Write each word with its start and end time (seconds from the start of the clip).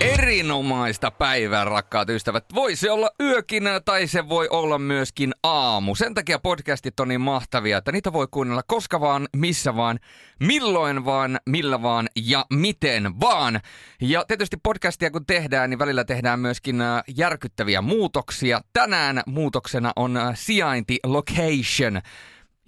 Erinomaista 0.00 1.10
päivää, 1.10 1.64
rakkaat 1.64 2.08
ystävät. 2.08 2.44
Voi 2.54 2.76
se 2.76 2.90
olla 2.90 3.10
yökin 3.20 3.64
tai 3.84 4.06
se 4.06 4.28
voi 4.28 4.48
olla 4.48 4.78
myöskin 4.78 5.32
aamu. 5.42 5.94
Sen 5.94 6.14
takia 6.14 6.38
podcastit 6.38 7.00
on 7.00 7.08
niin 7.08 7.20
mahtavia, 7.20 7.78
että 7.78 7.92
niitä 7.92 8.12
voi 8.12 8.26
kuunnella 8.30 8.62
koska 8.66 9.00
vaan, 9.00 9.28
missä 9.36 9.76
vaan, 9.76 9.98
milloin 10.40 11.04
vaan, 11.04 11.40
millä 11.46 11.82
vaan 11.82 12.08
ja 12.16 12.46
miten 12.52 13.20
vaan. 13.20 13.60
Ja 14.00 14.24
tietysti 14.24 14.56
podcastia 14.62 15.10
kun 15.10 15.26
tehdään, 15.26 15.70
niin 15.70 15.78
välillä 15.78 16.04
tehdään 16.04 16.40
myöskin 16.40 16.80
äh, 16.80 17.02
järkyttäviä 17.16 17.80
muutoksia. 17.82 18.60
Tänään 18.72 19.22
muutoksena 19.26 19.92
on 19.96 20.16
äh, 20.16 20.32
sijainti 20.34 20.98
location. 21.04 22.00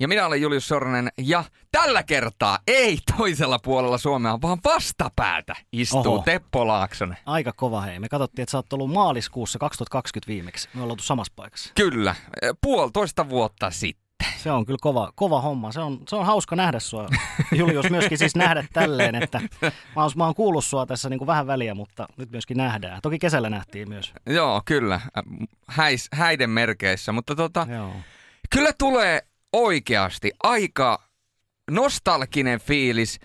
Ja 0.03 0.09
minä 0.09 0.27
olen 0.27 0.43
Julius 0.43 0.69
Sornen 0.69 1.09
ja 1.19 1.45
tällä 1.73 2.03
kertaa 2.03 2.59
ei 2.67 2.99
toisella 3.17 3.59
puolella 3.59 3.99
Suomea, 3.99 4.39
vaan 4.43 4.59
vastapäätä 4.65 5.57
istuu 5.73 6.15
Oho. 6.15 6.23
Teppo 6.25 6.67
Laaksonen. 6.67 7.17
Aika 7.27 7.53
kova 7.57 7.81
hei. 7.81 7.99
Me 7.99 8.09
katsottiin, 8.09 8.43
että 8.43 8.51
sä 8.51 8.59
oot 8.59 8.73
ollut 8.73 8.91
maaliskuussa 8.91 9.59
2020 9.59 10.29
viimeksi. 10.29 10.69
Me 10.75 10.81
ollaan 10.81 10.91
oltu 10.91 11.03
samassa 11.03 11.33
paikassa. 11.37 11.73
Kyllä, 11.75 12.15
puolitoista 12.61 13.29
vuotta 13.29 13.71
sitten. 13.71 14.29
Se 14.37 14.51
on 14.51 14.67
kyllä 14.67 14.79
kova, 14.81 15.13
kova 15.15 15.41
homma. 15.41 15.73
Se 15.73 15.81
on, 15.81 15.99
se 16.09 16.17
on 16.17 16.27
hauska 16.27 16.57
nähdä 16.57 16.81
sua, 16.81 17.09
Julius, 17.59 17.91
myöskin 17.91 18.19
siis 18.19 18.37
nähdä 18.37 18.65
tälleen, 18.73 19.15
että 19.15 19.41
mä 19.97 20.03
oon, 20.03 20.11
mä 20.17 20.25
oon 20.25 20.35
kuullut 20.35 20.65
sua 20.65 20.87
tässä 20.87 21.09
niin 21.09 21.19
kuin 21.19 21.27
vähän 21.27 21.47
väliä, 21.47 21.75
mutta 21.75 22.07
nyt 22.17 22.31
myöskin 22.31 22.57
nähdään. 22.57 23.01
Toki 23.03 23.19
kesällä 23.19 23.51
nähtiin 23.51 23.89
myös. 23.89 24.13
Joo, 24.27 24.63
kyllä. 24.65 25.01
Häis, 25.69 26.09
häiden 26.13 26.51
merkeissä, 26.51 27.13
mutta 27.13 27.35
tota, 27.35 27.67
Joo. 27.71 27.93
kyllä 28.51 28.73
tulee 28.79 29.23
oikeasti 29.53 30.33
aika 30.43 31.03
nostalginen 31.71 32.61
fiilis. 32.61 33.21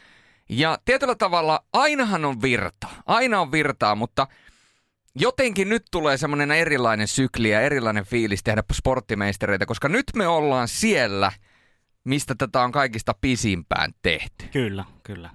Ja 0.50 0.77
tietyllä 0.86 1.16
tavalla 1.16 1.64
ainahan 1.73 2.25
on 2.25 2.42
virta. 2.42 2.88
Aina 3.06 3.42
on 3.42 3.52
virtaa, 3.52 3.95
mutta 3.95 4.28
jotenkin 5.16 5.69
nyt 5.69 5.84
tulee 5.92 6.17
semmoinen 6.17 6.52
erilainen 6.52 7.08
sykli 7.08 7.50
ja 7.50 7.61
erilainen 7.61 8.06
fiilis 8.06 8.44
tehdä 8.44 8.64
sporttimeistereitä, 8.73 9.66
koska 9.66 9.89
nyt 9.89 10.06
me 10.16 10.28
ollaan 10.28 10.67
siellä, 10.67 11.31
mistä 12.03 12.36
tätä 12.38 12.62
on 12.62 12.72
kaikista 12.72 13.16
pisimpään 13.22 13.91
tehty. 14.02 14.45
Kyllä, 14.52 14.86
kyllä. 15.03 15.30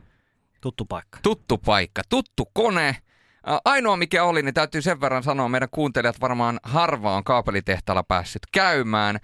Tuttu 0.60 0.84
paikka. 0.84 1.18
Tuttu 1.22 1.58
paikka, 1.58 2.02
tuttu 2.08 2.50
kone. 2.52 2.96
Ainoa 3.64 3.96
mikä 3.96 4.24
oli, 4.24 4.42
niin 4.42 4.54
täytyy 4.54 4.82
sen 4.82 5.00
verran 5.00 5.22
sanoa, 5.22 5.48
meidän 5.48 5.68
kuuntelijat 5.70 6.20
varmaan 6.20 6.60
harva 6.62 7.16
on 7.16 7.24
kaapelitehtaalla 7.24 8.02
päässyt 8.02 8.42
käymään 8.52 9.18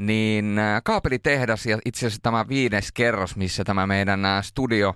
niin 0.00 0.58
äh, 0.58 0.82
kaapelitehdas 0.84 1.66
ja 1.66 1.78
itse 1.84 2.06
asiassa 2.06 2.22
tämä 2.22 2.48
viides 2.48 2.92
kerros, 2.92 3.36
missä 3.36 3.64
tämä 3.64 3.86
meidän 3.86 4.24
äh, 4.24 4.44
studio 4.44 4.94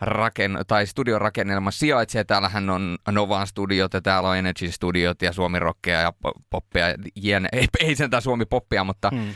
raken, 0.00 0.58
tai 0.66 0.86
studiorakennelma 0.86 1.70
sijaitsee. 1.70 2.24
Täällähän 2.24 2.70
on 2.70 2.98
Novan 3.10 3.46
studiot 3.46 3.94
ja 3.94 4.00
täällä 4.00 4.28
on 4.28 4.36
Energy 4.36 4.72
studiot 4.72 5.22
ja 5.22 5.32
Suomi 5.32 5.58
Rockia 5.58 6.00
ja 6.00 6.12
poppia. 6.50 6.86
Jen, 7.16 7.48
ei, 7.52 7.66
ei 7.80 7.96
sentään 7.96 8.22
Suomi 8.22 8.44
poppia, 8.44 8.84
mutta 8.84 9.10
hmm. 9.10 9.28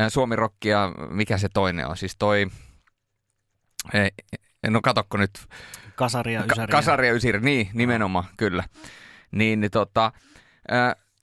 Äh, 0.00 0.08
Suomi 0.08 0.36
Rockia, 0.36 0.92
mikä 1.10 1.38
se 1.38 1.48
toinen 1.54 1.86
on? 1.86 1.96
Siis 1.96 2.16
toi, 2.18 2.46
ei, 3.94 4.10
no 4.68 4.80
katokko 4.80 5.16
nyt. 5.16 5.30
Kasaria 5.94 6.44
Ysäriä. 6.44 6.66
Ka- 6.66 6.72
Kasaria 6.72 7.12
Ysäriä, 7.12 7.40
niin 7.40 7.70
nimenomaan, 7.72 8.24
kyllä. 8.36 8.64
Niin, 9.30 9.60
niin 9.60 9.70
tota, 9.70 10.12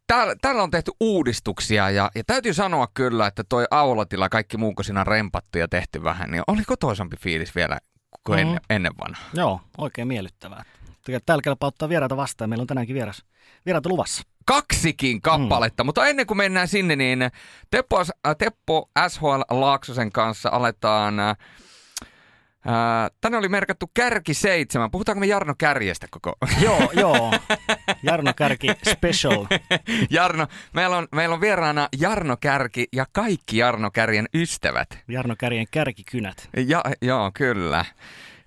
täällä, 0.07 0.35
täällä 0.41 0.63
on 0.63 0.71
tehty 0.71 0.91
uudistuksia 0.99 1.89
ja, 1.89 2.11
ja 2.15 2.23
täytyy 2.27 2.53
sanoa 2.53 2.87
kyllä, 2.93 3.27
että 3.27 3.43
toi 3.49 3.65
aulatila, 3.71 4.29
kaikki 4.29 4.57
muu, 4.57 4.73
kun 4.75 4.85
siinä 4.85 4.99
on 4.99 5.07
rempattu 5.07 5.57
ja 5.57 5.67
tehty 5.67 6.03
vähän, 6.03 6.31
niin 6.31 6.43
oli 6.47 6.63
kotoisampi 6.63 7.17
fiilis 7.17 7.55
vielä 7.55 7.79
kuin 8.23 8.39
mm-hmm. 8.39 8.49
ennen, 8.49 8.61
ennen 8.69 8.91
vanhaa. 9.03 9.29
Joo, 9.33 9.61
oikein 9.77 10.07
miellyttävää. 10.07 10.63
Täällä 11.25 11.41
kelpaa 11.41 11.67
ottaa 11.67 11.89
vieraita 11.89 12.17
vastaan. 12.17 12.49
Meillä 12.49 12.61
on 12.61 12.67
tänäänkin 12.67 12.93
vieras, 12.93 13.23
vieraita 13.65 13.89
luvassa. 13.89 14.23
Kaksikin 14.45 15.21
kappaletta, 15.21 15.83
mm. 15.83 15.85
mutta 15.85 16.07
ennen 16.07 16.27
kuin 16.27 16.37
mennään 16.37 16.67
sinne, 16.67 16.95
niin 16.95 17.19
Teppo, 17.71 18.05
Teppo 18.37 18.89
SHL 19.07 19.41
Laaksosen 19.49 20.11
kanssa 20.11 20.49
aletaan 20.49 21.19
äh, 21.19 21.37
tänne 23.21 23.37
oli 23.37 23.49
merkattu 23.49 23.91
Kärki 23.93 24.33
7. 24.33 24.91
Puhutaanko 24.91 25.19
me 25.19 25.25
Jarno 25.25 25.53
Kärjestä 25.57 26.07
koko? 26.11 26.33
joo, 26.65 26.91
joo. 26.93 27.33
Jarno 28.03 28.33
Kärki 28.35 28.67
special. 28.89 29.45
Jarno, 30.09 30.47
meillä 30.73 30.97
on, 30.97 31.07
meillä 31.11 31.33
on 31.33 31.41
vieraana 31.41 31.89
Jarno 31.99 32.37
Kärki 32.37 32.87
ja 32.93 33.05
kaikki 33.11 33.57
Jarno 33.57 33.91
Kärjen 33.91 34.25
ystävät. 34.33 34.99
Jarno 35.07 35.35
Kärjen 35.37 35.67
kärkikynät. 35.71 36.49
Ja, 36.67 36.83
joo, 37.01 37.31
kyllä. 37.33 37.85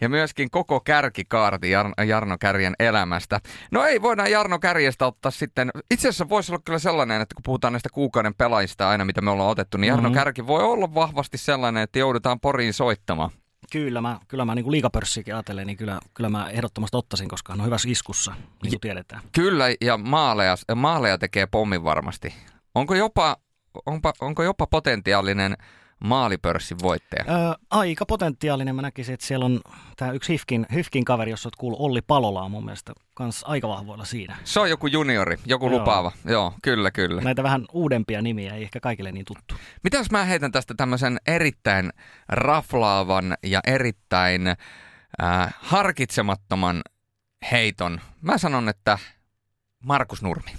Ja 0.01 0.09
myöskin 0.09 0.51
koko 0.51 0.81
kärkikaarti 0.81 1.71
Jar- 1.73 2.05
Jarno 2.05 2.37
Kärjen 2.39 2.75
elämästä. 2.79 3.41
No 3.71 3.85
ei, 3.85 4.03
voidaan 4.03 4.31
Jarno 4.31 4.59
Kärjestä 4.59 5.07
ottaa 5.07 5.31
sitten, 5.31 5.71
itse 5.91 6.09
asiassa 6.09 6.29
voisi 6.29 6.53
olla 6.53 6.63
kyllä 6.65 6.79
sellainen, 6.79 7.21
että 7.21 7.35
kun 7.35 7.43
puhutaan 7.43 7.73
näistä 7.73 7.89
kuukauden 7.93 8.35
pelaajista 8.35 8.89
aina, 8.89 9.05
mitä 9.05 9.21
me 9.21 9.31
ollaan 9.31 9.51
otettu, 9.51 9.79
niin 9.79 9.89
Jarno 9.89 10.03
mm-hmm. 10.03 10.15
Kärki 10.15 10.47
voi 10.47 10.63
olla 10.63 10.95
vahvasti 10.95 11.39
sellainen, 11.39 11.83
että 11.83 11.99
joudutaan 11.99 12.41
Poriin 12.41 12.73
soittamaan. 12.73 13.31
Kyllä 13.73 14.01
mä, 14.01 14.21
kyllä 14.29 14.45
mä 14.45 14.55
niin 14.55 14.71
liikapörssiäkin 14.71 15.35
ajattelen, 15.35 15.67
niin 15.67 15.77
kyllä, 15.77 16.01
kyllä 16.15 16.31
mä 16.31 16.49
ehdottomasti 16.51 16.97
ottaisin, 16.97 17.29
koska 17.29 17.53
hän 17.53 17.61
on 17.61 17.67
hyvässä 17.67 17.89
iskussa, 17.89 18.33
niin 18.63 18.71
kuin 18.71 18.81
tiedetään. 18.81 19.23
Kyllä, 19.33 19.65
ja 19.81 19.97
maaleja, 19.97 20.57
maaleja 20.75 21.19
tekee 21.19 21.47
pommin 21.47 21.85
varmasti. 21.85 22.35
Onko 22.75 22.95
jopa, 22.95 23.37
onpa, 23.87 24.13
onko 24.21 24.43
jopa 24.43 24.67
potentiaalinen 24.67 25.57
maalipörssin 26.01 26.79
voittaja? 26.83 27.25
Öö, 27.29 27.55
aika 27.71 28.07
potentiaalinen. 28.07 28.77
Mä 28.77 28.83
näkisin, 28.83 29.15
että 29.15 29.27
siellä 29.27 29.47
on 29.47 29.61
tämä 29.97 30.13
yksi 30.13 30.33
Hifkin, 30.33 30.67
Hifkin 30.75 31.05
kaveri, 31.05 31.31
jos 31.31 31.47
olet 31.47 31.57
kuullut, 31.57 31.81
Olli 31.81 32.03
Palola 32.03 32.43
on 32.43 32.51
mun 32.51 32.65
mielestä 32.65 32.93
kans 33.15 33.45
aika 33.47 33.69
vahvoilla 33.69 34.05
siinä. 34.05 34.37
Se 34.45 34.61
on 34.61 34.71
joku 34.71 34.87
juniori, 34.87 35.37
joku 35.47 35.67
Joo. 35.67 35.79
lupaava. 35.79 36.13
Joo, 36.25 36.55
kyllä, 36.63 36.91
kyllä. 36.91 37.21
Näitä 37.21 37.43
vähän 37.43 37.65
uudempia 37.73 38.23
nimiä, 38.23 38.55
ei 38.55 38.63
ehkä 38.63 38.81
kaikille 38.81 39.13
niin 39.13 39.25
tuttu. 39.25 39.55
Mitä 39.85 39.97
jos 39.97 40.11
mä 40.11 40.25
heitän 40.25 40.53
tästä 40.53 40.75
tämmöisen 40.77 41.19
erittäin 41.27 41.91
raflaavan 42.29 43.37
ja 43.43 43.61
erittäin 43.67 44.47
äh, 44.47 45.55
harkitsemattoman 45.59 46.83
heiton? 47.53 48.01
Mä 48.23 48.39
sanon, 48.39 48.69
että 48.69 48.99
Markus 49.85 50.23
Nurmi. 50.23 50.51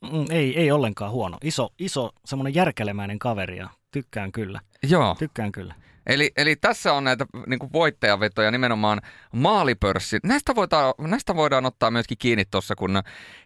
Mm, 0.00 0.26
ei, 0.30 0.58
ei 0.58 0.72
ollenkaan 0.72 1.12
huono. 1.12 1.38
Iso, 1.44 1.68
iso 1.78 2.10
semmoinen 2.24 2.54
järkelemäinen 2.54 3.18
kaveri 3.18 3.56
ja 3.56 3.68
tykkään 3.90 4.32
kyllä. 4.32 4.60
Joo. 4.88 5.16
Tykkään 5.18 5.52
kyllä. 5.52 5.74
Eli, 6.06 6.30
eli 6.36 6.56
tässä 6.56 6.92
on 6.92 7.04
näitä 7.04 7.26
niin 7.46 7.58
kuin 7.58 7.72
voittajavetoja 7.72 8.50
nimenomaan 8.50 9.00
maalipörssi. 9.32 10.18
Näistä 10.24 10.54
voidaan, 10.54 10.94
näistä 10.98 11.36
voidaan 11.36 11.66
ottaa 11.66 11.90
myöskin 11.90 12.18
kiinni 12.18 12.44
tuossa, 12.44 12.74
kun 12.74 13.02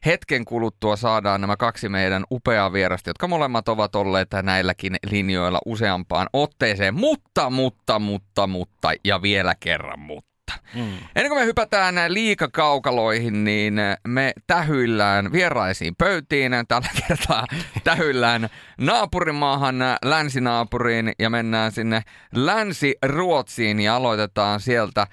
hetken 0.07 0.45
kuluttua 0.45 0.97
saadaan 0.97 1.41
nämä 1.41 1.57
kaksi 1.57 1.89
meidän 1.89 2.25
upeaa 2.31 2.73
vierasta, 2.73 3.11
jotka 3.11 3.29
molemmat 3.29 3.69
ovat 3.69 3.95
olleet 3.95 4.29
näilläkin 4.43 4.97
linjoilla 5.11 5.59
useampaan 5.67 6.29
otteeseen. 6.33 6.95
Mutta, 6.95 7.51
mutta, 7.51 7.99
mutta, 7.99 8.47
mutta 8.47 8.93
ja 9.05 9.23
vielä 9.23 9.55
kerran 9.61 10.01
mutta. 10.01 10.34
Mm. 10.75 10.99
Ennen 11.17 11.29
kuin 11.29 11.41
me 11.41 11.45
hypätään 11.45 11.95
liikakaukaloihin, 12.09 13.45
niin 13.45 13.75
me 14.09 14.33
tähyillään 14.47 15.33
vieraisiin 15.33 15.97
pöytiin. 15.97 16.53
Tällä 16.69 16.89
kertaa 17.09 17.47
tähyillään 17.85 18.49
naapurimaahan, 18.79 19.77
länsinaapuriin 20.05 21.13
ja 21.19 21.31
mennään 21.31 21.73
sinne 21.73 22.03
Länsi-Ruotsiin 22.35 23.81
ja 23.81 23.97
aloitetaan 23.97 24.61
sieltä 24.61 25.07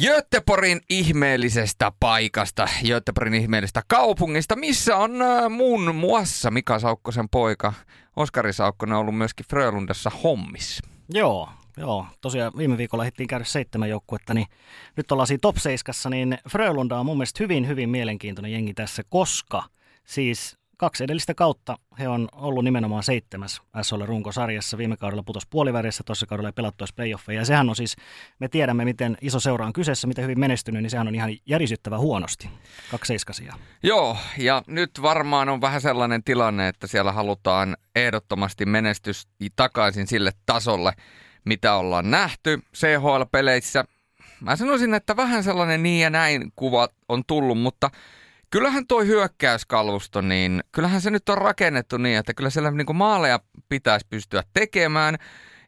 Göteborgin 0.00 0.80
ihmeellisestä 0.90 1.92
paikasta, 2.00 2.68
Göteborgin 2.88 3.34
ihmeellisestä 3.34 3.82
kaupungista, 3.88 4.56
missä 4.56 4.96
on 4.96 5.22
äh, 5.22 5.50
muun 5.50 5.94
muassa 5.94 6.50
Mika 6.50 6.78
Saukkosen 6.78 7.28
poika 7.28 7.72
Oskari 8.16 8.52
Saukkonen 8.52 8.98
ollut 8.98 9.16
myöskin 9.16 9.46
Frölundassa 9.50 10.10
hommissa. 10.24 10.86
Joo, 11.08 11.48
Joo, 11.76 12.06
tosiaan 12.20 12.52
viime 12.56 12.78
viikolla 12.78 13.04
hittiin 13.04 13.28
käydä 13.28 13.44
seitsemän 13.44 13.88
joukkuetta, 13.88 14.34
niin 14.34 14.46
nyt 14.96 15.12
ollaan 15.12 15.26
siinä 15.26 15.38
top 15.42 15.56
7, 15.56 15.94
niin 16.10 16.38
Frölunda 16.50 16.98
on 16.98 17.06
mun 17.06 17.16
mielestä 17.16 17.44
hyvin, 17.44 17.68
hyvin 17.68 17.90
mielenkiintoinen 17.90 18.52
jengi 18.52 18.74
tässä, 18.74 19.02
koska 19.08 19.62
siis 20.04 20.58
kaksi 20.76 21.04
edellistä 21.04 21.34
kautta 21.34 21.78
he 21.98 22.08
on 22.08 22.28
ollut 22.32 22.64
nimenomaan 22.64 23.02
seitsemäs 23.02 23.62
SHL 23.82 24.02
runkosarjassa. 24.04 24.78
Viime 24.78 24.96
kaudella 24.96 25.22
putos 25.22 25.46
puolivärissä, 25.46 26.02
toisessa 26.06 26.26
kaudella 26.26 26.48
ei 26.48 26.52
pelattu 26.52 26.84
playoffeja. 26.96 27.40
Ja 27.40 27.44
sehän 27.44 27.68
on 27.68 27.76
siis, 27.76 27.96
me 28.38 28.48
tiedämme 28.48 28.84
miten 28.84 29.16
iso 29.20 29.40
seura 29.40 29.66
on 29.66 29.72
kyseessä, 29.72 30.06
miten 30.06 30.24
hyvin 30.24 30.40
menestynyt, 30.40 30.82
niin 30.82 30.90
sehän 30.90 31.08
on 31.08 31.14
ihan 31.14 31.30
järisyttävä 31.46 31.98
huonosti. 31.98 32.50
Kaksi 32.90 33.08
seiskasia. 33.08 33.54
Joo, 33.82 34.16
ja 34.38 34.62
nyt 34.66 34.90
varmaan 35.02 35.48
on 35.48 35.60
vähän 35.60 35.80
sellainen 35.80 36.24
tilanne, 36.24 36.68
että 36.68 36.86
siellä 36.86 37.12
halutaan 37.12 37.76
ehdottomasti 37.96 38.66
menestys 38.66 39.28
takaisin 39.56 40.06
sille 40.06 40.30
tasolle, 40.46 40.92
mitä 41.44 41.74
ollaan 41.74 42.10
nähty 42.10 42.62
CHL-peleissä. 42.76 43.84
Mä 44.40 44.56
sanoisin, 44.56 44.94
että 44.94 45.16
vähän 45.16 45.44
sellainen 45.44 45.82
niin 45.82 46.00
ja 46.00 46.10
näin 46.10 46.52
kuva 46.56 46.88
on 47.08 47.22
tullut, 47.26 47.58
mutta 47.58 47.90
kyllähän 48.50 48.86
toi 48.86 49.06
hyökkäyskalvusto, 49.06 50.20
niin 50.20 50.64
kyllähän 50.72 51.00
se 51.00 51.10
nyt 51.10 51.28
on 51.28 51.38
rakennettu 51.38 51.96
niin, 51.96 52.18
että 52.18 52.34
kyllä 52.34 52.50
siellä 52.50 52.70
niin 52.70 52.86
kuin 52.86 52.96
maaleja 52.96 53.40
pitäisi 53.68 54.06
pystyä 54.10 54.42
tekemään. 54.52 55.16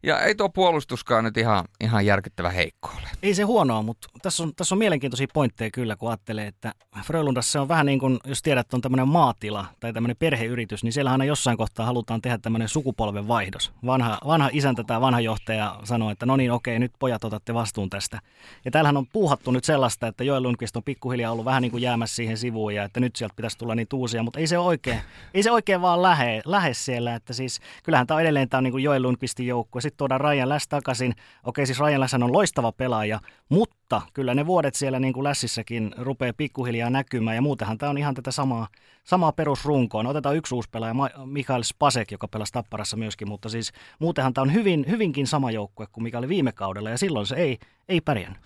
Ja 0.07 0.21
ei 0.21 0.35
tuo 0.35 0.49
puolustuskaan 0.49 1.25
nyt 1.25 1.37
ihan, 1.37 1.65
ihan 1.81 2.07
järkyttävä 2.07 2.51
heikko 2.51 2.89
ole. 2.99 3.09
Ei 3.23 3.35
se 3.35 3.43
huonoa, 3.43 3.83
mutta 3.83 4.09
tässä 4.23 4.43
on, 4.43 4.53
tässä 4.57 4.75
on 4.75 4.79
mielenkiintoisia 4.79 5.27
pointteja 5.35 5.71
kyllä, 5.71 5.97
kun 5.97 6.09
ajattelee, 6.09 6.47
että 6.47 6.73
Frölundassa 7.05 7.61
on 7.61 7.69
vähän 7.69 7.87
niin 7.87 7.99
kuin, 7.99 8.19
jos 8.25 8.43
tiedät, 8.43 8.67
että 8.67 8.77
on 8.77 8.81
tämmöinen 8.81 9.09
maatila 9.09 9.67
tai 9.81 9.93
tämmöinen 9.93 10.17
perheyritys, 10.19 10.85
niin 10.85 10.93
siellä 10.93 11.13
aina 11.13 11.25
jossain 11.25 11.57
kohtaa 11.57 11.87
halutaan 11.87 12.23
tehdä 12.23 12.39
tämmöinen 12.39 12.69
sukupolven 12.69 13.29
vaihdos. 13.29 13.73
Vanha, 13.87 14.19
vanha 14.27 14.51
isäntä 14.53 14.85
tai 14.85 15.01
vanha 15.01 15.21
johtaja 15.21 15.77
sanoo, 15.85 16.11
että 16.11 16.27
no 16.27 16.37
niin, 16.37 16.53
okei, 16.53 16.79
nyt 16.79 16.93
pojat 16.99 17.25
otatte 17.25 17.55
vastuun 17.55 17.91
tästä. 17.91 18.21
Ja 18.65 18.71
täällähän 18.71 18.97
on 18.97 19.07
puuhattu 19.07 19.51
nyt 19.51 19.65
sellaista, 19.65 20.07
että 20.07 20.25
Joel 20.25 20.43
Lundqvist 20.43 20.77
on 20.77 20.85
pikkuhiljaa 20.85 21.33
ollut 21.33 21.45
vähän 21.45 21.63
niin 21.63 21.73
kuin 21.73 21.83
jäämässä 21.83 22.17
siihen 22.17 22.39
sivuun 22.39 22.75
ja 22.75 22.85
että 22.85 23.01
nyt 23.01 23.17
sieltä 23.17 23.35
pitäisi 23.37 23.59
tulla 23.59 23.75
niitä 23.75 23.97
uusia, 23.97 24.23
mutta 24.23 24.41
ei 24.41 24.47
se 24.47 24.59
oikein, 24.59 25.01
ei 25.35 25.43
se 25.43 25.51
oikein 25.51 25.83
vaan 25.83 26.03
lähe, 26.03 26.43
lähe 26.45 26.75
siellä, 26.75 27.15
että 27.15 27.33
siis 27.33 27.61
kyllähän 27.83 28.07
tämä 28.07 28.17
on 28.17 28.23
edelleen 28.23 28.49
tämä 28.49 28.59
on 28.59 28.65
niin 28.65 28.73
kuin 28.73 28.85
Joel 28.85 29.03
Lundqvistin 29.03 29.47
joukkue. 29.47 29.81
Tuodaan 29.97 30.21
Ryan 30.21 30.49
Läs 30.49 30.69
takaisin. 30.69 31.15
Okei, 31.45 31.67
siis 31.67 31.81
Ryan 31.81 32.01
Läs 32.01 32.15
on 32.15 32.33
loistava 32.33 32.73
pelaaja, 32.73 33.21
mutta 33.49 34.03
kyllä 34.15 34.35
ne 34.35 34.47
vuodet 34.47 34.75
siellä 34.75 34.99
niin 34.99 35.13
kuin 35.13 35.25
Lässissäkin 35.25 35.95
rupeaa 35.99 36.33
pikkuhiljaa 36.37 36.91
näkymään 36.91 37.37
ja 37.37 37.43
muutenhan 37.43 37.79
tämä 37.79 37.91
on 37.91 37.99
ihan 37.99 38.15
tätä 38.15 38.31
samaa, 38.31 38.69
samaa 39.05 39.33
perusrunkoa. 39.33 40.03
No, 40.03 40.11
otetaan 40.11 40.37
yksi 40.37 40.55
uusi 40.55 40.71
pelaaja, 40.71 40.95
Mikael 41.25 41.63
Spasek, 41.63 42.11
joka 42.11 42.29
pelasi 42.29 42.53
Tapparassa 42.53 42.97
myöskin, 42.97 43.29
mutta 43.29 43.49
siis 43.49 43.73
muutenhan 43.99 44.35
tämä 44.35 44.43
on 44.43 44.53
hyvin, 44.53 44.85
hyvinkin 44.89 45.27
sama 45.27 45.51
joukkue 45.51 45.87
kuin 45.93 46.05
mikä 46.05 46.19
oli 46.19 46.29
viime 46.29 46.53
kaudella 46.53 46.91
ja 46.91 46.99
silloin 46.99 47.27
se 47.27 47.37
ei, 47.37 47.59
ei 47.89 48.01
pärjännyt. 48.01 48.41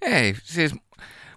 Ei, 0.00 0.34
siis 0.42 0.74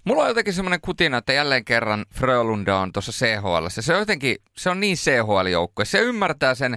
Mulla 0.05 0.21
on 0.21 0.27
jotenkin 0.27 0.53
semmoinen 0.53 0.81
kutina, 0.81 1.17
että 1.17 1.33
jälleen 1.33 1.65
kerran 1.65 2.05
Frölunda 2.13 2.77
on 2.77 2.91
tuossa 2.91 3.11
CHL. 3.11 3.65
Se 3.69 3.93
on 3.93 3.99
jotenkin, 3.99 4.37
se 4.57 4.69
on 4.69 4.79
niin 4.79 4.97
CHL-joukkue. 4.97 5.85
Se 5.85 5.99
ymmärtää 5.99 6.55
sen 6.55 6.75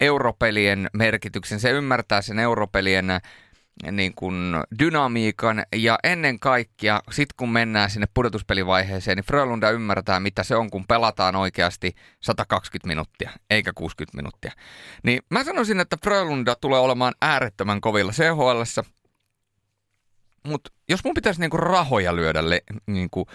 europelien 0.00 0.90
merkityksen, 0.92 1.60
se 1.60 1.70
ymmärtää 1.70 2.22
sen 2.22 2.38
europelien 2.38 3.06
niin 3.92 4.14
kuin 4.14 4.54
dynamiikan. 4.78 5.64
Ja 5.76 5.98
ennen 6.04 6.40
kaikkea 6.40 7.00
sit 7.10 7.32
kun 7.32 7.52
mennään 7.52 7.90
sinne 7.90 8.06
pudotuspelivaiheeseen, 8.14 9.16
niin 9.16 9.24
Frölunda 9.24 9.70
ymmärtää 9.70 10.20
mitä 10.20 10.42
se 10.42 10.56
on, 10.56 10.70
kun 10.70 10.84
pelataan 10.88 11.36
oikeasti 11.36 11.94
120 12.20 12.88
minuuttia, 12.88 13.30
eikä 13.50 13.72
60 13.74 14.16
minuuttia. 14.16 14.52
Niin 15.02 15.22
mä 15.30 15.44
sanoisin, 15.44 15.80
että 15.80 15.96
Frölunda 16.04 16.54
tulee 16.54 16.80
olemaan 16.80 17.14
äärettömän 17.22 17.80
kovilla 17.80 18.12
CHL, 18.12 18.82
mutta 20.46 20.70
jos 20.88 21.04
mun 21.04 21.14
pitäisi 21.14 21.40
niinku 21.40 21.56
rahoja 21.56 22.16
lyödä 22.16 22.50
le, 22.50 22.62
niinku 22.86 23.26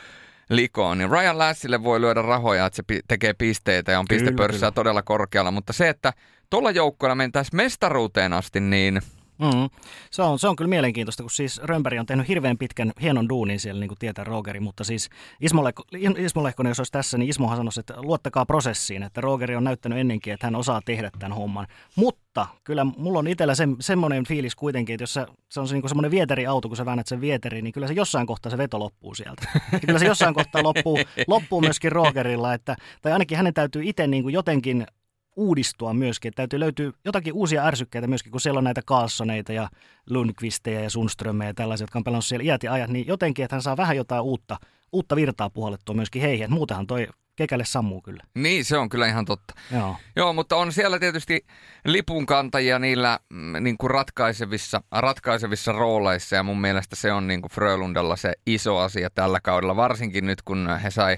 likoon, 0.49 0.97
niin 0.97 1.11
Ryan 1.11 1.37
Lassille 1.37 1.83
voi 1.83 2.01
lyödä 2.01 2.21
rahoja, 2.21 2.65
että 2.65 2.75
se 2.75 2.83
pi- 2.87 3.01
tekee 3.07 3.33
pisteitä 3.33 3.91
ja 3.91 3.99
on 3.99 4.05
pistepörssiä 4.09 4.71
todella 4.71 5.01
korkealla, 5.01 5.51
mutta 5.51 5.73
se, 5.73 5.89
että 5.89 6.13
tuolla 6.49 6.71
joukkueella 6.71 7.15
mentäisiin 7.15 7.57
mestaruuteen 7.57 8.33
asti, 8.33 8.59
niin– 8.59 9.01
Mm. 9.39 9.69
Se, 10.11 10.21
on, 10.21 10.39
se 10.39 10.47
on 10.47 10.55
kyllä 10.55 10.69
mielenkiintoista, 10.69 11.23
kun 11.23 11.29
siis 11.29 11.61
Rönnberg 11.63 11.99
on 11.99 12.05
tehnyt 12.05 12.27
hirveän 12.27 12.57
pitkän 12.57 12.91
hienon 13.01 13.29
duunin 13.29 13.59
siellä, 13.59 13.79
niin 13.79 13.87
kuin 13.87 13.97
tietää 13.97 14.25
Rogeri, 14.25 14.59
mutta 14.59 14.83
siis 14.83 15.09
Ismo, 15.41 15.63
Lehko, 15.63 15.83
Ismo 16.17 16.43
Lehkonen, 16.43 16.69
jos 16.69 16.79
olisi 16.79 16.91
tässä, 16.91 17.17
niin 17.17 17.29
Ismohan 17.29 17.57
sanoisi, 17.57 17.79
että 17.79 17.93
luottakaa 17.97 18.45
prosessiin, 18.45 19.03
että 19.03 19.21
Rogeri 19.21 19.55
on 19.55 19.63
näyttänyt 19.63 19.99
ennenkin, 19.99 20.33
että 20.33 20.47
hän 20.47 20.55
osaa 20.55 20.81
tehdä 20.85 21.11
tämän 21.19 21.37
homman. 21.37 21.67
Mutta 21.95 22.47
kyllä 22.63 22.83
mulla 22.83 23.19
on 23.19 23.27
itsellä 23.27 23.55
se, 23.55 23.67
semmoinen 23.79 24.25
fiilis 24.27 24.55
kuitenkin, 24.55 24.93
että 24.93 25.03
jos 25.03 25.13
se, 25.13 25.25
se 25.49 25.59
on 25.59 25.67
se, 25.67 25.75
niin 25.75 25.89
semmoinen 25.89 26.11
vieteriauto, 26.11 26.67
kun 26.67 26.77
sä 26.77 26.85
väännät 26.85 27.07
sen 27.07 27.21
vieteriin, 27.21 27.63
niin 27.63 27.73
kyllä 27.73 27.87
se 27.87 27.93
jossain 27.93 28.27
kohtaa 28.27 28.49
se 28.49 28.57
veto 28.57 28.79
loppuu 28.79 29.15
sieltä. 29.15 29.49
Ja 29.71 29.79
kyllä 29.79 29.99
se 29.99 30.05
jossain 30.05 30.33
kohtaa 30.33 30.63
loppuu, 30.63 30.99
loppuu 31.27 31.61
myöskin 31.61 31.91
Rogerilla, 31.91 32.53
että, 32.53 32.75
tai 33.01 33.11
ainakin 33.11 33.37
hänen 33.37 33.53
täytyy 33.53 33.81
itse 33.85 34.07
niin 34.07 34.23
kuin 34.23 34.33
jotenkin 34.33 34.85
uudistua 35.35 35.93
myöskin. 35.93 36.29
Että 36.29 36.37
täytyy 36.37 36.59
löytyä 36.59 36.91
jotakin 37.05 37.33
uusia 37.33 37.65
ärsykkeitä 37.65 38.07
myöskin, 38.07 38.31
kun 38.31 38.41
siellä 38.41 38.57
on 38.57 38.63
näitä 38.63 38.81
Kaassoneita 38.85 39.53
ja 39.53 39.69
Lundqvisteja 40.09 40.79
ja 40.79 40.89
Sundströmejä 40.89 41.49
ja 41.49 41.53
tällaisia, 41.53 41.83
jotka 41.83 41.99
on 41.99 42.03
pelannut 42.03 42.25
siellä 42.25 42.43
iät 42.43 42.63
ja 42.63 42.73
ajat, 42.73 42.89
niin 42.89 43.07
jotenkin, 43.07 43.45
että 43.45 43.55
hän 43.55 43.61
saa 43.61 43.77
vähän 43.77 43.97
jotain 43.97 44.21
uutta, 44.21 44.57
uutta 44.91 45.15
virtaa 45.15 45.49
puhallettua 45.49 45.95
myöskin 45.95 46.21
heihin. 46.21 46.43
Että 46.43 46.55
muutenhan 46.55 46.87
toi 46.87 47.07
kekälle 47.35 47.65
sammuu 47.65 48.01
kyllä. 48.01 48.23
Niin, 48.35 48.65
se 48.65 48.77
on 48.77 48.89
kyllä 48.89 49.07
ihan 49.07 49.25
totta. 49.25 49.53
Joo, 49.71 49.95
Joo 50.15 50.33
mutta 50.33 50.55
on 50.55 50.71
siellä 50.71 50.99
tietysti 50.99 51.45
lipunkantajia 51.85 52.79
niillä 52.79 53.19
mm, 53.29 53.63
niin 53.63 53.77
kuin 53.77 53.91
ratkaisevissa, 53.91 54.81
ratkaisevissa 54.91 55.71
rooleissa 55.71 56.35
ja 56.35 56.43
mun 56.43 56.61
mielestä 56.61 56.95
se 56.95 57.11
on 57.11 57.27
niin 57.27 57.41
kuin 57.41 57.51
Frölundalla 57.51 58.15
se 58.15 58.33
iso 58.47 58.77
asia 58.77 59.09
tällä 59.09 59.39
kaudella, 59.43 59.75
varsinkin 59.75 60.25
nyt 60.25 60.41
kun 60.41 60.69
he 60.83 60.91
sai 60.91 61.17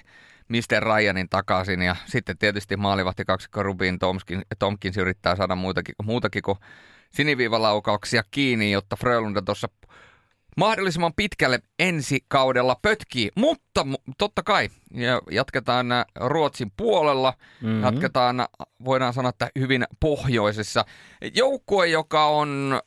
Mr. 0.49 0.83
Ryanin 0.83 1.29
takaisin 1.29 1.81
ja 1.81 1.95
sitten 2.05 2.37
tietysti 2.37 2.77
maalivahti 2.77 3.25
kaksikko 3.25 3.63
Rubin 3.63 3.99
Tomkin, 3.99 4.41
Tomkins 4.59 4.97
yrittää 4.97 5.35
saada 5.35 5.55
muutakin, 5.55 5.95
muutakin 6.03 6.41
kuin 6.41 6.57
siniviivalaukauksia 7.11 8.23
kiinni, 8.31 8.71
jotta 8.71 8.95
Frölunda 8.95 9.41
tuossa 9.41 9.67
mahdollisimman 10.57 11.13
pitkälle 11.15 11.59
ensi 11.79 12.19
kaudella 12.27 12.77
pötkii. 12.81 13.31
Mutta 13.35 13.87
totta 14.17 14.43
kai 14.43 14.69
ja 14.93 15.21
jatketaan 15.31 15.87
Ruotsin 16.15 16.71
puolella, 16.77 17.33
mm-hmm. 17.61 17.83
jatketaan 17.83 18.45
voidaan 18.85 19.13
sanoa, 19.13 19.29
että 19.29 19.49
hyvin 19.59 19.85
pohjoisessa. 19.99 20.85
Joukkue, 21.33 21.87
joka 21.87 22.25
on 22.25 22.81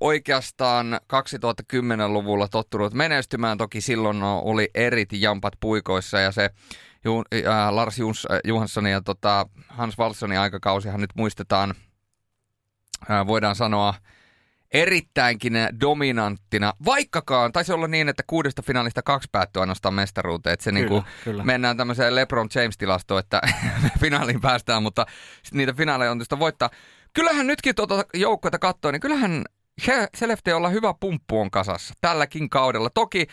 oikeastaan 0.00 1.00
2010-luvulla 1.12 2.48
tottunut 2.48 2.94
menestymään, 2.94 3.58
toki 3.58 3.80
silloin 3.80 4.22
oli 4.22 4.70
erit 4.74 5.08
jampat 5.12 5.52
puikoissa 5.60 6.20
ja 6.20 6.32
se 6.32 6.50
Ju, 7.04 7.22
äh, 7.34 7.70
Lars 7.70 7.98
Jons, 7.98 8.26
äh, 8.30 8.40
Johanssonin 8.44 8.92
ja 8.92 9.00
tota, 9.00 9.46
Hans 9.68 9.98
Wallsonin 9.98 10.38
aikakausihan 10.38 11.00
nyt 11.00 11.10
muistetaan, 11.16 11.74
äh, 13.10 13.26
voidaan 13.26 13.56
sanoa, 13.56 13.94
erittäinkin 14.72 15.52
dominanttina, 15.80 16.72
vaikkakaan, 16.84 17.52
taisi 17.52 17.72
olla 17.72 17.88
niin, 17.88 18.08
että 18.08 18.22
kuudesta 18.26 18.62
finaalista 18.62 19.02
kaksi 19.02 19.28
päättyy 19.32 19.60
ainoastaan 19.60 19.94
mestaruuteen, 19.94 20.54
että 20.54 20.64
se 20.64 20.70
kyllä, 20.70 20.80
niinku, 20.80 21.04
kyllä. 21.24 21.44
mennään 21.44 21.76
tämmöiseen 21.76 22.14
LeBron 22.14 22.48
James-tilastoon, 22.54 23.20
että 23.20 23.40
finaaliin 24.02 24.40
päästään, 24.40 24.82
mutta 24.82 25.06
niitä 25.52 25.72
finaaleja 25.72 26.10
on 26.10 26.18
tietysti 26.18 26.38
voittaa. 26.38 26.70
Kyllähän 27.12 27.46
nytkin 27.46 27.74
tuota 27.74 28.04
joukkoita 28.14 28.58
katsoo, 28.58 28.90
niin 28.90 29.00
kyllähän 29.00 29.44
Selefte 30.16 30.54
olla 30.54 30.68
hyvä 30.68 30.94
pumppu 31.00 31.40
on 31.40 31.50
kasassa 31.50 31.94
tälläkin 32.00 32.50
kaudella. 32.50 32.90
Toki 32.90 33.26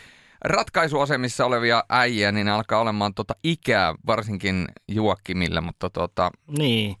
ratkaisuasemissa 0.44 1.46
olevia 1.46 1.84
äijä, 1.88 2.32
niin 2.32 2.48
alkaa 2.48 2.80
olemaan 2.80 3.14
tota 3.14 3.34
ikää, 3.44 3.94
varsinkin 4.06 4.68
juokkimille, 4.88 5.60
mutta 5.60 5.90
tota... 5.90 6.30
Niin, 6.58 6.96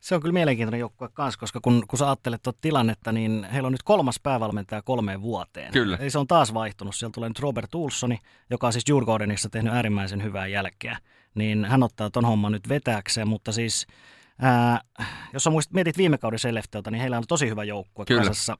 se 0.00 0.14
on 0.14 0.20
kyllä 0.20 0.32
mielenkiintoinen 0.32 0.80
joukkue 0.80 1.08
kanssa, 1.12 1.40
koska 1.40 1.60
kun, 1.62 1.84
kun 1.88 1.98
sä 1.98 2.06
ajattelet 2.06 2.42
tuota 2.42 2.58
tilannetta, 2.62 3.12
niin 3.12 3.46
heillä 3.52 3.66
on 3.66 3.72
nyt 3.72 3.82
kolmas 3.82 4.20
päävalmentaja 4.22 4.82
kolmeen 4.82 5.22
vuoteen. 5.22 5.72
Kyllä. 5.72 5.96
Eli 6.00 6.10
se 6.10 6.18
on 6.18 6.26
taas 6.26 6.54
vaihtunut. 6.54 6.94
Sieltä 6.94 7.14
tulee 7.14 7.28
nyt 7.28 7.38
Robert 7.38 7.74
Ulssoni, 7.74 8.18
joka 8.50 8.66
on 8.66 8.72
siis 8.72 8.84
Djurgårdenissa 8.90 9.48
tehnyt 9.50 9.74
äärimmäisen 9.74 10.22
hyvää 10.22 10.46
jälkeä. 10.46 10.98
Niin 11.34 11.64
hän 11.64 11.82
ottaa 11.82 12.10
ton 12.10 12.24
homman 12.24 12.52
nyt 12.52 12.68
vetääkseen, 12.68 13.28
mutta 13.28 13.52
siis... 13.52 13.86
Ää, 14.42 14.80
jos 15.32 15.44
sä 15.44 15.50
muistat, 15.50 15.74
mietit 15.74 15.96
viime 15.96 16.18
kauden 16.18 16.38
Selefteota, 16.38 16.90
niin 16.90 17.00
heillä 17.00 17.18
on 17.18 17.24
tosi 17.28 17.48
hyvä 17.48 17.64
joukkue 17.64 18.04
Kyllä. 18.04 18.20
kasassa 18.20 18.56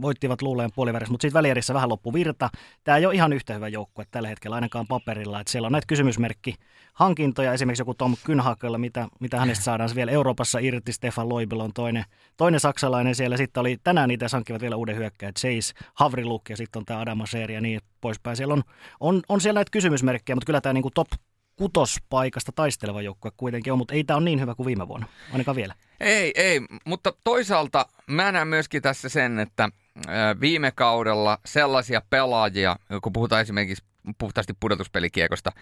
voittivat 0.00 0.42
luuleen 0.42 0.70
puolivärissä, 0.74 1.12
mutta 1.12 1.22
sitten 1.22 1.38
välierissä 1.38 1.74
vähän 1.74 1.88
loppu 1.88 2.12
virta. 2.12 2.50
Tämä 2.84 2.98
ei 2.98 3.06
ole 3.06 3.14
ihan 3.14 3.32
yhtä 3.32 3.54
hyvä 3.54 3.68
joukkue 3.68 4.04
tällä 4.10 4.28
hetkellä 4.28 4.54
ainakaan 4.54 4.86
paperilla. 4.86 5.40
Että 5.40 5.50
siellä 5.50 5.66
on 5.66 5.72
näitä 5.72 5.86
kysymysmerkki 5.86 6.54
hankintoja, 6.94 7.52
esimerkiksi 7.52 7.80
joku 7.80 7.94
Tom 7.94 8.16
Kynhakella, 8.24 8.78
mitä, 8.78 9.08
mitä 9.20 9.40
hänestä 9.40 9.64
saadaan 9.64 9.90
vielä 9.94 10.12
Euroopassa 10.12 10.58
irti. 10.58 10.92
Stefan 10.92 11.28
Loibel 11.28 11.60
on 11.60 11.72
toinen, 11.72 12.04
toinen 12.36 12.60
saksalainen 12.60 13.14
siellä. 13.14 13.36
Sitten 13.36 13.60
oli 13.60 13.76
tänään 13.84 14.08
niitä 14.08 14.26
hankkivat 14.32 14.62
vielä 14.62 14.76
uuden 14.76 14.96
hyökkäjät, 14.96 15.36
Chase 15.36 15.74
Havriluk 15.94 16.50
ja 16.50 16.56
sitten 16.56 16.80
on 16.80 16.84
tämä 16.84 17.00
Adama 17.00 17.26
Seeri 17.26 17.54
ja 17.54 17.60
niin 17.60 17.80
poispäin. 18.00 18.36
Siellä 18.36 18.54
on, 18.54 18.62
on, 19.00 19.22
on 19.28 19.40
siellä 19.40 19.58
näitä 19.58 19.70
kysymysmerkkejä, 19.70 20.36
mutta 20.36 20.46
kyllä 20.46 20.60
tämä 20.60 20.72
niinku 20.72 20.90
top 20.94 21.08
kutospaikasta 21.62 22.52
taisteleva 22.52 23.02
joukkue 23.02 23.30
kuitenkin 23.36 23.72
on, 23.72 23.78
mutta 23.78 23.94
ei 23.94 24.04
tämä 24.04 24.16
ole 24.16 24.24
niin 24.24 24.40
hyvä 24.40 24.54
kuin 24.54 24.66
viime 24.66 24.88
vuonna, 24.88 25.06
ainakaan 25.32 25.56
vielä. 25.56 25.74
Ei, 26.00 26.32
ei, 26.34 26.60
mutta 26.86 27.12
toisaalta 27.24 27.86
mä 28.06 28.32
näen 28.32 28.48
myöskin 28.48 28.82
tässä 28.82 29.08
sen, 29.08 29.38
että 29.38 29.68
viime 30.40 30.72
kaudella 30.74 31.38
sellaisia 31.46 32.02
pelaajia, 32.10 32.76
kun 33.02 33.12
puhutaan 33.12 33.42
esimerkiksi 33.42 33.84
puhtaasti 34.18 34.52
pudotuspelikiekosta, 34.60 35.52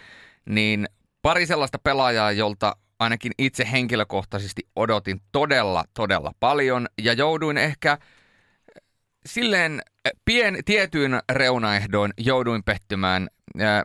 niin 0.45 0.87
pari 1.21 1.45
sellaista 1.45 1.79
pelaajaa, 1.79 2.31
jolta 2.31 2.75
ainakin 2.99 3.31
itse 3.37 3.67
henkilökohtaisesti 3.71 4.61
odotin 4.75 5.21
todella, 5.31 5.83
todella 5.93 6.31
paljon 6.39 6.87
ja 7.01 7.13
jouduin 7.13 7.57
ehkä 7.57 7.97
silleen 9.25 9.81
pien, 10.25 10.57
tietyin 10.65 11.19
reunaehdoin 11.31 12.13
jouduin 12.17 12.63
pettymään. 12.63 13.27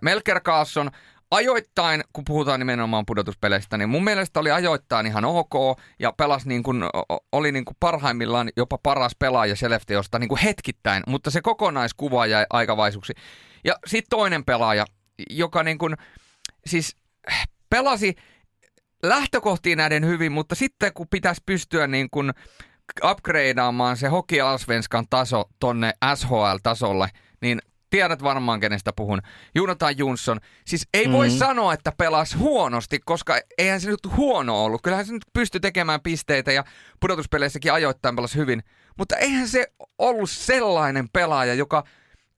Melker 0.02 0.40
Kaasson 0.40 0.90
ajoittain, 1.30 2.04
kun 2.12 2.24
puhutaan 2.24 2.60
nimenomaan 2.60 3.06
pudotuspeleistä, 3.06 3.78
niin 3.78 3.88
mun 3.88 4.04
mielestä 4.04 4.40
oli 4.40 4.50
ajoittain 4.50 5.06
ihan 5.06 5.24
ok 5.24 5.80
ja 5.98 6.12
pelas 6.12 6.46
niin 6.46 6.62
kuin, 6.62 6.82
oli 7.32 7.52
niin 7.52 7.64
kuin 7.64 7.76
parhaimmillaan 7.80 8.50
jopa 8.56 8.78
paras 8.82 9.12
pelaaja 9.18 9.56
Selefteosta 9.56 10.18
niin 10.18 10.28
kuin 10.28 10.40
hetkittäin, 10.40 11.02
mutta 11.06 11.30
se 11.30 11.40
kokonaiskuva 11.40 12.26
jäi 12.26 12.46
aika 12.50 12.76
vaisuksi. 12.76 13.12
Ja 13.64 13.74
sitten 13.86 14.10
toinen 14.10 14.44
pelaaja, 14.44 14.84
joka 15.30 15.62
niin 15.62 15.78
kuin, 15.78 15.96
siis 16.66 16.96
pelasi 17.70 18.14
lähtökohtiin 19.02 19.78
näiden 19.78 20.06
hyvin, 20.06 20.32
mutta 20.32 20.54
sitten 20.54 20.92
kun 20.92 21.08
pitäisi 21.10 21.42
pystyä 21.46 21.86
niin 21.86 22.08
kuin 22.10 22.32
upgradeaamaan 23.10 23.96
se 23.96 24.08
Hockey 24.08 24.40
Allsvenskan 24.40 25.06
taso 25.10 25.44
tonne 25.60 25.92
SHL-tasolle, 26.14 27.08
niin 27.40 27.58
tiedät 27.90 28.22
varmaan 28.22 28.60
kenestä 28.60 28.92
puhun. 28.96 29.22
Jonathan 29.54 29.98
Jonsson. 29.98 30.40
Siis 30.64 30.88
ei 30.94 31.12
voi 31.12 31.26
mm-hmm. 31.26 31.38
sanoa, 31.38 31.74
että 31.74 31.92
pelas 31.98 32.36
huonosti, 32.36 32.98
koska 33.04 33.40
eihän 33.58 33.80
se 33.80 33.90
nyt 33.90 34.16
huono 34.16 34.64
ollut. 34.64 34.82
Kyllähän 34.82 35.06
se 35.06 35.12
nyt 35.12 35.26
pystyi 35.32 35.60
tekemään 35.60 36.00
pisteitä 36.00 36.52
ja 36.52 36.64
pudotuspeleissäkin 37.00 37.72
ajoittain 37.72 38.16
pelas 38.16 38.34
hyvin. 38.34 38.62
Mutta 38.98 39.16
eihän 39.16 39.48
se 39.48 39.72
ollut 39.98 40.30
sellainen 40.30 41.08
pelaaja, 41.12 41.54
joka 41.54 41.84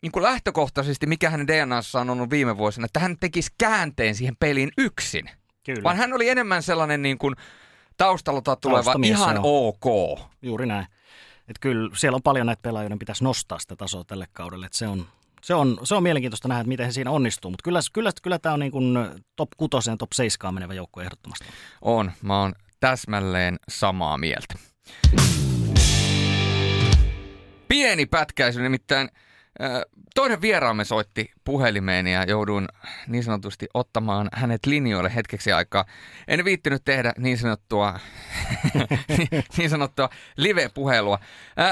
niin 0.03 0.13
kuin 0.13 0.23
lähtökohtaisesti, 0.23 1.07
mikä 1.07 1.31
hänen 1.31 1.47
DNAssa 1.47 2.01
on 2.01 2.11
ollut 2.11 2.31
viime 2.31 2.57
vuosina, 2.57 2.85
että 2.85 3.01
hän 3.01 3.17
tekisi 3.21 3.53
käänteen 3.59 4.15
siihen 4.15 4.37
peliin 4.37 4.71
yksin. 4.79 5.31
Kyllä. 5.65 5.83
Vaan 5.83 5.97
hän 5.97 6.13
oli 6.13 6.29
enemmän 6.29 6.63
sellainen 6.63 7.03
niin 7.03 7.19
kuin 7.19 7.37
taustalta 7.97 8.57
tuleva 8.57 8.95
ihan 9.03 9.41
ok. 9.43 9.85
Juuri 10.43 10.67
näin. 10.67 10.87
Että 11.41 11.61
kyllä 11.61 11.91
siellä 11.97 12.17
on 12.17 12.23
paljon 12.23 12.47
näitä 12.47 12.63
pelaajia, 12.63 12.85
joiden 12.85 12.99
pitäisi 12.99 13.25
nostaa 13.25 13.59
sitä 13.59 13.77
tasoa 13.77 14.05
tälle 14.05 14.27
kaudelle. 14.33 14.67
Että 14.67 14.79
se 14.79 14.87
on, 14.87 15.07
se 15.49 15.55
on, 15.55 15.79
se 15.85 15.95
on 15.95 16.03
mielenkiintoista 16.03 16.49
nähdä, 16.49 16.61
että 16.61 16.69
miten 16.69 16.87
he 16.87 16.93
siinä 16.93 17.11
onnistuu. 17.11 17.51
Mutta 17.51 17.63
kyllä, 17.63 17.81
kyllä, 17.93 18.11
kyllä 18.23 18.39
tämä 18.39 18.53
on 18.53 18.61
niin 18.61 18.73
kuin 18.73 18.99
top 19.37 19.49
6 19.57 19.91
top 19.99 20.13
7 20.13 20.55
menevä 20.55 20.75
joukko 20.75 21.01
ehdottomasti. 21.01 21.45
On. 21.83 22.13
Mä 22.23 22.41
oon 22.41 22.53
täsmälleen 22.81 23.57
samaa 23.69 24.19
mieltä. 24.19 24.55
Pieni 27.69 28.07
pätkäisy, 28.07 28.63
nimittäin 28.63 29.09
Toinen 30.15 30.41
vieraamme 30.41 30.85
soitti 30.85 31.33
puhelimeen 31.45 32.07
ja 32.07 32.25
joudun 32.25 32.69
niin 33.07 33.25
sanotusti 33.25 33.67
ottamaan 33.75 34.29
hänet 34.33 34.67
linjoille 34.67 35.15
hetkeksi 35.15 35.53
aikaa. 35.53 35.85
En 36.29 36.45
viittynyt 36.45 36.85
tehdä 36.85 37.13
niin 37.19 37.39
sanottua, 37.39 38.01
niin 39.57 39.71
sanottua 39.71 40.09
live-puhelua. 40.37 41.19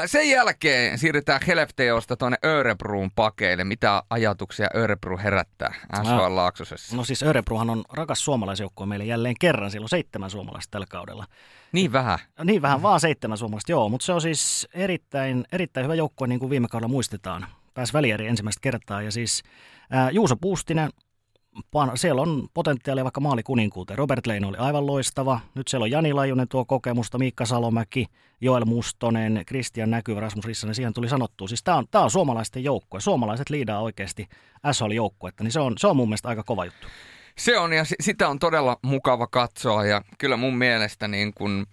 Sen 0.07 0.31
jälkeen 0.31 0.99
siirrytään 0.99 1.41
Helefteosta 1.47 2.17
tuonne 2.17 2.37
Örebruun 2.45 3.11
pakeille. 3.15 3.65
Mitä 3.65 4.03
ajatuksia 4.11 4.69
Örebru 4.77 5.19
herättää 5.19 5.75
SHL 6.03 6.37
Laaksosessa? 6.37 6.97
No 6.97 7.05
siis 7.05 7.23
Örebruhan 7.23 7.71
on 7.71 7.85
rakas 7.93 8.25
suomalaisjoukkue 8.25 8.87
meille 8.87 9.05
jälleen 9.05 9.35
kerran. 9.41 9.71
Siellä 9.71 9.85
on 9.85 9.89
seitsemän 9.89 10.31
suomalaista 10.31 10.71
tällä 10.71 10.87
kaudella. 10.91 11.27
Niin 11.73 11.93
vähän? 11.93 12.19
Niin 12.45 12.63
vähän, 12.63 12.83
vaan 12.83 13.01
seitsemän 13.01 13.39
suomalaista, 13.39 13.73
joo. 13.73 13.89
Mutta 13.89 14.07
se 14.07 14.13
on 14.13 14.21
siis 14.21 14.69
erittäin, 14.75 15.45
erittäin 15.53 15.85
hyvä 15.85 15.95
joukkue, 15.95 16.27
niin 16.27 16.39
kuin 16.39 16.51
viime 16.51 16.69
kaudella 16.69 16.89
muistetaan 16.89 17.47
pääsi 17.75 17.93
välieri 17.93 18.27
ensimmäistä 18.27 18.61
kertaa. 18.61 19.03
Ja 19.03 19.13
siis 19.13 19.43
ää, 19.91 20.11
Juuso 20.11 20.37
Puustinen, 20.37 20.91
siellä 21.95 22.23
on 22.23 22.49
potentiaalia 22.55 23.05
vaikka 23.05 23.21
maalikuninkuuteen. 23.21 23.99
Robert 23.99 24.27
Leino 24.27 24.49
oli 24.49 24.57
aivan 24.57 24.87
loistava. 24.87 25.41
Nyt 25.55 25.69
siellä 25.69 25.85
on 25.85 25.91
Jani 25.91 26.13
Lajunen 26.13 26.49
tuo 26.49 26.65
kokemusta, 26.65 27.19
Miikka 27.19 27.47
Salomäki, 27.47 28.07
Joel 28.41 28.65
Mustonen, 28.65 29.43
Kristian 29.47 29.91
Näkyvä, 29.91 30.21
Rasmus 30.21 30.45
Rissanen. 30.45 30.75
Siihen 30.75 30.95
tuli 30.95 31.09
sanottua. 31.09 31.49
Siis 31.49 31.63
tämä 31.63 31.77
on, 31.77 31.85
tää 31.91 32.03
on 32.03 32.11
suomalaisten 32.11 32.65
joukkue. 32.65 33.01
Suomalaiset 33.01 33.51
liidaa 33.51 33.81
oikeasti 33.81 34.29
SHL-joukkuetta, 34.73 35.45
niin 35.45 35.53
se 35.53 35.61
on, 35.61 35.75
se 35.79 35.87
on 35.87 35.97
mun 35.97 36.09
mielestä 36.09 36.29
aika 36.29 36.43
kova 36.43 36.65
juttu. 36.65 36.87
Se 37.39 37.59
on 37.59 37.73
ja 37.73 37.85
sitä 38.01 38.29
on 38.29 38.39
todella 38.39 38.79
mukava 38.83 39.27
katsoa 39.27 39.85
ja 39.85 40.03
kyllä 40.19 40.37
mun 40.37 40.57
mielestä 40.57 41.09
niin 41.09 41.35
kun, 41.35 41.67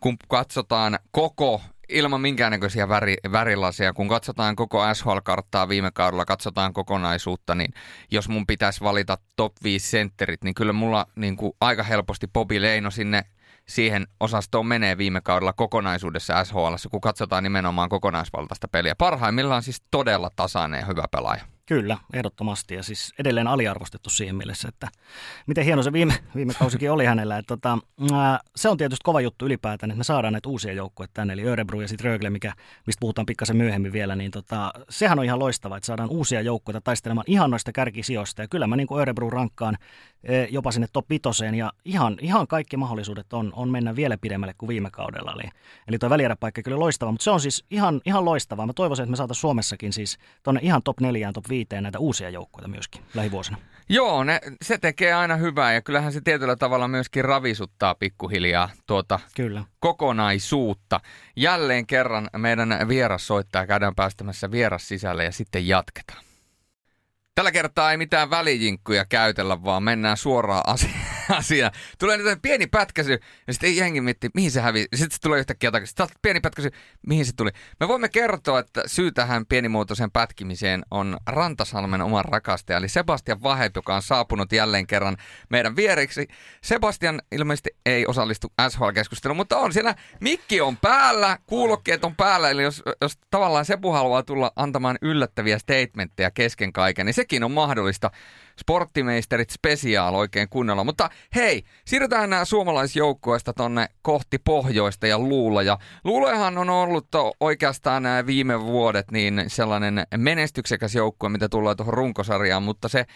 kun 0.00 0.16
katsotaan 0.28 0.98
koko 1.10 1.60
ilman 1.88 2.20
minkäännäköisiä 2.20 2.88
väri, 2.88 3.16
värilasia. 3.32 3.92
Kun 3.92 4.08
katsotaan 4.08 4.56
koko 4.56 4.94
SHL-karttaa 4.94 5.68
viime 5.68 5.90
kaudella, 5.90 6.24
katsotaan 6.24 6.72
kokonaisuutta, 6.72 7.54
niin 7.54 7.72
jos 8.10 8.28
mun 8.28 8.46
pitäisi 8.46 8.80
valita 8.80 9.18
top 9.36 9.52
5 9.64 9.90
sentterit, 9.90 10.44
niin 10.44 10.54
kyllä 10.54 10.72
mulla 10.72 11.06
niin 11.16 11.36
kuin 11.36 11.52
aika 11.60 11.82
helposti 11.82 12.26
Bobby 12.26 12.62
Leino 12.62 12.90
sinne 12.90 13.24
siihen 13.68 14.06
osastoon 14.20 14.66
menee 14.66 14.98
viime 14.98 15.20
kaudella 15.20 15.52
kokonaisuudessa 15.52 16.44
SHL, 16.44 16.88
kun 16.90 17.00
katsotaan 17.00 17.42
nimenomaan 17.42 17.88
kokonaisvaltaista 17.88 18.68
peliä. 18.68 18.94
Parhaimmillaan 18.94 19.62
siis 19.62 19.82
todella 19.90 20.30
tasainen 20.36 20.80
ja 20.80 20.86
hyvä 20.86 21.04
pelaaja. 21.10 21.55
Kyllä, 21.66 21.98
ehdottomasti. 22.12 22.74
Ja 22.74 22.82
siis 22.82 23.14
edelleen 23.18 23.46
aliarvostettu 23.46 24.10
siihen 24.10 24.36
mielessä, 24.36 24.68
että 24.68 24.88
miten 25.46 25.64
hieno 25.64 25.82
se 25.82 25.92
viime, 25.92 26.14
viime 26.34 26.54
kausikin 26.58 26.90
oli 26.90 27.04
hänellä. 27.04 27.38
Että 27.38 27.56
tota, 27.56 27.78
se 28.56 28.68
on 28.68 28.76
tietysti 28.76 29.04
kova 29.04 29.20
juttu 29.20 29.46
ylipäätään, 29.46 29.90
että 29.90 29.98
me 29.98 30.04
saadaan 30.04 30.32
näitä 30.32 30.48
uusia 30.48 30.72
joukkueita 30.72 31.12
tänne, 31.14 31.32
eli 31.32 31.44
Örebro 31.44 31.80
ja 31.80 31.88
sitten 31.88 32.04
Rögle, 32.04 32.30
mikä, 32.30 32.52
mistä 32.86 33.00
puhutaan 33.00 33.26
pikkasen 33.26 33.56
myöhemmin 33.56 33.92
vielä, 33.92 34.16
niin 34.16 34.30
tota, 34.30 34.72
sehän 34.88 35.18
on 35.18 35.24
ihan 35.24 35.38
loistavaa, 35.38 35.76
että 35.76 35.86
saadaan 35.86 36.10
uusia 36.10 36.40
joukkueita 36.40 36.80
taistelemaan 36.80 37.24
ihan 37.26 37.50
noista 37.50 37.72
kärkisijoista. 37.72 38.42
Ja 38.42 38.48
kyllä 38.48 38.66
mä 38.66 38.76
niin 38.76 38.98
Örebro 39.00 39.30
rankkaan 39.30 39.78
e, 40.24 40.44
jopa 40.44 40.72
sinne 40.72 40.86
top 40.92 41.10
5 41.10 41.22
ja 41.56 41.72
ihan, 41.84 42.16
ihan 42.20 42.46
kaikki 42.46 42.76
mahdollisuudet 42.76 43.32
on, 43.32 43.52
on 43.56 43.68
mennä 43.68 43.96
vielä 43.96 44.18
pidemmälle 44.18 44.54
kuin 44.58 44.68
viime 44.68 44.90
kaudella. 44.90 45.32
Eli, 45.32 45.50
eli 45.88 45.98
tuo 45.98 46.10
välieräpaikka 46.10 46.62
kyllä 46.62 46.78
loistava, 46.78 47.12
mutta 47.12 47.24
se 47.24 47.30
on 47.30 47.40
siis 47.40 47.64
ihan, 47.70 48.00
ihan 48.04 48.24
loistavaa. 48.24 48.66
Mä 48.66 48.72
toivoisin, 48.72 49.02
että 49.02 49.10
me 49.10 49.16
saataisiin 49.16 49.40
Suomessakin 49.40 49.92
siis 49.92 50.18
tuonne 50.42 50.60
ihan 50.62 50.82
top 50.82 51.00
4 51.00 51.32
top 51.32 51.48
5 51.48 51.55
näitä 51.80 51.98
uusia 51.98 52.30
joukkoja 52.30 52.68
myöskin 52.68 53.02
lähivuosina. 53.14 53.58
Joo, 53.88 54.24
ne, 54.24 54.40
se 54.62 54.78
tekee 54.78 55.12
aina 55.12 55.36
hyvää 55.36 55.72
ja 55.72 55.82
kyllähän 55.82 56.12
se 56.12 56.20
tietyllä 56.24 56.56
tavalla 56.56 56.88
myöskin 56.88 57.24
ravisuttaa 57.24 57.94
pikkuhiljaa 57.94 58.70
tuota 58.86 59.20
Kyllä. 59.36 59.64
kokonaisuutta. 59.80 61.00
Jälleen 61.36 61.86
kerran 61.86 62.30
meidän 62.36 62.68
vieras 62.88 63.26
soittaa, 63.26 63.66
käydään 63.66 63.94
päästämässä 63.94 64.50
vieras 64.50 64.88
sisälle 64.88 65.24
ja 65.24 65.32
sitten 65.32 65.68
jatketaan. 65.68 66.25
Tällä 67.36 67.52
kertaa 67.52 67.90
ei 67.90 67.96
mitään 67.96 68.30
välijinkkuja 68.30 69.04
käytellä, 69.04 69.64
vaan 69.64 69.82
mennään 69.82 70.16
suoraan 70.16 70.62
asiaan 70.74 71.16
asia. 71.30 71.70
Tulee 71.98 72.16
nyt 72.16 72.42
pieni 72.42 72.66
pätkäsy, 72.66 73.18
ja 73.46 73.52
sitten 73.52 73.76
jengi 73.76 74.00
miettii, 74.00 74.30
mihin 74.34 74.50
se 74.50 74.60
hävisi. 74.60 74.88
Sitten 74.94 75.10
se 75.10 75.20
tulee 75.20 75.38
yhtäkkiä 75.38 75.70
takaisin. 75.70 75.88
Sitten 75.88 76.18
pieni 76.22 76.40
pätkäsy, 76.40 76.70
mihin 77.06 77.26
se 77.26 77.32
tuli. 77.36 77.50
Me 77.80 77.88
voimme 77.88 78.08
kertoa, 78.08 78.58
että 78.58 78.82
syy 78.86 79.12
tähän 79.12 79.46
pienimuotoiseen 79.46 80.10
pätkimiseen 80.10 80.82
on 80.90 81.16
Rantasalmen 81.26 82.02
oman 82.02 82.24
rakastaja, 82.24 82.78
eli 82.78 82.88
Sebastian 82.88 83.42
Vahep, 83.42 83.76
joka 83.76 83.94
on 83.94 84.02
saapunut 84.02 84.52
jälleen 84.52 84.86
kerran 84.86 85.16
meidän 85.50 85.76
viereksi. 85.76 86.28
Sebastian 86.62 87.22
ilmeisesti 87.32 87.70
ei 87.86 88.06
osallistu 88.06 88.52
SHL-keskusteluun, 88.68 89.36
mutta 89.36 89.58
on 89.58 89.72
siellä, 89.72 89.94
mikki 90.20 90.60
on 90.60 90.76
päällä, 90.76 91.38
kuulokkeet 91.46 92.04
on 92.04 92.16
päällä, 92.16 92.50
eli 92.50 92.62
jos, 92.62 92.82
jos 93.00 93.18
tavallaan 93.30 93.64
Sepu 93.64 93.92
haluaa 93.92 94.22
tulla 94.22 94.52
antamaan 94.56 94.98
yllättäviä 95.02 95.58
statementteja 95.58 96.30
kesken 96.30 96.72
kaiken, 96.72 97.06
niin 97.06 97.14
sekin 97.26 97.44
on 97.44 97.50
mahdollista 97.50 98.10
sporttimeisterit 98.60 99.50
spesiaal 99.50 100.14
oikein 100.14 100.48
kunnolla. 100.48 100.84
Mutta 100.84 101.10
hei, 101.34 101.62
siirrytään 101.84 102.30
nämä 102.30 102.44
suomalaisjoukkueesta 102.44 103.52
tonne 103.52 103.88
kohti 104.02 104.38
pohjoista 104.38 105.06
ja 105.06 105.18
luuloja. 105.18 105.78
Luulojahan 106.04 106.58
on 106.58 106.70
ollut 106.70 107.08
oikeastaan 107.40 108.02
nämä 108.02 108.26
viime 108.26 108.60
vuodet 108.60 109.10
niin 109.10 109.44
sellainen 109.46 110.06
menestyksekäs 110.16 110.94
joukkue, 110.94 111.28
mitä 111.28 111.48
tulee 111.48 111.74
tuohon 111.74 111.94
runkosarjaan, 111.94 112.62
mutta 112.62 112.88
se 112.88 113.06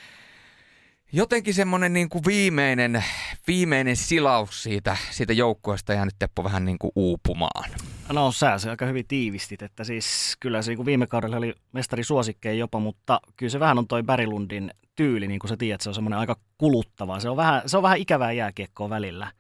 jotenkin 1.13 1.55
semmoinen 1.55 1.93
niin 1.93 2.09
kuin 2.09 2.25
viimeinen, 2.27 3.05
viimeinen 3.47 3.97
silaus 3.97 4.63
siitä, 4.63 4.97
siitä 5.11 5.33
joukkueesta 5.33 5.93
jäänyt 5.93 6.15
Teppo 6.19 6.45
vähän 6.45 6.65
niin 6.65 6.79
kuin 6.79 6.93
uupumaan. 6.97 7.71
No 8.13 8.33
sä 8.33 8.59
se 8.59 8.71
aika 8.71 8.87
hyvin 8.87 9.07
tiivistit, 9.09 9.63
että 9.63 9.85
siis 9.85 10.37
kyllä 10.41 10.63
se 10.63 10.75
niin 10.75 10.87
viime 10.87 11.07
kaudella 11.07 11.37
oli 11.37 11.55
mestari 11.73 12.05
suosikkeja 12.05 12.55
jopa, 12.55 12.81
mutta 12.81 13.21
kyllä 13.37 13.51
se 13.51 13.61
vähän 13.61 13.79
on 13.79 13.89
toi 13.89 14.03
Berilundin 14.03 14.71
tyyli, 14.97 15.29
niin 15.29 15.41
kuin 15.41 15.49
sä 15.49 15.57
tiedät, 15.57 15.81
se 15.81 15.89
on 15.91 15.95
semmoinen 15.95 16.19
aika 16.19 16.37
kuluttava. 16.59 17.21
Se 17.21 17.29
on 17.29 17.37
vähän, 17.37 17.63
se 17.67 17.77
on 17.77 17.83
vähän 17.83 17.99
ikävää 17.99 18.33
jääkiekkoa 18.33 18.91
välillä. 18.91 19.33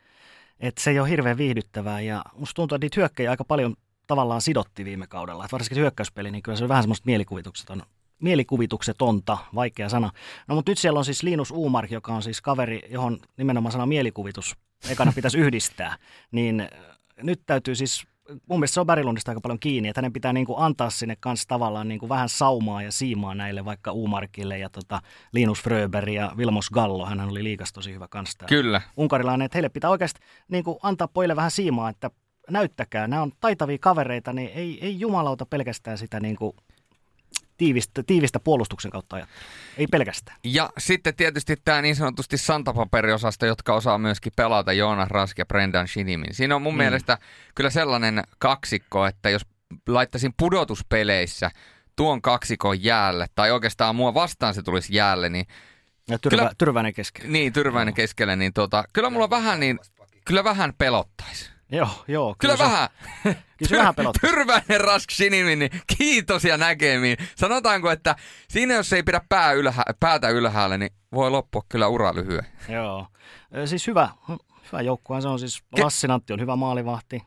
Et 0.60 0.78
se 0.78 0.90
ei 0.90 1.00
ole 1.00 1.10
hirveän 1.10 1.36
viihdyttävää 1.36 2.00
ja 2.00 2.24
musta 2.34 2.54
tuntuu, 2.54 2.76
että 2.76 2.84
niitä 2.84 3.00
hyökkäjä 3.00 3.30
aika 3.30 3.44
paljon 3.44 3.76
tavallaan 4.06 4.40
sidotti 4.40 4.84
viime 4.84 5.06
kaudella. 5.06 5.44
Et 5.44 5.52
varsinkin 5.52 5.78
hyökkäyspeli, 5.78 6.30
niin 6.30 6.42
kyllä 6.42 6.58
se 6.58 6.64
on 6.64 6.68
vähän 6.68 6.82
semmoista 6.82 7.06
mielikuvitukseton, 7.06 7.82
mielikuvituksetonta, 8.20 9.38
vaikea 9.54 9.88
sana. 9.88 10.10
No 10.48 10.54
mutta 10.54 10.70
nyt 10.70 10.78
siellä 10.78 10.98
on 10.98 11.04
siis 11.04 11.22
Linus 11.22 11.50
Uumark, 11.50 11.90
joka 11.90 12.12
on 12.14 12.22
siis 12.22 12.40
kaveri, 12.40 12.80
johon 12.88 13.18
nimenomaan 13.36 13.72
sana 13.72 13.86
mielikuvitus 13.86 14.56
ekana 14.90 15.12
pitäisi 15.12 15.38
yhdistää. 15.44 15.96
Niin 16.32 16.68
nyt 17.22 17.40
täytyy 17.46 17.74
siis 17.74 18.06
mun 18.48 18.58
mielestä 18.60 18.74
se 18.74 18.80
on 18.80 18.86
Berilundista 18.86 19.30
aika 19.30 19.40
paljon 19.40 19.60
kiinni, 19.60 19.88
että 19.88 19.98
hänen 19.98 20.12
pitää 20.12 20.32
niin 20.32 20.46
kuin 20.46 20.58
antaa 20.58 20.90
sinne 20.90 21.16
kanssa 21.20 21.48
tavallaan 21.48 21.88
niin 21.88 22.00
kuin 22.00 22.08
vähän 22.08 22.28
saumaa 22.28 22.82
ja 22.82 22.92
siimaa 22.92 23.34
näille 23.34 23.64
vaikka 23.64 23.92
Umarkille 23.92 24.58
ja 24.58 24.70
tota 24.70 25.00
Linus 25.32 25.62
Fröber 25.62 26.08
ja 26.08 26.32
Vilmos 26.36 26.70
Gallo, 26.70 27.06
hän 27.06 27.20
oli 27.20 27.44
liikas 27.44 27.72
tosi 27.72 27.92
hyvä 27.92 28.08
kanssa. 28.08 28.46
Kyllä. 28.46 28.82
Unkarilainen, 28.96 29.46
että 29.46 29.56
heille 29.56 29.68
pitää 29.68 29.90
oikeasti 29.90 30.20
niin 30.48 30.64
kuin 30.64 30.78
antaa 30.82 31.08
pojille 31.08 31.36
vähän 31.36 31.50
siimaa, 31.50 31.88
että 31.90 32.10
näyttäkää, 32.50 33.08
nämä 33.08 33.22
on 33.22 33.32
taitavia 33.40 33.78
kavereita, 33.80 34.32
niin 34.32 34.50
ei, 34.54 34.78
ei 34.84 35.00
jumalauta 35.00 35.46
pelkästään 35.46 35.98
sitä 35.98 36.20
niin 36.20 36.36
kuin 36.36 36.52
tiivistä, 37.60 38.02
tiivistä 38.02 38.40
puolustuksen 38.40 38.90
kautta 38.90 39.16
ajattelua. 39.16 39.42
Ei 39.78 39.86
pelkästään. 39.86 40.36
Ja 40.44 40.70
sitten 40.78 41.14
tietysti 41.14 41.56
tämä 41.64 41.82
niin 41.82 41.96
sanotusti 41.96 42.38
santapaperiosasto, 42.38 43.46
jotka 43.46 43.74
osaa 43.74 43.98
myöskin 43.98 44.32
pelata 44.36 44.72
Joonas 44.72 45.08
Rask 45.08 45.38
ja 45.38 45.46
Brendan 45.46 45.88
Shinimin. 45.88 46.34
Siinä 46.34 46.56
on 46.56 46.62
mun 46.62 46.74
mm. 46.74 46.78
mielestä 46.78 47.18
kyllä 47.54 47.70
sellainen 47.70 48.22
kaksikko, 48.38 49.06
että 49.06 49.30
jos 49.30 49.42
laittaisin 49.88 50.34
pudotuspeleissä 50.36 51.50
tuon 51.96 52.22
kaksikon 52.22 52.82
jäälle, 52.82 53.26
tai 53.34 53.50
oikeastaan 53.50 53.96
mua 53.96 54.14
vastaan 54.14 54.54
se 54.54 54.62
tulisi 54.62 54.94
jäälle, 54.94 55.28
niin 55.28 55.46
ja 56.08 56.18
tyrvä, 56.18 56.36
kyllä, 56.36 56.52
tyrväinen 56.58 56.94
keskelle. 56.94 57.30
Niin, 57.30 57.52
tyrväinen 57.52 57.92
no. 57.92 57.96
keskelle, 57.96 58.36
niin 58.36 58.52
tota, 58.52 58.84
kyllä 58.92 59.10
mulla 59.10 59.30
vähän 59.30 59.60
niin, 59.60 59.78
kyllä 60.24 60.44
vähän 60.44 60.72
pelottaisi. 60.78 61.50
Joo, 61.72 61.88
joo. 62.08 62.34
Kyllä, 62.38 62.56
kyllä 62.56 62.68
vähän. 62.70 62.88
Kyllä 63.60 63.68
se 63.68 63.76
vähän 63.76 63.94
pelottaa. 63.94 64.30
Tyrväinen 64.30 64.80
Rask 64.80 65.10
Shinimi, 65.10 65.56
niin 65.56 65.70
kiitos 65.98 66.44
ja 66.44 66.56
näkemiin. 66.56 67.16
Sanotaanko, 67.36 67.90
että 67.90 68.16
siinä 68.48 68.74
jos 68.74 68.92
ei 68.92 69.02
pidä 69.02 69.20
pää 69.28 69.52
ylhä, 69.52 69.82
päätä 70.00 70.28
ylhäällä, 70.28 70.78
niin 70.78 70.90
voi 71.12 71.30
loppua 71.30 71.62
kyllä 71.68 71.88
ura 71.88 72.14
lyhyen. 72.14 72.46
Joo. 72.68 73.06
Siis 73.64 73.86
hyvä, 73.86 74.08
hyvä 74.72 74.82
joukkue. 74.82 75.20
Se 75.20 75.28
on 75.28 75.38
siis, 75.38 75.62
Lassi 75.78 76.06
Nantti 76.06 76.32
on 76.32 76.40
hyvä 76.40 76.56
maalivahti. 76.56 77.22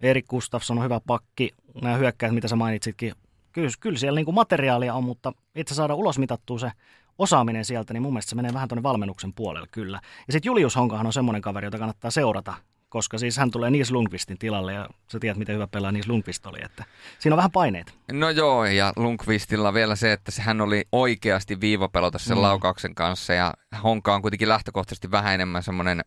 Erik 0.00 0.26
Gustafsson 0.26 0.78
on 0.78 0.84
hyvä 0.84 1.00
pakki. 1.06 1.50
Nämä 1.82 1.96
hyökkäät, 1.96 2.34
mitä 2.34 2.48
sä 2.48 2.56
mainitsitkin. 2.56 3.14
Kyllä, 3.52 3.70
kyllä 3.80 3.98
siellä 3.98 4.16
niin 4.16 4.24
kuin 4.24 4.34
materiaalia 4.34 4.94
on, 4.94 5.04
mutta 5.04 5.32
itse 5.54 5.74
saada 5.74 5.94
ulos 5.94 6.18
mitattua 6.18 6.58
se 6.58 6.72
osaaminen 7.18 7.64
sieltä, 7.64 7.92
niin 7.92 8.02
mun 8.02 8.12
mielestä 8.12 8.30
se 8.30 8.36
menee 8.36 8.54
vähän 8.54 8.68
tuonne 8.68 8.82
valmennuksen 8.82 9.32
puolelle 9.32 9.68
kyllä. 9.70 10.00
Ja 10.26 10.32
sitten 10.32 10.48
Julius 10.50 10.76
Honkahan 10.76 11.06
on 11.06 11.12
semmoinen 11.12 11.42
kaveri, 11.42 11.66
jota 11.66 11.78
kannattaa 11.78 12.10
seurata, 12.10 12.54
koska 12.94 13.18
siis 13.18 13.36
hän 13.36 13.50
tulee 13.50 13.70
Nies 13.70 13.90
Lundqvistin 13.90 14.38
tilalle 14.38 14.72
ja 14.72 14.88
sä 15.12 15.20
tiedät, 15.20 15.38
miten 15.38 15.54
hyvä 15.54 15.66
pelaa 15.66 15.92
Nies 15.92 16.08
Lundqvist 16.08 16.46
oli, 16.46 16.58
että 16.64 16.84
siinä 17.18 17.34
on 17.34 17.36
vähän 17.36 17.50
paineita. 17.50 17.92
No 18.12 18.30
joo, 18.30 18.64
ja 18.64 18.92
Lundqvistilla 18.96 19.74
vielä 19.74 19.96
se, 19.96 20.12
että 20.12 20.32
hän 20.40 20.60
oli 20.60 20.84
oikeasti 20.92 21.60
viivapelota 21.60 22.18
sen 22.18 22.36
mm. 22.36 22.42
laukauksen 22.42 22.94
kanssa 22.94 23.32
ja 23.32 23.54
Honka 23.82 24.14
on 24.14 24.22
kuitenkin 24.22 24.48
lähtökohtaisesti 24.48 25.10
vähän 25.10 25.34
enemmän 25.34 25.62
semmoinen 25.62 26.04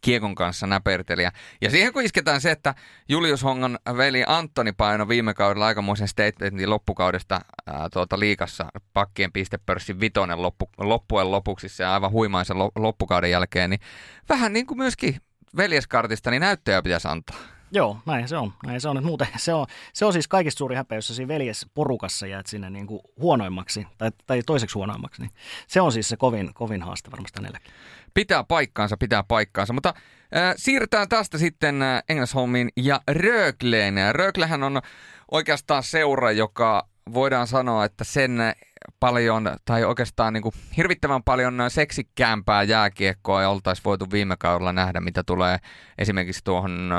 kiekon 0.00 0.34
kanssa 0.34 0.66
näpertelijä. 0.66 1.32
Ja 1.60 1.70
siihen 1.70 1.92
kun 1.92 2.02
isketään 2.02 2.40
se, 2.40 2.50
että 2.50 2.74
Julius 3.08 3.42
Hongan 3.42 3.78
veli 3.96 4.24
Antoni 4.26 4.72
paino 4.72 5.08
viime 5.08 5.34
kaudella 5.34 5.66
aikamoisen 5.66 6.08
statementin 6.08 6.70
loppukaudesta 6.70 7.40
ää, 7.66 7.88
tuota 7.92 8.18
liikassa 8.18 8.66
pakkien 8.92 9.32
pistepörssin 9.32 10.00
vitonen 10.00 10.42
loppu, 10.42 10.70
loppujen 10.78 11.30
lopuksi 11.30 11.68
se 11.68 11.84
aivan 11.84 12.10
huimaisen 12.10 12.56
loppukauden 12.76 13.30
jälkeen, 13.30 13.70
niin 13.70 13.80
vähän 14.28 14.52
niin 14.52 14.66
kuin 14.66 14.78
myöskin 14.78 15.16
veljeskartista, 15.56 16.30
niin 16.30 16.40
näyttöjä 16.40 16.82
pitäisi 16.82 17.08
antaa. 17.08 17.36
Joo, 17.70 17.98
näin 18.06 18.28
se 18.28 18.36
on. 18.36 18.52
Näin 18.66 18.80
se 18.80 18.88
on. 18.88 19.04
Muuten 19.04 19.28
se 19.36 19.54
on, 19.54 19.66
se 19.92 20.04
on 20.04 20.12
siis 20.12 20.28
kaikista 20.28 20.58
suuri 20.58 20.76
häpeä, 20.76 20.98
jos 20.98 21.06
siinä 21.06 21.28
veljesporukassa 21.28 22.26
jäät 22.26 22.46
sinne 22.46 22.70
niin 22.70 22.86
kuin 22.86 23.00
huonoimmaksi 23.20 23.86
tai, 23.98 24.10
tai 24.26 24.42
toiseksi 24.46 24.74
huonoimmaksi. 24.74 25.22
Niin 25.22 25.30
se 25.66 25.80
on 25.80 25.92
siis 25.92 26.08
se 26.08 26.16
kovin, 26.16 26.54
kovin 26.54 26.82
haaste 26.82 27.10
varmasti 27.10 27.38
hänelläkin. 27.38 27.72
Pitää 28.14 28.44
paikkaansa, 28.44 28.96
pitää 28.96 29.22
paikkaansa. 29.28 29.72
Mutta 29.72 29.94
äh, 30.36 30.54
siirrytään 30.56 31.08
tästä 31.08 31.38
sitten 31.38 31.82
äh, 31.82 32.02
Engelsholmiin 32.08 32.68
ja 32.76 33.00
Rögleen. 33.08 33.94
Röglehän 34.12 34.62
on 34.62 34.80
oikeastaan 35.30 35.82
seura, 35.82 36.32
joka 36.32 36.88
voidaan 37.14 37.46
sanoa, 37.46 37.84
että 37.84 38.04
sen 38.04 38.38
paljon, 39.00 39.56
tai 39.64 39.84
oikeastaan 39.84 40.32
niin 40.32 40.42
kuin 40.42 40.54
hirvittävän 40.76 41.22
paljon 41.22 41.62
seksikkäämpää 41.68 42.62
jääkiekkoa 42.62 43.42
ja 43.42 43.50
oltaisiin 43.50 43.84
voitu 43.84 44.06
viime 44.10 44.36
kaudella 44.38 44.72
nähdä, 44.72 45.00
mitä 45.00 45.22
tulee 45.22 45.58
esimerkiksi 45.98 46.44
tuohon 46.44 46.92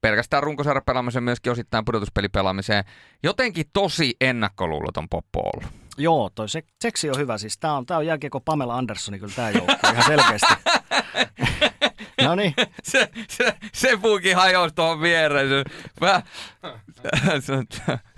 pelkästään 0.00 0.42
runkosarjan 0.42 0.82
pelaamiseen, 0.86 1.24
myöskin 1.24 1.52
osittain 1.52 1.84
pudotuspelipelaamiseen. 1.84 2.84
Jotenkin 3.22 3.64
tosi 3.72 4.16
ennakkoluuloton 4.20 5.08
poppo 5.08 5.40
ollut. 5.40 5.72
Joo, 5.98 6.30
toi 6.34 6.48
se, 6.48 6.62
seksi 6.80 7.10
on 7.10 7.18
hyvä. 7.18 7.38
Siis 7.38 7.58
tää 7.58 7.72
on, 7.72 7.86
tää 7.86 7.98
on 7.98 8.06
jääkiekko 8.06 8.40
Pamela 8.40 8.76
Anderssoni 8.76 9.18
kyllä 9.18 9.32
tää 9.36 9.50
joukko 9.50 9.88
ihan 9.92 10.04
selkeästi. 10.06 10.54
no 12.24 12.34
niin. 12.34 12.54
Se, 12.82 13.08
se, 13.28 13.54
se 13.72 13.96
puukin 13.96 14.36
hajosi 14.36 14.74
tuohon 14.74 15.00
viereen. 15.00 15.48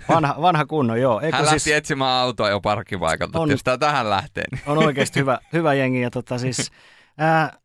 vanha, 0.09 0.35
vanha 0.41 0.65
kunno, 0.65 0.95
joo. 0.95 1.21
Eikö 1.21 1.37
Hän 1.37 1.45
siis, 1.45 1.65
lähti 1.65 1.73
etsimään 1.73 2.11
autoa 2.11 2.49
jo 2.49 2.61
parkkipaikalta, 2.61 3.39
on, 3.39 3.51
jos 3.51 3.63
tää 3.63 3.77
tähän 3.77 4.09
lähtee. 4.09 4.43
Niin. 4.51 4.61
On 4.65 4.77
oikeasti 4.77 5.19
hyvä, 5.19 5.39
hyvä 5.53 5.73
jengi. 5.73 6.01
Ja 6.01 6.09
tota 6.09 6.37
siis, 6.37 6.71
ää, 7.17 7.57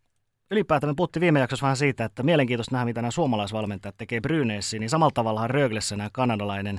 ylipäätään 0.50 0.90
me 0.90 0.94
puhuttiin 0.94 1.20
viime 1.20 1.40
jaksossa 1.40 1.64
vähän 1.64 1.76
siitä, 1.76 2.04
että 2.04 2.22
mielenkiintoista 2.22 2.74
nähdä, 2.74 2.84
mitä 2.84 3.02
nämä 3.02 3.10
suomalaisvalmentajat 3.10 3.96
tekee 3.96 4.20
Bryneissiin, 4.20 4.80
niin 4.80 4.90
samalla 4.90 5.12
tavalla 5.14 5.48
Röglessä 5.48 5.96
nämä 5.96 6.10
kanadalainen 6.12 6.78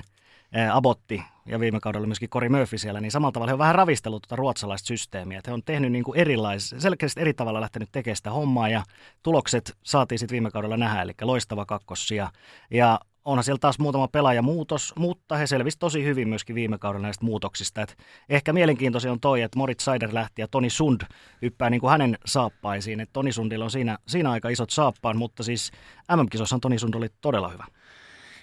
Abotti 0.72 1.22
ja 1.46 1.60
viime 1.60 1.80
kaudella 1.80 2.06
myöskin 2.06 2.28
Cory 2.28 2.48
Murphy 2.48 2.78
siellä, 2.78 3.00
niin 3.00 3.12
samalla 3.12 3.32
tavalla 3.32 3.50
he 3.50 3.54
on 3.54 3.58
vähän 3.58 3.74
ravistellut 3.74 4.22
tuota 4.22 4.36
ruotsalaista 4.36 4.86
systeemiä. 4.86 5.38
Että 5.38 5.50
he 5.50 5.54
on 5.54 5.62
tehnyt 5.64 5.92
niin 5.92 6.04
kuin 6.04 6.18
erilais, 6.18 6.74
selkeästi 6.78 7.20
eri 7.20 7.34
tavalla 7.34 7.60
lähtenyt 7.60 7.88
tekemään 7.92 8.16
sitä 8.16 8.30
hommaa 8.30 8.68
ja 8.68 8.82
tulokset 9.22 9.76
saatiin 9.82 10.18
sitten 10.18 10.34
viime 10.34 10.50
kaudella 10.50 10.76
nähdä, 10.76 11.02
eli 11.02 11.12
loistava 11.22 11.66
kakkossia. 11.66 12.30
Ja 12.70 13.00
onhan 13.24 13.44
siellä 13.44 13.58
taas 13.58 13.78
muutama 13.78 14.08
pelaajamuutos, 14.08 14.92
mutta 14.98 15.36
he 15.36 15.46
selvisivät 15.46 15.80
tosi 15.80 16.04
hyvin 16.04 16.28
myöskin 16.28 16.54
viime 16.54 16.78
kaudella 16.78 17.06
näistä 17.06 17.24
muutoksista. 17.24 17.82
Et 17.82 17.96
ehkä 18.28 18.52
mielenkiintoisia 18.52 19.12
on 19.12 19.20
toi, 19.20 19.42
että 19.42 19.58
Moritz 19.58 19.84
Seider 19.84 20.10
lähti 20.12 20.42
ja 20.42 20.48
Toni 20.48 20.70
Sund 20.70 21.00
hyppää 21.42 21.70
niin 21.70 21.80
kuin 21.80 21.90
hänen 21.90 22.18
saappaisiin. 22.26 23.00
Et 23.00 23.10
Toni 23.12 23.32
Sundilla 23.32 23.64
on 23.64 23.70
siinä, 23.70 23.98
siinä 24.08 24.30
aika 24.30 24.48
isot 24.48 24.70
saappaan, 24.70 25.18
mutta 25.18 25.42
siis 25.42 25.72
MM-kisossa 26.16 26.58
Toni 26.58 26.78
Sund 26.78 26.94
oli 26.94 27.08
todella 27.20 27.48
hyvä. 27.48 27.64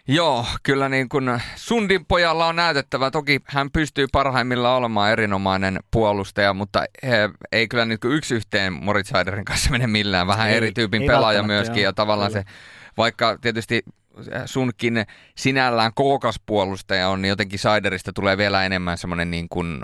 Joo, 0.07 0.45
kyllä 0.63 0.89
niin 0.89 1.09
kuin 1.09 1.41
Sundin 1.55 2.05
pojalla 2.05 2.47
on 2.47 2.55
näytettävä. 2.55 3.11
Toki 3.11 3.39
hän 3.45 3.71
pystyy 3.71 4.07
parhaimmillaan 4.11 4.77
olemaan 4.77 5.11
erinomainen 5.11 5.79
puolustaja, 5.91 6.53
mutta 6.53 6.83
he, 7.03 7.29
ei 7.51 7.67
kyllä 7.67 7.85
niin 7.85 7.99
kuin 7.99 8.13
yksi 8.13 8.35
yhteen 8.35 8.73
Moritz 8.73 9.13
Heiderin 9.13 9.45
kanssa 9.45 9.71
mene 9.71 9.87
millään. 9.87 10.27
Vähän 10.27 10.49
ei, 10.49 10.55
eri 10.55 10.71
tyypin 10.71 11.03
pelaaja 11.07 11.43
myöskin 11.43 11.81
joo, 11.81 11.89
ja 11.89 11.93
tavallaan 11.93 12.31
kyllä. 12.31 12.43
se, 12.43 12.51
vaikka 12.97 13.37
tietysti 13.41 13.83
sunkin 14.45 15.05
sinällään 15.37 15.91
kookas 15.95 16.35
puolustaja 16.45 17.09
on, 17.09 17.21
niin 17.21 17.29
jotenkin 17.29 17.59
Siderista 17.59 18.13
tulee 18.13 18.37
vielä 18.37 18.65
enemmän 18.65 18.97
semmoinen 18.97 19.31
niin 19.31 19.49
kuin, 19.49 19.81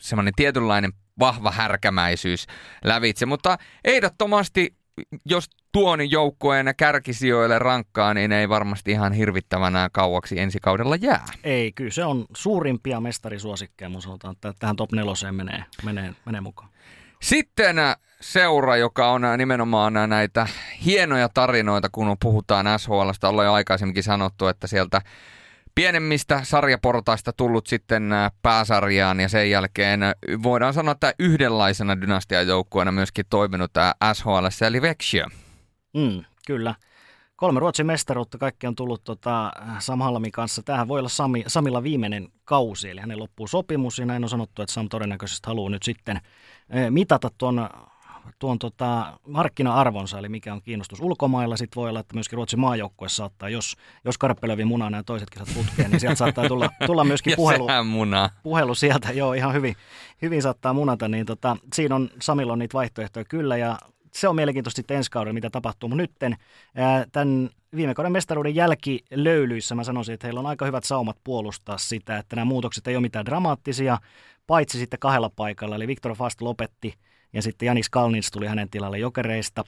semmoinen 0.00 0.32
tietynlainen 0.36 0.92
vahva 1.18 1.50
härkämäisyys 1.50 2.46
lävitse, 2.84 3.26
mutta 3.26 3.58
ehdottomasti 3.84 4.76
jos 5.24 5.50
tuon 5.76 6.10
joukkueen 6.10 6.74
kärkisijoille 6.76 7.58
rankkaa, 7.58 8.14
niin 8.14 8.32
ei 8.32 8.48
varmasti 8.48 8.90
ihan 8.90 9.12
hirvittävänä 9.12 9.88
kauaksi 9.92 10.38
ensi 10.40 10.58
kaudella 10.62 10.96
jää. 10.96 11.24
Ei, 11.44 11.72
kyllä 11.72 11.90
se 11.90 12.04
on 12.04 12.24
suurimpia 12.36 13.00
mestarisuosikkeja, 13.00 13.88
mun 13.88 14.02
sanotaan, 14.02 14.32
että 14.32 14.52
tähän 14.58 14.76
top 14.76 14.92
neloseen 14.92 15.34
menee, 15.34 15.64
menee, 15.84 16.14
menee 16.26 16.40
mukaan. 16.40 16.68
Sitten 17.22 17.76
seura, 18.20 18.76
joka 18.76 19.10
on 19.10 19.22
nimenomaan 19.36 19.92
näitä 20.06 20.46
hienoja 20.84 21.28
tarinoita, 21.28 21.88
kun 21.92 22.16
puhutaan 22.22 22.66
SHLsta. 22.78 23.28
Ollaan 23.28 23.46
jo 23.46 23.52
aikaisemminkin 23.52 24.02
sanottu, 24.02 24.46
että 24.46 24.66
sieltä 24.66 25.00
pienemmistä 25.74 26.40
sarjaportaista 26.42 27.32
tullut 27.32 27.66
sitten 27.66 28.10
pääsarjaan 28.42 29.20
ja 29.20 29.28
sen 29.28 29.50
jälkeen 29.50 30.00
voidaan 30.42 30.74
sanoa, 30.74 30.92
että 30.92 31.14
yhdenlaisena 31.18 32.00
dynastiajoukkueena 32.00 32.92
myöskin 32.92 33.24
toiminut 33.30 33.72
tämä 33.72 33.94
SHL, 34.12 34.64
eli 34.66 34.82
Vexia. 34.82 35.30
Mm, 35.96 36.24
kyllä. 36.46 36.74
Kolme 37.36 37.60
Ruotsin 37.60 37.86
mestaruutta, 37.86 38.38
kaikki 38.38 38.66
on 38.66 38.74
tullut 38.74 39.04
tota, 39.04 39.52
Sam 39.78 40.00
Halmin 40.00 40.32
kanssa. 40.32 40.62
Tämähän 40.62 40.88
voi 40.88 40.98
olla 40.98 41.08
Sami, 41.08 41.44
Samilla 41.46 41.82
viimeinen 41.82 42.28
kausi, 42.44 42.90
eli 42.90 43.00
hänen 43.00 43.18
loppuu 43.18 43.46
sopimus, 43.46 43.98
ja 43.98 44.06
näin 44.06 44.24
on 44.24 44.30
sanottu, 44.30 44.62
että 44.62 44.72
Sam 44.72 44.88
todennäköisesti 44.88 45.46
haluaa 45.46 45.70
nyt 45.70 45.82
sitten 45.82 46.20
mitata 46.90 47.30
tuon 47.38 47.68
tuon 48.38 48.58
tota, 48.58 49.18
markkina-arvonsa, 49.26 50.18
eli 50.18 50.28
mikä 50.28 50.52
on 50.52 50.62
kiinnostus 50.62 51.00
ulkomailla. 51.00 51.56
Sitten 51.56 51.80
voi 51.80 51.88
olla, 51.88 52.00
että 52.00 52.14
myöskin 52.14 52.36
Ruotsin 52.36 52.60
maajoukkue 52.60 53.08
saattaa, 53.08 53.48
jos, 53.48 53.76
jos 54.04 54.18
Karppelövi 54.18 54.64
munaa 54.64 54.90
nämä 54.90 55.02
toiset 55.02 55.30
kisat 55.30 55.48
putkeen, 55.54 55.90
niin 55.90 56.00
sieltä 56.00 56.16
saattaa 56.16 56.48
tulla, 56.48 56.70
tulla 56.86 57.04
myöskin 57.04 57.32
puhelu, 57.36 57.66
puhelu 58.42 58.74
sieltä. 58.74 59.12
Joo, 59.12 59.32
ihan 59.32 59.54
hyvin, 59.54 59.76
hyvin 60.22 60.42
saattaa 60.42 60.72
munata. 60.72 61.08
Niin 61.08 61.26
tota, 61.26 61.56
siinä 61.74 61.94
on 61.94 62.10
Samilla 62.22 62.52
on 62.52 62.58
niitä 62.58 62.74
vaihtoehtoja 62.74 63.24
kyllä, 63.24 63.56
ja 63.56 63.78
se 64.16 64.28
on 64.28 64.36
mielenkiintoista 64.36 64.76
sitten 64.76 64.96
ensi 64.96 65.10
kaudella, 65.10 65.34
mitä 65.34 65.50
tapahtuu. 65.50 65.88
Mutta 65.88 66.02
nytten 66.02 66.36
tämän 67.12 67.50
viime 67.76 67.94
kauden 67.94 68.12
mestaruuden 68.12 68.54
jälkilöylyissä 68.54 69.74
mä 69.74 69.84
sanoisin, 69.84 70.12
että 70.12 70.26
heillä 70.26 70.40
on 70.40 70.46
aika 70.46 70.64
hyvät 70.64 70.84
saumat 70.84 71.16
puolustaa 71.24 71.78
sitä, 71.78 72.18
että 72.18 72.36
nämä 72.36 72.44
muutokset 72.44 72.88
ei 72.88 72.96
ole 72.96 73.02
mitään 73.02 73.26
dramaattisia, 73.26 73.98
paitsi 74.46 74.78
sitten 74.78 74.98
kahdella 74.98 75.30
paikalla. 75.36 75.76
Eli 75.76 75.86
Viktor 75.86 76.14
Fast 76.14 76.40
lopetti 76.40 76.94
ja 77.32 77.42
sitten 77.42 77.66
Janis 77.66 77.90
Kalnins 77.90 78.30
tuli 78.30 78.46
hänen 78.46 78.70
tilalle 78.70 78.98
jokereista. 78.98 79.64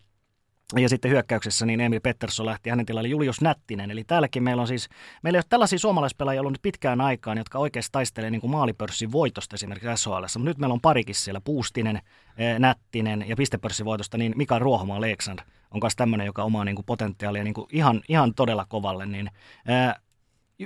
Ja 0.76 0.88
sitten 0.88 1.10
hyökkäyksessä 1.10 1.66
niin 1.66 1.80
Emil 1.80 2.00
Pettersson 2.00 2.46
lähti 2.46 2.70
hänen 2.70 2.86
tilalle 2.86 3.08
Julius 3.08 3.40
Nättinen. 3.40 3.90
Eli 3.90 4.04
täälläkin 4.04 4.42
meillä 4.42 4.60
on 4.60 4.68
siis, 4.68 4.88
meillä 5.22 5.36
ei 5.36 5.38
ole 5.38 5.44
tällaisia 5.48 5.78
suomalaispelaajia 5.78 6.40
ollut 6.40 6.52
nyt 6.52 6.62
pitkään 6.62 7.00
aikaan, 7.00 7.38
jotka 7.38 7.58
oikeasti 7.58 7.92
taistelee 7.92 8.30
niin 8.30 8.40
kuin 8.40 8.50
maalipörssin 8.50 9.12
voitosta 9.12 9.54
esimerkiksi 9.54 9.88
SHL. 9.96 10.20
Mutta 10.20 10.38
nyt 10.38 10.58
meillä 10.58 10.72
on 10.72 10.80
parikin 10.80 11.14
siellä, 11.14 11.40
Puustinen, 11.40 12.00
eh, 12.36 12.58
Nättinen 12.58 13.24
ja 13.28 13.36
pistepörssin 13.36 13.86
voitosta, 13.86 14.18
niin 14.18 14.32
Mika 14.36 14.58
Ruohomaa 14.58 14.96
Aleksandr 14.96 15.42
on 15.70 15.80
myös 15.82 15.96
tämmöinen, 15.96 16.26
joka 16.26 16.44
omaa 16.44 16.64
niin 16.64 16.76
kuin 16.76 16.86
potentiaalia 16.86 17.44
niin 17.44 17.54
kuin 17.54 17.66
ihan, 17.72 18.02
ihan 18.08 18.34
todella 18.34 18.66
kovalle. 18.68 19.06
Niin, 19.06 19.30
ää, 19.66 19.90
eh, 19.90 19.94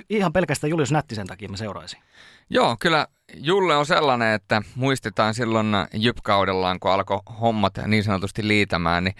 ihan 0.09 0.33
pelkästään 0.33 0.71
Julius 0.71 0.91
Nättisen 0.91 1.27
takia 1.27 1.49
mä 1.49 1.57
seuraisin. 1.57 1.99
Joo, 2.49 2.77
kyllä 2.79 3.07
Julle 3.35 3.75
on 3.75 3.85
sellainen, 3.85 4.33
että 4.33 4.61
muistetaan 4.75 5.33
silloin 5.33 5.67
Jyp-kaudellaan, 5.93 6.79
kun 6.79 6.91
alkoi 6.91 7.19
hommat 7.41 7.73
niin 7.87 8.03
sanotusti 8.03 8.47
liitämään, 8.47 9.03
niin 9.03 9.15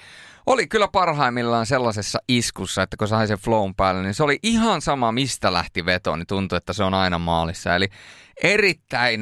oli 0.45 0.67
kyllä 0.67 0.87
parhaimmillaan 0.87 1.65
sellaisessa 1.65 2.19
iskussa, 2.27 2.83
että 2.83 2.97
kun 2.97 3.07
sai 3.07 3.27
sen 3.27 3.37
flown 3.37 3.75
päälle, 3.75 4.01
niin 4.01 4.13
se 4.13 4.23
oli 4.23 4.39
ihan 4.43 4.81
sama, 4.81 5.11
mistä 5.11 5.53
lähti 5.53 5.85
veto, 5.85 6.15
niin 6.15 6.27
tuntui, 6.27 6.57
että 6.57 6.73
se 6.73 6.83
on 6.83 6.93
aina 6.93 7.19
maalissa. 7.19 7.75
Eli 7.75 7.87
erittäin 8.43 9.21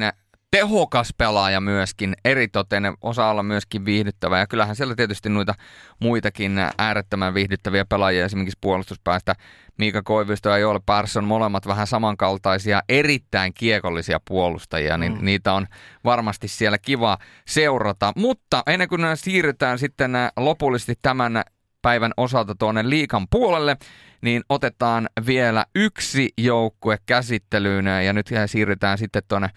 tehokas 0.52 1.14
pelaaja 1.18 1.60
myöskin, 1.60 2.14
eritoten 2.24 2.94
osaa 3.02 3.30
olla 3.30 3.42
myöskin 3.42 3.84
viihdyttävä. 3.84 4.38
Ja 4.38 4.46
kyllähän 4.46 4.76
siellä 4.76 4.94
tietysti 4.94 5.28
noita 5.28 5.54
muitakin 5.98 6.58
äärettömän 6.78 7.34
viihdyttäviä 7.34 7.84
pelaajia, 7.84 8.24
esimerkiksi 8.24 8.58
puolustuspäästä 8.60 9.34
Miika 9.78 10.02
Koivisto 10.02 10.48
ja 10.48 10.58
Joel 10.58 10.80
Persson, 10.86 11.24
molemmat 11.24 11.66
vähän 11.66 11.86
samankaltaisia, 11.86 12.82
erittäin 12.88 13.54
kiekollisia 13.54 14.20
puolustajia, 14.28 14.96
niin 14.98 15.12
mm. 15.12 15.24
niitä 15.24 15.52
on 15.52 15.66
varmasti 16.04 16.48
siellä 16.48 16.78
kiva 16.78 17.18
seurata. 17.46 18.12
Mutta 18.16 18.62
ennen 18.66 18.88
kuin 18.88 19.02
siirrytään 19.14 19.78
sitten 19.78 20.12
lopullisesti 20.36 20.94
tämän 21.02 21.42
päivän 21.82 22.12
osalta 22.16 22.54
tuonne 22.54 22.90
liikan 22.90 23.26
puolelle, 23.30 23.76
niin 24.22 24.42
otetaan 24.48 25.08
vielä 25.26 25.66
yksi 25.74 26.32
joukkue 26.38 26.98
käsittelyyn 27.06 27.86
ja 27.86 28.12
nyt 28.12 28.30
siirrytään 28.46 28.98
sitten 28.98 29.22
tuonne 29.28 29.48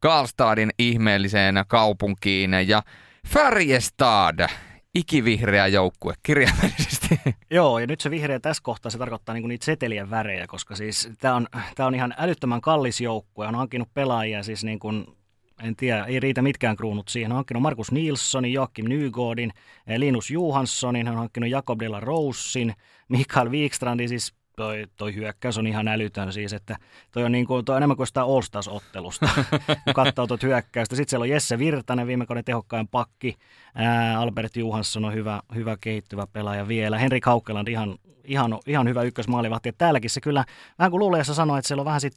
Karlstadin 0.00 0.70
ihmeelliseen 0.78 1.64
kaupunkiin 1.68 2.50
ja 2.66 2.82
Färjestad, 3.28 4.48
ikivihreä 4.94 5.66
joukkue 5.66 6.14
kirjaimellisesti. 6.22 7.20
Joo, 7.50 7.78
ja 7.78 7.86
nyt 7.86 8.00
se 8.00 8.10
vihreä 8.10 8.40
tässä 8.40 8.62
kohtaa 8.62 8.90
se 8.90 8.98
tarkoittaa 8.98 9.32
niinku 9.32 9.48
niitä 9.48 9.64
setelien 9.64 10.10
värejä, 10.10 10.46
koska 10.46 10.76
siis 10.76 11.08
tämä 11.18 11.34
on, 11.34 11.46
tää 11.74 11.86
on 11.86 11.94
ihan 11.94 12.14
älyttömän 12.18 12.60
kallis 12.60 13.00
joukkue. 13.00 13.46
On 13.46 13.54
hankkinut 13.54 13.94
pelaajia 13.94 14.42
siis 14.42 14.64
niin 14.64 14.78
kuin 14.78 15.06
en 15.62 15.76
tiedä, 15.76 16.04
ei 16.04 16.20
riitä 16.20 16.42
mitkään 16.42 16.76
kruunut 16.76 17.08
siihen. 17.08 17.32
On 17.32 17.36
hankkinut 17.36 17.62
Markus 17.62 17.92
Nilssonin, 17.92 18.52
Joakim 18.52 18.86
Nygårdin, 18.88 19.52
eh, 19.86 19.98
Linus 19.98 20.30
Johanssonin, 20.30 21.08
on 21.08 21.16
hankkinut 21.16 21.50
Jakob 21.50 21.80
de 21.80 21.88
la 21.88 22.00
Roussin, 22.00 22.74
Mikael 23.08 23.50
Wikstrandin, 23.50 24.08
siis 24.08 24.34
toi, 24.56 24.86
toi 24.96 25.14
hyökkäys 25.14 25.58
on 25.58 25.66
ihan 25.66 25.88
älytön 25.88 26.32
siis, 26.32 26.52
että 26.52 26.76
toi 27.12 27.24
on, 27.24 27.32
niin 27.32 27.46
kuin, 27.46 27.64
toi 27.64 27.74
on 27.74 27.76
enemmän 27.76 27.96
kuin 27.96 28.06
sitä 28.06 28.22
All-Stars-ottelusta, 28.22 29.28
kun 29.84 29.94
katsoo 29.94 30.26
tuota 30.26 30.46
hyökkäystä. 30.46 30.96
Sitten 30.96 31.10
siellä 31.10 31.22
on 31.22 31.28
Jesse 31.28 31.58
Virtanen, 31.58 32.06
viime 32.06 32.26
kauden 32.26 32.44
tehokkain 32.44 32.88
pakki, 32.88 33.36
Ää, 33.74 34.20
Albert 34.20 34.56
Johansson 34.56 35.04
on 35.04 35.14
hyvä, 35.14 35.40
hyvä 35.54 35.76
kehittyvä 35.80 36.26
pelaaja 36.26 36.68
vielä, 36.68 36.98
Henrik 36.98 37.26
Haukkeland 37.26 37.68
ihan, 37.68 37.98
ihan, 38.24 38.58
ihan 38.66 38.88
hyvä 38.88 39.02
ykkösmaalivahti. 39.02 39.72
Täälläkin 39.72 40.10
se 40.10 40.20
kyllä, 40.20 40.44
vähän 40.78 40.90
kuin 40.90 40.98
Luleessa 40.98 41.34
sanoi, 41.34 41.58
että 41.58 41.68
siellä 41.68 41.80
on 41.80 41.86
vähän 41.86 42.00
sit 42.00 42.16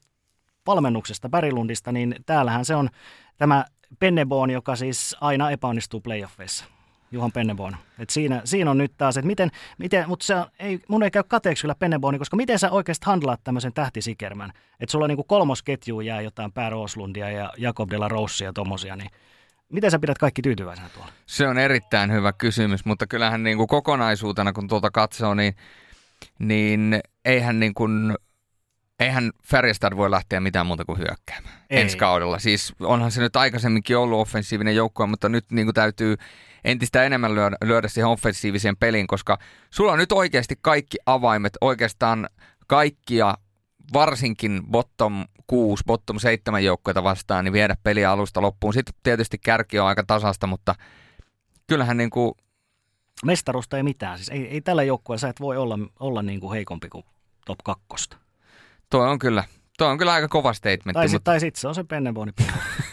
valmennuksesta 0.68 1.30
Pärilundista, 1.30 1.92
niin 1.92 2.16
täällähän 2.26 2.66
se 2.66 2.76
on 2.76 2.90
tämä 3.38 3.66
Penneboon, 4.00 4.50
joka 4.50 4.76
siis 4.76 5.16
aina 5.22 5.52
epäonnistuu 5.52 6.02
playoffeissa. 6.02 6.79
Juhan 7.12 7.32
Penneboon. 7.32 7.76
Et 8.00 8.10
siinä, 8.10 8.42
siinä 8.44 8.72
on 8.72 8.78
nyt 8.78 8.92
taas, 8.98 9.18
että 9.18 9.28
miten, 9.28 9.52
miten 9.78 10.08
mutta 10.08 10.26
se 10.26 10.34
ei, 10.60 10.80
mun 10.88 11.04
ei 11.04 11.12
käy 11.12 11.24
kateeksi 11.28 11.62
kyllä 11.62 11.76
Pennebooni, 11.76 12.18
koska 12.18 12.38
miten 12.38 12.60
sä 12.60 12.72
oikeasti 12.72 13.06
handlaat 13.06 13.44
tämmöisen 13.44 13.74
tähtisikermän, 13.74 14.52
että 14.80 14.92
sulla 14.92 15.08
niinku 15.08 15.24
kolmosketju 15.24 16.02
jää 16.02 16.22
jotain 16.22 16.52
Pär 16.52 16.74
Oslundia 16.74 17.30
ja 17.30 17.54
Jakob 17.58 17.90
de 17.92 17.98
la 17.98 18.08
Rossia 18.08 18.48
ja 18.48 18.54
tommosia, 18.54 18.96
niin 18.96 19.10
Miten 19.70 19.92
sä 19.92 20.00
pidät 20.00 20.18
kaikki 20.18 20.42
tyytyväisenä 20.42 20.90
tuolla? 20.90 21.12
Se 21.26 21.48
on 21.48 21.58
erittäin 21.58 22.12
hyvä 22.12 22.34
kysymys, 22.34 22.86
mutta 22.86 23.08
kyllähän 23.08 23.44
niin 23.44 23.58
kuin 23.58 23.68
kokonaisuutena, 23.68 24.54
kun 24.54 24.68
tuota 24.68 24.92
katsoo, 24.92 25.34
niin, 25.34 25.56
niin 26.40 27.00
eihän 27.26 27.60
niin 27.60 27.74
kuin 27.74 28.18
eihän 29.00 29.32
Färjestad 29.46 29.98
voi 29.98 30.12
lähteä 30.12 30.40
mitään 30.40 30.66
muuta 30.66 30.86
kuin 30.86 30.98
hyökkäämään 30.98 31.56
Ei. 31.70 31.82
ensi 31.82 31.98
kaudella. 31.98 32.40
Siis 32.40 32.74
onhan 32.80 33.12
se 33.12 33.22
nyt 33.22 33.36
aikaisemminkin 33.36 33.98
ollut 33.98 34.20
offensiivinen 34.20 34.76
joukkue, 34.76 35.08
mutta 35.08 35.30
nyt 35.30 35.46
niin 35.52 35.66
kuin 35.66 35.76
täytyy 35.76 36.16
entistä 36.64 37.04
enemmän 37.04 37.36
lyödä, 37.36 37.58
lyödä 37.64 37.88
siihen 37.88 38.08
offensiiviseen 38.08 38.78
peliin, 38.78 39.08
koska 39.08 39.38
sulla 39.70 39.92
on 39.92 40.00
nyt 40.00 40.12
oikeasti 40.12 40.56
kaikki 40.62 40.98
avaimet, 41.06 41.58
oikeastaan 41.62 42.30
kaikkia 42.68 43.38
varsinkin 43.94 44.62
bottom 44.72 45.26
6, 45.48 45.84
bottom 45.88 46.20
7 46.20 46.64
joukkoita 46.64 47.04
vastaan, 47.04 47.46
niin 47.46 47.54
viedä 47.54 47.76
peliä 47.84 48.12
alusta 48.12 48.42
loppuun. 48.42 48.74
Sitten 48.74 48.96
tietysti 49.04 49.38
kärki 49.38 49.80
on 49.80 49.88
aika 49.88 50.04
tasasta, 50.08 50.48
mutta 50.48 50.76
kyllähän 51.68 51.98
niin 51.98 52.10
kuin... 52.10 52.34
Mestarusta 53.26 53.78
ei 53.78 53.84
mitään. 53.84 54.18
Siis 54.18 54.30
ei, 54.30 54.48
ei 54.48 54.62
tällä 54.62 54.84
joukkueella 54.84 55.20
sä 55.20 55.30
et 55.30 55.40
voi 55.40 55.58
olla, 55.58 55.80
olla 56.00 56.22
niin 56.22 56.40
kuin 56.40 56.52
heikompi 56.52 56.90
kuin 56.90 57.04
top 57.46 57.60
kakkosta. 57.64 58.18
Tuo 58.90 59.10
on 59.10 59.20
kyllä, 59.20 59.44
tuo 59.80 59.88
on 59.88 59.98
kyllä 59.98 60.14
aika 60.14 60.28
kova 60.28 60.54
statement. 60.54 60.94
Tai, 60.94 61.08
mutta... 61.08 61.32
tai 61.32 61.40
sitten 61.40 61.62
se 61.62 61.68
on 61.68 61.76
se 61.76 61.84
Penneboni, 61.84 62.32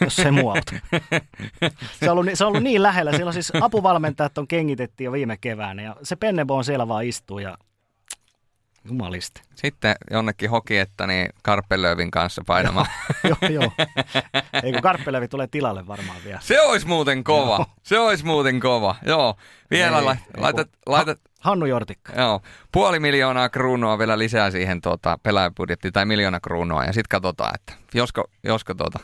jos 0.01 0.15
se 0.15 0.31
muu 0.31 0.53
se, 1.99 2.11
on 2.11 2.17
ollut, 2.17 2.25
se 2.33 2.45
on 2.45 2.47
ollut 2.47 2.63
niin 2.63 2.83
lähellä. 2.83 3.11
Siellä 3.11 3.29
on 3.29 3.33
siis 3.33 3.51
apuvalmentajat 3.61 4.37
on 4.37 4.47
kengitettiin 4.47 5.05
jo 5.05 5.11
viime 5.11 5.37
keväänä 5.37 5.81
ja 5.81 5.95
se 6.03 6.15
Pennebon 6.15 6.63
siellä 6.63 6.87
vaan 6.87 7.05
istuu 7.05 7.39
ja 7.39 7.57
Jumalista. 8.85 9.41
Sitten 9.55 9.95
jonnekin 10.11 10.49
että 10.81 11.07
niin 11.07 11.29
Karpelövin 11.43 12.11
kanssa 12.11 12.41
painamaan. 12.47 12.87
joo, 13.23 13.37
joo. 13.49 13.71
Eikö 14.63 14.81
Karpelövi 14.81 15.27
tulee 15.27 15.47
tilalle 15.47 15.87
varmaan 15.87 16.17
vielä. 16.25 16.39
Se 16.41 16.61
olisi 16.61 16.87
muuten 16.87 17.23
kova. 17.23 17.65
Se 17.83 17.99
olisi 17.99 18.25
muuten 18.25 18.59
kova. 18.59 18.95
Joo. 19.05 19.35
Vielä 19.71 19.97
ei, 19.97 20.03
la, 20.03 20.17
laitat, 20.37 20.69
laitat, 20.85 21.19
Hannu 21.39 21.65
Jortikka. 21.65 22.13
Joo. 22.13 22.41
Puoli 22.71 22.99
miljoonaa 22.99 23.49
kruunua 23.49 23.97
vielä 23.97 24.17
lisää 24.17 24.51
siihen 24.51 24.81
tuota, 24.81 25.17
pelaajapudjettiin 25.23 25.93
tai 25.93 26.05
miljoona 26.05 26.39
kruunua 26.39 26.83
ja 26.83 26.93
sitten 26.93 27.09
katsotaan, 27.09 27.55
että 27.55 27.73
josko, 27.93 28.23
josko 28.43 28.73
tuota, 28.73 28.99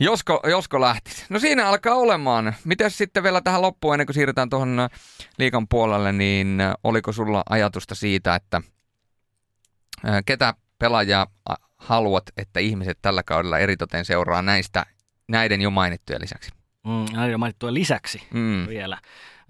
Josko, 0.00 0.40
josko 0.46 0.80
lähtisi. 0.80 1.24
No 1.28 1.38
siinä 1.38 1.68
alkaa 1.68 1.94
olemaan. 1.94 2.54
Miten 2.64 2.90
sitten 2.90 3.22
vielä 3.22 3.40
tähän 3.40 3.62
loppuun, 3.62 3.94
ennen 3.94 4.06
kuin 4.06 4.14
siirrytään 4.14 4.50
tuohon 4.50 4.80
äh, 4.80 4.90
liikan 5.38 5.68
puolelle, 5.68 6.12
niin 6.12 6.60
äh, 6.60 6.74
oliko 6.84 7.12
sulla 7.12 7.42
ajatusta 7.50 7.94
siitä, 7.94 8.34
että 8.34 8.62
äh, 10.08 10.22
ketä 10.26 10.54
pelaajaa 10.78 11.26
haluat, 11.76 12.24
että 12.36 12.60
ihmiset 12.60 12.98
tällä 13.02 13.22
kaudella 13.22 13.58
eritoten 13.58 14.04
seuraa 14.04 14.42
näistä, 14.42 14.86
näiden 15.28 15.60
jo 15.60 15.70
mainittujen 15.70 16.22
lisäksi? 16.22 16.50
Mm, 16.84 17.04
näiden 17.12 17.32
jo 17.32 17.38
mainittujen 17.38 17.74
lisäksi 17.74 18.22
mm. 18.34 18.66
vielä. 18.68 18.98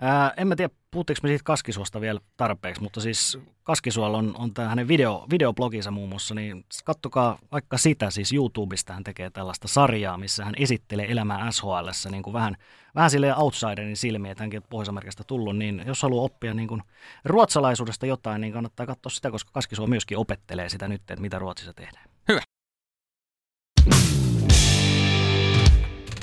Ää, 0.01 0.33
en 0.37 0.49
mä 0.49 0.57
tiedä, 0.57 0.75
puhuttiinko 0.91 1.21
me 1.23 1.29
siitä 1.29 1.45
Kaskisuosta 1.45 2.01
vielä 2.01 2.21
tarpeeksi, 2.37 2.83
mutta 2.83 3.01
siis 3.01 3.39
Kaskisuolla 3.63 4.19
on, 4.19 4.35
on 4.39 4.55
tämä 4.55 4.69
hänen 4.69 4.89
video, 4.89 5.27
videobloginsa 5.31 5.91
muun 5.91 6.09
muassa, 6.09 6.35
niin 6.35 6.65
kattokaa 6.85 7.39
vaikka 7.53 7.79
sitä, 7.79 8.11
siis 8.11 8.33
YouTubesta 8.33 8.93
hän 8.93 9.05
tekee 9.05 9.31
tällaista 9.31 9.69
sarjaa, 9.69 10.19
missä 10.19 10.45
hän 10.45 10.55
esittelee 10.57 11.13
elämää 11.13 11.51
SHL, 11.51 11.89
niin 12.11 12.23
kuin 12.23 12.35
vähän, 12.35 12.57
vähän 12.95 13.11
silleen 13.11 13.39
outsiderin 13.39 13.97
silmiä, 13.97 14.33
että 14.33 14.43
hänkin 14.43 14.63
Pohjois-Amerikasta 14.71 15.25
tullut, 15.25 15.57
niin 15.57 15.83
jos 15.87 16.03
haluaa 16.03 16.25
oppia 16.25 16.55
niin 16.55 16.69
kuin 16.69 16.83
ruotsalaisuudesta 17.25 18.07
jotain, 18.07 18.41
niin 18.41 18.53
kannattaa 18.53 18.87
katsoa 18.87 19.11
sitä, 19.11 19.31
koska 19.31 19.51
Kaskisuo 19.53 19.87
myöskin 19.87 20.19
opettelee 20.19 20.69
sitä 20.69 20.89
nyt, 20.89 21.01
että 21.01 21.21
mitä 21.21 21.39
Ruotsissa 21.39 21.75
tehdään. 21.75 22.09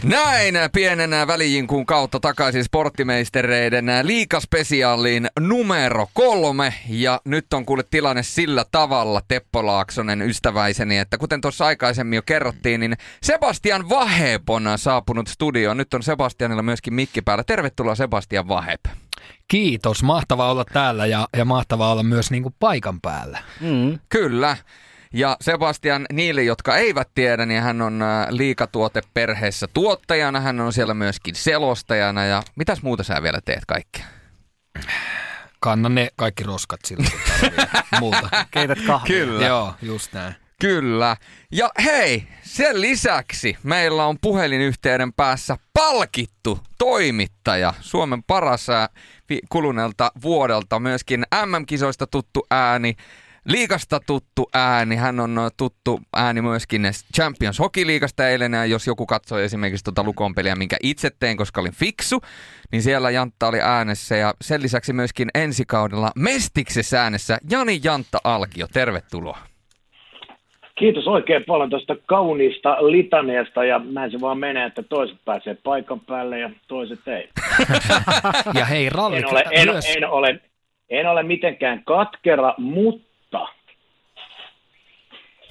Näin 0.05 0.55
pienenä 0.73 1.27
välijinkun 1.27 1.85
kautta 1.85 2.19
takaisin 2.19 2.63
sporttimeistereiden 2.63 3.85
liikaspesiaaliin 4.03 5.27
numero 5.39 6.07
kolme. 6.13 6.73
Ja 6.89 7.21
nyt 7.25 7.53
on 7.53 7.65
kuule 7.65 7.83
tilanne 7.91 8.23
sillä 8.23 8.65
tavalla, 8.71 9.21
Teppo 9.27 9.65
Laaksonen 9.65 10.21
ystäväiseni, 10.21 10.97
että 10.97 11.17
kuten 11.17 11.41
tuossa 11.41 11.65
aikaisemmin 11.65 12.15
jo 12.17 12.21
kerrottiin, 12.21 12.79
niin 12.79 12.93
Sebastian 13.23 13.89
Vahep 13.89 14.49
on 14.49 14.69
saapunut 14.75 15.27
studioon. 15.27 15.77
Nyt 15.77 15.93
on 15.93 16.03
Sebastianilla 16.03 16.63
myöskin 16.63 16.93
mikki 16.93 17.21
päällä. 17.21 17.43
Tervetuloa 17.43 17.95
Sebastian 17.95 18.47
Vahep. 18.47 18.81
Kiitos, 19.47 20.03
mahtavaa 20.03 20.51
olla 20.51 20.65
täällä 20.73 21.05
ja, 21.05 21.27
ja 21.37 21.45
mahtavaa 21.45 21.91
olla 21.91 22.03
myös 22.03 22.31
niin 22.31 22.43
kuin 22.43 22.55
paikan 22.59 23.01
päällä. 23.01 23.39
Mm. 23.61 23.99
Kyllä. 24.09 24.57
Ja 25.13 25.37
Sebastian 25.41 26.05
niille, 26.13 26.43
jotka 26.43 26.77
eivät 26.77 27.09
tiedä, 27.15 27.45
niin 27.45 27.61
hän 27.61 27.81
on 27.81 28.01
äh, 28.01 28.27
liikatuoteperheessä 28.29 29.67
tuottajana, 29.73 30.39
hän 30.39 30.59
on 30.59 30.73
siellä 30.73 30.93
myöskin 30.93 31.35
selostajana 31.35 32.25
ja 32.25 32.43
mitäs 32.55 32.81
muuta 32.81 33.03
sä 33.03 33.23
vielä 33.23 33.39
teet 33.45 33.65
kaikkea? 33.67 34.05
Kannan 35.59 35.95
ne 35.95 36.09
kaikki 36.15 36.43
roskat 36.43 36.79
silloin, 36.85 37.11
muuta. 37.99 38.29
Keität 38.51 38.77
kahvia. 38.87 39.25
Kyllä. 39.25 39.47
Joo, 39.47 39.73
just 39.81 40.13
näin. 40.13 40.35
Kyllä. 40.61 41.17
Ja 41.51 41.69
hei, 41.83 42.27
sen 42.43 42.81
lisäksi 42.81 43.57
meillä 43.63 44.05
on 44.05 44.17
puhelinyhteyden 44.21 45.13
päässä 45.13 45.57
palkittu 45.73 46.59
toimittaja, 46.77 47.73
Suomen 47.81 48.23
paras 48.23 48.69
äh, 48.69 48.89
kuluneelta 49.49 50.11
vuodelta, 50.21 50.79
myöskin 50.79 51.25
MM-kisoista 51.45 52.07
tuttu 52.07 52.45
ääni, 52.51 52.95
liikasta 53.47 53.99
tuttu 54.08 54.49
ääni. 54.53 54.95
Hän 54.95 55.19
on 55.19 55.38
tuttu 55.58 55.99
ääni 56.15 56.41
myöskin 56.41 56.81
Champions 57.15 57.60
Hockey-liigasta 57.60 58.29
eilen. 58.29 58.53
Ja 58.53 58.65
jos 58.65 58.88
joku 58.88 59.05
katsoi 59.05 59.43
esimerkiksi 59.43 59.84
tuota 59.84 60.03
Lukon 60.03 60.36
peliä, 60.36 60.55
minkä 60.55 60.77
itse 60.84 61.10
tein, 61.19 61.38
koska 61.38 61.62
olin 61.62 61.75
fiksu, 61.75 62.21
niin 62.71 62.81
siellä 62.81 63.10
Jantta 63.10 63.47
oli 63.47 63.60
äänessä. 63.62 64.15
Ja 64.15 64.34
sen 64.41 64.62
lisäksi 64.62 64.93
myöskin 64.93 65.29
ensi 65.36 65.63
kaudella 65.67 66.12
Mestiksessä 66.15 67.03
äänessä 67.03 67.38
Jani 67.51 67.79
Jantta 67.84 68.17
Alkio. 68.23 68.67
Tervetuloa. 68.73 69.38
Kiitos 70.75 71.08
oikein 71.08 71.43
paljon 71.47 71.69
tuosta 71.69 71.95
kauniista 72.05 72.71
litaneesta 72.71 73.65
ja 73.65 73.81
näin 73.91 74.12
se 74.12 74.21
vaan 74.21 74.38
menee, 74.38 74.65
että 74.65 74.84
toiset 74.84 75.17
pääsee 75.25 75.58
paikan 75.63 75.99
päälle 75.99 76.39
ja 76.39 76.49
toiset 76.67 77.08
ei. 77.08 77.29
ja 78.60 78.65
hei, 78.65 78.89
ralli 78.89 79.17
en 79.17 79.25
ole, 79.31 79.43
en, 79.51 79.67
myös... 79.67 79.95
en, 79.95 80.10
ole, 80.10 80.39
en 80.89 81.10
ole 81.10 81.23
mitenkään 81.23 81.84
katkera, 81.84 82.53
mutta 82.58 83.14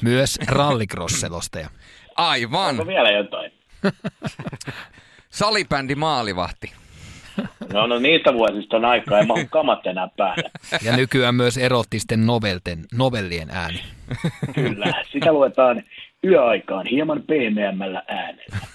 myös 0.02 0.38
rallycross-selostaja. 0.46 1.68
Aivan. 2.16 2.70
Onko 2.70 2.86
vielä 2.86 3.10
jotain? 3.10 3.52
Salibändi 5.30 5.94
maalivahti. 5.94 6.72
No, 7.72 7.86
no 7.86 7.98
niistä 7.98 8.34
vuosista 8.34 8.76
on 8.76 8.84
aikaa, 8.84 9.18
ei 9.18 9.26
mahu 9.26 9.46
kamat 9.50 9.86
enää 9.86 10.08
päälle. 10.16 10.50
Ja 10.82 10.96
nykyään 10.96 11.34
myös 11.34 11.56
erottisten 11.58 12.26
novelten, 12.26 12.84
novellien 12.92 13.50
ääni. 13.50 13.80
Kyllä, 14.54 15.04
sitä 15.12 15.32
luetaan 15.32 15.82
yöaikaan 16.24 16.86
hieman 16.86 17.22
pehmeämmällä 17.22 18.02
äänellä. 18.08 18.56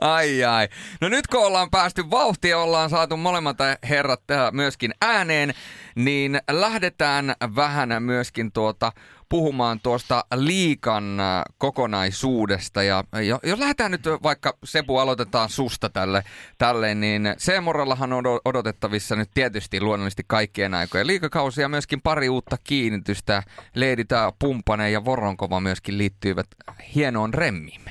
ai 0.00 0.44
ai. 0.44 0.68
No 1.00 1.08
nyt 1.08 1.26
kun 1.26 1.46
ollaan 1.46 1.70
päästy 1.70 2.10
vauhtiin, 2.10 2.56
ollaan 2.56 2.90
saatu 2.90 3.16
molemmat 3.16 3.56
herrat 3.88 4.22
myöskin 4.52 4.90
ääneen, 5.02 5.54
niin 5.94 6.40
lähdetään 6.50 7.34
vähän 7.56 8.02
myöskin 8.02 8.52
tuota 8.52 8.92
puhumaan 9.32 9.80
tuosta 9.82 10.24
liikan 10.34 11.20
äh, 11.20 11.42
kokonaisuudesta. 11.58 12.82
Ja 12.82 13.04
jos 13.42 13.58
lähdetään 13.58 13.90
nyt 13.90 14.04
vaikka, 14.22 14.56
Sepu, 14.64 14.98
aloitetaan 14.98 15.48
susta 15.48 15.88
tälle, 15.90 16.24
tälle 16.58 16.94
niin 16.94 17.34
Seemorallahan 17.38 18.12
on 18.12 18.24
odotettavissa 18.44 19.16
nyt 19.16 19.30
tietysti 19.34 19.80
luonnollisesti 19.80 20.24
kaikkien 20.26 20.74
aikojen 20.74 21.06
liikakausia, 21.06 21.68
myöskin 21.68 22.00
pari 22.00 22.28
uutta 22.28 22.56
kiinnitystä. 22.64 23.42
Leeditä, 23.74 24.32
Pumpanen 24.38 24.92
ja 24.92 25.04
Voronkova 25.04 25.60
myöskin 25.60 25.98
liittyivät 25.98 26.46
hienoon 26.94 27.34
remmiimme. 27.34 27.90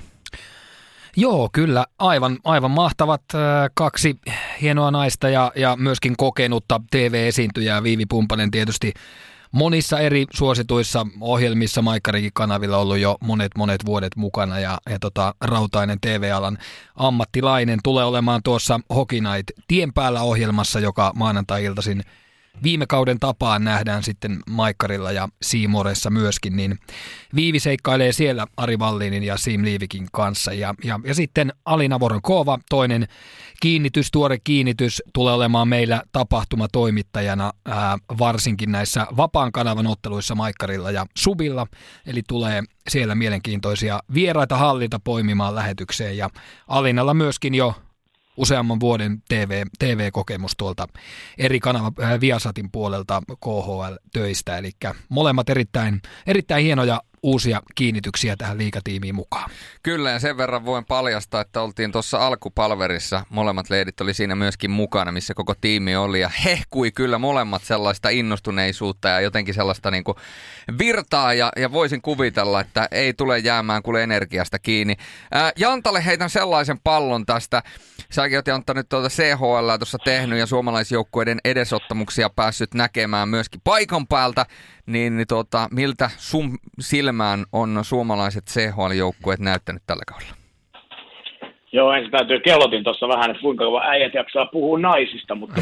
Joo, 1.17 1.49
kyllä. 1.53 1.85
Aivan, 1.99 2.37
aivan 2.43 2.71
mahtavat 2.71 3.21
äh, 3.35 3.41
kaksi 3.73 4.19
hienoa 4.61 4.91
naista 4.91 5.29
ja, 5.29 5.51
ja 5.55 5.75
myöskin 5.75 6.17
kokenutta 6.17 6.81
TV-esiintyjää. 6.91 7.83
Viivi 7.83 8.05
Pumpanen 8.05 8.51
tietysti 8.51 8.93
monissa 9.51 9.99
eri 9.99 10.25
suosituissa 10.33 11.07
ohjelmissa 11.19 11.81
Maikkarikin 11.81 12.31
kanavilla 12.33 12.77
ollut 12.77 12.97
jo 12.97 13.17
monet 13.21 13.51
monet 13.57 13.85
vuodet 13.85 14.15
mukana 14.15 14.59
ja, 14.59 14.77
ja 14.89 14.99
tota, 14.99 15.35
Rautainen 15.41 15.99
TV-alan 16.01 16.57
ammattilainen 16.95 17.79
tulee 17.83 18.05
olemaan 18.05 18.43
tuossa 18.43 18.79
Night 19.11 19.51
tien 19.67 19.93
päällä 19.93 20.21
ohjelmassa, 20.21 20.79
joka 20.79 21.11
maanantai-iltaisin 21.15 22.03
viime 22.63 22.85
kauden 22.87 23.19
tapaan 23.19 23.63
nähdään 23.63 24.03
sitten 24.03 24.39
Maikkarilla 24.49 25.11
ja 25.11 25.29
Siimoressa 25.41 26.09
myöskin, 26.09 26.55
niin 26.55 26.79
Viivi 27.35 27.59
seikkailee 27.59 28.11
siellä 28.11 28.47
Ari 28.57 28.79
Vallinin 28.79 29.23
ja 29.23 29.37
Sim 29.37 29.63
Liivikin 29.63 30.07
kanssa. 30.11 30.53
Ja, 30.53 30.75
ja, 30.83 30.99
ja 31.03 31.15
sitten 31.15 31.53
Alina 31.65 31.99
Voronkova, 31.99 32.59
toinen 32.69 33.07
kiinnitys, 33.61 34.11
tuore 34.11 34.37
kiinnitys, 34.43 35.03
tulee 35.13 35.33
olemaan 35.33 35.67
meillä 35.67 36.03
tapahtumatoimittajana 36.11 37.51
ää, 37.65 37.97
varsinkin 38.19 38.71
näissä 38.71 39.07
vapaan 39.17 39.51
kanavan 39.51 39.87
otteluissa 39.87 40.35
Maikkarilla 40.35 40.91
ja 40.91 41.05
Subilla. 41.17 41.67
Eli 42.05 42.21
tulee 42.27 42.63
siellä 42.89 43.15
mielenkiintoisia 43.15 43.99
vieraita 44.13 44.57
hallita 44.57 44.99
poimimaan 45.03 45.55
lähetykseen 45.55 46.17
ja 46.17 46.29
Alinalla 46.67 47.13
myöskin 47.13 47.55
jo 47.55 47.75
useamman 48.41 48.79
vuoden 48.79 49.21
TV, 49.27 49.65
TV-kokemus 49.79 50.51
tuolta 50.57 50.87
eri 51.37 51.59
kanava 51.59 51.91
äh, 52.01 52.19
Viasatin 52.19 52.71
puolelta 52.71 53.21
KHL-töistä, 53.43 54.57
eli 54.57 54.71
molemmat 55.09 55.49
erittäin, 55.49 56.01
erittäin 56.27 56.63
hienoja 56.63 57.01
uusia 57.23 57.61
kiinnityksiä 57.75 58.35
tähän 58.35 58.57
liikatiimiin 58.57 59.15
mukaan. 59.15 59.49
Kyllä, 59.83 60.09
ja 60.11 60.19
sen 60.19 60.37
verran 60.37 60.65
voin 60.65 60.85
paljastaa, 60.85 61.41
että 61.41 61.61
oltiin 61.61 61.91
tuossa 61.91 62.27
alkupalverissa. 62.27 63.25
Molemmat 63.29 63.69
leidit 63.69 64.01
oli 64.01 64.13
siinä 64.13 64.35
myöskin 64.35 64.71
mukana, 64.71 65.11
missä 65.11 65.33
koko 65.33 65.53
tiimi 65.61 65.95
oli. 65.95 66.19
Ja 66.19 66.31
hehkui 66.45 66.91
kyllä 66.91 67.17
molemmat 67.17 67.63
sellaista 67.63 68.09
innostuneisuutta 68.09 69.09
ja 69.09 69.19
jotenkin 69.19 69.53
sellaista 69.53 69.91
niin 69.91 70.03
kuin 70.03 70.17
virtaa. 70.77 71.33
Ja, 71.33 71.51
ja 71.57 71.71
voisin 71.71 72.01
kuvitella, 72.01 72.61
että 72.61 72.87
ei 72.91 73.13
tule 73.13 73.39
jäämään 73.39 73.83
kuule 73.83 74.03
energiasta 74.03 74.59
kiinni. 74.59 74.95
Ää, 75.31 75.51
Jantalle 75.57 76.05
heitän 76.05 76.29
sellaisen 76.29 76.79
pallon 76.83 77.25
tästä. 77.25 77.63
Säkin 78.09 78.37
oot 78.37 78.47
Jantta 78.47 78.73
nyt 78.73 78.89
tuota 78.89 79.09
CHL 79.09 79.77
tuossa 79.79 79.97
tehnyt 80.05 80.39
ja 80.39 80.45
suomalaisjoukkueiden 80.45 81.39
edesottamuksia 81.45 82.29
päässyt 82.29 82.73
näkemään 82.73 83.29
myöskin 83.29 83.61
paikan 83.63 84.07
päältä 84.07 84.45
niin, 84.85 85.17
niin 85.17 85.27
tuota, 85.27 85.67
miltä 85.71 86.09
sun 86.17 86.57
silmään 87.11 87.45
on 87.51 87.79
suomalaiset 87.81 88.43
CHL-joukkueet 88.49 89.39
näyttänyt 89.39 89.83
tällä 89.87 90.03
kaudella? 90.07 90.33
Joo, 91.71 91.93
ensin 91.93 92.11
täytyy 92.11 92.39
kellotin 92.39 92.83
tuossa 92.83 93.07
vähän, 93.07 93.31
että 93.31 93.41
kuinka 93.41 93.63
kauan 93.63 93.89
äijät 93.89 94.13
jaksaa 94.13 94.45
puhua 94.45 94.79
naisista, 94.79 95.35
mutta... 95.35 95.61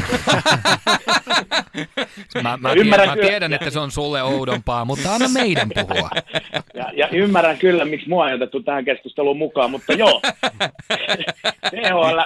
mä, 2.42 2.56
mä, 2.56 2.72
tiedän, 2.74 3.08
mä 3.08 3.16
tiedän, 3.16 3.52
että 3.52 3.70
se 3.70 3.80
on 3.80 3.90
sulle 3.90 4.22
oudompaa, 4.22 4.84
mutta 4.84 5.14
anna 5.14 5.28
meidän 5.28 5.68
puhua. 5.74 6.10
Ja, 6.74 6.90
ja 6.94 7.08
ymmärrän 7.08 7.58
kyllä, 7.58 7.84
miksi 7.84 8.08
mua 8.08 8.28
ei 8.28 8.34
otettu 8.34 8.62
tähän 8.62 8.84
keskusteluun 8.84 9.38
mukaan, 9.38 9.70
mutta 9.70 9.92
joo. 9.92 10.20
CHL, 11.70 12.18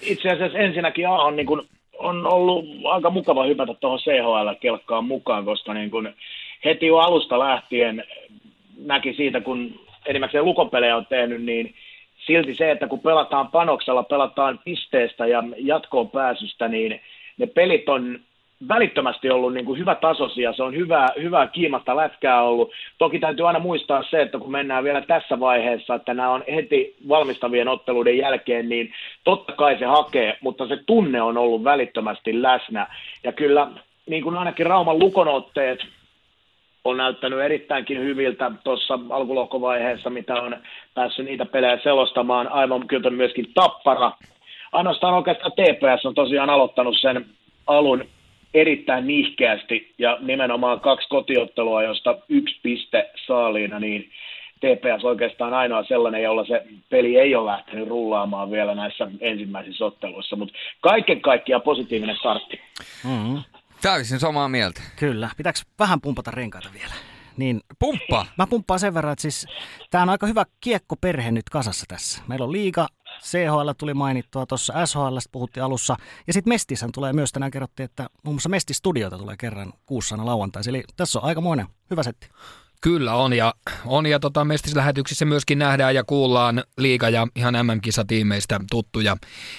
itse 0.00 0.30
asiassa 0.30 0.58
ensinnäkin 0.58 1.08
A 1.08 1.12
on 1.12 1.36
niin 1.36 1.46
kuin 1.46 1.62
on 1.98 2.26
ollut 2.26 2.64
aika 2.84 3.10
mukava 3.10 3.44
hypätä 3.44 3.74
tuohon 3.74 3.98
CHL-kelkkaan 3.98 5.04
mukaan, 5.04 5.44
koska 5.44 5.74
niin 5.74 5.90
kun 5.90 6.14
heti 6.64 6.86
jo 6.86 6.96
alusta 6.96 7.38
lähtien 7.38 8.04
näki 8.78 9.14
siitä, 9.14 9.40
kun 9.40 9.80
enimmäkseen 10.06 10.44
lukopelejä 10.44 10.96
on 10.96 11.06
tehnyt, 11.06 11.42
niin 11.42 11.74
silti 12.26 12.54
se, 12.54 12.70
että 12.70 12.86
kun 12.86 13.00
pelataan 13.00 13.48
panoksella, 13.48 14.02
pelataan 14.02 14.60
pisteestä 14.64 15.26
ja 15.26 15.42
jatkoon 15.56 16.10
pääsystä, 16.10 16.68
niin 16.68 17.00
ne 17.38 17.46
pelit 17.46 17.88
on 17.88 18.20
välittömästi 18.68 19.30
ollut 19.30 19.54
niin 19.54 19.66
kuin 19.66 19.78
hyvä 19.78 19.94
tasoisia, 19.94 20.52
se 20.52 20.62
on 20.62 20.76
hyvää, 20.76 21.08
hyvää 21.22 21.46
kiimasta 21.46 21.96
lätkää 21.96 22.42
ollut. 22.42 22.72
Toki 22.98 23.18
täytyy 23.18 23.46
aina 23.46 23.58
muistaa 23.58 24.02
se, 24.02 24.22
että 24.22 24.38
kun 24.38 24.50
mennään 24.50 24.84
vielä 24.84 25.00
tässä 25.00 25.40
vaiheessa, 25.40 25.94
että 25.94 26.14
nämä 26.14 26.30
on 26.30 26.44
heti 26.54 26.96
valmistavien 27.08 27.68
otteluiden 27.68 28.18
jälkeen, 28.18 28.68
niin 28.68 28.92
totta 29.24 29.52
kai 29.52 29.78
se 29.78 29.84
hakee, 29.84 30.38
mutta 30.40 30.68
se 30.68 30.78
tunne 30.86 31.22
on 31.22 31.38
ollut 31.38 31.64
välittömästi 31.64 32.42
läsnä. 32.42 32.86
Ja 33.24 33.32
kyllä 33.32 33.70
niin 34.06 34.22
kuin 34.22 34.36
ainakin 34.36 34.66
Rauman 34.66 34.98
lukonotteet 34.98 35.86
on 36.88 36.96
näyttänyt 36.96 37.40
erittäinkin 37.40 37.98
hyviltä 37.98 38.50
tuossa 38.64 38.98
alkulohkovaiheessa, 39.10 40.10
mitä 40.10 40.34
on 40.34 40.56
päässyt 40.94 41.26
niitä 41.26 41.44
pelejä 41.44 41.78
selostamaan. 41.82 42.48
Aivan 42.48 42.86
kyllä 42.86 43.10
myöskin 43.10 43.46
Tappara. 43.54 44.12
Ainoastaan 44.72 45.14
oikeastaan 45.14 45.52
TPS 45.52 46.06
on 46.06 46.14
tosiaan 46.14 46.50
aloittanut 46.50 46.96
sen 47.00 47.26
alun 47.66 48.04
erittäin 48.54 49.06
nihkeästi 49.06 49.94
ja 49.98 50.18
nimenomaan 50.20 50.80
kaksi 50.80 51.08
kotiottelua, 51.08 51.82
josta 51.82 52.18
yksi 52.28 52.60
piste 52.62 53.10
saaliina, 53.26 53.80
niin 53.80 54.10
TPS 54.60 55.04
oikeastaan 55.04 55.54
ainoa 55.54 55.84
sellainen, 55.84 56.22
jolla 56.22 56.44
se 56.44 56.62
peli 56.90 57.18
ei 57.18 57.34
ole 57.34 57.50
lähtenyt 57.50 57.88
rullaamaan 57.88 58.50
vielä 58.50 58.74
näissä 58.74 59.08
ensimmäisissä 59.20 59.84
otteluissa, 59.84 60.36
mutta 60.36 60.54
kaiken 60.80 61.20
kaikkiaan 61.20 61.62
positiivinen 61.62 62.16
startti. 62.16 62.60
Mm-hmm. 63.04 63.42
Täysin 63.82 64.20
samaa 64.20 64.48
mieltä. 64.48 64.82
Kyllä. 64.96 65.30
Pitääkö 65.36 65.58
vähän 65.78 66.00
pumpata 66.00 66.30
renkaita 66.30 66.68
vielä? 66.72 66.94
Niin, 67.36 67.60
Pumppa! 67.78 68.26
Mä 68.38 68.46
pumppaan 68.46 68.80
sen 68.80 68.94
verran, 68.94 69.12
että 69.12 69.22
siis 69.22 69.46
tämä 69.90 70.02
on 70.02 70.08
aika 70.08 70.26
hyvä 70.26 70.44
kiekkoperhe 70.60 71.30
nyt 71.30 71.50
kasassa 71.50 71.84
tässä. 71.88 72.22
Meillä 72.28 72.44
on 72.44 72.52
liiga, 72.52 72.88
CHL 73.22 73.70
tuli 73.78 73.94
mainittua 73.94 74.46
tuossa, 74.46 74.86
SHL 74.86 75.18
puhuttiin 75.32 75.64
alussa. 75.64 75.96
Ja 76.26 76.32
sitten 76.32 76.50
Mestishän 76.50 76.92
tulee 76.92 77.12
myös 77.12 77.32
tänään 77.32 77.50
kerrottiin, 77.50 77.84
että 77.84 78.06
muun 78.22 78.34
muassa 78.34 78.48
Mestistudiota 78.48 79.18
tulee 79.18 79.36
kerran 79.38 79.72
kuussa 79.86 80.26
lauantaisin. 80.26 80.74
Eli 80.74 80.84
tässä 80.96 81.18
on 81.18 81.24
aikamoinen 81.24 81.66
hyvä 81.90 82.02
setti. 82.02 82.30
Kyllä 82.80 83.14
on 83.14 83.32
ja, 83.32 83.54
on 83.84 84.06
ja 84.06 84.20
tota, 84.20 84.44
mestislähetyksissä 84.44 85.24
myöskin 85.24 85.58
nähdään 85.58 85.94
ja 85.94 86.04
kuullaan 86.04 86.64
liiga 86.78 87.08
ja 87.08 87.26
ihan 87.36 87.54
MM-kisatiimeistä 87.62 88.60
tuttuja 88.70 89.16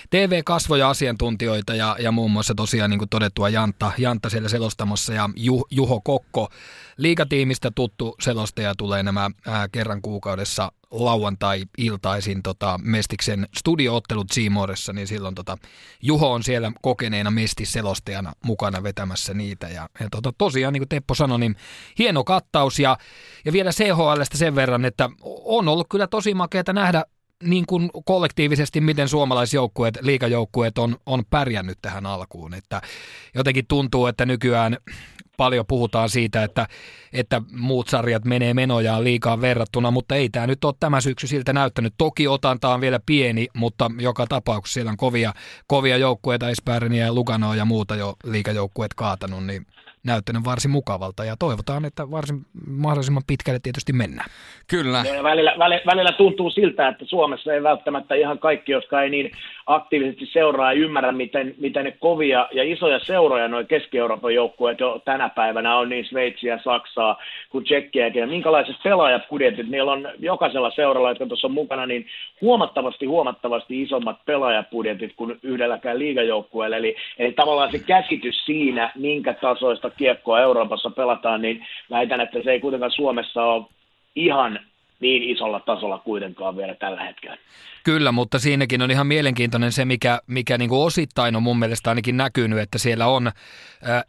TV-kasvoja 0.10 0.90
asiantuntijoita 0.90 1.76
ja, 1.76 1.96
ja 2.00 2.12
muun 2.12 2.32
muassa 2.32 2.56
tosiaan 2.56 2.90
niin 2.90 3.00
kuin 3.00 3.10
todettua 3.10 3.50
Jantta, 3.50 3.92
Jantta 3.98 4.30
siellä 4.30 4.50
selostamassa 4.50 5.14
ja 5.14 5.30
Juho 5.72 6.02
Kokko 6.02 6.50
liigatiimistä 6.98 7.72
tuttu 7.76 8.16
selostaja 8.22 8.76
tulee 8.78 9.04
nämä 9.04 9.32
ää, 9.48 9.68
kerran 9.68 10.02
kuukaudessa 10.02 10.72
lauantai-iltaisin 10.92 12.44
tota, 12.44 12.80
Mestiksen 12.84 13.48
studioottelut 13.58 14.32
Siimooressa, 14.32 14.94
niin 14.94 15.08
silloin 15.08 15.36
tota, 15.36 15.58
Juho 16.02 16.32
on 16.34 16.44
siellä 16.44 16.72
kokeneena 16.82 17.32
Mestis-selostajana 17.32 18.34
mukana 18.46 18.84
vetämässä 18.84 19.34
niitä. 19.34 19.68
Ja, 19.68 19.90
ja 20.00 20.08
tota, 20.12 20.34
tosiaan, 20.38 20.74
niin 20.74 20.82
kuin 20.82 20.90
Teppo 20.90 21.16
sanoi, 21.16 21.40
niin 21.40 21.56
hieno 22.00 22.24
kattaus 22.24 22.80
ja, 22.80 22.98
ja 23.46 23.54
vielä 23.54 23.72
CHLstä 23.72 24.38
sen 24.38 24.56
verran, 24.56 24.86
että 24.86 25.10
on 25.44 25.68
ollut 25.68 25.88
kyllä 25.90 26.08
tosi 26.08 26.34
makeata 26.34 26.74
nähdä 26.74 27.04
niin 27.44 27.66
kuin 27.66 27.90
kollektiivisesti, 28.06 28.82
miten 28.82 29.10
suomalaisjoukkueet, 29.10 29.98
liikajoukkueet 30.02 30.78
on, 30.78 30.98
on 31.06 31.24
pärjännyt 31.30 31.78
tähän 31.82 32.06
alkuun. 32.06 32.54
Että 32.54 32.82
jotenkin 33.36 33.68
tuntuu, 33.68 34.08
että 34.08 34.26
nykyään 34.26 34.78
paljon 35.38 35.66
puhutaan 35.66 36.10
siitä, 36.10 36.44
että, 36.44 36.68
että 37.14 37.42
muut 37.52 37.88
sarjat 37.88 38.26
menee 38.26 38.54
menojaan 38.54 39.04
liikaa 39.04 39.42
verrattuna, 39.42 39.92
mutta 39.92 40.16
ei 40.16 40.30
tämä 40.30 40.48
nyt 40.48 40.66
ole 40.66 40.74
tämä 40.80 41.02
syksy 41.02 41.28
siltä 41.28 41.54
näyttänyt. 41.54 41.94
Toki 41.98 42.28
otanta 42.28 42.74
on 42.74 42.82
vielä 42.82 43.00
pieni, 43.06 43.48
mutta 43.54 43.92
joka 44.00 44.28
tapauksessa 44.28 44.74
siellä 44.74 44.92
on 44.92 44.98
kovia, 44.98 45.34
kovia 45.68 45.98
joukkueita, 45.98 46.50
Espääriniä 46.50 47.06
ja 47.06 47.14
Luganoa 47.14 47.56
ja 47.56 47.66
muuta 47.66 47.96
jo 47.96 48.16
liikajoukkueet 48.24 48.94
kaatanut, 48.94 49.46
niin 49.46 49.66
näyttänyt 50.08 50.46
varsin 50.46 50.72
mukavalta 50.72 51.26
ja 51.26 51.36
toivotaan, 51.40 51.86
että 51.86 52.12
varsin 52.12 52.46
mahdollisimman 52.68 53.24
pitkälle 53.28 53.60
tietysti 53.64 53.94
mennään. 53.94 54.30
Kyllä. 54.68 55.04
Ja 55.16 55.24
välillä, 55.24 55.54
välillä, 55.60 55.82
välillä 55.86 56.12
tuntuu 56.12 56.50
siltä, 56.50 56.88
että 56.88 57.06
Suomessa 57.06 57.54
ei 57.54 57.64
välttämättä 57.64 58.16
ihan 58.16 58.40
kaikki, 58.40 58.72
jotka 58.72 59.02
ei 59.02 59.10
niin 59.10 59.32
aktiivisesti 59.66 60.26
seuraa 60.26 60.74
ja 60.74 60.80
ymmärrä, 60.80 61.12
miten, 61.12 61.56
miten 61.58 61.86
ne 61.86 61.92
kovia 61.92 62.48
ja 62.52 62.64
isoja 62.64 63.00
seuroja 63.00 63.48
noin 63.48 63.68
Keski-Euroopan 63.68 64.34
joukkueet 64.34 64.80
jo 64.80 65.02
tänä 65.06 65.30
päivänä 65.30 65.78
on 65.78 65.90
niin 65.90 66.06
Sveitsiä, 66.06 66.60
Saksaa 66.64 67.22
kuin 67.50 67.64
Tsekkiäkin. 67.64 68.20
Ja 68.20 68.28
minkälaiset 68.28 68.76
pelaajapudjetit 68.84 69.70
niillä 69.70 69.92
on 69.92 70.08
jokaisella 70.20 70.72
seuralla, 70.72 71.10
jotka 71.10 71.26
tuossa 71.26 71.48
on 71.48 71.54
mukana, 71.54 71.86
niin 71.86 72.06
huomattavasti, 72.42 73.06
huomattavasti 73.06 73.82
isommat 73.82 74.26
pelaajapudjetit 74.26 75.14
kuin 75.16 75.40
yhdelläkään 75.44 76.00
liigajoukkueella. 76.00 76.78
Eli, 76.78 76.96
eli 77.20 77.32
tavallaan 77.32 77.72
se 77.72 77.80
käsitys 77.80 78.46
siinä, 78.46 78.92
minkä 78.96 79.34
tasoista 79.34 79.90
kiekkoa 79.98 80.42
Euroopassa 80.42 80.90
pelataan, 80.90 81.42
niin 81.42 81.66
väitän, 81.90 82.22
että 82.22 82.44
se 82.44 82.52
ei 82.52 82.60
kuitenkaan 82.60 82.92
Suomessa 82.92 83.44
ole 83.44 83.66
ihan 84.16 84.60
niin 85.00 85.24
isolla 85.24 85.60
tasolla 85.60 85.98
kuitenkaan 85.98 86.58
vielä 86.58 86.76
tällä 86.76 87.04
hetkellä. 87.04 87.38
Kyllä, 87.84 88.12
mutta 88.12 88.40
siinäkin 88.40 88.82
on 88.82 88.92
ihan 88.92 89.08
mielenkiintoinen 89.08 89.72
se, 89.72 89.86
mikä, 89.86 90.20
mikä 90.28 90.58
niin 90.58 90.70
kuin 90.70 90.82
osittain 90.82 91.36
on 91.36 91.44
mun 91.44 91.60
mielestä 91.60 91.90
ainakin 91.90 92.18
näkynyt, 92.18 92.60
että 92.60 92.78
siellä 92.78 93.08
on 93.08 93.32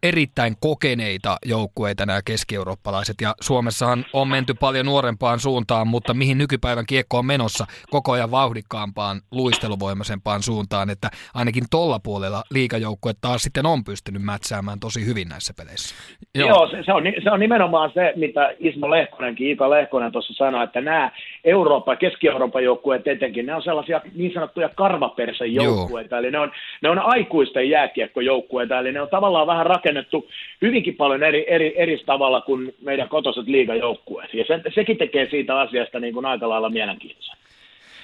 erittäin 0.03 0.55
kokeneita 0.61 1.37
joukkueita 1.47 2.07
nämä 2.07 2.21
keski-eurooppalaiset. 2.25 3.17
Ja 3.21 3.35
Suomessahan 3.41 4.05
on 4.13 4.29
menty 4.29 4.55
paljon 4.55 4.87
nuorempaan 4.87 5.41
suuntaan, 5.41 5.89
mutta 5.89 6.15
mihin 6.15 6.39
nykypäivän 6.39 6.87
kiekko 6.87 7.19
on 7.19 7.27
menossa 7.27 7.67
koko 7.91 8.13
ajan 8.13 8.31
vauhdikkaampaan, 8.31 9.21
luisteluvoimaisempaan 9.31 10.43
suuntaan, 10.43 10.91
että 10.91 11.09
ainakin 11.35 11.65
tolla 11.71 11.99
puolella 12.05 12.43
liikajoukkue 12.51 13.13
taas 13.21 13.43
sitten 13.43 13.67
on 13.67 13.85
pystynyt 13.85 14.23
mätsäämään 14.23 14.81
tosi 14.81 15.07
hyvin 15.07 15.29
näissä 15.29 15.55
peleissä. 15.57 15.95
Joo, 16.35 16.49
Joo 16.49 16.69
se, 16.71 16.83
se, 16.83 16.93
on, 16.93 17.03
se 17.23 17.31
on 17.31 17.41
nimenomaan 17.41 17.91
se, 17.95 18.13
mitä 18.17 18.51
Ismo 18.59 18.91
Lehkonenkin, 18.91 19.51
Ika 19.51 19.71
Lehkonen 19.71 20.13
tuossa 20.13 20.35
sanoi, 20.35 20.65
että 20.65 20.78
nämä 20.81 21.11
Eurooppa, 21.45 21.97
Keski-Euroopan 21.97 22.65
joukkueet 22.65 23.09
etenkin, 23.09 23.47
ne 23.47 23.55
on 23.55 23.63
sellaisia 23.63 24.01
niin 24.15 24.35
sanottuja 24.35 24.69
karvapersen 24.69 25.55
joukkueita, 25.55 26.19
eli 26.19 26.31
ne 26.31 26.39
on, 26.39 26.53
ne 26.83 26.91
on 26.91 26.99
aikuisten 26.99 27.71
jääkiekkojoukkueita, 27.71 28.79
eli 28.79 28.93
ne 28.93 29.01
on 29.01 29.09
tavallaan 29.09 29.47
vähän 29.47 29.67
rakennettu 29.67 30.29
hyvinkin 30.63 30.95
paljon 30.95 31.23
eri, 31.23 31.45
eri, 31.49 31.75
eri 31.77 32.03
tavalla 32.07 32.41
kuin 32.41 32.75
meidän 32.83 33.09
kotoiset 33.09 33.47
liigajoukkueet, 33.47 34.35
ja 34.35 34.45
se, 34.45 34.61
sekin 34.75 34.99
tekee 34.99 35.31
siitä 35.31 35.61
asiasta 35.61 36.01
niin 36.01 36.15
kuin 36.15 36.27
aika 36.27 36.49
lailla 36.49 36.71
mielenkiintoista. 36.71 37.37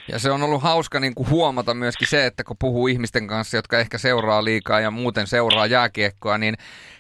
Ja 0.09 0.19
se 0.19 0.31
on 0.31 0.43
ollut 0.43 0.63
hauska 0.63 1.01
niin 1.01 1.15
kuin 1.15 1.31
huomata 1.31 1.75
myöskin 1.75 2.09
se, 2.09 2.27
että 2.27 2.45
kun 2.45 2.57
puhuu 2.61 2.87
ihmisten 2.87 3.27
kanssa, 3.27 3.57
jotka 3.57 3.79
ehkä 3.79 3.99
seuraa 3.99 4.45
liikaa 4.45 4.81
ja 4.81 4.91
muuten 4.91 5.27
seuraa 5.27 5.67
jääkiekkoa, 5.67 6.39
niin 6.39 6.55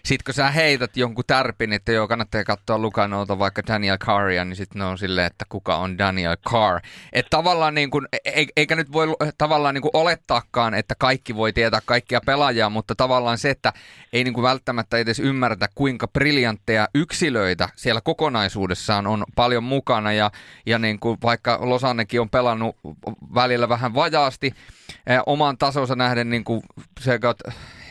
sit 0.04 0.22
kun 0.22 0.34
sä 0.34 0.50
heität 0.50 0.96
jonkun 0.96 1.24
tärpin, 1.26 1.72
että 1.72 1.92
joo, 1.92 2.08
kannattaa 2.08 2.44
katsoa 2.44 2.78
Lukanolta 2.78 3.38
vaikka 3.38 3.62
Daniel 3.66 3.98
Carria, 3.98 4.44
niin 4.44 4.56
sitten 4.56 4.78
ne 4.78 4.84
on 4.84 4.98
silleen, 4.98 5.26
että 5.26 5.44
kuka 5.48 5.76
on 5.76 5.98
Daniel 5.98 6.36
Carr. 6.36 6.80
Että 7.12 7.30
tavallaan 7.30 7.74
niin 7.74 7.90
kuin, 7.90 8.08
e-, 8.24 8.46
eikä 8.56 8.76
nyt 8.76 8.92
voi 8.92 9.06
tavallaan 9.38 9.74
niin 9.74 9.82
kuin 9.82 9.90
olettaakaan, 9.94 10.74
että 10.74 10.94
kaikki 10.94 11.36
voi 11.36 11.52
tietää 11.52 11.80
kaikkia 11.84 12.20
pelaajia, 12.26 12.70
mutta 12.70 12.94
tavallaan 12.94 13.38
se, 13.38 13.50
että 13.50 13.72
ei 14.12 14.24
niin 14.24 14.34
kuin 14.34 14.42
välttämättä 14.42 14.96
edes 14.98 15.20
ymmärretä, 15.20 15.68
kuinka 15.74 16.08
briljantteja 16.08 16.88
yksilöitä 16.94 17.68
siellä 17.76 18.00
kokonaisuudessaan 18.00 19.06
on 19.06 19.24
paljon 19.36 19.64
mukana. 19.64 20.12
Ja, 20.12 20.30
ja 20.66 20.78
niin 20.78 20.98
kuin 20.98 21.18
vaikka 21.22 21.58
Losannekin 21.60 22.20
on 22.20 22.30
pelannut 22.30 22.76
välillä 23.34 23.68
vähän 23.68 23.94
vajaasti, 23.94 24.54
eh, 25.06 25.20
oman 25.26 25.58
tasonsa 25.58 25.96
nähden, 25.96 26.30
niin 26.30 26.44
kuin 26.44 26.62
se, 27.00 27.18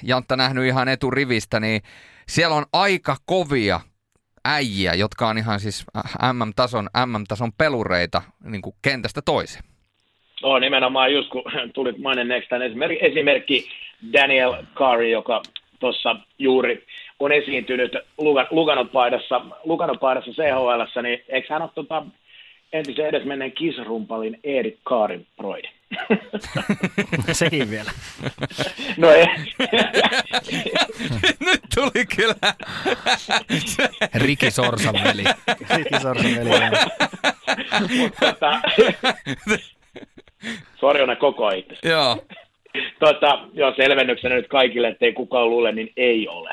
Jantta 0.03 0.35
nähnyt 0.35 0.65
ihan 0.65 0.87
eturivistä, 0.87 1.59
niin 1.59 1.81
siellä 2.27 2.55
on 2.55 2.65
aika 2.73 3.15
kovia 3.25 3.79
äijiä, 4.45 4.93
jotka 4.93 5.27
on 5.27 5.37
ihan 5.37 5.59
siis 5.59 5.85
MM-tason, 6.33 6.89
MM-tason 7.05 7.51
pelureita 7.57 8.21
niin 8.43 8.61
kuin 8.61 8.75
kentästä 8.81 9.21
toiseen. 9.25 9.63
Oh, 10.43 10.59
nimenomaan 10.59 11.13
just 11.13 11.29
kun 11.29 11.43
tulit 11.73 11.97
maininneeksi 11.97 12.49
tämän 12.49 12.67
esimerkki, 12.67 13.05
esimerkki 13.05 13.69
Daniel 14.13 14.53
Carey, 14.75 15.09
joka 15.09 15.41
tuossa 15.79 16.15
juuri 16.39 16.85
on 17.19 17.31
esiintynyt 17.31 17.91
Luganot-paidassa, 18.51 19.41
Luganot-paidassa 19.63 20.31
CHL, 20.31 21.01
niin 21.01 21.23
eikö 21.29 21.53
hän 21.53 21.61
ole 21.61 21.69
tota, 21.75 22.05
entisen 22.73 23.05
edesmenneen 23.05 23.51
kisrumpalin 23.51 24.39
Erik 24.43 24.77
Kaarin 24.83 25.27
proidi? 25.37 25.67
Sekin 27.31 27.69
vielä. 27.69 27.91
No 28.97 29.09
ei. 29.11 29.25
Nyt 31.39 31.61
tuli 31.75 32.05
kyllä. 32.15 32.53
Riki 34.15 34.51
Sorsan 34.51 34.93
veli. 35.03 35.23
Riki 35.77 35.99
Sorsan 36.01 36.31
veli. 36.35 36.49
tota, 38.19 38.61
Sorjonen 40.79 41.17
koko 41.17 41.49
itse. 41.49 41.75
Joo. 41.83 42.25
Tota, 42.99 43.47
joo, 43.53 43.73
selvennyksenä 43.75 44.35
nyt 44.35 44.47
kaikille, 44.47 44.87
ettei 44.87 45.13
kukaan 45.13 45.49
luule, 45.49 45.71
niin 45.71 45.93
ei 45.97 46.27
ole. 46.27 46.49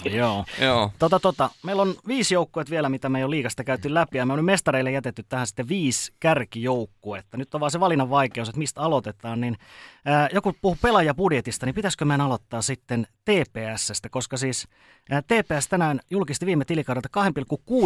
Joo. 0.04 0.44
Joo. 0.60 0.92
Tota, 0.98 1.20
tota, 1.20 1.50
meillä 1.62 1.82
on 1.82 1.94
viisi 2.06 2.34
joukkuetta 2.34 2.70
vielä, 2.70 2.88
mitä 2.88 3.08
me 3.08 3.18
ei 3.18 3.24
ole 3.24 3.30
liikasta 3.30 3.64
käyty 3.64 3.94
läpi, 3.94 4.18
ja 4.18 4.26
me 4.26 4.32
on 4.32 4.44
mestareille 4.44 4.90
jätetty 4.90 5.24
tähän 5.28 5.46
sitten 5.46 5.68
viisi 5.68 6.12
kärkijoukkuetta. 6.20 7.36
Nyt 7.36 7.54
on 7.54 7.60
vaan 7.60 7.70
se 7.70 7.80
valinnan 7.80 8.10
vaikeus, 8.10 8.48
että 8.48 8.58
mistä 8.58 8.80
aloitetaan, 8.80 9.40
niin 9.40 9.56
ää, 10.04 10.28
joku 10.32 10.54
puhuu 10.62 10.78
pelaajabudjetista, 10.82 11.66
niin 11.66 11.74
pitäisikö 11.74 12.04
meidän 12.04 12.26
aloittaa 12.26 12.62
sitten 12.62 13.06
TPSstä, 13.24 14.08
koska 14.08 14.36
siis 14.36 14.68
ää, 15.10 15.22
TPS 15.22 15.68
tänään 15.68 16.00
julkisti 16.10 16.46
viime 16.46 16.64
tilikaudelta 16.64 17.08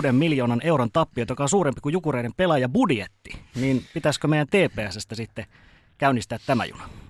2,6 0.06 0.12
miljoonan 0.12 0.60
euron 0.64 0.90
tappiot, 0.92 1.28
joka 1.28 1.42
on 1.42 1.48
suurempi 1.48 1.80
kuin 1.80 1.92
Jukureiden 1.92 2.34
pelaajabudjetti, 2.36 3.30
niin 3.54 3.84
pitäisikö 3.94 4.28
meidän 4.28 4.46
TPSstä 4.46 5.14
sitten 5.14 5.46
käynnistää 5.98 6.38
tämä 6.46 6.64
juna? 6.64 7.05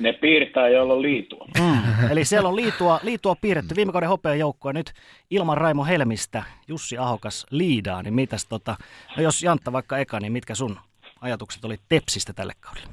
Ne 0.00 0.12
piirtää, 0.12 0.68
joilla 0.68 0.94
on 0.94 1.02
liitua. 1.02 1.46
Mm. 1.60 2.10
Eli 2.10 2.24
siellä 2.24 2.48
on 2.48 2.56
liitua, 2.56 3.00
liitua 3.02 3.34
piirretty. 3.40 3.76
Viime 3.76 3.92
kauden 3.92 4.08
hopeajoukkoa 4.08 4.72
nyt 4.72 4.92
ilman 5.30 5.58
Raimo 5.58 5.84
Helmistä, 5.84 6.42
Jussi 6.68 6.98
Ahokas 6.98 7.46
liidaa, 7.50 8.02
niin 8.02 8.14
mitäs 8.14 8.46
tota, 8.46 8.76
no 9.16 9.22
jos 9.22 9.42
Jantta 9.42 9.72
vaikka 9.72 9.98
eka, 9.98 10.20
niin 10.20 10.32
mitkä 10.32 10.54
sun 10.54 10.76
ajatukset 11.20 11.64
oli 11.64 11.76
Tepsistä 11.88 12.32
tälle 12.32 12.52
kaudelle? 12.60 12.88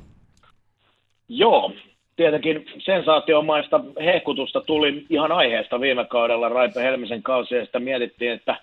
Joo, 1.29 1.73
tietenkin 2.15 2.65
sensaatiomaista 2.79 3.81
hehkutusta 4.05 4.61
tuli 4.61 5.05
ihan 5.09 5.31
aiheesta 5.31 5.81
viime 5.81 6.05
kaudella 6.05 6.49
Raipe 6.49 6.81
Helmisen 6.81 7.23
kausi 7.23 7.55
ja 7.55 7.65
sitä 7.65 7.79
mietittiin, 7.79 8.31
että 8.31 8.59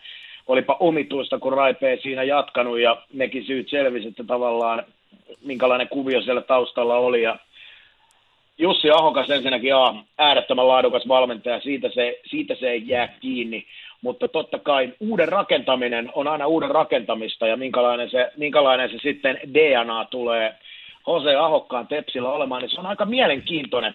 olipa 0.46 0.76
omituista, 0.80 1.38
kun 1.38 1.52
Raipe 1.52 1.90
ei 1.90 2.02
siinä 2.02 2.22
jatkanut 2.22 2.78
ja 2.78 3.02
nekin 3.12 3.46
syyt 3.46 3.70
selvisi, 3.70 4.08
että 4.08 4.24
tavallaan 4.24 4.84
minkälainen 5.44 5.88
kuvio 5.88 6.22
siellä 6.22 6.42
taustalla 6.42 6.96
oli 6.96 7.22
ja 7.22 7.38
Jussi 8.58 8.90
Ahokas 8.90 9.30
ensinnäkin 9.30 9.74
on 9.74 10.04
äärettömän 10.18 10.68
laadukas 10.68 11.08
valmentaja, 11.08 11.60
siitä 11.60 11.90
se, 11.94 12.20
siitä 12.30 12.54
se 12.54 12.70
ei 12.70 12.82
jää 12.86 13.08
kiinni, 13.20 13.66
mutta 14.02 14.28
totta 14.28 14.58
kai 14.58 14.92
uuden 15.00 15.28
rakentaminen 15.28 16.10
on 16.14 16.28
aina 16.28 16.46
uuden 16.46 16.70
rakentamista 16.70 17.46
ja 17.46 17.56
minkälainen 17.56 18.10
se, 18.10 18.32
minkälainen 18.36 18.90
se 18.90 18.98
sitten 19.02 19.40
DNA 19.54 20.04
tulee 20.04 20.54
Jose 21.06 21.34
Ahokkaan 21.34 21.86
Tepsillä 21.86 22.28
olemaan, 22.28 22.62
niin 22.62 22.70
se 22.70 22.80
on 22.80 22.86
aika 22.86 23.04
mielenkiintoinen, 23.04 23.94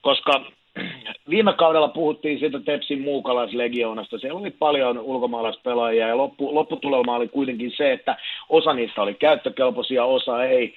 koska 0.00 0.40
viime 1.30 1.52
kaudella 1.52 1.88
puhuttiin 1.88 2.38
siitä 2.38 2.60
Tepsin 2.60 3.00
muukalaislegioonasta. 3.00 4.18
Siellä 4.18 4.40
oli 4.40 4.50
paljon 4.50 4.98
ulkomaalaispelaajia 4.98 6.08
ja 6.08 6.16
loppu, 6.16 6.54
lopputulema 6.54 7.16
oli 7.16 7.28
kuitenkin 7.28 7.72
se, 7.76 7.92
että 7.92 8.16
osa 8.48 8.72
niistä 8.72 9.02
oli 9.02 9.14
käyttökelpoisia, 9.14 10.04
osa 10.04 10.44
ei 10.44 10.74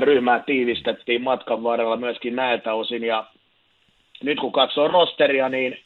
ryhmää 0.00 0.42
tiivistettiin 0.46 1.22
matkan 1.22 1.62
varrella 1.62 1.96
myöskin 1.96 2.36
näiltä 2.36 2.74
osin. 2.74 3.04
Ja 3.04 3.24
nyt 4.22 4.40
kun 4.40 4.52
katsoo 4.52 4.88
rosteria, 4.88 5.48
niin 5.48 5.78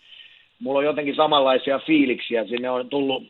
mulla 0.61 0.79
on 0.79 0.85
jotenkin 0.85 1.17
samanlaisia 1.17 1.79
fiiliksiä. 1.79 2.45
Sinne 2.45 2.71
on 2.71 2.89
tullut 2.89 3.23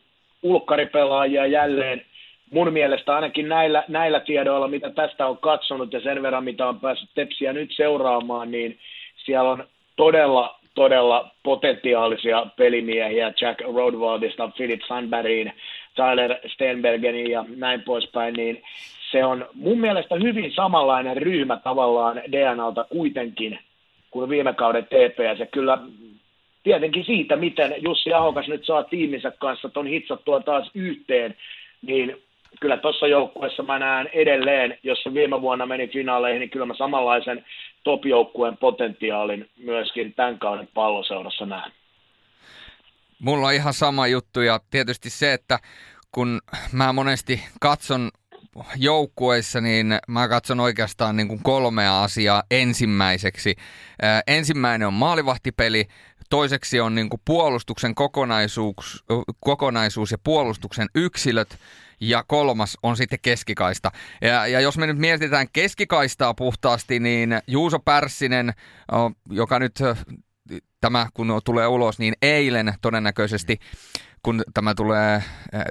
ulkkaripelaajia 0.42 1.46
jälleen. 1.46 2.02
Mun 2.50 2.72
mielestä 2.72 3.14
ainakin 3.14 3.48
näillä, 3.48 3.85
näillä 3.88 4.20
tiedoilla, 4.20 4.68
mitä 4.68 4.90
tästä 4.90 5.26
on 5.26 5.38
katsonut 5.38 5.92
ja 5.92 6.00
sen 6.00 6.22
verran, 6.22 6.44
mitä 6.44 6.68
on 6.68 6.81
päässyt 6.81 7.11
Tepsiä 7.14 7.52
nyt 7.52 7.70
seuraamaan, 7.76 8.50
niin 8.50 8.79
siellä 9.24 9.50
on 9.50 9.64
todella, 9.96 10.60
todella 10.75 11.31
potentiaalisia 11.42 12.46
pelimiehiä 12.56 13.33
Jack 13.40 13.60
Rodwaldista, 13.60 14.50
Philip 14.56 14.81
Sandbergin, 14.88 15.52
Tyler 15.97 16.37
Stenbergenin 16.47 17.31
ja 17.31 17.44
näin 17.57 17.83
poispäin, 17.83 18.35
niin 18.35 18.63
se 19.11 19.25
on 19.25 19.47
mun 19.55 19.81
mielestä 19.81 20.15
hyvin 20.15 20.53
samanlainen 20.53 21.17
ryhmä 21.17 21.57
tavallaan 21.57 22.23
DNAlta 22.33 22.85
kuitenkin 22.85 23.59
kuin 24.11 24.31
viime 24.31 24.53
kauden 24.53 24.85
TPS. 24.85 25.38
Ja 25.38 25.47
kyllä 25.47 25.79
tietenkin 26.63 27.05
siitä, 27.05 27.37
miten 27.37 27.75
Jussi 27.79 28.13
Ahokas 28.13 28.49
nyt 28.49 28.67
saa 28.67 28.85
tiiminsä 28.85 29.33
kanssa 29.38 29.69
ton 29.69 29.87
hitsattua 29.87 30.40
taas 30.40 30.71
yhteen, 30.75 31.35
niin 31.83 32.17
kyllä 32.61 32.77
tuossa 32.77 33.07
joukkueessa 33.07 33.63
mä 33.63 33.79
näen 33.79 34.09
edelleen, 34.13 34.79
jos 34.83 35.03
se 35.03 35.15
viime 35.15 35.42
vuonna 35.42 35.67
meni 35.67 35.88
finaaleihin, 35.88 36.40
niin 36.40 36.51
kyllä 36.51 36.67
mä 36.67 36.75
samanlaisen 36.75 37.44
top-joukkueen 37.85 38.57
potentiaalin 38.57 39.49
myöskin 39.57 40.15
tämän 40.15 40.38
kauden 40.38 40.69
palloseurassa 40.75 41.47
näen. 41.47 41.73
Mulla 43.23 43.46
on 43.46 43.54
ihan 43.54 43.75
sama 43.75 44.06
juttu 44.06 44.40
ja 44.40 44.60
tietysti 44.71 45.10
se, 45.10 45.33
että 45.33 45.58
kun 46.12 46.40
mä 46.73 46.92
monesti 46.92 47.44
katson 47.60 48.10
joukkueissa, 48.77 49.60
niin 49.60 49.98
mä 50.08 50.29
katson 50.29 50.60
oikeastaan 50.60 51.17
niin 51.17 51.29
kuin 51.29 51.42
kolmea 51.42 52.02
asiaa 52.02 52.42
ensimmäiseksi. 52.50 53.56
Ää, 54.02 54.23
ensimmäinen 54.27 54.88
on 54.88 54.94
maalivahtipeli, 54.94 55.88
toiseksi 56.31 56.81
on 56.81 56.94
niin 56.94 57.08
kuin 57.08 57.21
puolustuksen 57.25 57.94
kokonaisuus, 57.94 59.04
kokonaisuus 59.40 60.10
ja 60.10 60.19
puolustuksen 60.19 60.88
yksilöt, 60.94 61.58
ja 62.00 62.25
kolmas 62.27 62.79
on 62.83 62.96
sitten 62.96 63.19
keskikaista. 63.23 63.90
Ja, 64.21 64.46
ja 64.46 64.60
jos 64.60 64.79
me 64.79 64.87
nyt 64.87 64.98
mietitään 64.98 65.46
keskikaistaa 65.52 66.35
puhtaasti, 66.35 67.00
niin 67.00 67.40
Juuso 67.46 67.79
Pärssinen, 67.79 68.52
joka 69.31 69.58
nyt 69.58 69.79
tämä 70.81 71.07
kun 71.15 71.40
tulee 71.44 71.67
ulos, 71.67 71.99
niin 71.99 72.15
eilen 72.23 72.75
todennäköisesti 72.81 73.59
kun 74.27 74.42
tämä 74.54 74.74
tulee 74.74 75.14
äh, 75.14 75.22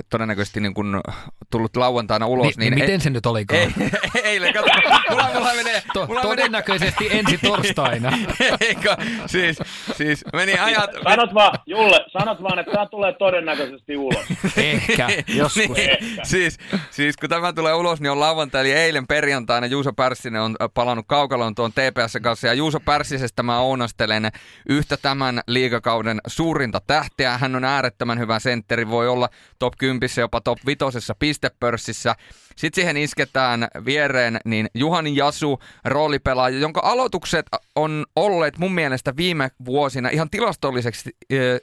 todennäköisesti 0.10 0.60
niin 0.60 0.74
kun 0.74 1.02
tullut 1.50 1.76
lauantaina 1.76 2.28
ulos. 2.28 2.46
Ni, 2.46 2.54
niin, 2.58 2.60
niin 2.60 2.74
miten 2.74 2.94
ei, 2.94 3.00
se 3.00 3.10
nyt 3.10 3.26
olikaan? 3.26 3.62
Ei, 3.62 3.72
eilen, 4.24 4.54
kato, 4.54 4.68
mulla, 5.10 5.30
mulla 5.34 5.54
menee, 5.56 5.82
to, 5.94 6.06
mulla 6.08 6.22
todennäköisesti 6.22 7.04
menee. 7.04 7.20
ensi 7.20 7.38
torstaina. 7.38 8.12
Eikö, 8.68 8.96
siis, 9.26 9.58
siis 9.96 10.26
meni 10.34 10.54
ajat... 10.54 10.90
Sanot 11.04 11.34
vaan, 11.34 11.60
Julle, 11.66 12.06
sanot 12.20 12.44
vaan, 12.44 12.60
että 12.60 12.72
tämä 12.72 12.86
tulee 12.86 13.14
todennäköisesti 13.14 13.98
ulos. 13.98 14.26
Ehkä, 14.58 15.08
joskus. 15.28 15.56
niin, 15.56 15.90
Ehkä. 15.90 16.24
Siis, 16.24 16.58
siis 16.92 17.18
kun 17.18 17.30
tämä 17.30 17.54
tulee 17.54 17.74
ulos, 17.74 18.02
niin 18.02 18.12
on 18.12 18.20
lauantai, 18.20 18.62
eli 18.62 18.72
eilen 18.72 19.08
perjantaina 19.08 19.68
Juuso 19.68 19.94
Pärssinen 19.94 20.42
on 20.42 20.56
palannut 20.74 21.06
kaukaloon 21.08 21.56
tuon 21.56 21.72
TPS 21.72 22.18
kanssa, 22.22 22.48
ja 22.48 22.54
Juuso 22.54 22.80
Pärssisestä 22.80 23.44
mä 23.44 23.60
ounastelen 23.60 24.32
yhtä 24.70 24.98
tämän 24.98 25.42
liigakauden 25.48 26.22
suurinta 26.28 26.82
tähteä. 26.88 27.38
Hän 27.38 27.56
on 27.56 27.64
äärettömän 27.64 28.20
hyvä 28.20 28.40
sentteri, 28.46 28.90
voi 28.90 29.08
olla 29.08 29.30
top 29.60 29.74
10, 29.78 30.10
jopa 30.18 30.42
top 30.42 30.60
5 30.66 30.80
pistepörssissä. 31.20 32.16
Sitten 32.56 32.82
siihen 32.82 32.98
isketään 32.98 33.68
viereen 33.86 34.40
niin 34.46 34.68
Juhani 34.74 35.16
Jasu, 35.16 35.60
roolipelaaja, 35.86 36.60
jonka 36.60 36.82
aloitukset 36.84 37.46
on 37.76 38.06
olleet 38.16 38.58
mun 38.58 38.74
mielestä 38.74 39.14
viime 39.18 39.52
vuosina 39.66 40.10
ihan 40.10 40.30
tilastollisesti, 40.30 41.12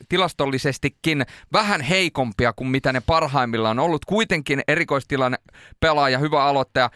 tilastollisestikin 0.08 1.26
vähän 1.52 1.80
heikompia 1.80 2.52
kuin 2.52 2.68
mitä 2.68 2.92
ne 2.92 3.02
parhaimmillaan 3.06 3.78
on 3.78 3.84
ollut. 3.84 4.04
Kuitenkin 4.04 4.62
erikoistilanne 4.68 5.36
pelaaja, 5.80 6.18
hyvä 6.18 6.44
aloittaja. 6.44 6.90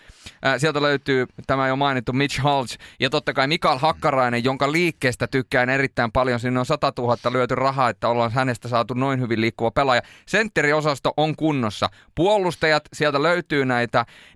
Sieltä 0.59 0.83
löytyy 0.83 1.27
tämä 1.47 1.69
jo 1.69 1.77
mainittu 1.77 2.13
Mitch 2.13 2.43
Hulch 2.43 2.79
ja 3.01 3.11
totta 3.11 3.33
kai 3.33 3.47
Mikael 3.47 3.79
Hakkarainen, 3.79 4.45
jonka 4.45 4.73
liikkeestä 4.73 5.27
tykkään 5.27 5.71
erittäin 5.71 6.13
paljon. 6.13 6.41
Sinne 6.41 6.61
on 6.61 6.67
100 6.67 6.93
000 6.99 7.17
lyöty 7.33 7.55
rahaa, 7.55 7.89
että 7.89 8.09
ollaan 8.09 8.33
hänestä 8.33 8.69
saatu 8.69 8.95
noin 8.95 9.21
hyvin 9.21 9.41
liikkuva 9.41 9.71
pelaaja. 9.71 10.03
Sentteriosasto 10.27 11.13
on 11.17 11.37
kunnossa. 11.37 11.89
Puolustajat, 12.15 12.83
sieltä 12.93 13.23
löytyy 13.23 13.65
näitä 13.65 13.86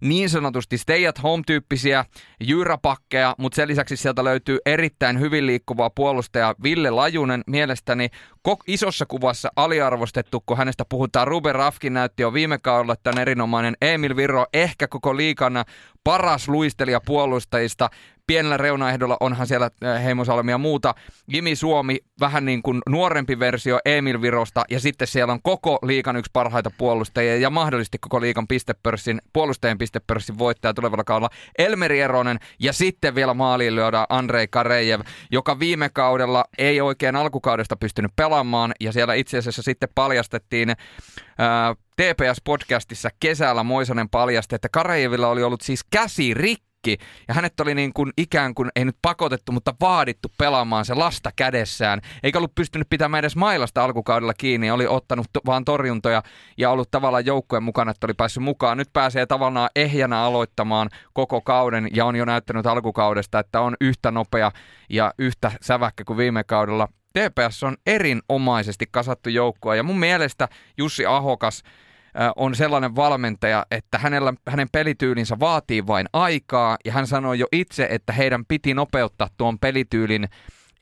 niin 0.01 0.31
sanotusti 0.31 0.79
stay 0.79 1.07
at 1.07 1.23
home-tyyppisiä 1.23 2.05
jyräpakkeja, 2.41 3.35
mutta 3.39 3.57
sen 3.57 3.69
lisäksi 3.69 3.97
sieltä 3.97 4.25
löytyy 4.25 4.59
erittäin 4.67 5.21
hyvin 5.21 5.47
liikkuvaa 5.47 5.91
puolustaja 5.91 6.55
Ville 6.63 6.91
Lajunen. 6.91 7.45
Mielestäni 7.47 8.09
isossa 8.67 9.07
kuvassa 9.07 9.53
aliarvostettu, 9.57 10.43
kun 10.47 10.57
hänestä 10.57 10.85
puhutaan. 10.89 11.29
Ruben 11.29 11.55
Rafkin 11.55 11.95
näytti 11.95 12.23
jo 12.23 12.33
viime 12.33 12.59
kaudella 12.59 12.97
tämän 12.97 13.19
erinomainen 13.19 13.77
Emil 13.83 14.17
Virro, 14.17 14.47
ehkä 14.53 14.89
koko 14.89 15.17
liikana 15.17 15.65
paras 16.05 16.49
luistelija 16.49 17.01
puolustajista 17.07 17.91
pienellä 18.31 18.57
reunaehdolla 18.57 19.17
onhan 19.21 19.47
siellä 19.47 19.71
äh, 19.85 20.05
Heimosalmi 20.05 20.51
ja 20.51 20.59
muuta. 20.59 20.95
Jimi 21.29 21.57
Suomi, 21.57 21.99
vähän 22.21 22.45
niin 22.45 22.63
kuin 22.63 22.83
nuorempi 22.89 23.39
versio 23.39 23.79
Emil 23.85 24.21
Virosta, 24.21 24.65
ja 24.71 24.81
sitten 24.81 25.09
siellä 25.09 25.33
on 25.33 25.43
koko 25.43 25.79
liikan 25.83 26.17
yksi 26.17 26.31
parhaita 26.33 26.71
puolustajia, 26.79 27.37
ja 27.37 27.51
mahdollisesti 27.51 27.99
koko 27.99 28.21
liikan 28.21 28.49
pistepörssin, 28.49 29.21
puolustajien 29.33 29.79
pistepörssin 29.79 30.39
voittaja 30.39 30.75
tulevalla 30.75 31.05
kaudella 31.05 31.31
Elmeri 31.59 32.01
Eronen, 32.01 32.39
ja 32.59 32.73
sitten 32.73 33.15
vielä 33.15 33.35
maaliin 33.35 33.75
lyödään 33.75 34.07
Andrei 34.09 34.49
Karejev, 34.49 35.01
joka 35.31 35.59
viime 35.59 35.89
kaudella 35.89 36.45
ei 36.59 36.81
oikein 36.81 37.17
alkukaudesta 37.17 37.77
pystynyt 37.77 38.13
pelaamaan, 38.17 38.73
ja 38.81 38.93
siellä 38.93 39.15
itse 39.15 39.39
asiassa 39.39 39.63
sitten 39.63 39.89
paljastettiin 39.95 40.69
ää, 41.39 41.69
äh, 41.69 41.77
TPS-podcastissa 42.01 43.11
kesällä 43.21 43.63
Moisanen 43.63 44.09
paljasti, 44.09 44.55
että 44.55 44.69
Karajevilla 44.69 45.29
oli 45.29 45.43
ollut 45.43 45.61
siis 45.61 45.85
käsi 45.85 46.35
rikki. 46.35 46.97
Ja 47.29 47.35
hänet 47.35 47.61
oli 47.61 47.75
niin 47.75 47.93
kuin 47.93 48.13
ikään 48.17 48.55
kuin, 48.55 48.71
ei 48.77 48.85
nyt 48.85 48.97
pakotettu, 49.03 49.53
mutta 49.53 49.75
vaadittu 49.81 50.29
pelaamaan 50.39 50.85
se 50.85 50.95
lasta 50.95 51.31
kädessään. 51.37 52.01
Eikä 52.23 52.39
ollut 52.39 52.55
pystynyt 52.55 52.91
pitämään 52.91 53.19
edes 53.19 53.37
mailasta 53.37 53.85
alkukaudella 53.85 54.35
kiinni. 54.35 54.71
Oli 54.71 54.87
ottanut 54.87 55.27
to- 55.33 55.41
vaan 55.47 55.65
torjuntoja 55.65 56.23
ja 56.59 56.71
ollut 56.71 56.91
tavallaan 56.91 57.27
joukkueen 57.27 57.63
mukana, 57.63 57.91
että 57.91 58.07
oli 58.07 58.15
päässyt 58.15 58.43
mukaan. 58.43 58.79
Nyt 58.79 58.93
pääsee 58.93 59.27
tavallaan 59.27 59.71
ehjänä 59.77 60.21
aloittamaan 60.21 60.89
koko 61.13 61.41
kauden 61.41 61.89
ja 61.95 62.05
on 62.05 62.17
jo 62.17 62.25
näyttänyt 62.25 62.67
alkukaudesta, 62.67 63.39
että 63.39 63.61
on 63.61 63.77
yhtä 63.81 64.11
nopea 64.11 64.53
ja 64.91 65.15
yhtä 65.19 65.53
säväkkä 65.63 66.05
kuin 66.05 66.17
viime 66.17 66.45
kaudella. 66.45 66.89
TPS 67.13 67.63
on 67.63 67.77
erinomaisesti 67.87 68.87
kasattu 68.91 69.29
joukkoa 69.29 69.75
ja 69.75 69.83
mun 69.83 69.99
mielestä 69.99 70.49
Jussi 70.79 71.07
Ahokas– 71.07 71.63
on 72.37 72.55
sellainen 72.55 72.97
valmentaja, 72.97 73.67
että 73.71 73.99
hänellä, 73.99 74.35
hänen 74.49 74.69
pelityylinsä 74.73 75.37
vaatii 75.41 75.87
vain 75.87 76.07
aikaa, 76.13 76.77
ja 76.85 76.93
hän 76.93 77.07
sanoi 77.07 77.39
jo 77.39 77.47
itse, 77.53 77.87
että 77.91 78.13
heidän 78.13 78.45
piti 78.47 78.75
nopeuttaa 78.75 79.29
tuon 79.37 79.59
pelityylin 79.59 80.29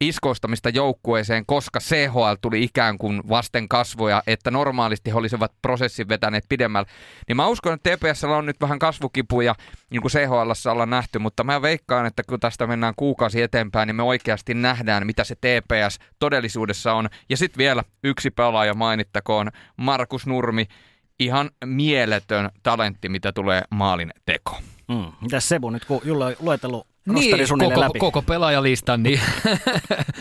iskostamista 0.00 0.68
joukkueeseen, 0.68 1.46
koska 1.46 1.80
CHL 1.80 2.34
tuli 2.40 2.62
ikään 2.62 2.98
kuin 2.98 3.22
vasten 3.28 3.68
kasvoja, 3.68 4.22
että 4.26 4.50
normaalisti 4.50 5.10
he 5.10 5.16
olisivat 5.16 5.52
prosessin 5.62 6.08
vetäneet 6.08 6.44
pidemmällä. 6.48 6.88
Niin 7.28 7.36
mä 7.36 7.46
uskon, 7.46 7.72
että 7.72 7.96
TPS 7.96 8.24
on 8.24 8.46
nyt 8.46 8.60
vähän 8.60 8.78
kasvukipuja, 8.78 9.54
niin 9.90 10.00
kuin 10.00 10.12
CHL 10.12 10.70
ollaan 10.70 10.90
nähty, 10.90 11.18
mutta 11.18 11.44
mä 11.44 11.62
veikkaan, 11.62 12.06
että 12.06 12.22
kun 12.28 12.40
tästä 12.40 12.66
mennään 12.66 12.94
kuukausi 12.96 13.42
eteenpäin, 13.42 13.86
niin 13.86 13.96
me 13.96 14.02
oikeasti 14.02 14.54
nähdään, 14.54 15.06
mitä 15.06 15.24
se 15.24 15.34
TPS 15.34 15.98
todellisuudessa 16.18 16.92
on. 16.92 17.08
Ja 17.28 17.36
sitten 17.36 17.58
vielä 17.58 17.84
yksi 18.04 18.30
pelaaja 18.30 18.74
mainittakoon, 18.74 19.50
Markus 19.76 20.26
Nurmi, 20.26 20.66
ihan 21.18 21.50
mieletön 21.64 22.50
talentti, 22.62 23.08
mitä 23.08 23.32
tulee 23.32 23.62
maalin 23.70 24.10
teko. 24.24 24.58
Mm. 24.88 25.12
Mitäs 25.20 25.48
Sebu 25.48 25.70
nyt, 25.70 25.84
kun 25.84 26.00
Julla 26.04 26.26
on 26.26 26.34
luetellut 26.40 26.86
niin, 27.06 27.48
koko, 27.48 27.80
läpi. 27.80 27.98
koko 27.98 28.22
pelaajalistan, 28.22 29.02
niin 29.02 29.20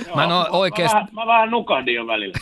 Joo, 0.07 0.15
mä 0.15 0.23
en 0.23 0.31
oikeasti... 0.49 0.95
Mä, 0.95 1.01
vähän, 1.01 1.09
mä 1.13 1.25
vähän 1.25 1.51
nukahdin 1.51 1.95
jo 1.95 2.07
välillä. 2.07 2.37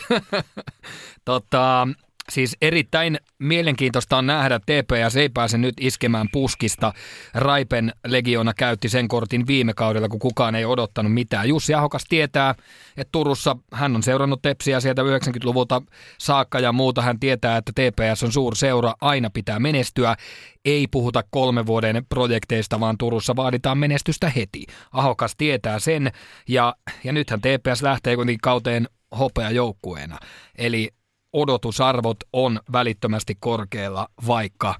tota, 1.24 1.88
Siis 2.32 2.56
erittäin 2.62 3.18
mielenkiintoista 3.38 4.18
on 4.18 4.26
nähdä, 4.26 4.54
että 4.54 4.82
TPS 4.82 5.16
ei 5.16 5.28
pääse 5.28 5.58
nyt 5.58 5.74
iskemään 5.80 6.28
puskista. 6.32 6.92
Raipen 7.34 7.92
legiona 8.06 8.54
käytti 8.54 8.88
sen 8.88 9.08
kortin 9.08 9.46
viime 9.46 9.74
kaudella, 9.74 10.08
kun 10.08 10.18
kukaan 10.18 10.54
ei 10.54 10.64
odottanut 10.64 11.14
mitään. 11.14 11.48
Jussi 11.48 11.74
Ahokas 11.74 12.04
tietää, 12.08 12.54
että 12.96 13.12
Turussa 13.12 13.56
hän 13.72 13.96
on 13.96 14.02
seurannut 14.02 14.42
Tepsiä 14.42 14.80
sieltä 14.80 15.02
90-luvulta 15.02 15.82
saakka 16.18 16.60
ja 16.60 16.72
muuta. 16.72 17.02
Hän 17.02 17.20
tietää, 17.20 17.56
että 17.56 17.72
TPS 17.74 18.22
on 18.22 18.32
suur 18.32 18.56
seura, 18.56 18.94
aina 19.00 19.30
pitää 19.30 19.58
menestyä. 19.58 20.16
Ei 20.64 20.86
puhuta 20.90 21.24
kolme 21.30 21.66
vuoden 21.66 22.06
projekteista, 22.08 22.80
vaan 22.80 22.98
Turussa 22.98 23.36
vaaditaan 23.36 23.78
menestystä 23.78 24.28
heti. 24.30 24.66
Ahokas 24.92 25.34
tietää 25.36 25.78
sen 25.78 26.12
ja, 26.48 26.74
ja 27.04 27.12
nythän 27.12 27.40
TPS 27.40 27.82
lähtee 27.82 28.16
kuitenkin 28.16 28.40
kauteen 28.42 28.88
hopeajoukkueena. 29.18 30.18
Eli 30.58 30.90
odotusarvot 31.32 32.16
on 32.32 32.60
välittömästi 32.72 33.34
korkealla, 33.40 34.08
vaikka 34.26 34.74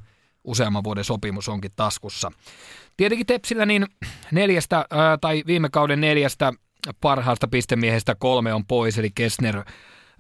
useamman 0.45 0.85
vuoden 0.85 1.05
sopimus 1.05 1.49
onkin 1.49 1.71
taskussa. 1.77 2.33
Tietenkin 2.97 3.27
Tepsillä 3.27 3.67
niin 3.67 3.87
neljästä, 4.33 4.85
ää, 4.91 5.19
tai 5.21 5.43
viime 5.47 5.69
kauden 5.69 6.01
neljästä 6.01 6.53
parhaasta 7.01 7.49
pistemiehestä 7.49 8.15
kolme 8.15 8.55
on 8.55 8.67
pois, 8.67 8.99
eli 8.99 9.11
Kessner, 9.15 9.65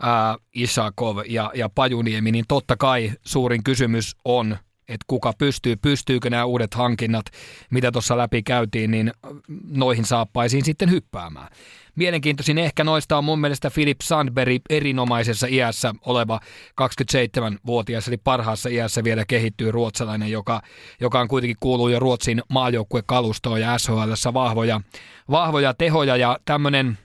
ää, 0.02 0.36
Isakov 0.54 1.18
ja, 1.26 1.50
ja 1.54 1.68
Pajuniemi, 1.68 2.32
niin 2.32 2.44
totta 2.48 2.76
kai 2.76 3.12
suurin 3.22 3.64
kysymys 3.64 4.16
on, 4.24 4.56
että 4.88 5.04
kuka 5.06 5.32
pystyy, 5.38 5.76
pystyykö 5.76 6.30
nämä 6.30 6.44
uudet 6.44 6.74
hankinnat, 6.74 7.26
mitä 7.70 7.92
tuossa 7.92 8.18
läpi 8.18 8.42
käytiin, 8.42 8.90
niin 8.90 9.12
noihin 9.68 10.04
saappaisiin 10.04 10.64
sitten 10.64 10.90
hyppäämään. 10.90 11.48
Mielenkiintoisin 11.96 12.58
ehkä 12.58 12.84
noista 12.84 13.18
on 13.18 13.24
mun 13.24 13.40
mielestä 13.40 13.70
Philip 13.70 14.00
Sandberg 14.02 14.62
erinomaisessa 14.70 15.46
iässä 15.46 15.94
oleva 16.06 16.40
27-vuotias, 16.80 18.08
eli 18.08 18.16
parhaassa 18.16 18.68
iässä 18.68 19.04
vielä 19.04 19.24
kehittyy 19.28 19.70
ruotsalainen, 19.70 20.30
joka, 20.30 20.62
joka 21.00 21.20
on 21.20 21.28
kuitenkin 21.28 21.56
kuuluu 21.60 21.88
jo 21.88 21.98
Ruotsin 21.98 22.42
maajoukkuekalustoon 22.48 23.60
ja 23.60 23.78
SHL 23.78 24.32
vahvoja, 24.34 24.80
vahvoja 25.30 25.74
tehoja. 25.74 26.16
Ja 26.16 26.38
tämmöinen 26.44 26.98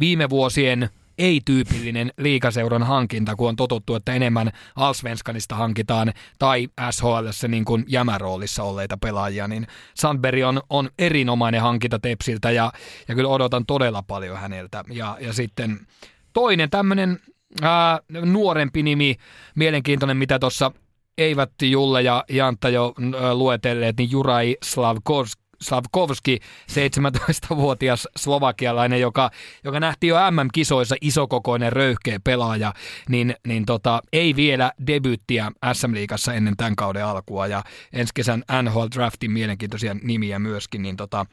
viime 0.00 0.30
vuosien 0.30 0.88
ei-tyypillinen 1.18 2.12
liikaseuran 2.18 2.82
hankinta, 2.82 3.36
kun 3.36 3.48
on 3.48 3.56
totuttu, 3.56 3.94
että 3.94 4.14
enemmän 4.14 4.50
Alsvenskanista 4.76 5.54
hankitaan 5.54 6.12
tai 6.38 6.68
SHL 6.90 7.48
niin 7.48 7.64
kuin 7.64 7.84
jämäroolissa 7.88 8.62
olleita 8.62 8.96
pelaajia, 8.96 9.48
niin 9.48 9.66
Sandberg 9.94 10.44
on, 10.46 10.62
on 10.70 10.88
erinomainen 10.98 11.60
hankinta 11.60 11.98
Tepsiltä 11.98 12.50
ja, 12.50 12.72
ja 13.08 13.14
kyllä 13.14 13.28
odotan 13.28 13.66
todella 13.66 14.02
paljon 14.02 14.38
häneltä. 14.38 14.84
Ja, 14.90 15.16
ja 15.20 15.32
sitten 15.32 15.86
toinen 16.32 16.70
tämmöinen 16.70 17.18
ää, 17.62 17.98
nuorempi 18.24 18.82
nimi, 18.82 19.16
mielenkiintoinen, 19.56 20.16
mitä 20.16 20.38
tuossa 20.38 20.72
eivät 21.18 21.50
Julle 21.62 22.02
ja 22.02 22.24
Jantta 22.28 22.68
jo 22.68 22.94
luetelleet, 23.32 23.96
niin 23.96 24.10
Jurai 24.10 24.56
Slavkovski 24.64 25.41
Slavkovski, 25.62 26.38
17-vuotias 26.72 28.08
slovakialainen, 28.16 29.00
joka, 29.00 29.30
joka 29.64 29.80
nähtiin 29.80 30.08
jo 30.08 30.16
MM-kisoissa 30.30 30.96
isokokoinen 31.00 31.72
röyhkeä 31.72 32.20
pelaaja, 32.24 32.72
niin, 33.08 33.34
niin 33.46 33.66
tota, 33.66 34.00
ei 34.12 34.36
vielä 34.36 34.72
debyyttiä 34.86 35.52
SM-liigassa 35.72 36.34
ennen 36.34 36.56
tämän 36.56 36.76
kauden 36.76 37.04
alkua. 37.04 37.46
Ja 37.46 37.62
ensi 37.92 38.12
kesän 38.14 38.42
NHL-draftin 38.62 39.30
mielenkiintoisia 39.30 39.96
nimiä 40.02 40.38
myöskin, 40.38 40.82
niin 40.82 40.96
tota, 40.96 41.26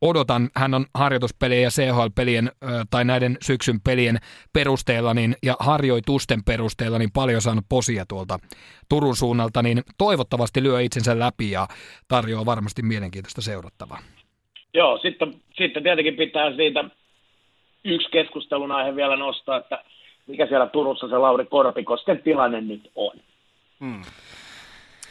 odotan, 0.00 0.50
hän 0.56 0.74
on 0.74 0.86
harjoituspelien 0.94 1.62
ja 1.62 1.70
CHL-pelien 1.70 2.50
tai 2.90 3.04
näiden 3.04 3.38
syksyn 3.42 3.80
pelien 3.80 4.18
perusteella 4.52 5.14
niin, 5.14 5.36
ja 5.42 5.56
harjoitusten 5.60 6.44
perusteella 6.44 6.98
niin 6.98 7.12
paljon 7.12 7.42
saanut 7.42 7.64
posia 7.68 8.06
tuolta 8.06 8.38
Turun 8.88 9.16
suunnalta, 9.16 9.62
niin 9.62 9.82
toivottavasti 9.98 10.62
lyö 10.62 10.80
itsensä 10.80 11.18
läpi 11.18 11.50
ja 11.50 11.68
tarjoaa 12.08 12.46
varmasti 12.46 12.82
mielenkiintoista 12.82 13.42
seurattavaa. 13.42 13.98
Joo, 14.74 14.98
sitten, 14.98 15.34
sitten 15.56 15.82
tietenkin 15.82 16.16
pitää 16.16 16.56
siitä 16.56 16.84
yksi 17.84 18.08
keskustelun 18.10 18.72
aihe 18.72 18.96
vielä 18.96 19.16
nostaa, 19.16 19.56
että 19.56 19.84
mikä 20.26 20.46
siellä 20.46 20.66
Turussa 20.66 21.08
se 21.08 21.18
Lauri 21.18 21.44
Korpikosken 21.44 22.22
tilanne 22.22 22.60
nyt 22.60 22.90
on. 22.94 23.12
Hmm. 23.80 24.02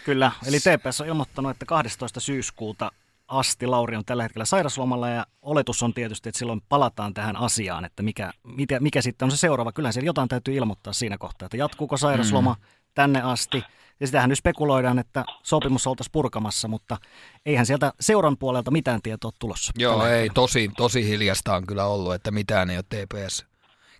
Kyllä, 0.05 0.31
eli 0.47 0.57
TPS 0.57 1.01
on 1.01 1.07
ilmoittanut, 1.07 1.51
että 1.51 1.65
12. 1.65 2.19
syyskuuta 2.19 2.91
asti. 3.29 3.67
Lauri 3.67 3.95
on 3.95 4.05
tällä 4.05 4.23
hetkellä 4.23 4.45
sairaslomalla 4.45 5.09
ja 5.09 5.25
oletus 5.41 5.83
on 5.83 5.93
tietysti, 5.93 6.29
että 6.29 6.39
silloin 6.39 6.61
palataan 6.69 7.13
tähän 7.13 7.35
asiaan, 7.35 7.85
että 7.85 8.03
mikä, 8.03 8.31
mikä, 8.43 8.79
mikä 8.79 9.01
sitten 9.01 9.25
on 9.25 9.31
se 9.31 9.37
seuraava. 9.37 9.71
Kyllä 9.71 9.91
siellä 9.91 10.05
jotain 10.05 10.29
täytyy 10.29 10.55
ilmoittaa 10.55 10.93
siinä 10.93 11.17
kohtaa, 11.17 11.45
että 11.45 11.57
jatkuuko 11.57 11.97
sairasloma 11.97 12.53
mm. 12.53 12.65
tänne 12.95 13.21
asti. 13.21 13.63
Ja 13.99 14.07
sitähän 14.07 14.29
nyt 14.29 14.37
spekuloidaan, 14.37 14.99
että 14.99 15.25
sopimus 15.43 15.87
oltaisiin 15.87 16.11
purkamassa, 16.11 16.67
mutta 16.67 16.97
eihän 17.45 17.65
sieltä 17.65 17.93
seuran 17.99 18.37
puolelta 18.37 18.71
mitään 18.71 19.01
tietoa 19.01 19.31
tulossa. 19.39 19.71
Joo, 19.77 20.05
ei, 20.05 20.29
tosi, 20.29 20.71
tosi 20.77 21.07
hiljasta 21.07 21.55
on 21.55 21.65
kyllä 21.67 21.85
ollut, 21.85 22.13
että 22.13 22.31
mitään 22.31 22.69
ei 22.69 22.77
ole 22.77 22.83
TPS 22.83 23.49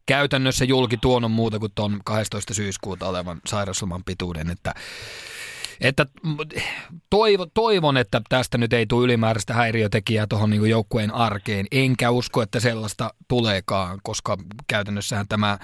käytännössä 0.09 0.65
julki 0.65 0.97
tuonut 0.97 1.31
muuta 1.31 1.59
kuin 1.59 1.71
tuon 1.75 1.99
12. 2.05 2.53
syyskuuta 2.53 3.07
olevan 3.07 3.41
sairausloman 3.45 4.03
pituuden, 4.03 4.49
että 4.49 4.73
että 5.81 6.05
toivo, 7.09 7.45
toivon, 7.45 7.97
että 7.97 8.21
tästä 8.29 8.57
nyt 8.57 8.73
ei 8.73 8.85
tule 8.85 9.05
ylimääräistä 9.05 9.53
häiriötekijää 9.53 10.27
tuohon 10.27 10.49
niin 10.49 10.69
joukkueen 10.69 11.13
arkeen. 11.13 11.65
Enkä 11.71 12.11
usko, 12.11 12.41
että 12.41 12.59
sellaista 12.59 13.13
tuleekaan, 13.27 13.99
koska 14.03 14.37
käytännössähän 14.67 15.27
tämä 15.27 15.57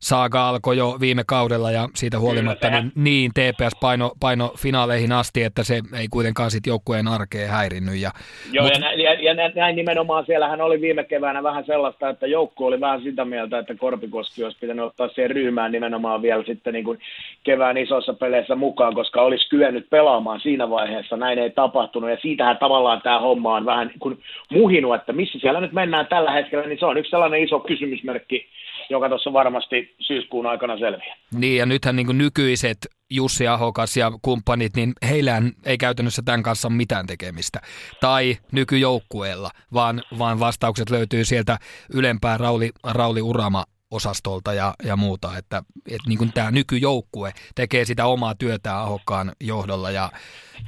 saaga 0.00 0.48
alkoi 0.48 0.76
jo 0.76 0.96
viime 1.00 1.22
kaudella 1.26 1.70
ja 1.70 1.88
siitä 1.94 2.18
huolimatta 2.18 2.66
Kyllä, 2.68 2.82
niin, 2.82 2.92
niin 2.94 3.30
TPS 3.30 3.76
paino, 3.80 4.12
paino 4.20 4.52
finaaleihin 4.58 5.12
asti, 5.12 5.42
että 5.42 5.62
se 5.64 5.80
ei 5.98 6.08
kuitenkaan 6.10 6.50
sit 6.50 6.66
joukkueen 6.66 7.08
arkeen 7.08 7.48
häirinnyt. 7.48 7.96
Ja, 8.00 8.10
Joo, 8.52 8.64
mut... 8.64 8.74
ja, 8.74 8.80
näin, 8.80 9.00
ja, 9.00 9.12
ja 9.12 9.34
näin 9.54 9.76
nimenomaan 9.76 10.26
siellähän 10.26 10.60
oli 10.60 10.80
viime 10.80 11.04
keväänä 11.04 11.42
vähän 11.42 11.64
sellaista, 11.64 12.08
että 12.08 12.26
joukko 12.26 12.66
oli 12.66 12.80
vähän 12.80 13.02
sitä 13.02 13.24
mieltä, 13.24 13.58
että 13.58 13.74
Korpikoski 13.74 14.44
olisi 14.44 14.58
pitänyt 14.60 14.84
ottaa 14.84 15.08
siihen 15.08 15.30
ryhmään 15.30 15.72
nimenomaan 15.72 16.22
vielä 16.22 16.44
sitten 16.46 16.72
niin 16.72 16.84
kuin 16.84 16.98
kevään 17.44 17.76
isossa 17.76 18.14
peleissä 18.14 18.54
mukaan, 18.54 18.94
koska 18.94 19.22
olisi 19.22 19.48
kyennyt 19.48 19.90
pelaamaan 19.90 20.40
siinä 20.40 20.70
vaiheessa. 20.70 21.16
Näin 21.16 21.38
ei 21.38 21.50
tapahtunut 21.50 22.10
ja 22.10 22.16
siitähän 22.22 22.58
tavallaan 22.58 23.02
tämä 23.02 23.20
homma 23.20 23.54
on 23.54 23.66
vähän 23.66 23.86
niin 23.86 23.98
kuin 23.98 24.18
muhinut, 24.50 24.94
että 24.94 25.12
missä 25.12 25.38
siellä 25.38 25.60
nyt 25.60 25.72
mennään 25.72 26.06
tällä 26.06 26.32
hetkellä, 26.32 26.66
niin 26.66 26.78
se 26.78 26.86
on 26.86 26.98
yksi 26.98 27.10
sellainen 27.10 27.42
iso 27.42 27.60
kysymysmerkki 27.60 28.46
joka 28.90 29.08
tuossa 29.08 29.32
varmasti 29.32 29.94
syyskuun 29.98 30.46
aikana 30.46 30.78
selviää. 30.78 31.16
Niin, 31.34 31.56
ja 31.56 31.66
nythän 31.66 31.96
niin 31.96 32.18
nykyiset 32.18 32.78
Jussi 33.10 33.48
Ahokas 33.48 33.96
ja 33.96 34.12
kumppanit, 34.22 34.76
niin 34.76 34.92
heillään 35.08 35.52
ei 35.66 35.78
käytännössä 35.78 36.22
tämän 36.24 36.42
kanssa 36.42 36.70
mitään 36.70 37.06
tekemistä. 37.06 37.60
Tai 38.00 38.36
nykyjoukkueella, 38.52 39.50
vaan, 39.74 40.02
vaan 40.18 40.40
vastaukset 40.40 40.90
löytyy 40.90 41.24
sieltä 41.24 41.58
ylempää 41.94 42.36
Rauli, 42.36 42.70
Rauli 42.84 43.22
Urama 43.22 43.64
osastolta 43.90 44.54
ja, 44.54 44.74
ja 44.84 44.96
muuta, 44.96 45.36
että, 45.36 45.62
että 45.86 46.08
niin 46.08 46.18
kuin 46.18 46.32
tämä 46.32 46.50
nykyjoukkue 46.50 47.32
tekee 47.54 47.84
sitä 47.84 48.06
omaa 48.06 48.34
työtään 48.34 48.78
Ahokkaan 48.78 49.32
johdolla 49.40 49.90
ja, 49.90 50.12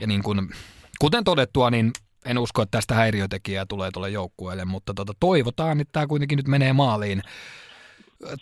ja 0.00 0.06
niin 0.06 0.22
kuin, 0.22 0.50
kuten 0.98 1.24
todettua, 1.24 1.70
niin 1.70 1.90
en 2.26 2.38
usko, 2.38 2.62
että 2.62 2.78
tästä 2.78 2.94
häiriötekijää 2.94 3.66
tulee 3.68 3.90
tuolle 3.90 4.10
joukkueelle, 4.10 4.64
mutta 4.64 4.94
tota, 4.94 5.12
toivotaan, 5.20 5.80
että 5.80 5.92
tämä 5.92 6.06
kuitenkin 6.06 6.36
nyt 6.36 6.48
menee 6.48 6.72
maaliin 6.72 7.22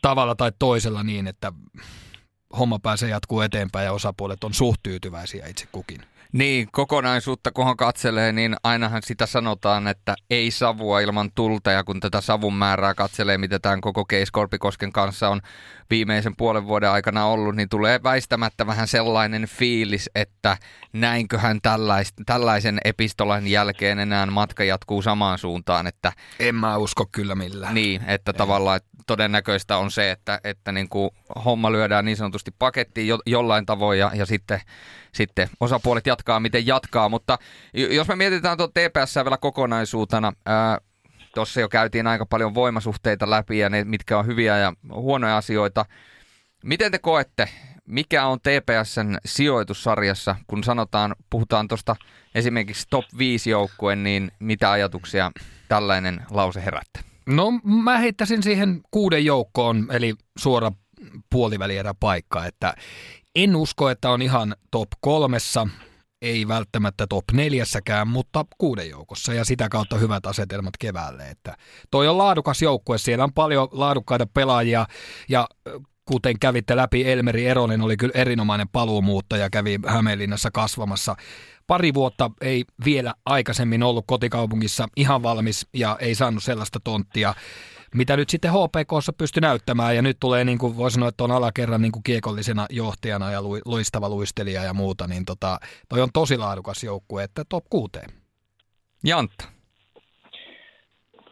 tavalla 0.03 0.35
tai 0.35 0.53
toisella 0.59 1.03
niin, 1.03 1.26
että 1.26 1.53
homma 2.59 2.78
pääsee 2.78 3.09
jatkuu 3.09 3.41
eteenpäin 3.41 3.85
ja 3.85 3.93
osapuolet 3.93 4.45
on 4.45 4.55
suht 4.55 4.81
tyytyväisiä 4.83 5.47
itse 5.47 5.68
kukin. 5.72 6.01
Niin, 6.33 6.68
kokonaisuutta 6.72 7.53
kun 7.53 7.76
katselee, 7.76 8.33
niin 8.33 8.57
ainahan 8.62 9.03
sitä 9.05 9.26
sanotaan, 9.26 9.89
että 9.89 10.14
ei 10.31 10.51
savua 10.51 11.01
ilman 11.01 11.31
tulta, 11.35 11.70
ja 11.70 11.85
kun 11.85 12.01
tätä 12.01 12.20
savun 12.20 12.55
määrää 12.55 12.95
katselee, 12.95 13.39
mitä 13.39 13.59
tämän 13.59 13.81
koko 13.81 14.05
Keis 14.05 14.31
Korpikosken 14.31 14.93
kanssa 14.93 15.28
on 15.28 15.41
viimeisen 15.91 16.37
puolen 16.37 16.66
vuoden 16.66 16.91
aikana 16.91 17.24
ollut, 17.24 17.57
niin 17.57 17.68
tulee 17.68 18.03
väistämättä 18.03 18.66
vähän 18.66 18.89
sellainen 18.89 19.47
fiilis, 19.47 20.11
että 20.14 20.57
näinköhän 20.93 21.59
tällais, 21.62 22.12
tällaisen 22.26 22.78
epistolan 22.85 23.47
jälkeen 23.47 23.99
enää 23.99 24.26
matka 24.26 24.64
jatkuu 24.64 25.03
samaan 25.03 25.39
suuntaan. 25.39 25.87
Että, 25.87 26.12
en 26.39 26.55
mä 26.55 26.76
usko 26.76 27.07
kyllä 27.12 27.35
millään. 27.35 27.74
Niin, 27.74 28.03
että 28.07 28.31
Ei. 28.31 28.39
tavallaan 28.39 28.76
että 28.76 28.89
todennäköistä 29.07 29.76
on 29.76 29.90
se, 29.90 30.11
että, 30.11 30.40
että 30.44 30.72
niin 30.72 30.88
kuin 30.88 31.11
homma 31.44 31.72
lyödään 31.72 32.05
niin 32.05 32.16
sanotusti 32.16 32.51
pakettiin 32.59 33.09
jo, 33.09 33.18
jollain 33.26 33.66
tavoin 33.66 33.98
ja, 33.98 34.11
ja 34.14 34.26
sitten, 34.26 34.61
sitten 35.14 35.48
osapuolet 35.61 36.07
jatkaa 36.07 36.40
miten 36.40 36.66
jatkaa. 36.66 37.09
Mutta 37.09 37.38
jos 37.74 38.09
me 38.09 38.16
mietitään 38.16 38.57
tuon 38.57 38.70
TPS 38.70 39.16
vielä 39.16 39.36
kokonaisuutena, 39.36 40.32
tuossa 41.34 41.61
jo 41.61 41.68
käytiin 41.68 42.07
aika 42.07 42.26
paljon 42.26 42.55
voimasuhteita 42.55 43.30
läpi 43.30 43.59
ja 43.59 43.70
ne, 43.70 43.84
mitkä 43.84 44.18
on 44.18 44.26
hyviä 44.26 44.59
ja 44.59 44.72
huonoja 44.92 45.36
asioita. 45.36 45.84
Miten 46.64 46.92
te 46.92 46.98
koette, 46.98 47.48
mikä 47.86 48.26
on 48.26 48.38
TPSn 48.40 49.16
sijoitussarjassa, 49.24 50.36
kun 50.46 50.64
sanotaan, 50.64 51.16
puhutaan 51.30 51.68
tuosta 51.68 51.96
esimerkiksi 52.34 52.86
top 52.90 53.05
5 53.18 53.51
joukkuen, 53.51 54.03
niin 54.03 54.32
mitä 54.38 54.70
ajatuksia 54.70 55.30
tällainen 55.68 56.22
lause 56.30 56.64
herättää? 56.64 57.09
No 57.31 57.51
mä 57.64 57.99
heittäisin 57.99 58.43
siihen 58.43 58.81
kuuden 58.91 59.24
joukkoon, 59.24 59.87
eli 59.91 60.14
suora 60.39 60.72
puolivälierä 61.31 61.95
paikka, 62.01 62.47
että 62.47 62.74
en 63.35 63.57
usko, 63.57 63.91
että 63.91 64.11
on 64.11 64.22
ihan 64.22 64.57
top 64.70 64.89
kolmessa, 65.01 65.66
ei 66.22 66.49
välttämättä 66.49 67.07
top 67.07 67.24
neljässäkään, 67.33 68.09
mutta 68.09 68.45
kuuden 68.59 68.91
joukossa 68.91 69.35
ja 69.35 69.45
sitä 69.45 69.68
kautta 69.68 69.97
hyvät 69.97 70.26
asetelmat 70.26 70.74
keväälle. 70.78 71.31
Että 71.31 71.57
toi 71.91 72.09
on 72.09 72.18
laadukas 72.18 72.62
joukkue, 72.62 72.99
siellä 72.99 73.24
on 73.24 73.33
paljon 73.33 73.68
laadukkaita 73.72 74.26
pelaajia 74.26 74.87
ja 75.28 75.49
kuten 76.05 76.39
kävitte 76.39 76.76
läpi, 76.76 77.11
Elmeri 77.11 77.47
Eronen 77.47 77.83
oli 77.83 77.97
kyllä 77.97 78.12
erinomainen 78.14 78.68
paluumuuttaja, 78.68 79.51
kävi 79.51 79.78
Hämeenlinnassa 79.87 80.51
kasvamassa. 80.51 81.16
Pari 81.70 81.94
vuotta 81.94 82.30
ei 82.40 82.64
vielä 82.84 83.14
aikaisemmin 83.26 83.82
ollut 83.82 84.04
kotikaupungissa 84.06 84.88
ihan 84.96 85.22
valmis 85.22 85.68
ja 85.74 85.96
ei 86.00 86.14
saanut 86.14 86.42
sellaista 86.42 86.78
tonttia, 86.84 87.34
mitä 87.94 88.16
nyt 88.16 88.30
sitten 88.30 88.50
HPKssa 88.50 89.12
pystyi 89.12 89.40
näyttämään. 89.40 89.96
Ja 89.96 90.02
nyt 90.02 90.16
tulee, 90.20 90.44
niin 90.44 90.58
kuin 90.58 90.76
voi 90.76 90.90
sanoa, 90.90 91.08
että 91.08 91.24
on 91.24 91.30
alakerran 91.30 91.82
niin 91.82 91.92
kuin 91.92 92.02
kiekollisena 92.02 92.66
johtajana 92.70 93.30
ja 93.30 93.42
luistava 93.64 94.08
luistelija 94.08 94.62
ja 94.62 94.74
muuta, 94.74 95.06
niin 95.06 95.24
tota, 95.24 95.58
toi 95.88 96.00
on 96.00 96.08
tosi 96.12 96.38
laadukas 96.38 96.84
joukkue, 96.84 97.24
että 97.24 97.44
top 97.48 97.64
kuuteen. 97.70 98.10
Jantta. 99.04 99.44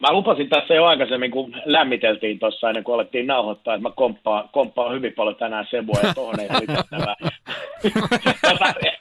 Mä 0.01 0.13
lupasin 0.13 0.49
tässä 0.49 0.75
jo 0.75 0.85
aikaisemmin, 0.85 1.31
kun 1.31 1.57
lämmiteltiin 1.65 2.39
tuossa 2.39 2.69
ennen 2.69 2.85
kuin 2.85 2.95
alettiin 2.95 3.27
nauhoittaa, 3.27 3.75
että 3.75 3.89
mä 3.89 3.95
komppaan, 3.97 4.49
komppaan 4.53 4.95
hyvin 4.95 5.13
paljon 5.13 5.37
tänään 5.37 5.67
Sebua 5.71 6.01
ja 6.03 6.15
tuohon 6.15 6.41
ei 6.41 6.49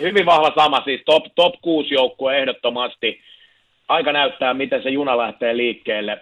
hyvin 0.00 0.26
vahva 0.26 0.52
sama, 0.54 0.82
siis 0.84 1.02
top, 1.06 1.24
top 1.34 1.54
6 1.62 1.94
joukkue 1.94 2.38
ehdottomasti. 2.38 3.20
Aika 3.88 4.12
näyttää, 4.12 4.54
miten 4.54 4.82
se 4.82 4.90
juna 4.90 5.18
lähtee 5.18 5.56
liikkeelle, 5.56 6.20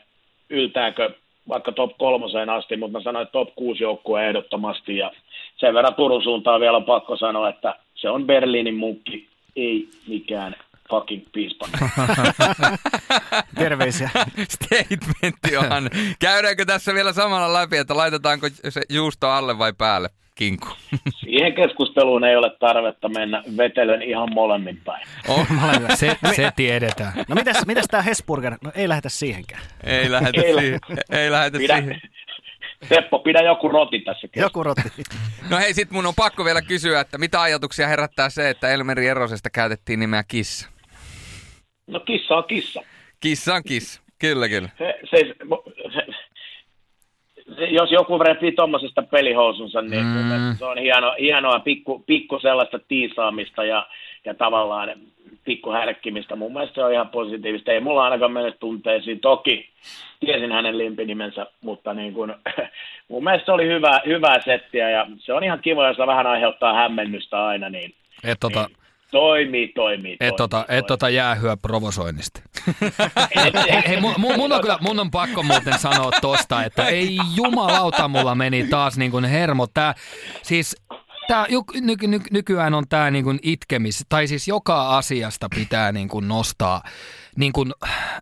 yltääkö 0.51 1.11
vaikka 1.49 1.73
top 1.73 1.99
kolmoseen 1.99 2.51
asti, 2.51 2.77
mutta 2.77 2.99
mä 2.99 3.03
sanoin, 3.03 3.23
että 3.23 3.33
top 3.33 3.55
6 3.55 3.83
joukkue 3.83 4.29
ehdottomasti. 4.29 4.97
Ja 4.97 5.13
sen 5.57 5.75
verran 5.75 5.95
Turun 5.95 6.23
suuntaan 6.23 6.61
vielä 6.61 6.77
on 6.77 6.85
pakko 6.85 7.17
sanoa, 7.17 7.49
että 7.49 7.75
se 7.95 8.11
on 8.11 8.27
Berliinin 8.27 8.75
munkki, 8.75 9.29
ei 9.57 9.89
mikään 10.07 10.57
fucking 10.91 11.23
piispa. 11.33 11.67
Terveisiä. 13.59 14.11
Statementti 14.49 15.57
on. 15.57 15.91
Käydäänkö 16.19 16.65
tässä 16.65 16.95
vielä 16.95 17.13
samalla 17.13 17.53
läpi, 17.53 17.77
että 17.77 17.97
laitetaanko 17.97 18.49
se 18.69 18.81
juusto 18.89 19.29
alle 19.29 19.59
vai 19.59 19.73
päälle? 19.79 20.09
Kinku. 20.41 20.69
Siihen 21.21 21.55
keskusteluun 21.55 22.25
ei 22.25 22.37
ole 22.37 22.51
tarvetta 22.61 23.09
mennä 23.09 23.43
vetelön 23.57 24.03
ihan 24.03 24.29
molemmin 24.35 24.81
päin. 24.85 25.07
Oh, 25.29 25.47
se, 26.01 26.17
se 26.37 26.53
tiedetään. 26.57 27.13
No 27.29 27.35
mitäs, 27.35 27.67
mitäs 27.67 27.87
tämä 27.91 28.03
Hesburger? 28.03 28.57
No 28.65 28.73
ei 28.75 28.89
lähetä 28.89 29.09
siihenkään. 29.09 29.63
Ei 29.85 30.11
lähetä, 30.11 30.41
ei 30.41 30.55
siihen. 30.55 30.81
Ei 31.11 31.31
lähetä 31.31 31.59
pidä, 31.59 31.77
siihen. 31.77 32.01
Teppo, 32.89 33.19
pidä 33.19 33.41
joku 33.41 33.69
roti 33.69 34.01
tässä. 34.01 34.29
Joku 34.37 34.63
roti. 34.63 34.83
No 35.51 35.59
hei, 35.59 35.75
sit 35.75 35.91
mun 35.91 36.07
on 36.07 36.15
pakko 36.17 36.45
vielä 36.45 36.63
kysyä, 36.63 37.01
että 37.01 37.19
mitä 37.19 37.41
ajatuksia 37.41 37.89
herättää 37.89 38.31
se, 38.31 38.51
että 38.51 38.69
Elmeri 38.69 39.07
Erosesta 39.07 39.51
käytettiin 39.51 40.01
nimeä 40.01 40.23
Kissa? 40.29 40.69
No 41.87 42.01
kissa 42.01 42.35
on 42.35 42.45
kissa. 42.45 42.83
Kissa 43.21 43.55
on 43.55 43.63
kissa, 43.67 44.03
kyllä 44.19 44.49
kyllä. 44.49 44.69
Se, 44.79 44.95
se, 45.11 45.25
jos 47.71 47.93
joku 47.93 48.19
repii 48.19 48.53
tuommoisesta 48.53 49.03
pelihousunsa, 49.03 49.83
niin 49.83 50.07
mm. 50.07 50.57
se 50.59 50.65
on 50.65 50.79
hieno, 50.79 51.15
hienoa 51.21 51.61
pikku, 51.61 52.03
pikku 52.07 52.39
sellaista 52.39 52.79
tiisaamista 52.89 53.65
ja, 53.65 53.87
ja 54.25 54.35
tavallaan 54.35 54.89
pikku 55.45 55.71
härkkimistä. 55.71 56.37
Mun 56.37 56.53
mielestä 56.53 56.75
se 56.75 56.85
on 56.85 56.93
ihan 56.93 57.09
positiivista. 57.09 57.73
Ei 57.73 57.81
mulla 57.81 58.05
ainakaan 58.05 58.33
mene 58.33 58.53
tunteisiin. 58.53 59.21
Toki 59.21 59.69
tiesin 60.21 60.53
hänen 60.53 60.79
limpinimensä, 60.79 61.47
mutta 61.61 61.95
niin 61.95 62.15
kun, 62.15 62.35
mun 63.09 63.25
mielestä 63.25 63.47
se 63.47 63.53
oli 63.53 63.67
hyvä, 63.67 64.01
hyvää 64.07 64.41
settiä 64.45 64.91
ja 64.91 65.07
se 65.19 65.33
on 65.33 65.45
ihan 65.45 65.61
kiva, 65.61 65.89
jos 65.89 65.99
vähän 65.99 66.27
aiheuttaa 66.27 66.75
hämmennystä 66.75 67.47
aina, 67.47 67.71
niin, 67.71 67.95
Et 68.25 68.41
tota, 68.41 68.67
niin 68.69 68.80
toimii, 69.11 69.69
toimii. 69.69 70.13
et 70.13 70.19
toimii, 70.19 70.37
tota, 70.37 70.65
toimii. 70.67 70.79
et 70.79 70.87
tota 70.87 71.09
jäähyä 71.09 71.57
provosoinnista. 71.57 72.41
Hei, 73.37 73.83
hei 73.89 74.01
mun, 74.01 74.15
mun, 74.19 74.53
on 74.53 74.61
kyllä, 74.61 74.79
mun 74.81 75.01
on 75.01 75.11
pakko 75.11 75.43
muuten 75.43 75.79
sanoa 75.79 76.11
tosta, 76.21 76.65
että 76.65 76.87
ei 76.87 77.19
jumalauta 77.37 78.09
mulla 78.09 78.35
meni 78.35 78.67
taas 78.67 78.99
niin 78.99 79.11
kuin 79.11 79.25
hermo. 79.25 79.67
Tää, 79.75 79.95
siis 80.43 80.77
tää, 81.29 81.47
ny, 81.51 81.81
ny, 81.81 82.07
ny, 82.07 82.21
nykyään 82.31 82.75
on 82.75 82.85
tää 82.89 83.11
niin 83.11 83.39
itkemis, 83.43 84.05
tai 84.09 84.27
siis 84.27 84.49
joka 84.49 84.97
asiasta 84.97 85.49
pitää 85.55 85.93
niin 85.93 86.09
kuin 86.09 86.29
nostaa 86.29 86.83
niin 87.37 87.53
kuin 87.53 87.73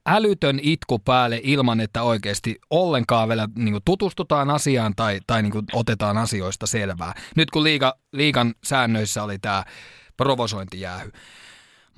älytön 0.07 0.59
itku 0.63 0.99
päälle 0.99 1.41
ilman, 1.43 1.81
että 1.81 2.03
oikeasti 2.03 2.57
ollenkaan 2.71 3.29
vielä 3.29 3.49
niin 3.57 3.73
kuin 3.73 3.83
tutustutaan 3.85 4.51
asiaan 4.51 4.93
tai, 4.97 5.21
tai 5.27 5.43
niin 5.43 5.53
kuin 5.53 5.65
otetaan 5.73 6.19
asioista 6.19 6.67
selvää. 6.67 7.15
Nyt 7.37 7.51
kun 7.51 7.65
liiga, 7.65 7.95
liigan 8.13 8.55
säännöissä 8.65 9.23
oli 9.23 9.39
tämä 9.39 9.65
provosointijäähy 10.19 11.11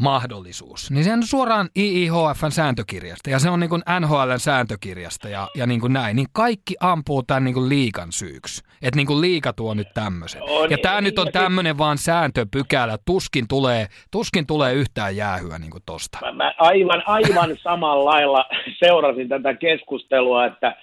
mahdollisuus, 0.00 0.90
niin 0.90 1.04
se 1.04 1.12
on 1.12 1.26
suoraan 1.26 1.68
IIHFn 1.76 2.50
sääntökirjasta 2.50 3.30
ja 3.30 3.38
se 3.38 3.50
on 3.50 3.60
niin 3.60 3.70
kuin 3.70 3.82
NHLn 4.00 4.38
sääntökirjasta 4.38 5.28
ja, 5.28 5.48
ja 5.54 5.66
niin 5.66 5.80
kuin 5.80 5.92
näin, 5.92 6.16
niin 6.16 6.26
kaikki 6.32 6.74
ampuu 6.80 7.22
tämän 7.22 7.44
niin 7.44 7.54
kuin 7.54 7.68
liikan 7.68 8.12
syyksi. 8.12 8.62
Että 8.82 8.96
niin 8.96 9.06
kuin 9.06 9.20
liika 9.20 9.52
tuo 9.52 9.74
nyt 9.74 9.88
tämmöisen. 9.94 10.42
On, 10.42 10.70
Ja 10.70 10.78
tämä 10.82 11.00
nyt 11.00 11.18
on 11.18 11.32
tämmöinen 11.32 11.78
vaan 11.78 11.98
sääntöpykälä, 11.98 12.98
tuskin 13.06 13.48
tulee, 13.48 13.86
tuskin 14.10 14.46
tulee 14.46 14.74
yhtään 14.74 15.16
jäähyä 15.16 15.58
niin 15.58 15.70
kuin 15.70 15.82
tosta. 15.86 16.18
Mä, 16.22 16.32
mä 16.32 16.54
aivan, 16.58 17.02
aivan 17.06 17.56
samalla 17.62 18.10
lailla 18.10 18.44
seurasin 18.78 19.28
tätä 19.28 19.54
keskustelua, 19.54 20.46
että 20.46 20.76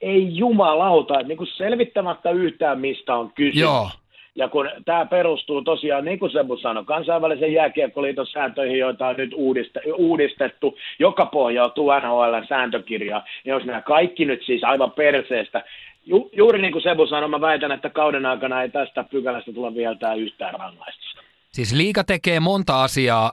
ei 0.00 0.36
jumalauta, 0.36 1.14
että 1.14 1.28
niin 1.28 1.38
kuin 1.38 1.50
selvittämättä 1.56 2.30
yhtään 2.30 2.80
mistä 2.80 3.14
on 3.14 3.32
kysymys. 3.32 3.60
Joo. 3.60 3.90
Ja 4.36 4.48
kun 4.48 4.70
tämä 4.84 5.06
perustuu 5.06 5.62
tosiaan, 5.62 6.04
niin 6.04 6.18
kuin 6.18 6.32
Sebu 6.32 6.56
sanoi, 6.56 6.84
kansainvälisen 6.84 7.52
jääkiekkoliiton 7.52 8.26
sääntöihin, 8.26 8.78
joita 8.78 9.06
on 9.06 9.16
nyt 9.16 9.32
uudiste- 9.34 9.92
uudistettu, 9.96 10.78
joka 10.98 11.26
pohjautuu 11.26 11.90
NHLn 11.90 12.46
sääntökirjaan, 12.48 13.22
niin 13.44 13.52
jos 13.52 13.64
nämä 13.64 13.80
kaikki 13.80 14.24
nyt 14.24 14.42
siis 14.46 14.64
aivan 14.64 14.90
perseestä, 14.90 15.64
Ju- 16.06 16.30
juuri 16.32 16.62
niin 16.62 16.72
kuin 16.72 16.82
Sebu 16.82 17.06
sanoi, 17.06 17.28
mä 17.28 17.40
väitän, 17.40 17.72
että 17.72 17.90
kauden 17.90 18.26
aikana 18.26 18.62
ei 18.62 18.68
tästä 18.68 19.04
pykälästä 19.04 19.52
tule 19.52 19.74
vielä 19.74 20.14
yhtään 20.14 20.54
rangaistusta. 20.54 21.22
Siis 21.50 21.72
liika 21.72 22.04
tekee 22.04 22.40
monta 22.40 22.82
asiaa 22.82 23.32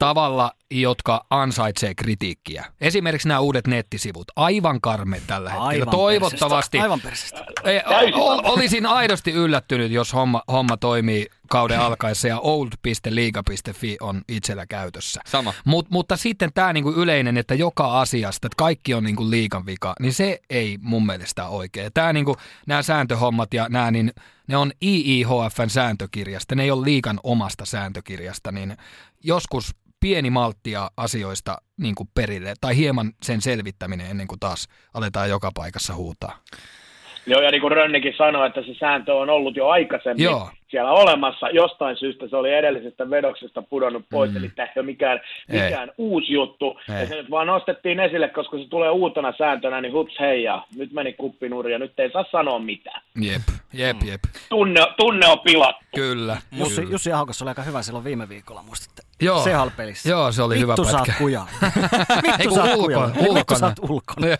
tavalla, 0.00 0.52
jotka 0.70 1.26
ansaitsee 1.30 1.94
kritiikkiä. 1.94 2.64
Esimerkiksi 2.80 3.28
nämä 3.28 3.40
uudet 3.40 3.66
nettisivut. 3.66 4.24
Aivan 4.36 4.80
karme 4.80 5.22
tällä 5.26 5.50
hetkellä. 5.50 5.68
Aivan 5.68 5.88
Toivottavasti. 5.88 6.78
persestä. 6.78 6.82
Aivan 6.82 7.00
persestä. 7.00 7.44
Ei, 7.64 7.80
Täysin 7.88 8.14
ol, 8.14 8.40
olisin 8.44 8.86
aidosti 8.86 9.32
yllättynyt, 9.32 9.92
jos 9.92 10.12
homma, 10.12 10.42
homma 10.52 10.76
toimii 10.76 11.26
kauden 11.50 11.80
alkaessa 11.80 12.28
ja 12.28 12.38
old.liiga.fi 12.38 13.96
on 14.00 14.22
itsellä 14.28 14.66
käytössä. 14.66 15.20
Sama. 15.26 15.54
Mut, 15.64 15.90
mutta 15.90 16.16
sitten 16.16 16.50
tämä 16.54 16.72
niinku 16.72 16.90
yleinen, 16.90 17.36
että 17.36 17.54
joka 17.54 18.00
asiasta, 18.00 18.46
että 18.46 18.56
kaikki 18.56 18.94
on 18.94 19.04
niinku 19.04 19.30
liikan 19.30 19.66
vika, 19.66 19.94
niin 20.00 20.12
se 20.12 20.40
ei 20.50 20.78
mun 20.82 21.06
mielestä 21.06 21.48
ole 21.48 21.56
oikein. 21.56 21.92
Tämä 21.94 22.12
niinku, 22.12 22.36
nämä 22.66 22.82
sääntöhommat 22.82 23.54
ja 23.54 23.66
nämä, 23.68 23.90
niin 23.90 24.12
ne 24.46 24.56
on 24.56 24.72
IIHFn 24.82 25.70
sääntökirjasta, 25.70 26.54
ne 26.54 26.62
ei 26.62 26.70
ole 26.70 26.84
liikan 26.84 27.20
omasta 27.22 27.64
sääntökirjasta, 27.64 28.52
niin 28.52 28.76
joskus 29.24 29.74
pieni 30.00 30.30
malttia 30.30 30.90
asioista 30.96 31.58
niin 31.76 31.94
kuin 31.94 32.08
perille, 32.14 32.54
tai 32.60 32.76
hieman 32.76 33.12
sen 33.22 33.40
selvittäminen 33.40 34.10
ennen 34.10 34.26
kuin 34.26 34.40
taas 34.40 34.68
aletaan 34.94 35.30
joka 35.30 35.50
paikassa 35.54 35.94
huutaa. 35.94 36.38
Joo, 37.26 37.40
ja 37.40 37.50
niin 37.50 37.60
kuin 37.60 37.72
Rönnikin 37.72 38.14
sanoi, 38.16 38.46
että 38.46 38.62
se 38.62 38.74
sääntö 38.74 39.14
on 39.14 39.30
ollut 39.30 39.56
jo 39.56 39.68
aikaisemmin 39.68 40.24
Joo. 40.24 40.50
Siellä 40.70 40.90
olemassa. 40.90 41.50
Jostain 41.50 41.96
syystä 41.96 42.28
se 42.28 42.36
oli 42.36 42.52
edellisestä 42.52 43.10
vedoksesta 43.10 43.62
pudonnut 43.62 44.04
pois, 44.10 44.30
mm. 44.30 44.36
eli 44.36 44.48
tämä 44.48 44.66
ei 44.66 44.72
ole 44.76 44.86
mikään, 44.86 45.20
Ei. 45.48 45.62
mikään 45.62 45.90
uusi 45.98 46.32
juttu. 46.32 46.80
Ei. 46.88 47.00
Ja 47.00 47.06
se 47.06 47.14
nyt 47.14 47.30
vaan 47.30 47.46
nostettiin 47.46 48.00
esille, 48.00 48.28
koska 48.28 48.58
se 48.58 48.64
tulee 48.68 48.90
uutena 48.90 49.32
sääntönä, 49.38 49.80
niin 49.80 49.92
hups 49.92 50.14
hei 50.20 50.42
ja 50.42 50.64
nyt 50.76 50.92
meni 50.92 51.12
kuppinuri 51.12 51.72
ja 51.72 51.78
nyt 51.78 52.00
ei 52.00 52.10
saa 52.12 52.24
sanoa 52.32 52.58
mitään. 52.58 53.02
Jep, 53.20 53.42
jep, 53.72 53.96
jep. 54.04 54.20
Tunne, 54.48 54.80
tunne 54.96 55.26
on 55.26 55.38
pilattu. 55.38 55.84
Kyllä. 55.94 56.36
Jussi, 56.52 56.80
kyllä. 56.80 56.92
Jussi 56.92 57.12
Ahokas 57.12 57.42
oli 57.42 57.48
aika 57.48 57.62
hyvä 57.62 57.82
silloin 57.82 58.04
viime 58.04 58.28
viikolla, 58.28 58.62
muistatte? 58.62 59.02
Joo. 59.22 59.44
Sehal-pelissä. 59.44 60.08
Joo, 60.08 60.32
se 60.32 60.42
oli 60.42 60.54
Vittu 60.54 60.62
hyvä 60.82 60.90
saat 60.90 61.06
pätkä. 61.06 61.18
kujaa. 61.18 61.48
Ei 61.62 62.38
Vittu 62.38 62.54
saat 62.54 62.74
ulkona, 62.76 63.10
kujaa. 63.10 63.34
Vittu 63.34 63.54
saat 63.54 63.78
ulkona. 63.88 64.26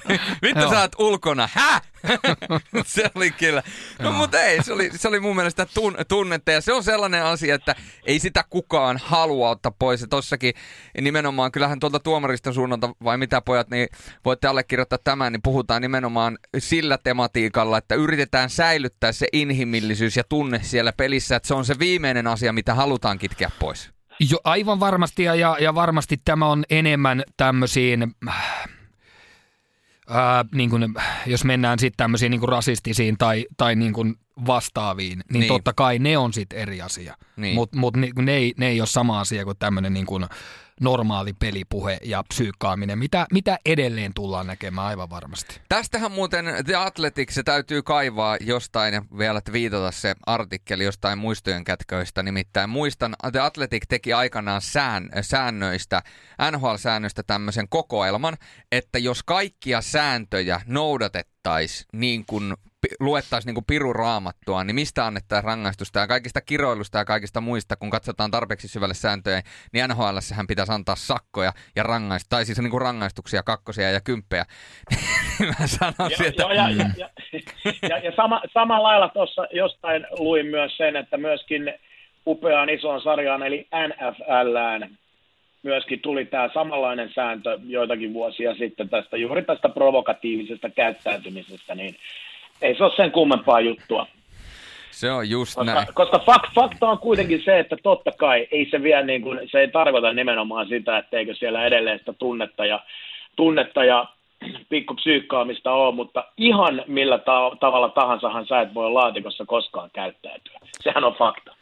Vittu 0.42 0.64
oot 0.80 0.92
ulkona, 0.98 1.48
hä? 1.52 1.80
se 2.86 3.10
oli 3.14 3.30
kyllä. 3.30 3.62
No 3.98 4.12
mutta 4.12 4.40
ei, 4.40 4.62
se 4.62 4.72
oli, 4.72 4.90
se 4.94 5.08
oli 5.08 5.20
mun 5.20 5.36
mielestä 5.36 5.66
tun, 5.74 5.96
tunnetta 6.08 6.52
ja 6.52 6.60
se 6.60 6.72
on 6.72 6.84
sellainen 6.84 7.24
asia, 7.24 7.54
että 7.54 7.74
ei 8.06 8.18
sitä 8.18 8.44
kukaan 8.50 9.00
halua 9.04 9.50
ottaa 9.50 9.72
pois. 9.78 10.00
Ja 10.00 10.06
tossakin 10.06 10.54
nimenomaan, 11.00 11.52
kyllähän 11.52 11.80
tuolta 11.80 12.00
tuomariston 12.00 12.54
suunnalta, 12.54 12.90
vai 13.04 13.18
mitä 13.18 13.40
pojat, 13.40 13.70
niin 13.70 13.88
voitte 14.24 14.48
allekirjoittaa 14.48 14.98
tämän, 15.04 15.32
niin 15.32 15.42
puhutaan 15.42 15.82
nimenomaan 15.82 16.38
sillä 16.58 16.98
tematiikalla, 16.98 17.78
että 17.78 17.94
yritetään 17.94 18.50
säilyttää 18.50 19.12
se 19.12 19.26
inhimillisyys 19.32 20.16
ja 20.16 20.24
tunne 20.28 20.60
siellä 20.62 20.92
pelissä, 20.92 21.36
että 21.36 21.46
se 21.46 21.54
on 21.54 21.64
se 21.64 21.78
viimeinen 21.78 22.26
asia, 22.26 22.52
mitä 22.52 22.74
halutaan 22.74 23.18
kitkeä 23.18 23.50
pois. 23.58 23.94
Jo, 24.30 24.38
aivan 24.44 24.80
varmasti 24.80 25.22
ja, 25.22 25.34
ja, 25.34 25.56
ja 25.60 25.74
varmasti 25.74 26.20
tämä 26.24 26.46
on 26.46 26.64
enemmän 26.70 27.22
tämmöisiin, 27.36 28.14
ää, 30.08 30.44
niin 30.54 30.70
kuin, 30.70 30.94
jos 31.26 31.44
mennään 31.44 31.78
sitten 31.78 31.96
tämmöisiin 31.96 32.30
niin 32.30 32.48
rasistisiin 32.48 33.18
tai, 33.18 33.46
tai 33.56 33.76
niin 33.76 33.92
kuin 33.92 34.14
vastaaviin, 34.46 35.18
niin, 35.32 35.40
Niin. 35.40 35.48
totta 35.48 35.72
kai 35.72 35.98
ne 35.98 36.18
on 36.18 36.32
sitten 36.32 36.58
eri 36.58 36.82
asia. 36.82 37.16
Niin. 37.36 37.54
Mutta 37.54 37.78
mut, 37.78 37.96
ne, 37.96 38.10
ne, 38.18 38.32
ei, 38.32 38.54
ne 38.56 38.68
ei 38.68 38.80
ole 38.80 38.86
sama 38.86 39.20
asia 39.20 39.44
kuin 39.44 39.56
tämmöinen 39.58 39.94
niin 39.94 40.06
normaali 40.80 41.32
pelipuhe 41.32 41.98
ja 42.04 42.24
psyykkaaminen, 42.28 42.98
mitä, 42.98 43.26
mitä 43.32 43.58
edelleen 43.66 44.14
tullaan 44.14 44.46
näkemään 44.46 44.86
aivan 44.86 45.10
varmasti. 45.10 45.60
Tästähän 45.68 46.12
muuten 46.12 46.44
The 46.64 46.74
se 47.30 47.42
täytyy 47.42 47.82
kaivaa 47.82 48.36
jostain 48.40 48.94
ja 48.94 49.02
vielä 49.18 49.40
viitata 49.52 49.90
se 49.90 50.14
artikkeli 50.26 50.84
jostain 50.84 51.18
muistojen 51.18 51.64
kätköistä. 51.64 52.22
Nimittäin 52.22 52.70
muistan, 52.70 53.14
The 53.32 53.40
Athletic 53.40 53.82
teki 53.88 54.12
aikanaan 54.12 54.62
sään, 54.62 55.10
säännöistä, 55.20 56.02
NHL-säännöistä 56.50 57.22
tämmöisen 57.22 57.68
kokoelman, 57.68 58.36
että 58.72 58.98
jos 58.98 59.22
kaikkia 59.22 59.80
sääntöjä 59.80 60.60
noudatettaisiin 60.66 61.88
niin 61.92 62.26
kuin 62.26 62.54
luettaisiin 63.00 63.46
niin 63.46 63.54
kuin 63.54 63.64
piru 63.64 63.92
raamattua, 63.92 64.64
niin 64.64 64.74
mistä 64.74 65.06
annettaisiin 65.06 65.44
rangaistusta 65.44 65.98
ja 65.98 66.06
kaikista 66.06 66.40
kiroilusta 66.40 66.98
ja 66.98 67.04
kaikista 67.04 67.40
muista, 67.40 67.76
kun 67.76 67.90
katsotaan 67.90 68.30
tarpeeksi 68.30 68.68
syvälle 68.68 68.94
sääntöjä, 68.94 69.42
niin 69.72 69.84
NHLssähän 69.88 70.46
pitäisi 70.46 70.72
antaa 70.72 70.96
sakkoja 70.96 71.52
ja 71.76 71.82
rangaist, 71.82 72.26
tai 72.28 72.44
siis 72.44 72.58
niin 72.58 72.70
kuin 72.70 72.82
rangaistuksia, 72.82 73.42
kakkosia 73.42 73.90
ja 73.90 74.00
kymppejä. 74.00 74.44
Mä 75.58 75.66
sanoisin, 75.66 76.24
Ja, 76.24 76.28
että 76.28 76.42
joo, 76.42 76.52
ja, 76.52 76.70
ja, 76.70 76.90
ja, 76.96 77.08
ja, 77.90 77.98
ja 77.98 78.12
sama, 78.16 78.42
samalla 78.52 78.88
lailla 78.88 79.08
tuossa 79.08 79.46
jostain 79.52 80.06
luin 80.18 80.46
myös 80.46 80.76
sen, 80.76 80.96
että 80.96 81.16
myöskin 81.16 81.74
upeaan 82.26 82.70
isoon 82.70 83.02
sarjaan, 83.02 83.42
eli 83.42 83.68
NFLään, 83.88 84.98
myöskin 85.62 86.00
tuli 86.00 86.24
tämä 86.24 86.50
samanlainen 86.54 87.10
sääntö 87.14 87.58
joitakin 87.66 88.12
vuosia 88.12 88.54
sitten 88.54 88.88
tästä, 88.88 89.16
juuri 89.16 89.42
tästä 89.42 89.68
provokatiivisesta 89.68 90.70
käyttäytymisestä, 90.70 91.74
niin 91.74 91.96
ei 92.62 92.76
se 92.76 92.84
ole 92.84 92.92
sen 92.96 93.12
kummempaa 93.12 93.60
juttua. 93.60 94.06
se 94.90 95.10
on 95.10 95.30
just 95.30 95.54
Koska, 95.54 95.74
näin. 95.74 95.86
koska 95.94 96.18
fak, 96.18 96.42
fakta 96.54 96.88
on 96.88 96.98
kuitenkin 96.98 97.42
se, 97.44 97.58
että 97.58 97.76
totta 97.82 98.10
kai 98.18 98.48
ei 98.50 98.68
se 98.70 98.82
vielä 98.82 99.02
niin 99.02 99.22
kuin, 99.22 99.40
se 99.52 99.58
ei 99.58 99.68
tarkoita 99.68 100.12
nimenomaan 100.12 100.68
sitä, 100.68 100.98
etteikö 100.98 101.34
siellä 101.34 101.66
edelleen 101.66 101.98
sitä 101.98 102.12
tunnetta 102.12 102.66
ja, 102.66 102.80
tunnetta 103.36 103.84
ja 103.84 104.06
pikkupsyykkaamista 104.68 105.72
ole, 105.72 105.94
mutta 105.94 106.24
ihan 106.36 106.82
millä 106.86 107.18
ta- 107.18 107.56
tavalla 107.60 107.88
tahansahan 107.88 108.46
sä 108.46 108.60
et 108.60 108.74
voi 108.74 108.92
laatikossa 108.92 109.44
koskaan 109.46 109.90
käyttäytyä. 109.92 110.58
Sehän 110.80 111.04
on 111.04 111.14
fakta. 111.14 111.54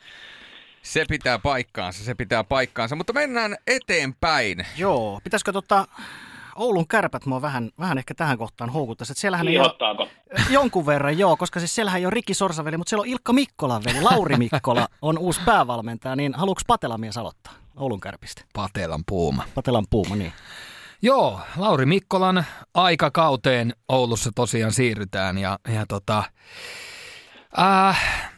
Se 0.83 1.05
pitää 1.09 1.39
paikkaansa, 1.39 2.05
se 2.05 2.15
pitää 2.15 2.45
paikkaansa, 2.45 2.97
mutta 2.97 3.13
mennään 3.13 3.57
eteenpäin. 3.67 4.59
Joo, 4.79 5.21
pitäisikö 5.25 5.53
tota, 5.53 5.85
Oulun 6.57 6.89
kärpät 6.89 7.27
mua 7.27 7.43
vähän, 7.43 7.71
vähän 7.79 7.99
ehkä 7.99 8.15
tähän 8.15 8.39
kohtaan 8.39 8.71
houkuttaisi. 8.71 9.15
Siellähän 9.17 9.49
ei 9.49 9.59
ole, 9.59 9.75
jonkun 10.51 10.87
verran, 10.87 11.19
joo, 11.19 11.37
koska 11.37 11.61
siis 11.61 11.75
siellähän 11.75 11.99
ei 11.99 12.07
ole 12.07 12.15
Rikki 12.15 12.35
Sorsaveli, 12.35 12.77
mutta 12.77 12.91
siellä 12.91 13.03
on 13.03 13.09
Ilkka 13.09 13.33
Mikkolan 13.33 13.83
veli, 13.85 14.01
Lauri 14.01 14.37
Mikkola 14.37 14.89
on 15.03 15.19
uusi 15.19 15.41
päävalmentaja, 15.45 16.17
niin 16.17 16.35
haluatko 16.35 16.63
Patelamies 16.67 17.19
aloittaa 17.19 17.53
Oulun 17.77 18.01
kärpistä? 18.01 18.45
Patelan 18.53 19.03
puuma. 19.07 19.45
Patelan 19.55 19.87
puuma, 19.91 20.17
niin. 20.17 20.33
Joo, 21.03 21.41
Lauri 21.57 21.87
Mikkolan 21.87 22.45
aikakauteen 22.75 23.75
Oulussa 23.89 24.31
tosiaan 24.35 24.73
siirrytään 24.73 25.39
ja, 25.39 25.59
ja 25.69 25.87
tota, 25.87 26.25
äh, 27.59 28.31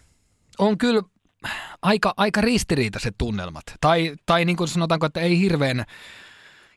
on 0.58 0.78
kyllä 0.78 1.02
aika, 1.82 2.14
aika 2.16 2.40
ristiriitaiset 2.40 3.14
tunnelmat. 3.18 3.64
Tai, 3.80 4.14
tai 4.26 4.44
niin 4.44 4.56
kuin 4.56 4.68
sanotaanko, 4.68 5.06
että 5.06 5.20
ei 5.20 5.40
hirveän, 5.40 5.84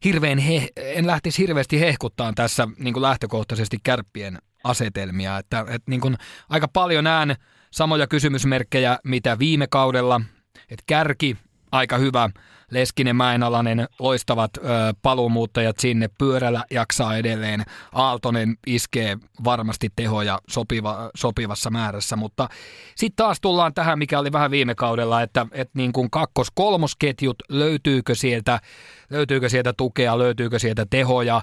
hirveän 0.03 0.37
he, 0.37 0.67
en 0.77 1.07
lähtisi 1.07 1.41
hirveästi 1.41 1.79
hehkuttaa 1.79 2.33
tässä 2.35 2.67
niin 2.79 2.93
kuin 2.93 3.01
lähtökohtaisesti 3.01 3.77
kärppien 3.83 4.37
asetelmia. 4.63 5.37
Että, 5.37 5.59
että 5.59 5.91
niin 5.91 6.01
kuin 6.01 6.17
aika 6.49 6.67
paljon 6.67 7.03
näen 7.03 7.35
samoja 7.71 8.07
kysymysmerkkejä, 8.07 8.99
mitä 9.03 9.39
viime 9.39 9.67
kaudella. 9.67 10.21
Että 10.69 10.83
kärki, 10.87 11.37
aika 11.71 11.97
hyvä 11.97 12.29
Leskinen, 12.71 13.15
Mäenalainen, 13.15 13.87
loistavat 13.99 14.51
ö, 14.57 14.61
paluumuuttajat 15.01 15.79
sinne, 15.79 16.09
pyörällä 16.17 16.63
jaksaa 16.71 17.17
edelleen, 17.17 17.63
Aaltonen 17.91 18.57
iskee 18.67 19.17
varmasti 19.43 19.89
tehoja 19.95 20.39
sopiva, 20.49 21.09
sopivassa 21.15 21.69
määrässä, 21.69 22.15
mutta 22.15 22.49
sitten 22.95 23.15
taas 23.15 23.41
tullaan 23.41 23.73
tähän, 23.73 23.99
mikä 23.99 24.19
oli 24.19 24.31
vähän 24.31 24.51
viime 24.51 24.75
kaudella, 24.75 25.21
että, 25.21 25.47
että 25.51 25.71
niin 25.77 25.93
kuin 25.93 26.09
kakkos-kolmosketjut, 26.11 27.35
löytyykö 27.49 28.15
sieltä, 28.15 28.59
löytyykö 29.09 29.49
sieltä 29.49 29.73
tukea, 29.73 30.17
löytyykö 30.17 30.59
sieltä 30.59 30.85
tehoja, 30.89 31.41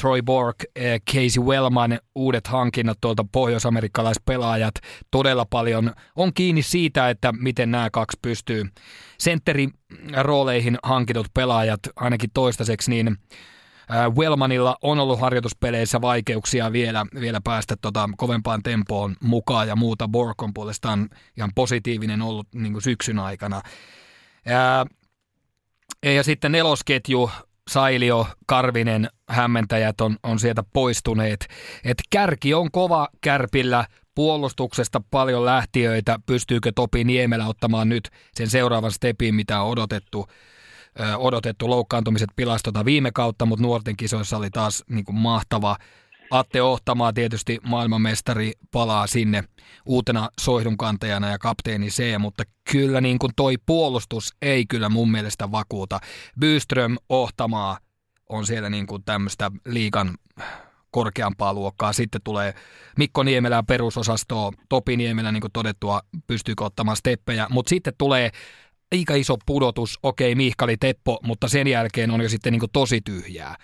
Troy 0.00 0.22
Bork, 0.22 0.56
eh, 0.76 1.00
Casey 1.10 1.42
Wellman, 1.42 1.98
uudet 2.14 2.46
hankinnat 2.46 2.98
tuolta 3.00 3.24
pohjoisamerikkalaispelaajat, 3.32 4.74
todella 5.10 5.44
paljon 5.44 5.92
on 6.16 6.34
kiinni 6.34 6.62
siitä, 6.62 7.10
että 7.10 7.32
miten 7.32 7.70
nämä 7.70 7.90
kaksi 7.90 8.18
pystyy 8.22 8.64
sentterin 9.18 9.79
rooleihin 10.22 10.78
hankitut 10.82 11.26
pelaajat 11.34 11.80
ainakin 11.96 12.30
toistaiseksi, 12.34 12.90
niin 12.90 13.16
Wellmanilla 14.16 14.76
on 14.82 14.98
ollut 14.98 15.20
harjoituspeleissä 15.20 16.00
vaikeuksia 16.00 16.72
vielä, 16.72 17.06
vielä 17.20 17.40
päästä 17.44 17.76
tota 17.80 18.10
kovempaan 18.16 18.62
tempoon 18.62 19.16
mukaan 19.22 19.68
ja 19.68 19.76
muuta. 19.76 20.08
Bork 20.08 20.42
on 20.42 20.54
puolestaan 20.54 21.08
ihan 21.36 21.50
positiivinen 21.54 22.22
ollut 22.22 22.48
niin 22.54 22.82
syksyn 22.82 23.18
aikana. 23.18 23.62
Ja, 24.46 24.86
ja 26.12 26.22
sitten 26.22 26.52
nelosketju, 26.52 27.30
Sailio, 27.70 28.26
Karvinen, 28.46 29.08
hämmentäjät 29.28 30.00
on, 30.00 30.16
on 30.22 30.38
sieltä 30.38 30.64
poistuneet. 30.72 31.48
Et 31.84 31.98
kärki 32.10 32.54
on 32.54 32.70
kova 32.70 33.08
kärpillä, 33.20 33.84
puolustuksesta 34.20 35.00
paljon 35.10 35.44
lähtiöitä. 35.44 36.18
Pystyykö 36.26 36.72
Topi 36.74 37.04
Niemelä 37.04 37.46
ottamaan 37.46 37.88
nyt 37.88 38.10
sen 38.34 38.50
seuraavan 38.50 38.92
stepin, 38.92 39.34
mitä 39.34 39.62
on 39.62 39.68
odotettu? 39.70 40.26
Ö, 41.00 41.16
odotettu 41.16 41.70
loukkaantumiset 41.70 42.28
pilastota 42.36 42.84
viime 42.84 43.10
kautta, 43.12 43.46
mutta 43.46 43.62
nuorten 43.62 43.96
kisoissa 43.96 44.36
oli 44.36 44.50
taas 44.50 44.84
niin 44.88 45.04
kuin 45.04 45.16
mahtava. 45.16 45.76
Atte 46.30 46.62
Ohtamaa 46.62 47.12
tietysti 47.12 47.58
maailmanmestari 47.62 48.52
palaa 48.70 49.06
sinne 49.06 49.44
uutena 49.86 50.28
soihdunkantajana 50.40 51.30
ja 51.30 51.38
kapteeni 51.38 51.88
C, 51.88 52.18
mutta 52.18 52.44
kyllä 52.72 53.00
niin 53.00 53.18
kuin 53.18 53.32
toi 53.36 53.54
puolustus 53.66 54.34
ei 54.42 54.66
kyllä 54.66 54.88
mun 54.88 55.10
mielestä 55.10 55.52
vakuuta. 55.52 56.00
Byström 56.40 56.96
Ohtamaa 57.08 57.78
on 58.28 58.46
siellä 58.46 58.70
niin 58.70 58.86
kuin 58.86 59.04
tämmöistä 59.04 59.50
liikan 59.66 60.14
korkeampaa 60.90 61.54
luokkaa. 61.54 61.92
Sitten 61.92 62.20
tulee 62.24 62.54
Mikko 62.98 63.22
Niemelä 63.22 63.62
perusosastoa, 63.62 64.52
Topi 64.68 64.96
Niemelä, 64.96 65.32
niin 65.32 65.40
kuin 65.40 65.52
todettua, 65.52 66.00
pystyykö 66.26 66.64
ottamaan 66.64 66.96
steppejä. 66.96 67.46
Mutta 67.50 67.70
sitten 67.70 67.94
tulee 67.98 68.30
aika 68.94 69.14
iso 69.14 69.36
pudotus, 69.46 69.98
okei 70.02 70.34
Mihkali 70.34 70.76
Teppo, 70.76 71.18
mutta 71.22 71.48
sen 71.48 71.66
jälkeen 71.66 72.10
on 72.10 72.20
jo 72.20 72.28
sitten 72.28 72.52
niin 72.52 72.60
kuin 72.60 72.70
tosi 72.72 73.00
tyhjää. 73.00 73.56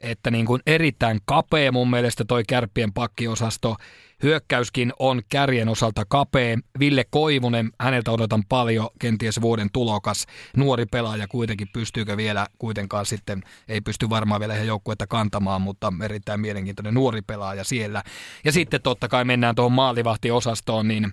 Että 0.00 0.30
niin 0.30 0.46
kuin 0.46 0.62
erittäin 0.66 1.20
kapea 1.24 1.72
mun 1.72 1.90
mielestä 1.90 2.24
toi 2.24 2.42
kärppien 2.48 2.92
pakkiosasto. 2.92 3.76
Hyökkäyskin 4.24 4.92
on 4.98 5.22
kärjen 5.28 5.68
osalta 5.68 6.04
kapea. 6.08 6.58
Ville 6.78 7.04
Koivunen, 7.10 7.70
häneltä 7.80 8.10
odotan 8.10 8.44
paljon, 8.48 8.88
kenties 8.98 9.40
vuoden 9.40 9.68
tulokas. 9.72 10.26
Nuori 10.56 10.86
pelaaja 10.86 11.28
kuitenkin, 11.28 11.68
pystyykö 11.72 12.16
vielä 12.16 12.46
kuitenkaan 12.58 13.06
sitten, 13.06 13.42
ei 13.68 13.80
pysty 13.80 14.10
varmaan 14.10 14.40
vielä 14.40 14.54
ihan 14.54 14.66
joukkuetta 14.66 15.06
kantamaan, 15.06 15.62
mutta 15.62 15.92
erittäin 16.04 16.40
mielenkiintoinen 16.40 16.94
nuori 16.94 17.22
pelaaja 17.22 17.64
siellä. 17.64 18.02
Ja 18.44 18.52
sitten 18.52 18.82
totta 18.82 19.08
kai 19.08 19.24
mennään 19.24 19.54
tuohon 19.54 19.72
maalivahtiosastoon, 19.72 20.88
niin 20.88 21.12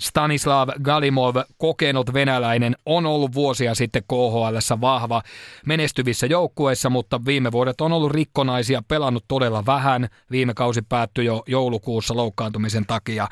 Stanislav 0.00 0.68
Galimov, 0.82 1.36
kokenut 1.58 2.12
venäläinen, 2.12 2.76
on 2.86 3.06
ollut 3.06 3.34
vuosia 3.34 3.74
sitten 3.74 4.02
KHL 4.08 4.80
vahva 4.80 5.22
menestyvissä 5.66 6.26
joukkueissa, 6.26 6.90
mutta 6.90 7.24
viime 7.24 7.52
vuodet 7.52 7.80
on 7.80 7.92
ollut 7.92 8.12
rikkonaisia, 8.12 8.82
pelannut 8.88 9.24
todella 9.28 9.66
vähän. 9.66 10.08
Viime 10.30 10.54
kausi 10.54 10.82
päättyi 10.82 11.24
jo 11.24 11.42
joulukuussa 11.46 12.16
loukkaantumisen 12.16 12.86
takia 12.86 13.28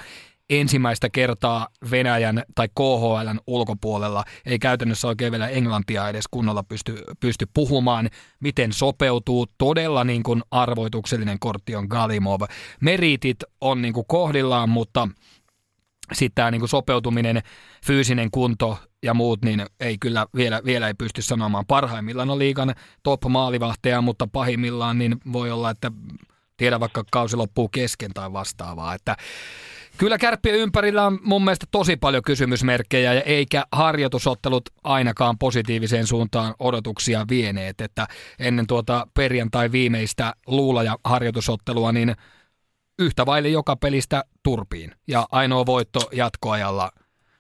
ensimmäistä 0.51 1.11
kertaa 1.11 1.69
Venäjän 1.91 2.43
tai 2.55 2.69
KHLn 2.69 3.41
ulkopuolella. 3.47 4.25
Ei 4.47 4.59
käytännössä 4.59 5.09
oikein 5.09 5.33
vielä 5.33 5.49
englantia 5.49 6.09
edes 6.09 6.25
kunnolla 6.31 6.63
pysty, 6.63 7.03
pysty 7.21 7.47
puhumaan, 7.55 8.11
miten 8.41 8.73
sopeutuu. 8.73 9.47
Todella 9.59 10.05
niin 10.05 10.23
kuin 10.23 10.43
arvoituksellinen 10.51 11.39
kortti 11.39 11.77
on 11.77 11.87
Galimov. 11.91 12.41
Meritit 12.81 13.39
on 13.61 13.83
niin 13.83 13.95
kuin 13.95 14.07
kohdillaan, 14.09 14.69
mutta 14.69 15.09
sitten 16.13 16.35
tämä 16.35 16.51
niin 16.51 16.69
sopeutuminen, 16.69 17.43
fyysinen 17.87 18.31
kunto 18.31 18.79
ja 19.03 19.15
muut, 19.15 19.45
niin 19.45 19.67
ei 19.81 19.99
kyllä 19.99 20.27
vielä, 20.37 20.61
vielä 20.65 20.89
ei 20.89 20.95
pysty 20.95 21.23
sanomaan. 21.23 21.67
Parhaimmillaan 21.67 22.31
on 22.31 22.39
liikan 22.39 22.75
top-maalivahteja, 23.03 24.01
mutta 24.01 24.27
pahimmillaan 24.33 24.99
niin 24.99 25.17
voi 25.33 25.51
olla, 25.51 25.71
että 25.71 25.93
tiedä 26.57 26.81
vaikka 26.81 27.05
kausi 27.11 27.37
loppuu 27.37 27.69
kesken 27.69 28.11
tai 28.15 28.33
vastaavaa. 28.33 28.95
Että 28.95 29.17
kyllä 29.99 30.19
kärppien 30.19 30.55
ympärillä 30.55 31.07
on 31.07 31.19
mun 31.23 31.45
mielestä 31.45 31.67
tosi 31.71 31.97
paljon 31.97 32.23
kysymysmerkkejä 32.23 33.15
ja 33.15 33.21
eikä 33.21 33.65
harjoitusottelut 33.73 34.69
ainakaan 34.85 35.39
positiiviseen 35.39 36.07
suuntaan 36.07 36.55
odotuksia 36.59 37.27
vieneet. 37.29 37.81
Että 37.81 38.07
ennen 38.39 38.67
tuota 38.67 39.07
perjantai 39.15 39.73
viimeistä 39.73 40.35
luula 40.47 40.83
ja 40.83 40.97
harjoitusottelua, 41.05 41.93
niin– 41.93 42.15
yhtä 42.99 43.27
vaille 43.27 43.49
joka 43.49 43.77
pelistä 43.77 44.25
turpiin. 44.43 44.95
Ja 45.07 45.27
ainoa 45.33 45.67
voitto 45.67 46.01
jatkoajalla 46.13 46.91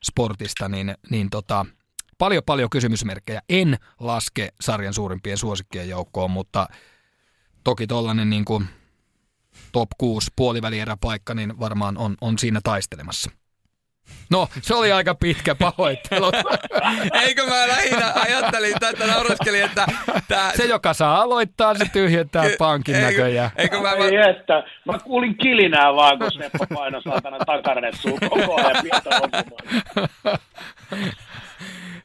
sportista, 0.04 0.68
niin, 0.68 0.94
niin 1.10 1.30
tota, 1.30 1.66
paljon 2.18 2.42
paljon 2.46 2.70
kysymysmerkkejä. 2.70 3.42
En 3.48 3.78
laske 4.00 4.48
sarjan 4.60 4.94
suurimpien 4.94 5.38
suosikkien 5.38 5.88
joukkoon, 5.88 6.30
mutta 6.30 6.68
toki 7.64 7.86
tollainen 7.86 8.30
niin 8.30 8.44
top 9.72 9.88
6 9.98 10.30
puolivälieräpaikka, 10.36 11.34
niin 11.34 11.60
varmaan 11.60 11.98
on, 11.98 12.16
on 12.20 12.38
siinä 12.38 12.60
taistelemassa. 12.64 13.30
No, 14.30 14.48
se 14.62 14.74
oli 14.74 14.92
aika 14.92 15.14
pitkä 15.14 15.54
pahoittelu. 15.54 16.26
Eikö 17.26 17.46
mä 17.46 17.68
lähinnä 17.68 18.12
ajattelin 18.14 18.74
tätä 18.80 19.06
nauraskelin, 19.06 19.64
että... 19.64 19.86
Tää... 20.28 20.50
Se, 20.56 20.64
joka 20.64 20.94
saa 20.94 21.22
aloittaa, 21.22 21.74
se 21.74 21.84
tyhjentää 21.92 22.44
pankin 22.58 22.94
eikö, 22.94 23.06
näköjään. 23.06 23.50
Eikö 23.56 23.80
mä... 23.80 23.92
Ei, 23.92 24.30
että, 24.30 24.62
mä 24.84 24.98
kuulin 24.98 25.38
kilinää 25.38 25.94
vaan, 25.94 26.18
kun 26.18 26.32
Seppo 26.32 26.66
painoi 26.74 27.02
saatana 27.02 27.38
takarnetsuun 27.38 28.18
koko 28.20 28.56
ajan 28.56 28.76
pientä 28.82 29.10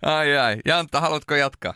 Ai 0.02 0.38
ai. 0.38 0.58
Jantta, 0.66 1.02
haluatko 1.02 1.36
jatkaa? 1.36 1.74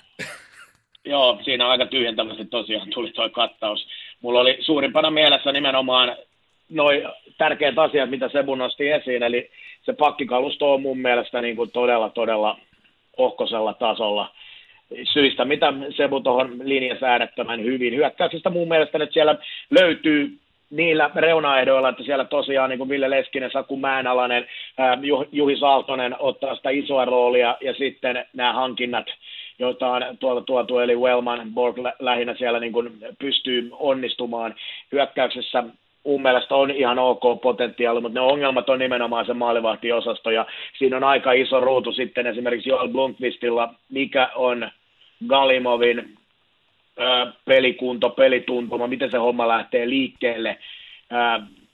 Joo, 1.05 1.39
siinä 1.43 1.65
on 1.65 1.71
aika 1.71 1.85
tyhjentävästi 1.85 2.45
tosiaan 2.45 2.89
tuli 2.89 3.11
tuo 3.11 3.29
kattaus. 3.29 3.87
Mulla 4.21 4.39
oli 4.39 4.57
suurimpana 4.61 5.11
mielessä 5.11 5.51
nimenomaan 5.51 6.15
noin 6.69 7.01
tärkeät 7.37 7.77
asiat, 7.77 8.09
mitä 8.09 8.29
Sebu 8.29 8.55
nosti 8.55 8.89
esiin, 8.89 9.23
eli 9.23 9.51
se 9.87 9.93
pakkikalusto 9.93 10.73
on 10.73 10.81
mun 10.81 10.97
mielestä 10.97 11.41
niin 11.41 11.55
kuin 11.55 11.71
todella, 11.71 12.09
todella 12.09 12.57
ohkosella 13.17 13.73
tasolla 13.73 14.31
syistä, 15.13 15.45
mitä 15.45 15.73
Sebu 15.97 16.19
tuohon 16.19 16.59
linjassa 16.63 17.05
äärettömän 17.05 17.63
hyvin. 17.63 17.95
Hyökkäyksestä 17.95 18.49
mun 18.49 18.67
mielestä 18.67 18.97
nyt 18.97 19.13
siellä 19.13 19.35
löytyy 19.69 20.37
niillä 20.69 21.09
reunaehdoilla, 21.15 21.89
että 21.89 22.03
siellä 22.03 22.25
tosiaan 22.25 22.69
niin 22.69 22.77
kuin 22.77 22.89
Ville 22.89 23.09
Leskinen, 23.09 23.51
Saku 23.51 23.77
Mäenalainen, 23.77 24.47
Juhi 25.31 25.57
Saaltonen 25.57 26.15
ottaa 26.19 26.55
sitä 26.55 26.69
isoa 26.69 27.05
roolia 27.05 27.57
ja 27.61 27.73
sitten 27.73 28.25
nämä 28.33 28.53
hankinnat, 28.53 29.05
joita 29.59 29.87
on 29.87 30.03
tuolta 30.19 30.41
tuotu, 30.41 30.79
eli 30.79 30.95
Wellman, 30.95 31.53
Borg 31.53 31.77
lähinnä 31.99 32.35
siellä 32.35 32.59
niin 32.59 32.73
kuin 32.73 32.97
pystyy 33.19 33.69
onnistumaan 33.71 34.55
hyökkäyksessä 34.91 35.63
mun 36.07 36.21
mielestä 36.21 36.55
on 36.55 36.71
ihan 36.71 36.99
ok 36.99 37.41
potentiaali, 37.41 38.01
mutta 38.01 38.19
ne 38.19 38.25
ongelmat 38.25 38.69
on 38.69 38.79
nimenomaan 38.79 39.25
se 39.25 39.33
maalivahtiosasto, 39.33 40.31
ja 40.31 40.45
siinä 40.77 40.97
on 40.97 41.03
aika 41.03 41.31
iso 41.31 41.59
ruutu 41.59 41.91
sitten 41.91 42.27
esimerkiksi 42.27 42.69
Joel 42.69 42.87
Blunkvistilla, 42.87 43.73
mikä 43.89 44.29
on 44.35 44.69
Galimovin 45.27 46.15
pelikunto, 47.45 48.09
pelituntuma, 48.09 48.87
miten 48.87 49.11
se 49.11 49.17
homma 49.17 49.47
lähtee 49.47 49.89
liikkeelle, 49.89 50.57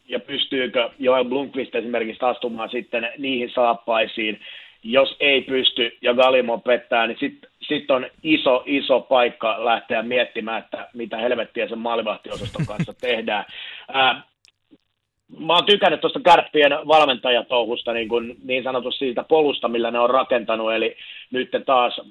ja 0.08 0.20
pystyykö 0.20 0.90
Joel 1.00 1.26
Blunkvist 1.26 1.76
esimerkiksi 1.76 2.26
astumaan 2.26 2.70
sitten 2.70 3.10
niihin 3.18 3.50
saappaisiin, 3.50 4.40
jos 4.84 5.18
ei 5.20 5.42
pysty 5.42 5.98
ja 6.02 6.14
Galimo 6.14 6.58
pettää, 6.58 7.08
niin 7.08 7.18
sitten 7.20 7.50
sit 7.68 7.92
on 7.92 8.08
iso, 8.24 8.64
iso 8.66 9.00
paikka 9.00 9.66
lähteä 9.66 10.02
miettimään, 10.02 10.64
että 10.64 10.88
mitä 10.94 11.18
helvettiä 11.18 11.68
sen 11.68 11.80
maalivahtiosaston 11.80 12.66
kanssa 12.66 12.94
tehdään. 13.02 13.46
Ää, 13.94 14.22
mä 15.40 15.54
oon 15.54 15.66
tykännyt 15.66 16.02
tuosta 16.02 16.20
kärppien 16.20 16.72
valmentajatouhusta 16.72 17.94
niin, 17.94 18.08
kuin 18.08 18.36
niin 18.44 18.64
sanotusti 18.64 19.06
siitä 19.06 19.24
polusta, 19.24 19.68
millä 19.68 19.92
ne 19.92 20.00
on 20.00 20.10
rakentanut, 20.10 20.74
eli 20.74 20.98
nyt 21.32 21.50
taas 21.66 22.02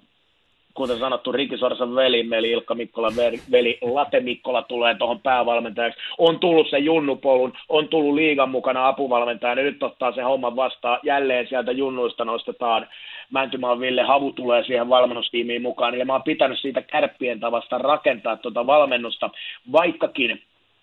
kuten 0.75 0.99
sanottu, 0.99 1.33
Rikki 1.33 1.59
Sorsan 1.59 1.95
veli, 1.95 2.29
eli 2.33 2.51
Ilkka 2.51 2.75
Mikkola 2.75 3.13
veli, 3.53 3.79
Late 3.83 4.21
Mikkola 4.21 4.63
tulee 4.63 4.95
tuohon 4.95 5.21
päävalmentajaksi. 5.21 6.01
On 6.19 6.39
tullut 6.41 6.71
se 6.71 6.79
junnupolun, 6.79 7.53
on 7.69 7.89
tullut 7.89 8.15
liigan 8.15 8.51
mukana 8.51 8.89
apuvalmentajana, 8.89 9.63
nyt 9.63 9.83
ottaa 9.83 10.13
se 10.13 10.23
homma 10.23 10.57
vastaan. 10.57 10.99
Jälleen 11.03 11.49
sieltä 11.49 11.73
junnuista 11.73 12.25
nostetaan 12.25 12.87
Mäntymaan 13.31 13.81
Ville 13.81 14.03
Havu 14.03 14.33
tulee 14.33 14.65
siihen 14.65 14.89
valmennustiimiin 14.89 15.63
mukaan, 15.63 15.99
ja 15.99 16.05
mä 16.05 16.13
oon 16.13 16.23
pitänyt 16.23 16.61
siitä 16.61 16.83
kärppien 16.83 17.41
tavasta 17.41 17.79
rakentaa 17.79 18.37
tuota 18.37 18.67
valmennusta, 18.67 19.31
vaikkakin 19.73 20.43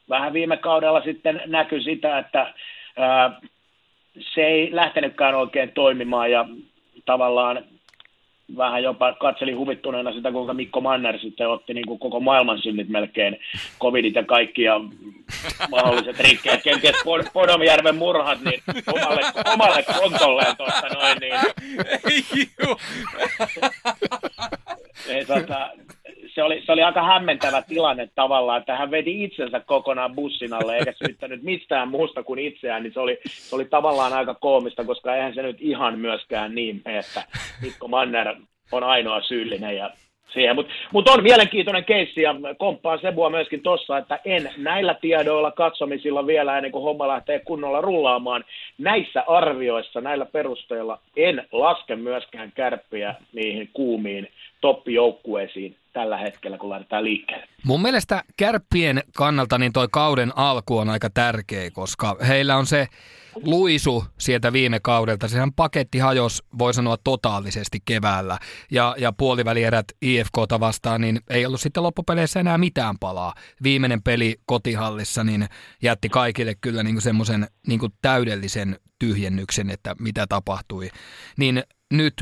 vähän 0.10 0.34
viime 0.34 0.58
kaudella 0.58 1.02
sitten 1.02 1.42
näkyi 1.46 1.84
sitä, 1.84 2.18
että 2.18 2.54
ää, 2.98 3.42
se 4.20 4.42
ei 4.42 4.70
lähtenytkään 4.72 5.36
oikein 5.36 5.72
toimimaan, 5.72 6.32
ja 6.32 6.46
tavallaan 7.06 7.64
vähän 8.58 8.84
jopa 8.84 9.14
katselin 9.14 9.58
huvittuneena 9.58 10.14
sitä, 10.14 10.32
kuinka 10.32 10.54
Mikko 10.54 10.82
Manner 10.82 11.20
sitten 11.20 11.50
otti 11.50 11.74
niin 11.74 11.88
kuin 11.88 12.00
koko 12.00 12.20
maailman 12.20 12.62
synnit 12.62 12.89
melkein, 12.89 13.38
covidit 13.82 14.16
ja 14.16 14.24
kaikki 14.24 14.62
ja 14.62 14.82
mahdolliset 15.70 16.20
rikkeet, 16.20 16.64
kenties 16.64 16.95
Podomjärven 17.34 17.95
murhat, 17.95 18.41
niin 18.41 18.62
omalle, 18.93 19.22
omalle 19.54 19.84
kontolleen 19.84 20.58
tuosta 20.58 20.88
noin, 20.88 21.18
niin... 21.20 21.34
Ei, 25.08 25.26
tota, 25.26 25.70
se 26.28 26.43
oli, 26.43 26.62
se 26.66 26.72
oli 26.72 26.84
aika 26.84 27.03
hämmentävä 27.03 27.62
tilanne 27.62 28.10
tavallaan, 28.16 28.60
että 28.60 28.76
hän 28.76 28.91
veti 28.91 29.24
itsensä 29.24 29.60
kokonaan 29.60 30.16
bussin 30.16 30.53
alle 30.53 30.78
eikä 30.78 30.93
syyttänyt 31.05 31.43
mistään 31.43 31.88
muusta 31.88 32.24
kuin 32.24 32.39
itseään, 32.39 32.84
niin 32.84 32.93
se 32.93 32.99
oli, 32.99 33.20
se 33.26 33.55
oli 33.55 33.66
tavallaan 33.66 34.14
aika 34.14 34.34
koomista, 34.34 34.84
koska 34.84 35.16
eihän 35.16 35.34
se 35.34 35.41
nyt 35.41 35.57
ihan 35.60 35.99
myöskään 35.99 36.55
niin 36.55 36.82
että 36.86 37.24
Mikko 37.62 37.88
Manner 37.88 38.36
on 38.72 38.84
ainoa 38.84 39.22
syyllinen 39.22 39.78
ja 39.78 39.89
siihen. 40.34 40.55
Mutta 40.55 40.74
mut 40.93 41.10
on 41.10 41.24
mielenkiintoinen 41.24 41.86
keissi 41.86 42.22
ja 42.22 42.36
komppaan 42.57 42.99
Sebua 43.01 43.30
myöskin 43.30 43.62
tuossa, 43.62 43.97
että 43.97 44.20
en 44.26 44.49
näillä 44.57 44.93
tiedoilla 44.93 45.51
katsomisilla 45.51 46.28
vielä 46.28 46.57
ennen 46.57 46.72
kuin 46.72 46.84
homma 46.84 47.07
lähtee 47.07 47.39
kunnolla 47.39 47.82
rullaamaan. 47.82 48.43
Näissä 48.78 49.24
arvioissa, 49.28 50.01
näillä 50.01 50.26
perusteilla 50.26 50.99
en 51.16 51.47
laske 51.51 51.95
myöskään 51.95 52.51
kärppiä 52.55 53.16
niihin 53.34 53.70
kuumiin 53.74 54.28
toppijoukkueisiin 54.62 55.76
tällä 55.94 56.18
hetkellä, 56.18 56.58
kun 56.58 56.70
lähdetään 56.70 57.04
liikkeelle. 57.04 57.48
Mun 57.64 57.82
mielestä 57.82 58.24
kärppien 58.38 59.04
kannalta 59.16 59.58
niin 59.58 59.74
toi 59.74 59.88
kauden 59.92 60.38
alku 60.38 60.78
on 60.78 60.90
aika 60.90 61.10
tärkeä, 61.10 61.72
koska 61.72 62.18
heillä 62.28 62.58
on 62.58 62.66
se 62.66 62.88
luisu 63.36 64.06
sieltä 64.18 64.54
viime 64.54 64.80
kaudelta. 64.80 65.28
Sehän 65.28 65.54
paketti 65.54 66.00
hajos, 66.00 66.44
voi 66.58 66.74
sanoa, 66.74 66.98
totaalisesti 67.04 67.80
keväällä. 67.86 68.38
Ja, 68.72 68.96
ja 68.98 69.14
puolivälierät 69.14 69.86
IFKta 70.02 70.60
vastaan, 70.60 71.02
niin 71.02 71.20
ei 71.30 71.46
ollut 71.46 71.62
sitten 71.62 71.84
loppupeleissä 71.84 72.40
enää 72.40 72.58
mitään 72.58 72.96
palaa. 73.00 73.34
Viimeinen 73.64 74.04
peli 74.04 74.36
kotihallissa 74.46 75.24
niin 75.24 75.46
jätti 75.82 76.10
kaikille 76.10 76.56
kyllä 76.62 76.84
niin 76.84 77.02
semmoisen 77.02 77.48
niin 77.68 77.80
täydellisen 78.02 78.80
tyhjennyksen, 79.00 79.70
että 79.70 79.96
mitä 80.00 80.28
tapahtui. 80.28 80.90
Niin 81.38 81.64
nyt 81.94 82.14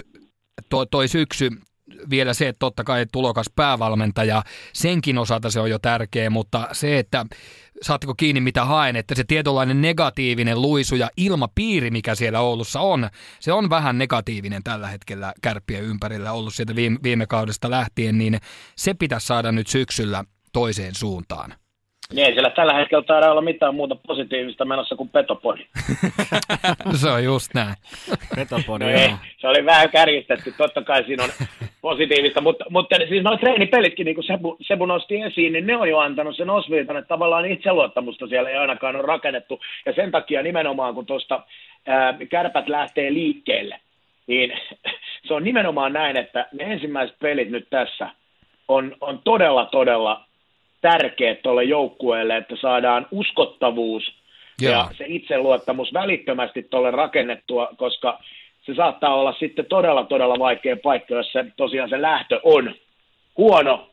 toi, 0.69 0.87
toi 0.91 1.07
syksy 1.07 1.49
vielä 2.09 2.33
se, 2.33 2.47
että 2.47 2.59
totta 2.59 2.83
kai 2.83 3.05
tulokas 3.11 3.45
päävalmentaja, 3.55 4.43
senkin 4.73 5.17
osalta 5.17 5.49
se 5.49 5.59
on 5.59 5.69
jo 5.69 5.79
tärkeä, 5.79 6.29
mutta 6.29 6.67
se, 6.71 6.99
että 6.99 7.25
saatteko 7.81 8.15
kiinni 8.15 8.41
mitä 8.41 8.65
haen, 8.65 8.95
että 8.95 9.15
se 9.15 9.23
tietynlainen 9.23 9.81
negatiivinen 9.81 10.61
luisu 10.61 10.95
ja 10.95 11.09
ilmapiiri, 11.17 11.91
mikä 11.91 12.15
siellä 12.15 12.39
Oulussa 12.39 12.79
on, 12.79 13.09
se 13.39 13.53
on 13.53 13.69
vähän 13.69 13.97
negatiivinen 13.97 14.63
tällä 14.63 14.87
hetkellä 14.87 15.33
kärppien 15.41 15.83
ympärillä 15.83 16.31
ollut 16.31 16.53
sieltä 16.53 16.75
viime, 16.75 16.99
viime 17.03 17.27
kaudesta 17.27 17.69
lähtien, 17.69 18.17
niin 18.17 18.37
se 18.75 18.93
pitäisi 18.93 19.27
saada 19.27 19.51
nyt 19.51 19.67
syksyllä 19.67 20.23
toiseen 20.53 20.95
suuntaan. 20.95 21.53
Niin, 22.13 22.33
siellä 22.33 22.49
tällä 22.49 22.73
hetkellä 22.73 23.03
taida 23.03 23.31
olla 23.31 23.41
mitään 23.41 23.75
muuta 23.75 23.95
positiivista 23.95 24.65
menossa 24.65 24.95
kuin 24.95 25.09
petopodi. 25.09 25.65
se 27.01 27.09
on 27.09 27.23
just 27.23 27.53
näin. 27.53 27.75
petopodi, 28.35 28.83
no 28.83 28.91
ei, 28.91 29.09
Se 29.37 29.47
oli 29.47 29.65
vähän 29.65 29.89
kärjistetty, 29.89 30.53
totta 30.57 30.81
kai 30.81 31.03
siinä 31.03 31.23
on 31.23 31.29
positiivista, 31.81 32.41
mutta, 32.41 32.65
mutta 32.69 32.95
siis 33.07 33.23
noin 33.23 33.39
treenipelitkin, 33.39 34.05
niin 34.05 34.15
kuin 34.15 34.27
Sebu, 34.27 34.57
Sebu 34.61 34.85
nosti 34.85 35.21
esiin, 35.21 35.53
niin 35.53 35.67
ne 35.67 35.77
on 35.77 35.89
jo 35.89 35.97
antanut 35.97 36.37
sen 36.37 36.49
osviitan, 36.49 36.97
että 36.97 37.07
tavallaan 37.07 37.45
itseluottamusta 37.45 38.27
siellä 38.27 38.49
ei 38.49 38.57
ainakaan 38.57 38.95
ole 38.95 39.05
rakennettu, 39.05 39.59
ja 39.85 39.93
sen 39.93 40.11
takia 40.11 40.43
nimenomaan, 40.43 40.93
kun 40.93 41.05
tuosta 41.05 41.43
kärpät 42.29 42.69
lähtee 42.69 43.13
liikkeelle, 43.13 43.79
niin 44.27 44.53
se 45.27 45.33
on 45.33 45.43
nimenomaan 45.43 45.93
näin, 45.93 46.17
että 46.17 46.47
ne 46.51 46.63
ensimmäiset 46.63 47.19
pelit 47.19 47.49
nyt 47.49 47.67
tässä 47.69 48.09
on, 48.67 48.95
on 49.01 49.21
todella, 49.23 49.65
todella 49.65 50.26
tärkeät 50.81 51.41
tuolle 51.41 51.63
joukkueelle, 51.63 52.37
että 52.37 52.55
saadaan 52.61 53.07
uskottavuus 53.11 54.13
Joo. 54.61 54.71
ja 54.71 54.87
se 54.97 55.05
itseluottamus 55.07 55.93
välittömästi 55.93 56.63
tuolle 56.63 56.91
rakennettua, 56.91 57.69
koska 57.77 58.19
se 58.65 58.75
saattaa 58.75 59.15
olla 59.15 59.33
sitten 59.39 59.65
todella, 59.65 60.03
todella 60.03 60.39
vaikea 60.39 60.77
paikka, 60.77 61.13
jos 61.13 61.31
se, 61.31 61.45
tosiaan 61.57 61.89
se 61.89 62.01
lähtö 62.01 62.39
on 62.43 62.75
huono, 63.37 63.89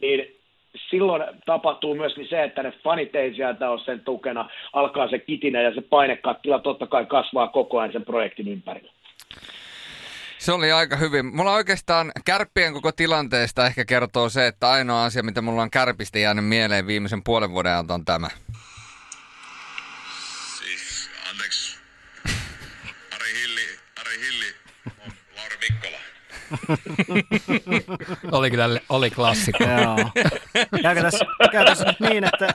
niin 0.00 0.38
silloin 0.90 1.22
tapahtuu 1.46 1.94
myöskin 1.94 2.28
se, 2.28 2.42
että 2.42 2.62
ne 2.62 2.72
fanit 2.84 3.14
ei 3.14 3.34
sieltä 3.34 3.70
ole 3.70 3.80
sen 3.84 4.00
tukena, 4.00 4.50
alkaa 4.72 5.08
se 5.08 5.18
kitinä 5.18 5.62
ja 5.62 5.74
se 5.74 5.80
painekattila 5.80 6.58
totta 6.58 6.86
kai 6.86 7.06
kasvaa 7.06 7.48
koko 7.48 7.78
ajan 7.78 7.92
sen 7.92 8.04
projektin 8.04 8.48
ympärillä. 8.48 8.92
Se 10.38 10.52
oli 10.52 10.72
aika 10.72 10.96
hyvin. 10.96 11.36
Mulla 11.36 11.52
oikeastaan 11.52 12.12
kärppien 12.24 12.72
koko 12.72 12.92
tilanteesta 12.92 13.66
ehkä 13.66 13.84
kertoo 13.84 14.28
se, 14.28 14.46
että 14.46 14.70
ainoa 14.70 15.04
asia, 15.04 15.22
mitä 15.22 15.42
mulla 15.42 15.62
on 15.62 15.70
kärpistä 15.70 16.18
jäänyt 16.18 16.46
mieleen 16.46 16.86
viimeisen 16.86 17.22
puolen 17.22 17.50
vuoden 17.50 17.72
ajalta 17.72 17.94
on 17.94 18.04
tämä. 18.04 18.30
oli 28.32 28.50
kyllä 28.50 28.68
oli 28.88 29.10
klassikko. 29.10 29.64
Joo. 29.64 30.10
Käykö 30.82 31.02
tässä, 31.02 31.24
käy 31.52 31.64
tässä 31.64 31.84
nyt 31.84 32.00
niin, 32.00 32.24
että 32.24 32.48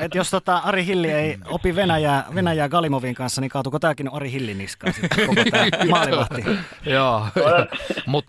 et 0.00 0.14
jos 0.14 0.30
tota 0.30 0.56
Ari 0.56 0.86
Hilli 0.86 1.10
ei 1.10 1.38
opi 1.46 1.76
Venäjää, 1.76 2.24
Venäjää 2.34 2.68
Galimovin 2.68 3.14
kanssa, 3.14 3.40
niin 3.40 3.48
kaatuko 3.48 3.78
tämäkin 3.78 4.12
Ari 4.12 4.32
Hillin 4.32 4.58
niskaan 4.58 4.92
sitten, 4.92 5.26
koko 5.26 5.42
tämä 5.50 5.64
maalivahti? 5.90 6.44
Joo, 6.86 7.26
Mut, 8.06 8.24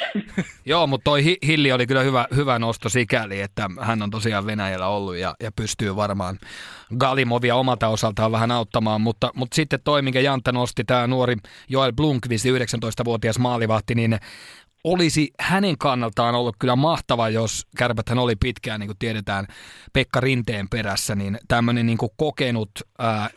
Joo, 0.66 0.86
mutta 0.86 1.04
toi 1.04 1.24
Hilli 1.46 1.72
oli 1.72 1.86
kyllä 1.86 2.02
hyvä, 2.02 2.26
hyvä 2.36 2.58
nosto 2.58 2.88
sikäli, 2.88 3.40
että 3.40 3.70
hän 3.80 4.02
on 4.02 4.10
tosiaan 4.10 4.46
Venäjällä 4.46 4.86
ollut 4.86 5.16
ja, 5.16 5.34
ja 5.40 5.52
pystyy 5.52 5.96
varmaan 5.96 6.38
Galimovia 6.98 7.56
omalta 7.56 7.88
osaltaan 7.88 8.32
vähän 8.32 8.50
auttamaan, 8.50 9.00
mutta, 9.00 9.30
mutta 9.34 9.54
sitten 9.54 9.80
toi, 9.84 10.02
minkä 10.02 10.20
Jantta 10.20 10.52
nosti, 10.52 10.84
tämä 10.84 11.06
nuori 11.06 11.36
Joel 11.68 11.92
Blunkvist, 11.92 12.44
19-vuotias 12.44 13.38
maalivahti, 13.38 13.94
niin 13.94 14.18
olisi 14.84 15.30
hänen 15.40 15.78
kannaltaan 15.78 16.34
ollut 16.34 16.56
kyllä 16.58 16.76
mahtava, 16.76 17.28
jos 17.28 17.66
kärpäthän 17.76 18.18
oli 18.18 18.36
pitkään, 18.36 18.80
niin 18.80 18.88
kuin 18.88 18.98
tiedetään, 18.98 19.46
Pekka 19.92 20.20
Rinteen 20.20 20.68
perässä, 20.68 21.14
niin 21.14 21.38
tämmöinen 21.48 21.86
niin 21.86 21.98
kokenut 22.16 22.70
ää, 22.98 23.30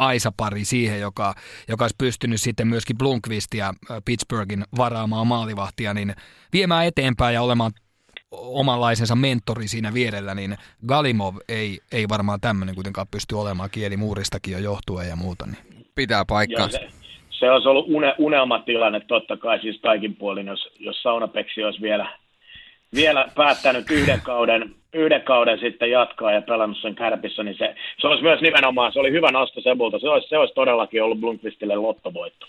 Aisa-pari 0.00 0.64
siihen, 0.64 1.00
joka, 1.00 1.34
joka 1.68 1.84
olisi 1.84 1.96
pystynyt 1.98 2.40
sitten 2.40 2.68
myöskin 2.68 2.98
Blunkvistia 2.98 3.74
Pittsburghin 4.04 4.64
varaamaan 4.76 5.26
maalivahtia, 5.26 5.94
niin 5.94 6.14
viemään 6.52 6.86
eteenpäin 6.86 7.34
ja 7.34 7.42
olemaan 7.42 7.72
omanlaisensa 8.32 9.14
mentori 9.14 9.68
siinä 9.68 9.94
vierellä, 9.94 10.34
niin 10.34 10.56
Galimov 10.86 11.36
ei, 11.48 11.78
ei 11.92 12.08
varmaan 12.08 12.40
tämmöinen 12.40 12.74
kuitenkaan 12.74 13.06
pysty 13.10 13.34
olemaan 13.34 13.70
kielimuuristakin 13.70 14.52
jo 14.52 14.58
johtuen 14.58 15.08
ja 15.08 15.16
muuta. 15.16 15.46
Niin. 15.46 15.86
Pitää 15.94 16.24
paikkaa 16.24 16.68
se 17.40 17.50
olisi 17.50 17.68
ollut 17.68 17.86
une, 17.88 18.14
unelmatilanne 18.18 19.00
totta 19.00 19.36
kai 19.36 19.60
siis 19.60 19.80
kaikin 19.80 20.16
puolin, 20.16 20.46
jos, 20.46 20.68
jos 20.78 21.02
Saunapeksi 21.02 21.64
olisi 21.64 21.80
vielä, 21.80 22.18
vielä 22.94 23.28
päättänyt 23.34 23.90
yhden 23.90 24.20
kauden, 24.20 24.74
yhden 24.94 25.22
kauden 25.22 25.58
sitten 25.58 25.90
jatkaa 25.90 26.32
ja 26.32 26.42
pelannut 26.42 26.78
sen 26.82 26.94
kärpissä, 26.94 27.42
niin 27.42 27.58
se, 27.58 27.74
se 28.00 28.06
olisi 28.06 28.22
myös 28.22 28.40
nimenomaan, 28.40 28.92
se 28.92 29.00
oli 29.00 29.12
hyvä 29.12 29.30
nosto 29.30 29.60
Sebulta, 29.60 29.98
se 29.98 30.08
olisi, 30.08 30.28
se 30.28 30.38
olisi 30.38 30.54
todellakin 30.54 31.02
ollut 31.02 31.20
Blunkvistille 31.20 31.76
lottovoitto. 31.76 32.46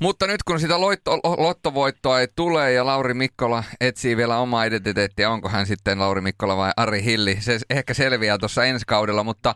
Mutta 0.00 0.26
nyt 0.26 0.42
kun 0.42 0.60
sitä 0.60 0.80
loitto, 0.80 1.10
lottovoittoa 1.38 2.20
ei 2.20 2.26
tule 2.36 2.72
ja 2.72 2.86
Lauri 2.86 3.14
Mikkola 3.14 3.64
etsii 3.80 4.16
vielä 4.16 4.38
omaa 4.38 4.64
identiteettiä, 4.64 5.30
onko 5.30 5.48
hän 5.48 5.66
sitten 5.66 5.98
Lauri 5.98 6.20
Mikkola 6.20 6.56
vai 6.56 6.72
Ari 6.76 7.04
Hilli, 7.04 7.36
se 7.40 7.58
ehkä 7.70 7.94
selviää 7.94 8.38
tuossa 8.38 8.64
ensi 8.64 8.84
kaudella, 8.86 9.24
mutta 9.24 9.54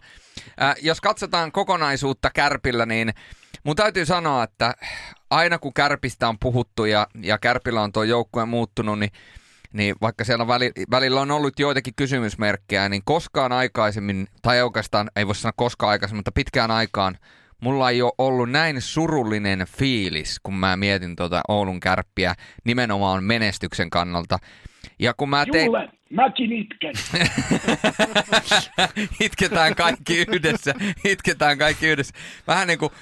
äh, 0.62 0.76
jos 0.82 1.01
katsotaan 1.01 1.53
kokonaisuutta 1.53 2.30
Kärpillä, 2.34 2.86
niin 2.86 3.11
mun 3.64 3.76
täytyy 3.76 4.07
sanoa, 4.07 4.42
että 4.42 4.74
aina 5.30 5.59
kun 5.59 5.74
Kärpistä 5.74 6.28
on 6.28 6.38
puhuttu 6.38 6.84
ja, 6.84 7.07
ja 7.22 7.38
Kärpillä 7.38 7.80
on 7.80 7.92
tuo 7.92 8.03
joukkue 8.03 8.46
muuttunut, 8.46 8.99
niin 8.99 9.11
niin 9.73 9.95
vaikka 10.01 10.25
siellä 10.25 10.43
on 10.43 10.49
väli, 10.49 10.73
välillä 10.91 11.21
on 11.21 11.31
ollut 11.31 11.59
joitakin 11.59 11.95
kysymysmerkkejä, 11.97 12.89
niin 12.89 13.03
koskaan 13.05 13.53
aikaisemmin, 13.53 14.27
tai 14.43 14.62
oikeastaan 14.62 15.11
ei 15.16 15.27
voi 15.27 15.35
sanoa 15.35 15.53
koskaan 15.57 15.91
aikaisemmin, 15.91 16.19
mutta 16.19 16.33
pitkään 16.33 16.71
aikaan 16.71 17.19
mulla 17.61 17.91
ei 17.91 18.03
ole 18.03 18.12
ollut 18.19 18.51
näin 18.51 18.81
surullinen 18.81 19.66
fiilis, 19.79 20.41
kun 20.43 20.55
mä 20.55 20.77
mietin 20.77 21.16
tuota 21.16 21.41
Oulun 21.49 21.81
kärppiä 21.81 22.35
nimenomaan 22.64 23.25
menestyksen 23.25 23.91
kannalta. 23.91 24.39
Ja 24.99 25.14
kun 25.14 25.31
mä 25.31 25.47
tein... 25.53 25.66
Juule, 25.66 25.89
mäkin 26.11 26.53
itken. 26.53 26.95
Itketään 29.21 29.75
kaikki 29.75 30.19
yhdessä. 30.19 30.75
Itketään 31.05 31.59
kaikki 31.59 31.87
yhdessä. 31.87 32.14
Vähän 32.47 32.69
niin 32.69 32.79
kuin 32.79 32.93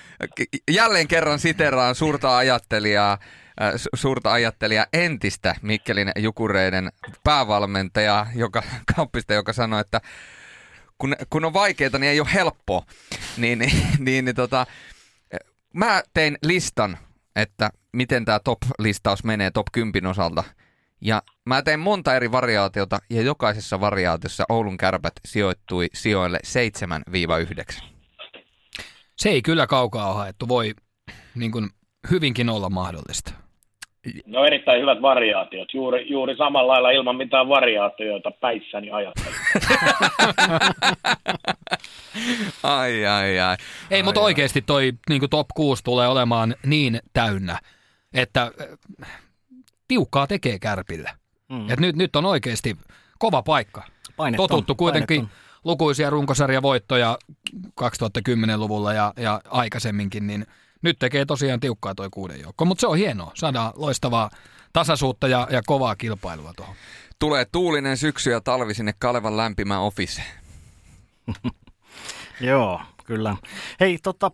jälleen 0.70 1.08
kerran 1.08 1.38
siteraan 1.38 1.94
suurta 1.94 2.36
ajattelijaa, 2.36 3.18
suurta 3.94 4.32
ajattelijaa 4.32 4.86
entistä 4.92 5.54
Mikkelin 5.62 6.12
Jukureiden 6.18 6.92
päävalmentaja, 7.24 8.26
joka, 8.34 8.62
kauppista, 8.96 9.34
joka 9.34 9.52
sanoi, 9.52 9.80
että 9.80 10.00
kun, 10.98 11.16
kun 11.30 11.44
on 11.44 11.52
vaikeaa, 11.52 11.90
niin 11.98 12.10
ei 12.10 12.20
ole 12.20 12.28
helppoa. 12.34 12.86
Niin, 13.36 13.58
niin, 13.58 13.72
niin, 13.98 14.24
niin 14.24 14.36
tota, 14.36 14.66
mä 15.74 16.02
tein 16.14 16.38
listan, 16.42 16.98
että 17.36 17.70
miten 17.92 18.24
tämä 18.24 18.38
top-listaus 18.38 19.24
menee 19.24 19.50
top 19.50 19.66
10 19.72 20.10
osalta. 20.10 20.44
Ja 21.00 21.22
mä 21.46 21.62
tein 21.62 21.80
monta 21.80 22.16
eri 22.16 22.32
variaatiota 22.32 22.98
ja 23.10 23.22
jokaisessa 23.22 23.80
variaatiossa 23.80 24.44
Oulun 24.48 24.76
kärpät 24.76 25.12
sijoittui 25.24 25.88
sijoille 25.94 26.38
7-9. 27.80 27.84
Se 29.16 29.28
ei 29.28 29.42
kyllä 29.42 29.66
kaukaa 29.66 30.14
haettu, 30.14 30.48
voi 30.48 30.74
niin 31.34 31.52
kuin, 31.52 31.70
hyvinkin 32.10 32.48
olla 32.48 32.70
mahdollista. 32.70 33.45
No 34.26 34.44
erittäin 34.44 34.80
hyvät 34.80 35.02
variaatiot. 35.02 35.74
Juuri, 35.74 36.10
juuri 36.10 36.36
samalla 36.36 36.72
lailla 36.72 36.90
ilman 36.90 37.16
mitään 37.16 37.48
variaatioita 37.48 38.30
päissäni 38.30 38.90
ajattelin. 38.90 39.38
ai, 42.62 43.06
ai, 43.06 43.40
ai. 43.40 43.56
Ei, 43.90 43.98
ai, 43.98 44.02
mutta 44.02 44.20
oikeasti 44.20 44.62
toi 44.62 44.92
niin 45.08 45.30
top 45.30 45.46
6 45.54 45.84
tulee 45.84 46.08
olemaan 46.08 46.54
niin 46.66 47.00
täynnä, 47.12 47.58
että 48.14 48.50
äh, 49.02 49.20
tiukkaa 49.88 50.26
tekee 50.26 50.58
kärpille. 50.58 51.10
Mm. 51.48 51.70
Et 51.70 51.80
nyt, 51.80 51.96
nyt 51.96 52.16
on 52.16 52.26
oikeasti 52.26 52.76
kova 53.18 53.42
paikka. 53.42 53.82
Painet 54.16 54.36
Totuttu 54.36 54.72
on, 54.72 54.76
kuitenkin 54.76 55.20
on. 55.20 55.28
lukuisia 55.64 56.10
runkosarjavoittoja 56.10 57.18
2010-luvulla 57.80 58.92
ja, 58.92 59.12
ja 59.16 59.40
aikaisemminkin, 59.50 60.26
niin– 60.26 60.46
nyt 60.82 60.98
tekee 60.98 61.24
tosiaan 61.24 61.60
tiukkaa 61.60 61.94
toi 61.94 62.08
kuuden 62.10 62.40
joukko, 62.40 62.64
mutta 62.64 62.80
se 62.80 62.86
on 62.86 62.96
hienoa. 62.96 63.32
Saadaan 63.34 63.72
loistavaa 63.76 64.30
tasaisuutta 64.72 65.28
ja, 65.28 65.48
ja 65.50 65.62
kovaa 65.66 65.96
kilpailua 65.96 66.52
tuohon. 66.56 66.74
Tulee 67.18 67.44
tuulinen 67.44 67.96
syksy 67.96 68.30
ja 68.30 68.40
talvi 68.40 68.74
sinne 68.74 68.92
Kalevan 68.98 69.36
lämpimään 69.36 69.80
office. 69.80 70.22
Joo, 72.40 72.80
kyllä. 73.04 73.36
Hei, 73.80 73.98
tota, 74.02 74.30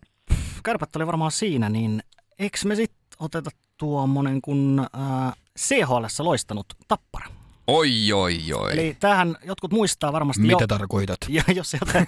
kärpät 0.62 0.96
oli 0.96 1.06
varmaan 1.06 1.32
siinä, 1.32 1.68
niin 1.68 2.02
eikö 2.38 2.58
me 2.64 2.74
sitten 2.74 3.02
oteta 3.18 3.50
tuommoinen 3.76 4.40
kun 4.42 4.86
äh, 5.26 5.32
CHL 5.58 6.04
loistanut 6.18 6.66
tappara? 6.88 7.41
Oi, 7.66 8.12
oi, 8.12 8.38
oi. 8.54 8.72
Eli 8.72 8.96
tähän 9.00 9.36
jotkut 9.44 9.72
muistaa 9.72 10.12
varmasti 10.12 10.42
Mitä 10.42 10.62
jo, 10.62 10.66
tarkoitat? 10.66 11.18
Jo, 11.28 11.42
jos 11.54 11.72
jotain 11.72 12.06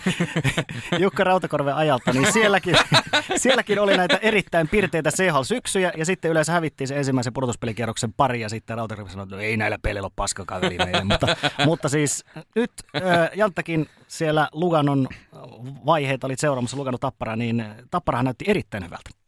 Jukka 1.02 1.24
Rautakorven 1.24 1.74
ajalta, 1.74 2.12
niin 2.12 2.32
sielläkin, 2.32 2.76
sielläkin 3.36 3.78
oli 3.78 3.96
näitä 3.96 4.18
erittäin 4.22 4.68
pirteitä 4.68 5.11
CHL-syksyjä, 5.11 5.92
ja 5.96 6.05
sitten 6.05 6.30
yleensä 6.30 6.52
hävittiin 6.52 6.88
se 6.88 6.96
ensimmäisen 6.96 7.32
pudotuspelikierroksen 7.32 8.12
pari, 8.12 8.40
ja 8.40 8.48
sitten 8.48 8.76
Rautakorven 8.76 9.12
sanoi, 9.12 9.24
että 9.24 9.36
no 9.36 9.42
ei 9.42 9.57
näillä 9.57 9.78
peleillä 9.82 10.07
ole 10.07 10.12
paskakaan 10.16 10.61
meille. 10.61 11.05
mutta, 11.05 11.26
mutta 11.64 11.88
siis 11.88 12.24
nyt 12.55 12.72
äh, 12.96 13.30
Janttakin 13.34 13.86
siellä 14.09 14.48
Luganon 14.52 15.09
vaiheet 15.86 16.24
olit 16.24 16.38
seuraamassa 16.38 16.76
Luganon 16.76 17.00
Tappara, 17.00 17.36
niin 17.36 17.64
Tapparahan 17.90 18.24
näytti 18.24 18.44
erittäin 18.48 18.84
hyvältä. 18.84 19.24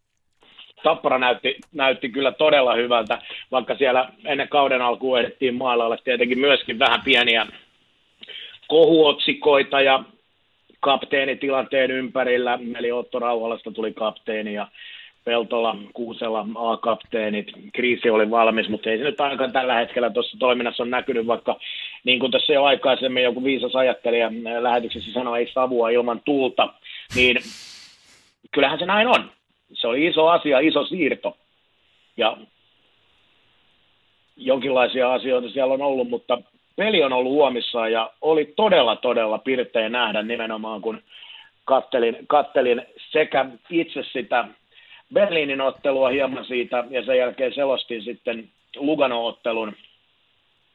Tappara 0.87 1.19
näytti, 1.19 1.57
näytti 1.73 2.09
kyllä 2.09 2.33
todella 2.33 2.75
hyvältä, 2.75 3.19
vaikka 3.53 3.75
siellä 3.75 4.09
ennen 4.25 4.49
kauden 4.49 4.83
alkuun 4.83 5.21
ehdittiin 5.21 5.55
maalailla. 5.55 5.97
Tietenkin 5.97 6.39
myöskin 6.39 6.79
vähän 6.79 7.01
pieniä 7.05 7.47
kohuotsikoita 8.69 9.81
ja 9.81 10.05
kapteenitilanteen 10.81 11.91
ympärillä, 11.91 12.59
eli 12.79 12.93
Otto 12.93 13.19
Rauhalasta 13.19 13.71
tuli 13.71 13.93
kapteeni 13.93 14.55
ja 14.55 14.69
Peltola, 15.25 15.77
Kuusela 15.93 16.47
A-kapteenit, 16.55 17.53
kriisi 17.73 18.11
oli 18.11 18.31
valmis, 18.31 18.69
mutta 18.69 18.91
ei 18.91 18.99
se 18.99 19.05
nyt 19.05 19.21
ainakaan 19.21 19.53
tällä 19.53 19.75
hetkellä 19.75 20.11
tuossa 20.11 20.37
toiminnassa 20.39 20.83
on 20.83 20.91
näkynyt, 20.91 21.27
vaikka 21.27 21.57
niin 22.05 22.21
kuin 22.21 22.33
tässä 22.33 22.53
jo 22.53 22.65
aikaisemmin 22.65 23.23
joku 23.23 23.45
viisas 23.45 23.77
ajattelija 23.77 24.31
lähetyksessä 24.61 25.13
sanoi, 25.13 25.39
ei 25.39 25.53
savua 25.53 25.91
ilman 25.91 26.21
tulta, 26.25 26.75
niin 27.15 27.37
kyllähän 28.53 28.79
se 28.79 28.87
näin 28.87 29.09
on 29.09 29.36
se 29.73 29.89
oli 29.89 30.07
iso 30.07 30.29
asia, 30.29 30.59
iso 30.61 30.85
siirto. 30.85 31.37
Ja 32.17 32.37
jonkinlaisia 34.37 35.13
asioita 35.13 35.49
siellä 35.49 35.75
on 35.75 35.83
ollut, 35.83 36.09
mutta 36.09 36.39
peli 36.77 37.03
on 37.03 37.13
ollut 37.13 37.33
huomissaan 37.33 37.93
ja 37.93 38.11
oli 38.21 38.53
todella, 38.57 38.97
todella 38.97 39.39
pirteä 39.39 39.89
nähdä 39.89 40.23
nimenomaan, 40.23 40.81
kun 40.81 41.03
kattelin, 41.65 42.17
kattelin 42.27 42.83
sekä 43.13 43.47
itse 43.71 44.03
sitä 44.13 44.49
Berliinin 45.15 45.61
ottelua 45.61 46.09
hieman 46.09 46.45
siitä 46.45 46.85
ja 46.91 47.05
sen 47.05 47.19
jälkeen 47.19 47.55
selostin 47.55 48.03
sitten 48.03 48.49
Lugano-ottelun 48.77 49.77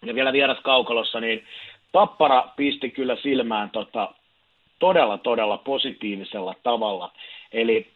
ja 0.05 0.15
vielä 0.15 0.33
vieras 0.33 0.59
kaukalossa, 0.59 1.19
niin 1.19 1.43
Tappara 1.91 2.49
pisti 2.55 2.89
kyllä 2.89 3.15
silmään 3.15 3.69
tota, 3.69 4.13
todella, 4.79 5.17
todella 5.17 5.57
positiivisella 5.57 6.55
tavalla. 6.63 7.11
Eli 7.51 7.90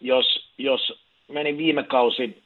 jos, 0.00 0.52
jos 0.58 1.00
meni 1.28 1.56
viime 1.56 1.82
kausi 1.82 2.42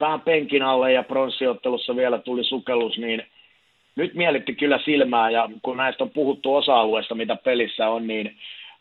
vähän 0.00 0.20
penkin 0.20 0.62
alle 0.62 0.92
ja 0.92 1.02
pronssiottelussa 1.02 1.96
vielä 1.96 2.18
tuli 2.18 2.44
sukellus, 2.44 2.98
niin 2.98 3.26
nyt 3.96 4.14
mielitti 4.14 4.54
kyllä 4.54 4.78
silmää 4.84 5.30
ja 5.30 5.48
kun 5.62 5.76
näistä 5.76 6.04
on 6.04 6.10
puhuttu 6.10 6.54
osa-alueesta, 6.54 7.14
mitä 7.14 7.36
pelissä 7.36 7.88
on, 7.88 8.06
niin 8.06 8.36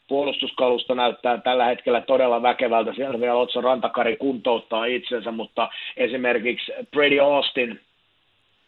puolustuskalusto 0.08 0.94
näyttää 0.94 1.38
tällä 1.38 1.66
hetkellä 1.66 2.02
todella 2.02 2.42
väkevältä. 2.42 2.94
Siellä 2.94 3.20
vielä 3.20 3.36
Otso 3.36 3.62
Rantakari 3.62 4.18
kuntouttaa 4.18 4.86
itsensä, 4.86 5.32
mutta 5.32 5.70
esimerkiksi 5.98 6.72
Brady 6.92 7.20
Austin, 7.20 7.80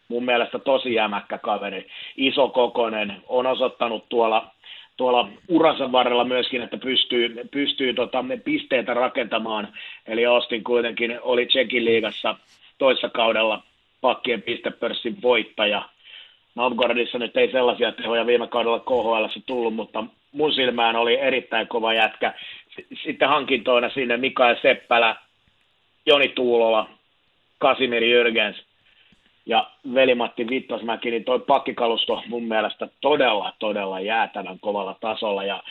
mun 0.08 0.26
mielestä 0.26 0.60
tosi 0.60 0.94
jämäkkä 0.94 1.38
kaveri, 1.38 1.88
iso 2.18 2.48
kokonen, 2.48 3.16
on 3.28 3.46
osoittanut 3.48 4.10
tuolla 4.10 4.52
tuolla 4.98 5.30
uransa 5.48 5.92
varrella 5.92 6.24
myöskin, 6.24 6.62
että 6.62 6.78
pystyy, 6.78 7.36
pystyy 7.52 7.94
tota, 7.94 8.26
pisteitä 8.44 8.94
rakentamaan. 8.94 9.68
Eli 10.08 10.26
Austin 10.26 10.64
kuitenkin 10.64 11.20
oli 11.22 11.46
Tsekin 11.46 11.86
liigassa 11.86 12.36
toissa 12.78 13.10
kaudella 13.10 13.64
pakkien 14.02 14.42
pistepörssin 14.42 15.22
voittaja. 15.22 15.90
Novgorodissa 16.56 17.18
nyt 17.18 17.38
ei 17.38 17.52
sellaisia 17.52 17.92
tehoja 17.92 18.26
viime 18.26 18.48
kaudella 18.48 18.80
KHL 18.80 19.40
tullut, 19.46 19.76
mutta 19.76 20.04
mun 20.32 20.54
silmään 20.54 20.96
oli 20.96 21.20
erittäin 21.20 21.68
kova 21.68 21.94
jätkä. 21.94 22.34
Sitten 23.04 23.30
hankintoina 23.30 23.90
sinne 23.90 24.18
Mikael 24.18 24.56
Seppälä, 24.62 25.16
Joni 26.06 26.30
Tuulola, 26.30 26.90
Kasimir 27.60 28.04
Jürgens– 28.04 28.64
ja 29.46 29.70
velimatti 29.94 30.50
Vittasmäki, 30.50 31.12
niin 31.12 31.24
toi 31.24 31.40
pakkikalusto 31.40 32.24
mun 32.28 32.44
mielestä 32.44 32.88
todella, 33.02 33.54
todella 33.60 34.00
jäätävän 34.00 34.60
kovalla 34.60 34.96
tasolla. 35.02 35.44
Ja 35.44 35.64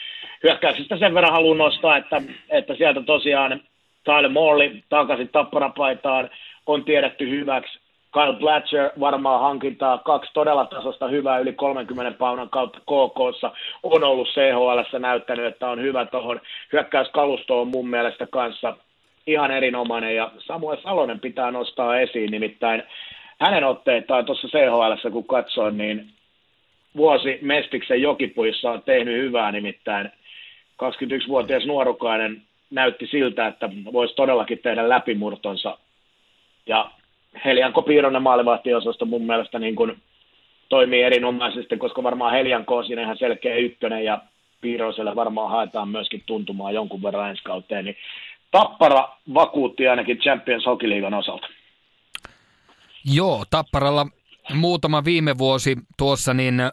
hyökkäyksestä 0.42 0.96
sen 0.96 1.14
verran 1.14 1.32
haluan 1.32 1.58
nostaa, 1.58 1.96
että, 1.96 2.22
että 2.50 2.74
sieltä 2.74 3.02
tosiaan 3.02 3.60
Tyler 4.04 4.28
Morley 4.28 4.82
takaisin 4.88 5.28
tapparapaitaan 5.28 6.30
on 6.66 6.84
tiedetty 6.84 7.30
hyväksi. 7.30 7.82
Kyle 8.12 8.32
Blatcher 8.38 8.90
varmaan 9.00 9.40
hankintaa 9.40 9.98
kaksi 9.98 10.30
todella 10.34 10.66
tasosta 10.66 11.08
hyvää 11.08 11.38
yli 11.38 11.52
30 11.52 12.18
paunan 12.18 12.50
kautta 12.50 12.78
KKssa. 12.80 13.52
On 13.82 14.04
ollut 14.04 14.28
CHL 14.28 14.98
näyttänyt, 14.98 15.46
että 15.46 15.68
on 15.68 15.82
hyvä 15.82 16.06
tuohon. 16.06 16.40
Hyökkäyskalusto 16.72 17.60
on 17.60 17.68
mun 17.68 17.88
mielestä 17.88 18.26
kanssa 18.26 18.76
ihan 19.26 19.50
erinomainen 19.50 20.16
ja 20.16 20.30
Samuel 20.38 20.76
Salonen 20.82 21.20
pitää 21.20 21.50
nostaa 21.50 21.98
esiin, 21.98 22.30
nimittäin 22.30 22.82
hänen 23.42 23.64
otteitaan 23.64 24.24
tuossa 24.24 24.48
CHL, 24.48 25.10
kun 25.10 25.26
katsoin, 25.26 25.78
niin 25.78 26.06
vuosi 26.96 27.38
Mestiksen 27.42 28.02
jokipuissa 28.02 28.70
on 28.70 28.82
tehnyt 28.82 29.22
hyvää, 29.22 29.52
nimittäin 29.52 30.10
21-vuotias 30.82 31.66
nuorukainen 31.66 32.42
näytti 32.70 33.06
siltä, 33.06 33.46
että 33.46 33.70
voisi 33.92 34.14
todellakin 34.14 34.58
tehdä 34.58 34.88
läpimurtonsa. 34.88 35.78
Ja 36.66 36.90
Helianko 37.44 37.82
Piironen 37.82 38.22
maalivahtiosasto 38.22 39.04
mun 39.04 39.26
mielestä 39.26 39.58
niin 39.58 39.76
kuin 39.76 39.96
toimii 40.68 41.02
erinomaisesti, 41.02 41.76
koska 41.76 42.02
varmaan 42.02 42.32
Helianko 42.32 42.76
on 42.76 42.86
siinä 42.86 43.02
ihan 43.02 43.18
selkeä 43.18 43.56
ykkönen 43.56 44.04
ja 44.04 44.18
Piiroselle 44.60 45.14
varmaan 45.16 45.50
haetaan 45.50 45.88
myöskin 45.88 46.22
tuntumaan 46.26 46.74
jonkun 46.74 47.02
verran 47.02 47.30
ensi 47.30 47.42
kauteen, 47.44 47.84
niin 47.84 47.96
Tappara 48.50 49.08
vakuutti 49.34 49.88
ainakin 49.88 50.18
Champions 50.18 50.66
Hockey 50.66 50.90
osalta. 51.18 51.48
Joo, 53.04 53.44
Tapparalla 53.50 54.06
muutama 54.54 55.04
viime 55.04 55.38
vuosi 55.38 55.76
tuossa, 55.98 56.34
niin 56.34 56.60
äh, 56.60 56.70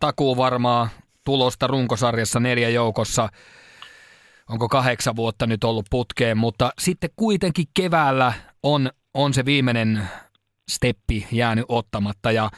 takuu 0.00 0.36
varmaa 0.36 0.88
tulosta 1.24 1.66
runkosarjassa 1.66 2.40
neljä 2.40 2.68
joukossa. 2.68 3.28
Onko 4.48 4.68
kahdeksan 4.68 5.16
vuotta 5.16 5.46
nyt 5.46 5.64
ollut 5.64 5.86
putkeen, 5.90 6.38
mutta 6.38 6.70
sitten 6.78 7.10
kuitenkin 7.16 7.66
keväällä 7.74 8.32
on, 8.62 8.90
on 9.14 9.34
se 9.34 9.44
viimeinen 9.44 10.08
steppi 10.70 11.26
jäänyt 11.32 11.64
ottamatta 11.68 12.32
ja 12.32 12.50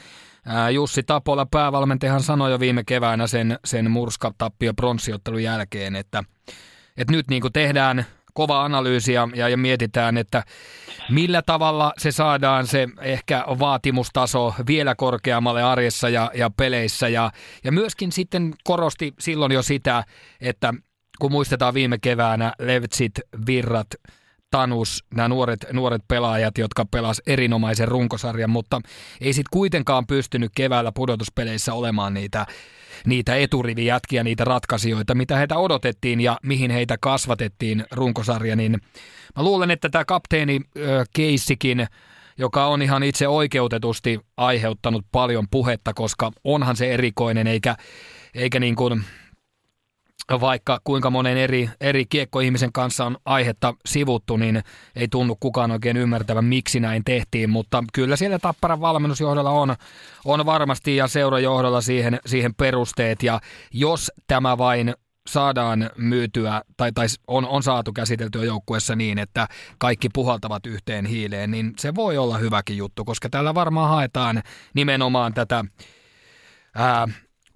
ää, 0.46 0.70
Jussi 0.70 1.02
Tapola 1.02 1.46
päävalmentajahan 1.46 2.22
sanoi 2.22 2.50
jo 2.50 2.60
viime 2.60 2.84
keväänä 2.84 3.26
sen, 3.26 3.58
sen 3.64 3.90
murskatappio 3.90 4.74
pronssiottelun 4.74 5.42
jälkeen, 5.42 5.96
että, 5.96 6.24
että 6.96 7.12
nyt 7.12 7.28
niin 7.28 7.42
kuin 7.42 7.52
tehdään 7.52 8.06
kova 8.34 8.64
analyysi 8.64 9.12
ja, 9.12 9.28
ja, 9.34 9.56
mietitään, 9.56 10.16
että 10.16 10.42
millä 11.10 11.42
tavalla 11.42 11.92
se 11.98 12.12
saadaan 12.12 12.66
se 12.66 12.88
ehkä 13.00 13.44
vaatimustaso 13.58 14.54
vielä 14.66 14.94
korkeammalle 14.94 15.62
arjessa 15.62 16.08
ja, 16.08 16.30
ja 16.34 16.50
peleissä. 16.50 17.08
Ja, 17.08 17.30
ja 17.64 17.72
myöskin 17.72 18.12
sitten 18.12 18.54
korosti 18.64 19.14
silloin 19.18 19.52
jo 19.52 19.62
sitä, 19.62 20.04
että 20.40 20.74
kun 21.20 21.32
muistetaan 21.32 21.74
viime 21.74 21.98
keväänä 21.98 22.52
Levtsit, 22.58 23.12
Virrat, 23.46 23.86
Tanus, 24.50 25.04
nämä 25.14 25.28
nuoret, 25.28 25.66
nuoret 25.72 26.02
pelaajat, 26.08 26.58
jotka 26.58 26.84
pelas 26.84 27.22
erinomaisen 27.26 27.88
runkosarjan, 27.88 28.50
mutta 28.50 28.80
ei 29.20 29.32
sitten 29.32 29.50
kuitenkaan 29.52 30.06
pystynyt 30.06 30.52
keväällä 30.54 30.92
pudotuspeleissä 30.92 31.74
olemaan 31.74 32.14
niitä, 32.14 32.46
niitä 33.06 33.36
eturivijätkiä, 33.36 34.24
niitä 34.24 34.44
ratkaisijoita, 34.44 35.14
mitä 35.14 35.36
heitä 35.36 35.58
odotettiin 35.58 36.20
ja 36.20 36.38
mihin 36.42 36.70
heitä 36.70 36.96
kasvatettiin 37.00 37.84
runkosarja, 37.92 38.56
niin 38.56 38.72
mä 39.36 39.42
luulen, 39.42 39.70
että 39.70 39.88
tämä 39.88 40.04
kapteeni 40.04 40.60
keissikin, 41.12 41.86
joka 42.38 42.66
on 42.66 42.82
ihan 42.82 43.02
itse 43.02 43.28
oikeutetusti 43.28 44.20
aiheuttanut 44.36 45.06
paljon 45.12 45.46
puhetta, 45.50 45.94
koska 45.94 46.30
onhan 46.44 46.76
se 46.76 46.94
erikoinen, 46.94 47.46
eikä, 47.46 47.76
eikä 48.34 48.60
niin 48.60 48.76
kuin 48.76 49.04
vaikka 50.40 50.80
kuinka 50.84 51.10
monen 51.10 51.36
eri, 51.36 51.70
eri 51.80 52.06
kiekkoihmisen 52.06 52.72
kanssa 52.72 53.06
on 53.06 53.16
aihetta 53.24 53.74
sivuttu, 53.86 54.36
niin 54.36 54.62
ei 54.96 55.08
tunnu 55.08 55.36
kukaan 55.40 55.70
oikein 55.70 55.96
ymmärtävän, 55.96 56.44
miksi 56.44 56.80
näin 56.80 57.04
tehtiin, 57.04 57.50
mutta 57.50 57.84
kyllä 57.92 58.16
siellä 58.16 58.38
Tapparan 58.38 58.80
valmennusjohdolla 58.80 59.50
on, 59.50 59.76
on 60.24 60.46
varmasti 60.46 60.96
ja 60.96 61.08
seurajohdolla 61.08 61.80
siihen, 61.80 62.18
siihen 62.26 62.54
perusteet, 62.54 63.22
ja 63.22 63.40
jos 63.72 64.12
tämä 64.26 64.58
vain 64.58 64.94
saadaan 65.26 65.90
myytyä 65.96 66.62
tai, 66.76 66.92
tai 66.92 67.06
on, 67.26 67.46
on 67.46 67.62
saatu 67.62 67.92
käsiteltyä 67.92 68.44
joukkueessa 68.44 68.96
niin, 68.96 69.18
että 69.18 69.48
kaikki 69.78 70.08
puhaltavat 70.08 70.66
yhteen 70.66 71.06
hiileen, 71.06 71.50
niin 71.50 71.72
se 71.78 71.94
voi 71.94 72.18
olla 72.18 72.38
hyväkin 72.38 72.76
juttu, 72.76 73.04
koska 73.04 73.30
tällä 73.30 73.54
varmaan 73.54 73.90
haetaan 73.90 74.42
nimenomaan 74.74 75.34
tätä 75.34 75.64
ää, 76.74 77.08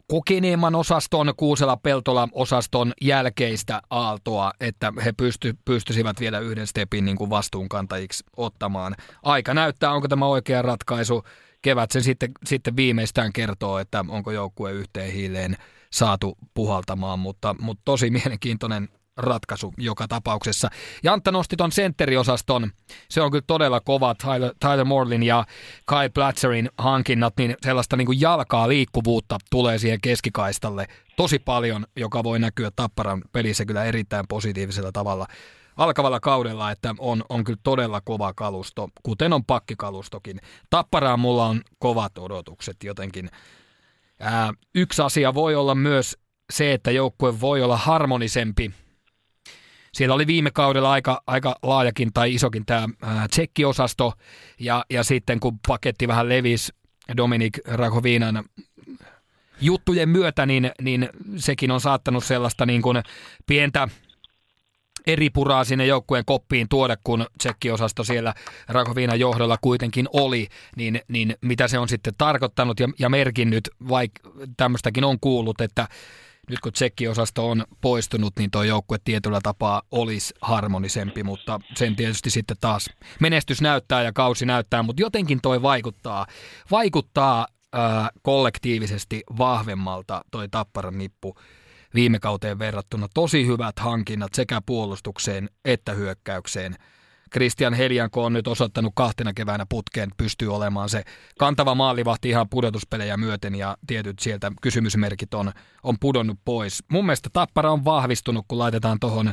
kokeneemman 0.09 0.75
osaston, 0.75 1.35
Kuusela 1.37 1.77
Peltola 1.77 2.29
osaston 2.33 2.93
jälkeistä 3.03 3.83
aaltoa, 3.91 4.53
että 4.61 4.93
he 5.05 5.13
pysty, 5.13 5.55
pystyisivät 5.65 6.21
vielä 6.21 6.39
yhden 6.39 6.67
stepin 6.67 7.05
niin 7.05 7.17
kuin 7.17 7.31
vastuunkantajiksi 7.31 8.25
ottamaan. 8.37 8.95
Aika 9.23 9.55
näyttää, 9.55 9.93
onko 9.93 10.09
tämä 10.09 10.27
oikea 10.27 10.63
ratkaisu. 10.63 11.23
Kevät 11.63 11.91
sen 11.91 12.03
sitten, 12.03 12.33
sitten 12.47 12.77
viimeistään 12.77 13.33
kertoo, 13.33 13.79
että 13.79 14.05
onko 14.09 14.31
joukkue 14.31 14.73
yhteen 14.73 15.13
hiileen 15.13 15.57
saatu 15.93 16.39
puhaltamaan, 16.55 17.19
mutta, 17.19 17.55
mutta 17.61 17.83
tosi 17.85 18.11
mielenkiintoinen 18.11 18.89
ratkaisu 19.17 19.75
joka 19.79 20.09
tapauksessa. 20.09 20.71
Jantta 21.03 21.33
nosti 21.33 21.57
ton 21.57 21.73
sentteriosaston. 21.73 22.71
Se 23.11 23.21
on 23.21 23.31
kyllä 23.31 23.45
todella 23.47 23.81
kova. 23.81 24.15
Tyler, 24.15 24.55
Tyler 24.61 24.85
Morlin 24.85 25.23
ja 25.23 25.45
Kai 25.85 26.09
Platzerin 26.09 26.71
hankinnat, 26.79 27.35
niin 27.39 27.57
sellaista 27.63 27.97
niin 27.97 28.07
kuin 28.07 28.21
jalkaa 28.21 28.69
liikkuvuutta 28.69 29.39
tulee 29.51 29.79
siihen 29.79 30.01
keskikaistalle 30.01 30.87
tosi 31.17 31.39
paljon, 31.39 31.87
joka 31.97 32.25
voi 32.25 32.39
näkyä 32.39 32.71
Tapparan 32.77 33.23
pelissä 33.33 33.65
kyllä 33.65 33.85
erittäin 33.85 34.29
positiivisella 34.29 34.93
tavalla 34.93 35.27
alkavalla 35.77 36.21
kaudella, 36.21 36.71
että 36.71 36.95
on, 36.99 37.25
on 37.29 37.45
kyllä 37.45 37.59
todella 37.63 38.01
kova 38.01 38.35
kalusto, 38.35 38.89
kuten 39.03 39.33
on 39.33 39.45
pakkikalustokin. 39.45 40.41
Tapparaan 40.71 41.21
mulla 41.21 41.47
on 41.47 41.61
kovat 41.79 42.19
odotukset 42.19 42.77
jotenkin. 42.85 43.31
Ää, 44.21 44.53
yksi 44.75 45.03
asia 45.03 45.35
voi 45.35 45.55
olla 45.55 45.75
myös 45.75 46.17
se, 46.53 46.73
että 46.73 46.91
joukkue 46.91 47.41
voi 47.41 47.63
olla 47.63 47.77
harmonisempi 47.77 48.71
siellä 49.95 50.15
oli 50.15 50.27
viime 50.27 50.51
kaudella 50.51 50.93
aika, 50.93 51.23
aika 51.27 51.57
laajakin 51.63 52.13
tai 52.15 52.35
isokin 52.35 52.67
tämä 52.67 52.89
tsekkiosasto, 53.31 54.13
ja, 54.61 54.85
ja 54.91 55.03
sitten 55.03 55.41
kun 55.41 55.59
paketti 55.69 56.09
vähän 56.09 56.29
levisi 56.29 56.73
Dominik 57.17 57.59
Rakovinan 57.67 58.45
juttujen 59.61 60.09
myötä, 60.09 60.47
niin, 60.47 60.71
niin 60.83 61.09
sekin 61.37 61.71
on 61.71 61.81
saattanut 61.81 62.25
sellaista 62.25 62.67
niin 62.67 62.83
kuin 62.83 63.03
pientä 63.47 63.89
eri 65.07 65.31
puraa 65.31 65.65
sinne 65.65 65.87
joukkueen 65.87 66.25
koppiin 66.25 66.69
tuoda, 66.69 66.97
kun 67.05 67.27
tsekkiosasto 67.39 68.05
siellä 68.05 68.35
Rakovinan 68.69 69.21
johdolla 69.21 69.57
kuitenkin 69.61 70.09
oli, 70.13 70.49
niin, 70.77 71.01
niin 71.09 71.37
mitä 71.41 71.69
se 71.69 71.79
on 71.79 71.89
sitten 71.89 72.15
tarkoittanut 72.19 72.81
ja, 72.81 72.89
ja 72.99 73.09
merkinnyt, 73.09 73.71
vaikka 73.89 74.31
tämmöistäkin 74.57 75.05
on 75.05 75.21
kuullut, 75.21 75.61
että 75.61 75.89
nyt 76.51 76.61
kun 76.61 76.73
tsekkiosasto 76.73 77.51
on 77.51 77.65
poistunut, 77.81 78.33
niin 78.39 78.51
tuo 78.51 78.63
joukkue 78.63 78.99
tietyllä 79.05 79.41
tapaa 79.43 79.83
olisi 79.91 80.35
harmonisempi, 80.41 81.23
mutta 81.23 81.61
sen 81.77 81.97
tietysti 81.97 82.31
sitten 82.31 82.57
taas 82.61 82.91
menestys 83.21 83.61
näyttää 83.61 84.03
ja 84.03 84.13
kausi 84.13 84.47
näyttää, 84.47 84.83
mutta 84.83 85.03
jotenkin 85.03 85.41
toi 85.43 85.63
vaikuttaa, 85.63 86.27
vaikuttaa 86.71 87.47
ää, 87.73 88.11
kollektiivisesti 88.23 89.23
vahvemmalta 89.39 90.21
toi 90.31 90.49
Tapparan 90.49 90.99
nippu 90.99 91.35
viime 91.95 92.19
kauteen 92.19 92.59
verrattuna. 92.59 93.09
Tosi 93.15 93.47
hyvät 93.47 93.79
hankinnat 93.79 94.35
sekä 94.35 94.61
puolustukseen 94.67 95.51
että 95.65 95.93
hyökkäykseen– 95.93 96.77
Christian 97.35 97.75
Helianko 97.75 98.25
on 98.25 98.33
nyt 98.33 98.49
osoittanut 98.49 98.93
kahtena 98.97 99.33
keväänä 99.35 99.67
putkeen, 99.69 100.11
pystyy 100.17 100.55
olemaan 100.55 100.89
se 100.89 101.05
kantava 101.39 101.75
maalivahti 101.75 102.29
ihan 102.29 102.49
pudotuspelejä 102.49 103.17
myöten 103.17 103.55
ja 103.55 103.77
tietyt 103.87 104.19
sieltä 104.19 104.53
kysymysmerkit 104.63 105.35
on, 105.35 105.53
on 105.83 105.97
pudonnut 106.01 106.39
pois. 106.45 106.85
Mun 106.89 107.07
mielestä 107.07 107.31
Tappara 107.33 107.73
on 107.73 107.85
vahvistunut, 107.85 108.45
kun 108.49 108.59
laitetaan 108.59 109.01
tuohon 109.01 109.33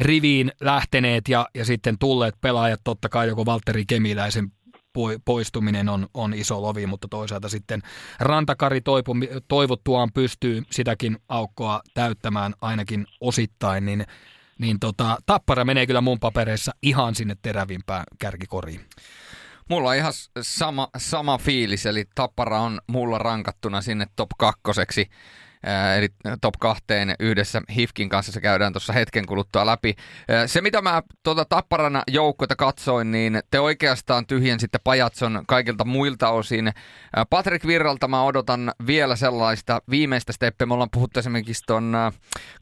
riviin 0.00 0.52
lähteneet 0.60 1.28
ja, 1.28 1.48
ja 1.54 1.64
sitten 1.64 1.98
tulleet 1.98 2.34
pelaajat, 2.40 2.80
totta 2.84 3.08
kai 3.08 3.28
joko 3.28 3.46
Valtteri 3.46 3.84
Kemiläisen 3.86 4.52
poistuminen 5.24 5.88
on, 5.88 6.06
on 6.14 6.34
iso 6.34 6.62
lovi, 6.62 6.86
mutta 6.86 7.08
toisaalta 7.08 7.48
sitten 7.48 7.82
Rantakari 8.20 8.80
toipu, 8.80 9.16
toivottuaan 9.48 10.12
pystyy 10.12 10.62
sitäkin 10.70 11.18
aukkoa 11.28 11.80
täyttämään 11.94 12.54
ainakin 12.60 13.06
osittain, 13.20 13.86
niin 13.86 14.06
niin 14.60 14.80
tota, 14.80 15.18
Tappara 15.26 15.64
menee 15.64 15.86
kyllä 15.86 16.00
mun 16.00 16.20
papereissa 16.20 16.72
ihan 16.82 17.14
sinne 17.14 17.36
terävimpään 17.42 18.04
kärkikoriin. 18.18 18.80
Mulla 19.68 19.88
on 19.88 19.96
ihan 19.96 20.12
sama, 20.42 20.88
sama 20.96 21.38
fiilis, 21.38 21.86
eli 21.86 22.04
Tappara 22.14 22.60
on 22.60 22.80
mulla 22.86 23.18
rankattuna 23.18 23.80
sinne 23.80 24.06
top 24.16 24.30
kakkoseksi 24.38 25.10
eli 25.96 26.08
top 26.40 26.54
kahteen 26.60 27.14
yhdessä 27.18 27.62
Hifkin 27.76 28.08
kanssa 28.08 28.32
se 28.32 28.40
käydään 28.40 28.72
tuossa 28.72 28.92
hetken 28.92 29.26
kuluttua 29.26 29.66
läpi. 29.66 29.94
Se, 30.46 30.60
mitä 30.60 30.82
mä 30.82 31.02
tuota 31.22 31.44
Tapparana 31.44 32.02
joukkoita 32.08 32.56
katsoin, 32.56 33.10
niin 33.10 33.40
te 33.50 33.60
oikeastaan 33.60 34.24
sitten 34.58 34.80
Pajatson 34.84 35.44
kaikilta 35.46 35.84
muilta 35.84 36.30
osin. 36.30 36.72
Patrick 37.30 37.66
Virralta 37.66 38.08
mä 38.08 38.22
odotan 38.22 38.72
vielä 38.86 39.16
sellaista 39.16 39.82
viimeistä 39.90 40.32
steppiä. 40.32 40.66
Me 40.66 40.74
ollaan 40.74 40.90
puhuttu 40.92 41.20
esimerkiksi 41.20 41.62
ton 41.66 41.96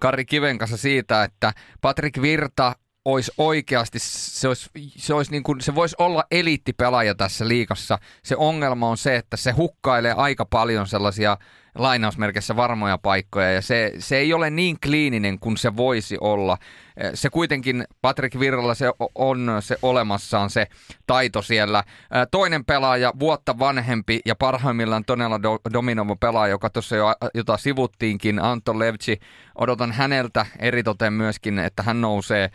Kari 0.01 0.25
Kiven 0.25 0.59
kanssa 0.59 0.77
siitä, 0.77 1.25
että 1.25 1.53
Patrick 1.81 2.23
Virta 2.23 2.73
olisi 3.05 3.33
oikeasti, 3.39 3.99
se, 3.99 4.49
olisi, 4.49 4.71
se, 4.97 5.15
olisi 5.15 5.31
niin 5.31 5.43
kuin, 5.43 5.61
se 5.61 5.75
voisi 5.75 5.97
olla 5.99 6.25
eliittipelaaja 6.31 7.15
tässä 7.15 7.49
liikassa. 7.49 7.99
Se 8.25 8.37
ongelma 8.37 8.89
on 8.89 8.97
se, 8.97 9.17
että 9.17 9.37
se 9.37 9.51
hukkailee 9.51 10.13
aika 10.17 10.47
paljon 10.47 10.87
sellaisia 10.87 11.37
lainausmerkissä 11.79 12.57
varmoja 12.57 12.99
paikkoja 12.99 13.53
ja 13.53 13.63
se, 13.63 13.93
se 13.99 14.17
ei 14.17 14.33
ole 14.33 14.51
niin 14.51 14.81
kliininen 14.81 15.39
kuin 15.39 15.57
se 15.57 15.77
voisi 15.77 16.17
olla. 16.21 16.59
Eh, 16.99 17.11
se 17.15 17.31
kuitenkin 17.31 17.85
Patrick 18.01 18.39
Virralla 18.39 18.75
se 18.75 18.93
on 19.15 19.57
se 19.61 19.77
olemassaan 19.83 20.51
se 20.51 20.67
taito 21.07 21.43
siellä. 21.43 21.79
Eh, 21.79 22.27
toinen 22.31 22.65
pelaaja, 22.65 23.13
vuotta 23.19 23.59
vanhempi 23.59 24.21
ja 24.27 24.35
parhaimmillaan 24.35 25.05
todella 25.05 25.43
do, 25.43 25.59
dominova 25.73 26.17
pelaaja, 26.17 26.51
joka 26.51 26.71
tuossa 26.71 26.97
jo 26.97 27.15
jota 27.35 27.57
sivuttiinkin, 27.57 28.43
Anton 28.43 28.79
Levci. 28.79 29.21
Odotan 29.55 29.93
häneltä 29.93 30.47
eritoten 30.59 31.13
myöskin, 31.13 31.59
että 31.59 31.83
hän 31.83 32.01
nousee 32.01 32.51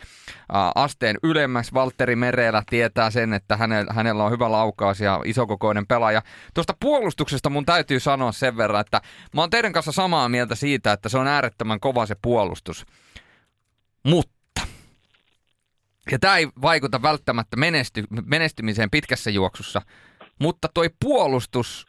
asteen 0.76 1.18
ylemmäksi. 1.24 1.74
Valtteri 1.74 2.15
Merelä 2.15 2.64
tietää 2.70 3.10
sen, 3.10 3.34
että 3.34 3.57
hänellä 3.90 4.24
on 4.24 4.32
hyvä 4.32 4.52
laukaus 4.52 4.99
ja 4.99 5.22
isokokoinen 5.26 5.88
pelaaja. 5.88 6.22
Tuosta 6.53 6.74
puolustuksesta 6.80 7.49
mun 7.49 7.65
täytyy 7.65 7.99
sanoa 7.99 8.32
sen 8.32 8.57
verran, 8.57 8.82
että 8.82 9.02
mä 9.34 9.41
oon 9.41 9.49
teidän 9.49 9.74
kanssa 9.74 9.91
samaa 9.91 10.30
mieltä 10.30 10.56
siitä, 10.56 10.91
että 10.91 11.10
se 11.10 11.18
on 11.18 11.28
äärettömän 11.28 11.80
kova 11.80 12.06
se 12.06 12.15
puolustus. 12.22 12.86
Mutta 14.03 14.61
ja 16.11 16.19
tämä 16.19 16.38
ei 16.38 16.47
vaikuta 16.61 17.01
välttämättä 17.01 17.57
menesty, 17.57 18.03
menestymiseen 18.25 18.89
pitkässä 18.89 19.30
juoksussa, 19.30 19.81
mutta 20.39 20.67
toi 20.73 20.89
puolustus, 20.99 21.88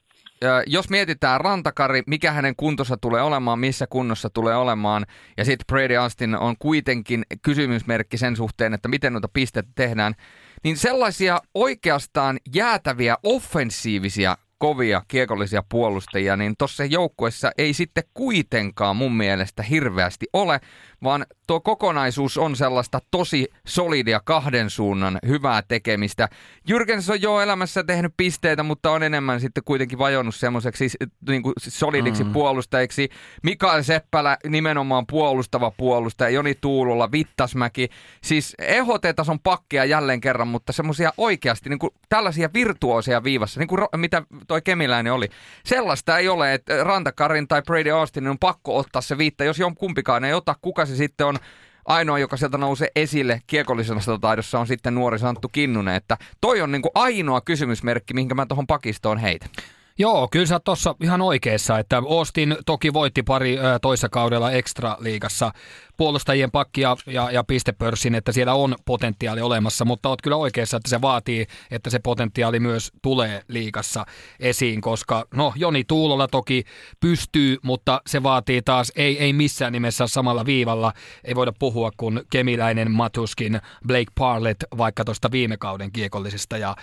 jos 0.66 0.90
mietitään 0.90 1.40
Rantakari, 1.40 2.02
mikä 2.06 2.32
hänen 2.32 2.56
kuntonsa 2.56 2.96
tulee 2.96 3.22
olemaan, 3.22 3.58
missä 3.58 3.86
kunnossa 3.86 4.30
tulee 4.30 4.56
olemaan, 4.56 5.06
ja 5.36 5.44
sitten 5.44 5.64
Brady 5.66 5.96
Austin 5.96 6.34
on 6.34 6.56
kuitenkin 6.58 7.22
kysymysmerkki 7.42 8.18
sen 8.18 8.36
suhteen, 8.36 8.74
että 8.74 8.88
miten 8.88 9.12
noita 9.12 9.28
pisteitä 9.32 9.68
tehdään, 9.74 10.14
niin 10.64 10.76
sellaisia 10.76 11.40
oikeastaan 11.54 12.38
jäätäviä 12.54 13.16
offensiivisia 13.22 14.36
kovia 14.58 15.02
kiekollisia 15.08 15.62
puolustajia, 15.68 16.36
niin 16.36 16.54
tuossa 16.58 16.84
joukkuessa 16.84 17.50
ei 17.58 17.72
sitten 17.72 18.04
kuitenkaan 18.14 18.96
mun 18.96 19.16
mielestä 19.16 19.62
hirveästi 19.62 20.26
ole, 20.32 20.60
vaan 21.04 21.26
tuo 21.46 21.60
kokonaisuus 21.60 22.38
on 22.38 22.56
sellaista 22.56 23.00
tosi 23.10 23.48
solidia 23.66 24.20
kahden 24.24 24.70
suunnan 24.70 25.18
hyvää 25.26 25.62
tekemistä. 25.68 26.28
Jürgens 26.70 27.12
on 27.12 27.22
jo 27.22 27.40
elämässä 27.40 27.84
tehnyt 27.84 28.12
pisteitä, 28.16 28.62
mutta 28.62 28.90
on 28.90 29.02
enemmän 29.02 29.40
sitten 29.40 29.64
kuitenkin 29.64 29.98
vajonnut 29.98 30.34
semmoiseksi 30.34 30.88
niin 31.28 31.42
kuin 31.42 31.52
solidiksi 31.58 32.24
mm. 32.24 32.32
puolustajiksi. 32.32 33.08
Mikael 33.42 33.82
Seppälä 33.82 34.36
nimenomaan 34.48 35.06
puolustava 35.06 35.70
puolustaja, 35.70 36.30
Joni 36.30 36.54
Tuulola, 36.60 37.12
Vittasmäki. 37.12 37.88
Siis 38.22 38.54
EHT-tason 38.58 39.40
pakkeja 39.40 39.84
jälleen 39.84 40.20
kerran, 40.20 40.48
mutta 40.48 40.72
semmoisia 40.72 41.12
oikeasti 41.16 41.68
niin 41.68 41.78
kuin 41.78 41.90
tällaisia 42.08 42.48
virtuoosia 42.54 43.24
viivassa, 43.24 43.60
niin 43.60 43.68
kuin 43.68 43.80
mitä 43.96 44.22
toi 44.48 44.62
Kemiläinen 44.62 45.12
oli. 45.12 45.28
Sellaista 45.64 46.18
ei 46.18 46.28
ole, 46.28 46.54
että 46.54 46.84
Rantakarin 46.84 47.48
tai 47.48 47.62
Brady 47.62 47.90
Austin 47.90 48.28
on 48.28 48.38
pakko 48.38 48.78
ottaa 48.78 49.02
se 49.02 49.18
viitta. 49.18 49.44
Jos 49.44 49.58
kumpikaan 49.78 50.24
ei 50.24 50.32
ota, 50.32 50.54
kuka 50.62 50.86
se 50.86 50.93
sitten 50.96 51.26
on 51.26 51.38
ainoa, 51.84 52.18
joka 52.18 52.36
sieltä 52.36 52.58
nousee 52.58 52.88
esille 52.96 53.40
kiekollisessa 53.46 54.18
taidossa 54.18 54.60
on 54.60 54.66
sitten 54.66 54.94
nuori 54.94 55.18
Santtu 55.18 55.48
Kinnunen, 55.48 55.94
että 55.94 56.16
toi 56.40 56.60
on 56.60 56.72
niin 56.72 56.82
kuin 56.82 56.92
ainoa 56.94 57.40
kysymysmerkki, 57.40 58.14
minkä 58.14 58.34
mä 58.34 58.46
tuohon 58.46 58.66
pakistoon 58.66 59.18
heitä. 59.18 59.46
Joo, 59.98 60.28
kyllä 60.30 60.46
sä 60.46 60.60
tuossa 60.60 60.94
ihan 61.00 61.20
oikeassa, 61.20 61.78
että 61.78 62.02
Austin 62.08 62.56
toki 62.66 62.92
voitti 62.92 63.22
pari 63.22 63.58
toissa 63.82 64.08
kaudella 64.08 64.52
ekstra 64.52 64.96
liigassa 65.00 65.52
puolustajien 65.96 66.50
pakkia 66.50 66.96
ja, 67.06 67.30
ja 67.30 67.44
pistepörssin, 67.44 68.14
että 68.14 68.32
siellä 68.32 68.54
on 68.54 68.74
potentiaali 68.84 69.40
olemassa, 69.40 69.84
mutta 69.84 70.08
oot 70.08 70.22
kyllä 70.22 70.36
oikeassa, 70.36 70.76
että 70.76 70.90
se 70.90 71.00
vaatii, 71.00 71.46
että 71.70 71.90
se 71.90 71.98
potentiaali 71.98 72.60
myös 72.60 72.92
tulee 73.02 73.42
liikassa 73.48 74.06
esiin, 74.40 74.80
koska 74.80 75.26
no 75.34 75.52
Joni 75.56 75.84
Tuulolla 75.84 76.28
toki 76.28 76.64
pystyy, 77.00 77.56
mutta 77.62 78.02
se 78.06 78.22
vaatii 78.22 78.62
taas, 78.62 78.92
ei, 78.96 79.18
ei 79.18 79.32
missään 79.32 79.72
nimessä 79.72 80.06
samalla 80.06 80.46
viivalla, 80.46 80.92
ei 81.24 81.34
voida 81.34 81.52
puhua 81.58 81.90
kuin 81.96 82.20
Kemiläinen, 82.30 82.90
Matuskin, 82.90 83.60
Blake 83.86 84.12
Parlett, 84.14 84.64
vaikka 84.78 85.04
tuosta 85.04 85.30
viime 85.30 85.56
kauden 85.56 85.92
kiekollisesta 85.92 86.58
ja 86.58 86.76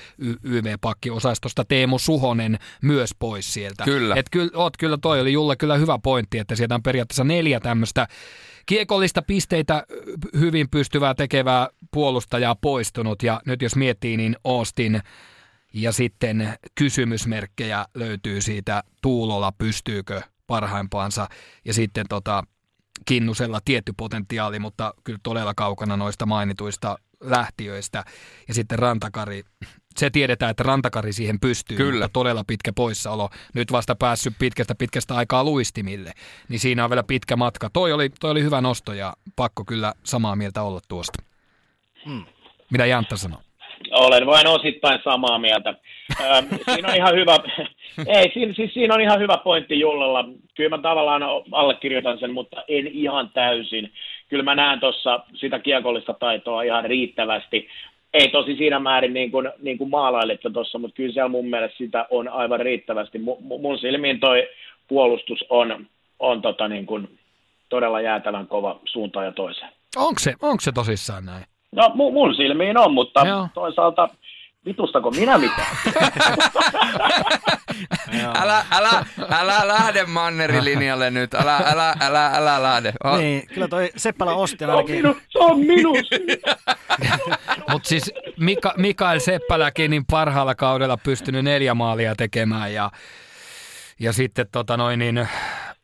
YV-pakkiosastosta 0.44 1.66
Teemu 1.66 2.00
Suhonen 2.00 2.60
myös 2.82 3.16
pois 3.20 3.54
sieltä. 3.54 3.84
Kyllä. 3.84 4.16
Et 4.16 4.26
kyllä, 4.32 4.52
oot, 4.54 4.78
kyllä 4.78 4.98
toi 4.98 5.22
oli 5.22 5.34
Julle 5.34 5.56
kyllä 5.56 5.78
hyvä 5.78 6.00
pointti, 6.04 6.40
että 6.40 6.56
sieltä 6.56 6.76
on 6.76 6.84
periaatteessa 6.84 7.24
neljä 7.24 7.60
tämmöistä 7.60 8.08
kiekollista 8.66 9.22
pisteitä 9.22 9.84
hyvin 10.40 10.70
pystyvää 10.70 11.14
tekevää 11.14 11.68
puolustajaa 11.92 12.56
poistunut 12.56 13.24
ja 13.24 13.42
nyt 13.46 13.62
jos 13.62 13.76
miettii, 13.76 14.18
niin 14.18 14.36
Austin 14.44 15.02
ja 15.74 15.92
sitten 15.92 16.54
kysymysmerkkejä 16.76 17.86
löytyy 17.94 18.42
siitä 18.42 18.84
Tuulolla, 19.02 19.52
pystyykö 19.52 20.22
parhaimpaansa 20.48 21.28
ja 21.66 21.74
sitten 21.74 22.06
tota, 22.10 22.44
Kinnusella 23.06 23.60
tietty 23.66 23.94
potentiaali, 23.98 24.60
mutta 24.60 24.94
kyllä 25.04 25.20
todella 25.24 25.54
kaukana 25.54 25.98
noista 25.98 26.26
mainituista 26.26 26.98
lähtiöistä. 27.20 28.04
Ja 28.48 28.54
sitten 28.54 28.80
Rantakari, 28.80 29.44
se 29.98 30.10
tiedetään, 30.10 30.52
että 30.52 30.64
Rantakari 30.64 31.14
siihen 31.14 31.40
pystyy, 31.40 31.78
Kyllä. 31.78 32.06
mutta 32.06 32.14
todella 32.14 32.44
pitkä 32.48 32.72
poissaolo. 32.76 33.30
Nyt 33.56 33.72
vasta 33.72 33.96
päässyt 33.96 34.34
pitkästä 34.40 34.76
pitkästä 34.76 35.16
aikaa 35.16 35.44
luistimille, 35.44 36.12
niin 36.50 36.60
siinä 36.60 36.84
on 36.84 36.90
vielä 36.90 37.04
pitkä 37.04 37.36
matka. 37.36 37.70
Toi 37.74 37.94
oli, 37.94 38.10
toi 38.20 38.32
oli 38.32 38.44
hyvä 38.44 38.62
nosto 38.62 38.94
ja 38.94 39.14
pakko 39.36 39.66
kyllä 39.66 39.94
samaa 40.04 40.36
mieltä 40.36 40.62
olla 40.62 40.80
tuosta. 40.88 41.24
Hmm. 42.06 42.26
Mitä 42.72 42.86
Jantta 42.86 43.18
sanoo? 43.18 43.40
Olen 43.92 44.26
vain 44.26 44.48
osittain 44.48 45.00
samaa 45.04 45.40
mieltä. 45.40 45.74
Siinä 46.74 46.88
on 46.90 46.96
ihan 46.96 47.16
hyvä, 47.16 47.40
ei, 48.18 48.32
siinä, 48.34 48.54
siis 48.54 48.74
siinä 48.74 48.94
on 48.94 49.02
ihan 49.02 49.20
hyvä 49.20 49.38
pointti 49.38 49.80
Jullella. 49.80 50.26
Kyllä 50.56 50.78
mä 50.78 50.82
tavallaan 50.82 51.22
allekirjoitan 51.52 52.20
sen, 52.20 52.34
mutta 52.34 52.64
en 52.68 52.88
ihan 52.88 53.30
täysin. 53.30 53.92
Kyllä 54.30 54.44
mä 54.44 54.56
näen 54.56 54.80
tuossa 54.80 55.20
sitä 55.34 55.60
kiekollista 55.60 56.14
taitoa 56.14 56.64
ihan 56.64 56.86
riittävästi. 56.86 57.68
Ei 58.14 58.28
tosi 58.28 58.56
siinä 58.56 58.80
määrin 58.80 59.14
niin 59.14 59.32
kuin, 59.32 59.50
niin 59.62 59.78
kuin 59.78 59.90
maalailitte 59.90 60.50
tuossa, 60.50 60.80
mutta 60.80 60.96
kyllä 60.96 61.14
siellä 61.14 61.30
mun 61.30 61.50
mielestä 61.50 61.78
sitä 61.78 62.06
on 62.10 62.28
aivan 62.28 62.60
riittävästi. 62.60 63.20
Mun 63.60 63.78
silmiin 63.80 64.20
toi 64.20 64.48
puolustus 64.88 65.46
on, 65.50 65.88
on 66.20 66.42
tota 66.42 66.68
niin 66.68 66.86
kuin 66.86 67.20
todella 67.70 68.02
jäätävän 68.02 68.48
kova 68.48 68.80
suuntaan 68.86 69.26
ja 69.26 69.32
toiseen. 69.32 69.72
Onko 69.96 70.20
se, 70.20 70.34
onko 70.42 70.62
se 70.62 70.72
tosissaan 70.72 71.26
näin? 71.26 71.44
No 71.76 71.92
mun 71.96 72.36
silmiin 72.36 72.78
on, 72.78 72.94
mutta 72.94 73.28
Joo. 73.28 73.48
toisaalta 73.54 74.10
vitustako 74.66 75.12
minä 75.12 75.38
mitään? 75.38 75.78
älä, 78.42 78.66
älä, 78.72 79.06
älä 79.30 79.68
lähde 79.68 80.06
Mannerilinjalle 80.06 81.12
nyt, 81.12 81.34
älä, 81.34 81.58
älä, 81.58 81.96
älä, 82.00 82.28
älä 82.28 82.64
lähde. 82.64 82.94
Oh. 83.04 83.18
Niin, 83.18 83.48
kyllä 83.48 83.68
toi 83.68 83.90
Seppälä 83.98 84.34
osti 84.34 84.66
ainakin. 84.66 85.04
Se 85.30 85.40
on, 85.40 85.60
minu, 85.60 85.94
se 85.96 86.20
on 86.20 86.30
minus. 86.30 86.42
Mutta 87.72 87.90
siis 87.90 88.12
Mika, 88.40 88.74
Mikael 88.78 89.20
Seppäläkin 89.20 89.92
niin 89.92 90.06
parhaalla 90.06 90.56
kaudella 90.56 90.98
pystynyt 90.98 91.44
neljä 91.44 91.74
maalia 91.74 92.16
tekemään 92.16 92.74
ja, 92.74 92.92
ja 94.00 94.14
sitten 94.14 94.46
tota 94.52 94.78
noin, 94.78 95.00
niin 95.00 95.28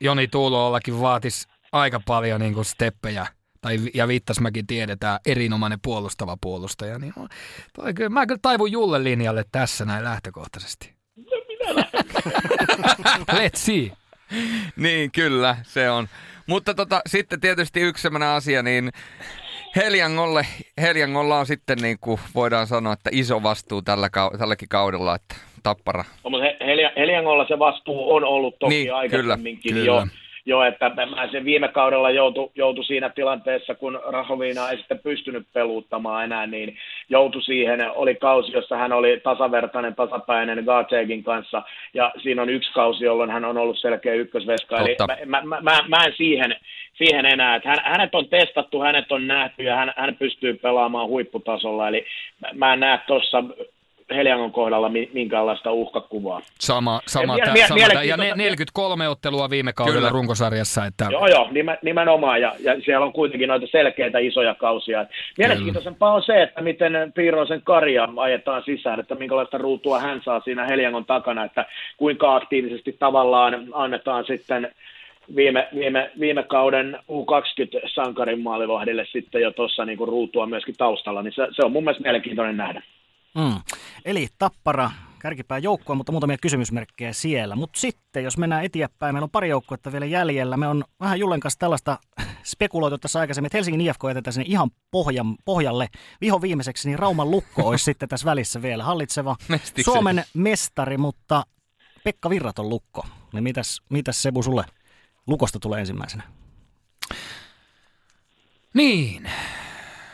Joni 0.02 0.28
Tuulollakin 0.28 1.02
vaatisi 1.02 1.48
aika 1.72 2.02
paljon 2.06 2.42
niin 2.42 2.54
kuin 2.54 2.66
steppejä 2.66 3.28
tai, 3.68 3.78
ja 3.94 4.08
Vittasmäkin 4.08 4.68
tiedetään, 4.68 5.20
erinomainen 5.26 5.80
puolustava 5.84 6.38
puolustaja, 6.42 7.00
niin 7.00 7.14
on, 7.18 7.28
toi, 7.76 7.94
kyllä, 7.94 8.10
mä 8.10 8.26
kyllä 8.26 8.40
taivun 8.42 8.72
Julle 8.72 9.04
linjalle 9.04 9.44
tässä 9.52 9.86
näin 9.86 10.04
lähtökohtaisesti. 10.04 10.94
Let's 13.32 13.56
see. 13.56 13.92
niin, 14.76 15.12
kyllä, 15.12 15.58
se 15.64 15.90
on. 15.90 16.08
Mutta 16.48 16.74
tota, 16.74 17.02
sitten 17.08 17.40
tietysti 17.40 17.82
yksi 17.82 18.02
sellainen 18.02 18.30
asia, 18.30 18.64
niin 18.64 18.92
Heljangolle, 19.76 20.46
Heljangolla 20.82 21.40
on 21.40 21.46
sitten 21.46 21.78
niin 21.78 21.98
kuin 22.02 22.20
voidaan 22.36 22.68
sanoa, 22.68 22.94
että 22.94 23.10
iso 23.14 23.44
vastuu 23.44 23.82
tällä, 23.82 24.10
tälläkin 24.40 24.70
kaudella, 24.70 25.16
että 25.16 25.36
tappara. 25.64 26.06
No, 26.24 26.30
mutta 26.30 26.46
Heljangolla 26.98 27.48
se 27.48 27.60
vastuu 27.60 28.14
on 28.14 28.24
ollut 28.24 28.60
toki 28.60 28.76
niin, 28.76 28.94
aikaisemminkin 28.94 29.74
kyllä, 29.74 29.86
jo. 29.86 29.94
Kyllä 29.94 30.06
jo, 30.06 30.27
että 30.68 30.92
mä 31.16 31.28
sen 31.32 31.46
viime 31.46 31.68
kaudella 31.68 32.12
joutu, 32.12 32.52
joutu 32.56 32.84
siinä 32.84 33.10
tilanteessa, 33.10 33.76
kun 33.76 34.00
Rahoviina 34.06 34.70
ei 34.70 34.78
sitten 34.78 35.00
pystynyt 35.00 35.48
peluuttamaan 35.54 36.24
enää, 36.24 36.48
niin 36.48 36.78
joutu 37.10 37.42
siihen, 37.42 37.92
oli 37.92 38.16
kausi, 38.16 38.52
jossa 38.52 38.78
hän 38.78 38.94
oli 38.94 39.20
tasavertainen, 39.24 39.96
tasapäinen 39.96 40.64
Gaceegin 40.64 41.24
kanssa, 41.24 41.62
ja 41.94 42.12
siinä 42.24 42.42
on 42.42 42.50
yksi 42.50 42.74
kausi, 42.74 43.06
jolloin 43.06 43.32
hän 43.32 43.46
on 43.46 43.58
ollut 43.58 43.80
selkeä 43.80 44.14
ykkösveska, 44.14 44.80
eli 44.80 44.96
mä, 45.26 45.42
mä, 45.44 45.62
mä, 45.62 45.80
mä 45.88 46.06
en 46.06 46.14
siihen, 46.18 46.56
siihen 46.94 47.26
enää, 47.26 47.56
että 47.56 47.70
hän, 47.70 47.80
hänet 47.84 48.16
on 48.16 48.30
testattu, 48.30 48.80
hänet 48.80 49.12
on 49.12 49.28
nähty, 49.28 49.64
ja 49.64 49.76
hän, 49.76 49.94
hän 49.98 50.16
pystyy 50.16 50.54
pelaamaan 50.54 51.08
huipputasolla, 51.08 51.88
eli 51.88 52.06
mä, 52.42 52.50
mä 52.54 52.74
en 52.74 52.80
näe 52.80 53.00
tuossa 53.08 53.44
Heliangon 54.16 54.52
kohdalla 54.52 54.92
minkäänlaista 55.14 55.72
uhkakuvaa. 55.72 56.42
Sama, 56.60 57.02
sama, 57.06 57.38
ja, 57.38 57.54
mie- 57.54 57.68
sama 57.68 57.88
mie- 57.88 58.06
ja 58.06 58.18
43 58.18 59.10
ottelua 59.10 59.50
viime 59.50 59.74
kaudella 59.74 60.00
Kyllä. 60.00 60.10
runkosarjassa. 60.10 60.86
Että... 60.86 61.08
Joo, 61.12 61.28
joo, 61.28 61.50
nimenomaan, 61.82 62.42
ja, 62.42 62.54
ja 62.60 62.82
siellä 62.82 63.06
on 63.06 63.14
kuitenkin 63.14 63.48
noita 63.48 63.68
selkeitä 63.72 64.20
isoja 64.20 64.56
kausia. 64.56 65.06
Mielenkiintoisempaa 65.38 66.14
on 66.14 66.24
se, 66.24 66.42
että 66.42 66.62
miten 66.62 66.94
Piiroisen 67.16 67.62
Karja 67.62 68.10
ajetaan 68.18 68.64
sisään, 68.66 69.00
että 69.00 69.16
minkälaista 69.16 69.58
ruutua 69.58 70.00
hän 70.00 70.22
saa 70.26 70.40
siinä 70.40 70.66
Heliangon 70.66 71.06
takana, 71.06 71.44
että 71.44 71.66
kuinka 71.98 72.36
aktiivisesti 72.36 72.96
tavallaan 73.00 73.68
annetaan 73.74 74.26
sitten 74.26 74.72
viime, 75.36 75.68
viime, 75.76 76.12
viime 76.20 76.44
kauden 76.44 77.00
U20-sankarin 77.12 78.42
maalivahdille 78.42 79.06
sitten 79.12 79.42
jo 79.42 79.52
tuossa 79.52 79.86
niin 79.86 79.98
ruutua 79.98 80.46
myöskin 80.46 80.76
taustalla, 80.78 81.22
niin 81.22 81.34
se, 81.34 81.48
se 81.52 81.66
on 81.66 81.72
mun 81.72 81.84
mielestä 81.84 82.04
mielenkiintoinen 82.04 82.58
nähdä. 82.58 82.82
Mm. 83.36 83.77
Eli 84.08 84.28
Tappara, 84.38 84.92
kärkipää 85.20 85.58
joukkue, 85.58 85.96
mutta 85.96 86.12
muutamia 86.12 86.38
kysymysmerkkejä 86.38 87.14
siellä. 87.14 87.56
Mutta 87.56 87.80
sitten, 87.80 88.24
jos 88.24 88.38
mennään 88.38 88.64
eteenpäin, 88.64 89.16
meillä 89.16 89.24
on 89.24 89.30
pari 89.30 89.50
joukkuetta 89.50 89.92
vielä 89.92 90.06
jäljellä. 90.06 90.58
Me 90.58 90.68
on 90.68 90.84
vähän 91.00 91.20
Jullen 91.20 91.40
kanssa 91.40 91.60
tällaista 91.60 92.00
spekuloitu 92.52 92.98
tässä 92.98 93.20
aikaisemmin, 93.20 93.46
että 93.46 93.58
Helsingin 93.58 93.82
IFK 93.82 94.04
jätetään 94.08 94.34
sinne 94.34 94.46
ihan 94.48 94.72
pohjan, 94.92 95.36
pohjalle. 95.46 95.88
Viho 96.22 96.42
viimeiseksi, 96.42 96.90
niin 96.90 97.00
Rauman 97.00 97.32
lukko 97.32 97.68
olisi 97.68 97.84
sitten 97.92 98.10
tässä 98.10 98.26
välissä 98.26 98.62
vielä 98.62 98.84
hallitseva 98.84 99.36
Suomen 99.84 100.24
mestari, 100.34 100.98
mutta 100.98 101.44
Pekka 102.04 102.30
Virraton 102.30 102.70
lukko. 102.70 103.06
Niin 103.34 103.44
mitäs, 103.44 103.82
mitäs 103.90 104.22
Sebu 104.22 104.44
sulle 104.44 104.66
lukosta 105.28 105.60
tulee 105.60 105.80
ensimmäisenä? 105.80 106.24
Niin, 108.74 109.30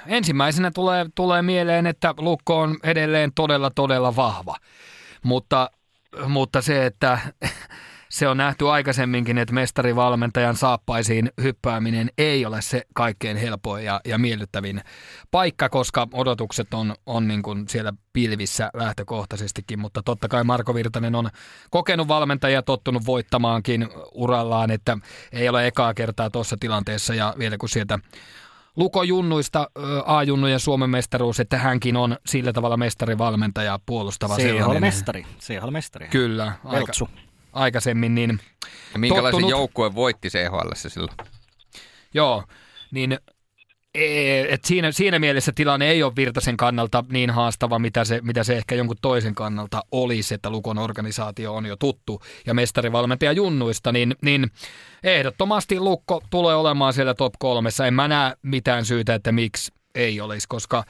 ensimmäisenä 0.08 0.72
tulee, 0.72 1.06
tulee 1.16 1.42
mieleen, 1.42 1.88
että 1.88 2.14
Lukko 2.18 2.60
on 2.60 2.78
edelleen 2.84 3.32
todella, 3.36 3.72
todella 3.76 4.16
vahva. 4.16 4.56
Mutta, 5.24 5.70
mutta 6.28 6.62
se, 6.62 6.86
että 6.86 7.20
se 8.10 8.28
on 8.28 8.38
nähty 8.38 8.70
aikaisemminkin, 8.70 9.38
että 9.38 9.54
mestarivalmentajan 9.54 10.56
saappaisiin 10.56 11.32
hyppääminen 11.42 12.10
ei 12.18 12.46
ole 12.46 12.62
se 12.62 12.82
kaikkein 12.94 13.38
helpoin 13.38 13.86
ja, 13.86 14.02
ja 14.06 14.18
miellyttävin 14.18 14.82
paikka, 15.32 15.70
koska 15.70 16.08
odotukset 16.14 16.74
on, 16.74 16.96
on 17.06 17.28
niin 17.28 17.44
kuin 17.44 17.68
siellä 17.70 17.94
pilvissä 18.14 18.70
lähtökohtaisestikin, 18.74 19.80
mutta 19.80 20.02
totta 20.04 20.28
kai 20.28 20.44
Marko 20.44 20.76
Virtanen 20.76 21.16
on 21.16 21.30
kokenut 21.70 22.08
valmentaja 22.08 22.54
ja 22.54 22.62
tottunut 22.62 23.06
voittamaankin 23.06 23.90
urallaan, 24.14 24.72
että 24.72 24.98
ei 25.32 25.50
ole 25.50 25.68
ekaa 25.68 25.94
kertaa 25.94 26.30
tuossa 26.30 26.58
tilanteessa 26.60 27.16
ja 27.16 27.34
vielä 27.40 27.58
kun 27.58 27.70
sieltä 27.70 28.00
Luko 28.76 29.04
Junnuista 29.04 29.70
A-junnujen 30.06 30.60
Suomen 30.60 30.90
mestaruus, 30.90 31.40
että 31.40 31.58
hänkin 31.58 31.98
on 31.98 32.18
sillä 32.26 32.54
tavalla 32.54 32.78
mestarivalmentaja 32.78 33.80
puolustava 33.86 34.38
CHL-mestari. 34.38 35.26
CHL-mestari. 35.40 36.08
Kyllä. 36.08 36.54
Aika, 36.66 36.94
aikaisemmin. 37.54 38.16
Niin 38.16 38.40
ja 38.94 39.00
minkälaisen 39.00 39.32
tottunut... 39.32 39.50
joukkueen 39.50 39.96
voitti 39.96 40.30
CHL 40.30 40.72
silloin? 40.76 41.18
Joo, 42.14 42.44
niin 42.92 43.20
et 43.96 44.66
siinä, 44.66 44.92
siinä 44.92 45.20
mielessä 45.20 45.52
tilanne 45.56 45.90
ei 45.90 46.04
ole 46.04 46.16
Virtasen 46.16 46.58
kannalta 46.58 47.04
niin 47.12 47.30
haastava, 47.30 47.80
mitä 47.80 48.04
se, 48.04 48.20
mitä 48.24 48.44
se 48.44 48.58
ehkä 48.58 48.76
jonkun 48.76 48.98
toisen 49.02 49.36
kannalta 49.36 49.82
olisi, 49.92 50.34
että 50.34 50.50
Lukon 50.50 50.80
organisaatio 50.80 51.56
on 51.56 51.66
jo 51.66 51.76
tuttu 51.76 52.22
ja 52.46 52.54
mestarivalmentaja 52.54 53.32
junnuista, 53.32 53.92
niin, 53.92 54.16
niin 54.22 54.52
ehdottomasti 55.04 55.80
Lukko 55.80 56.22
tulee 56.30 56.56
olemaan 56.56 56.94
siellä 56.94 57.14
top 57.14 57.34
kolmessa. 57.40 57.88
En 57.88 57.94
mä 57.94 58.08
näe 58.08 58.34
mitään 58.42 58.86
syytä, 58.86 59.16
että 59.16 59.32
miksi 59.32 59.72
ei 59.96 60.22
olisi, 60.22 60.48
koska 60.48 60.84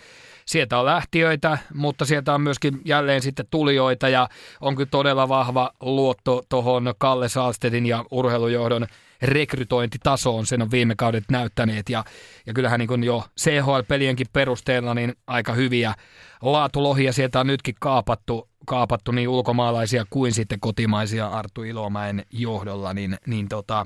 sieltä 0.45 0.79
on 0.79 0.85
lähtiöitä, 0.85 1.57
mutta 1.73 2.05
sieltä 2.05 2.33
on 2.33 2.41
myöskin 2.41 2.81
jälleen 2.85 3.21
sitten 3.21 3.45
tulijoita 3.51 4.09
ja 4.09 4.29
on 4.61 4.75
kyllä 4.75 4.89
todella 4.91 5.29
vahva 5.29 5.71
luotto 5.81 6.43
tuohon 6.49 6.93
Kalle 6.97 7.29
Saalstedin 7.29 7.85
ja 7.85 8.05
urheilujohdon 8.11 8.87
rekrytointitasoon, 9.23 10.45
sen 10.45 10.61
on 10.61 10.71
viime 10.71 10.95
kaudet 10.95 11.23
näyttäneet 11.31 11.89
ja, 11.89 12.03
ja 12.45 12.53
kyllähän 12.53 12.79
niin 12.79 13.03
jo 13.03 13.23
CHL-pelienkin 13.41 14.27
perusteella 14.33 14.93
niin 14.93 15.13
aika 15.27 15.53
hyviä 15.53 15.93
laatulohia 16.41 17.13
sieltä 17.13 17.39
on 17.39 17.47
nytkin 17.47 17.75
kaapattu, 17.79 18.49
kaapattu 18.65 19.11
niin 19.11 19.29
ulkomaalaisia 19.29 20.05
kuin 20.09 20.33
sitten 20.33 20.59
kotimaisia 20.59 21.27
Artu 21.27 21.63
Ilomäen 21.63 22.25
johdolla, 22.31 22.93
niin, 22.93 23.17
niin 23.27 23.49
tota, 23.49 23.85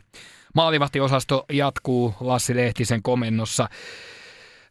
maalivahtiosasto 0.55 1.45
jatkuu 1.51 2.15
Lassi 2.19 2.55
Lehtisen 2.55 3.03
komennossa. 3.03 3.69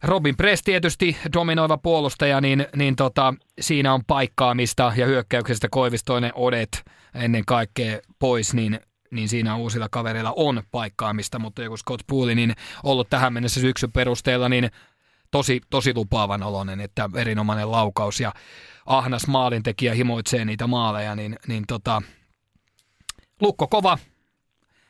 Robin 0.03 0.37
Press 0.37 0.61
tietysti 0.63 1.17
dominoiva 1.33 1.77
puolustaja, 1.77 2.41
niin, 2.41 2.65
niin 2.75 2.95
tota, 2.95 3.33
siinä 3.61 3.93
on 3.93 4.01
paikkaamista 4.07 4.93
ja 4.95 5.05
hyökkäyksestä 5.05 5.67
Koivistoinen 5.71 6.31
Odet 6.35 6.83
ennen 7.15 7.45
kaikkea 7.45 7.99
pois, 8.19 8.53
niin, 8.53 8.79
niin 9.11 9.29
siinä 9.29 9.55
uusilla 9.55 9.89
kavereilla 9.89 10.33
on 10.35 10.63
paikkaamista, 10.71 11.39
mutta 11.39 11.63
joku 11.63 11.77
Scott 11.77 12.01
Pooley, 12.07 12.35
niin 12.35 12.53
ollut 12.83 13.09
tähän 13.09 13.33
mennessä 13.33 13.59
syksyn 13.59 13.91
perusteella, 13.91 14.49
niin 14.49 14.71
tosi, 15.31 15.61
tosi 15.69 15.93
lupaavan 15.95 16.43
oloinen, 16.43 16.81
että 16.81 17.09
erinomainen 17.15 17.71
laukaus 17.71 18.19
ja 18.19 18.33
ahnas 18.85 19.27
maalintekijä 19.27 19.93
himoitsee 19.93 20.45
niitä 20.45 20.67
maaleja, 20.67 21.15
niin, 21.15 21.35
niin 21.47 21.63
tota, 21.67 22.01
lukko 23.41 23.67
kova. 23.67 23.97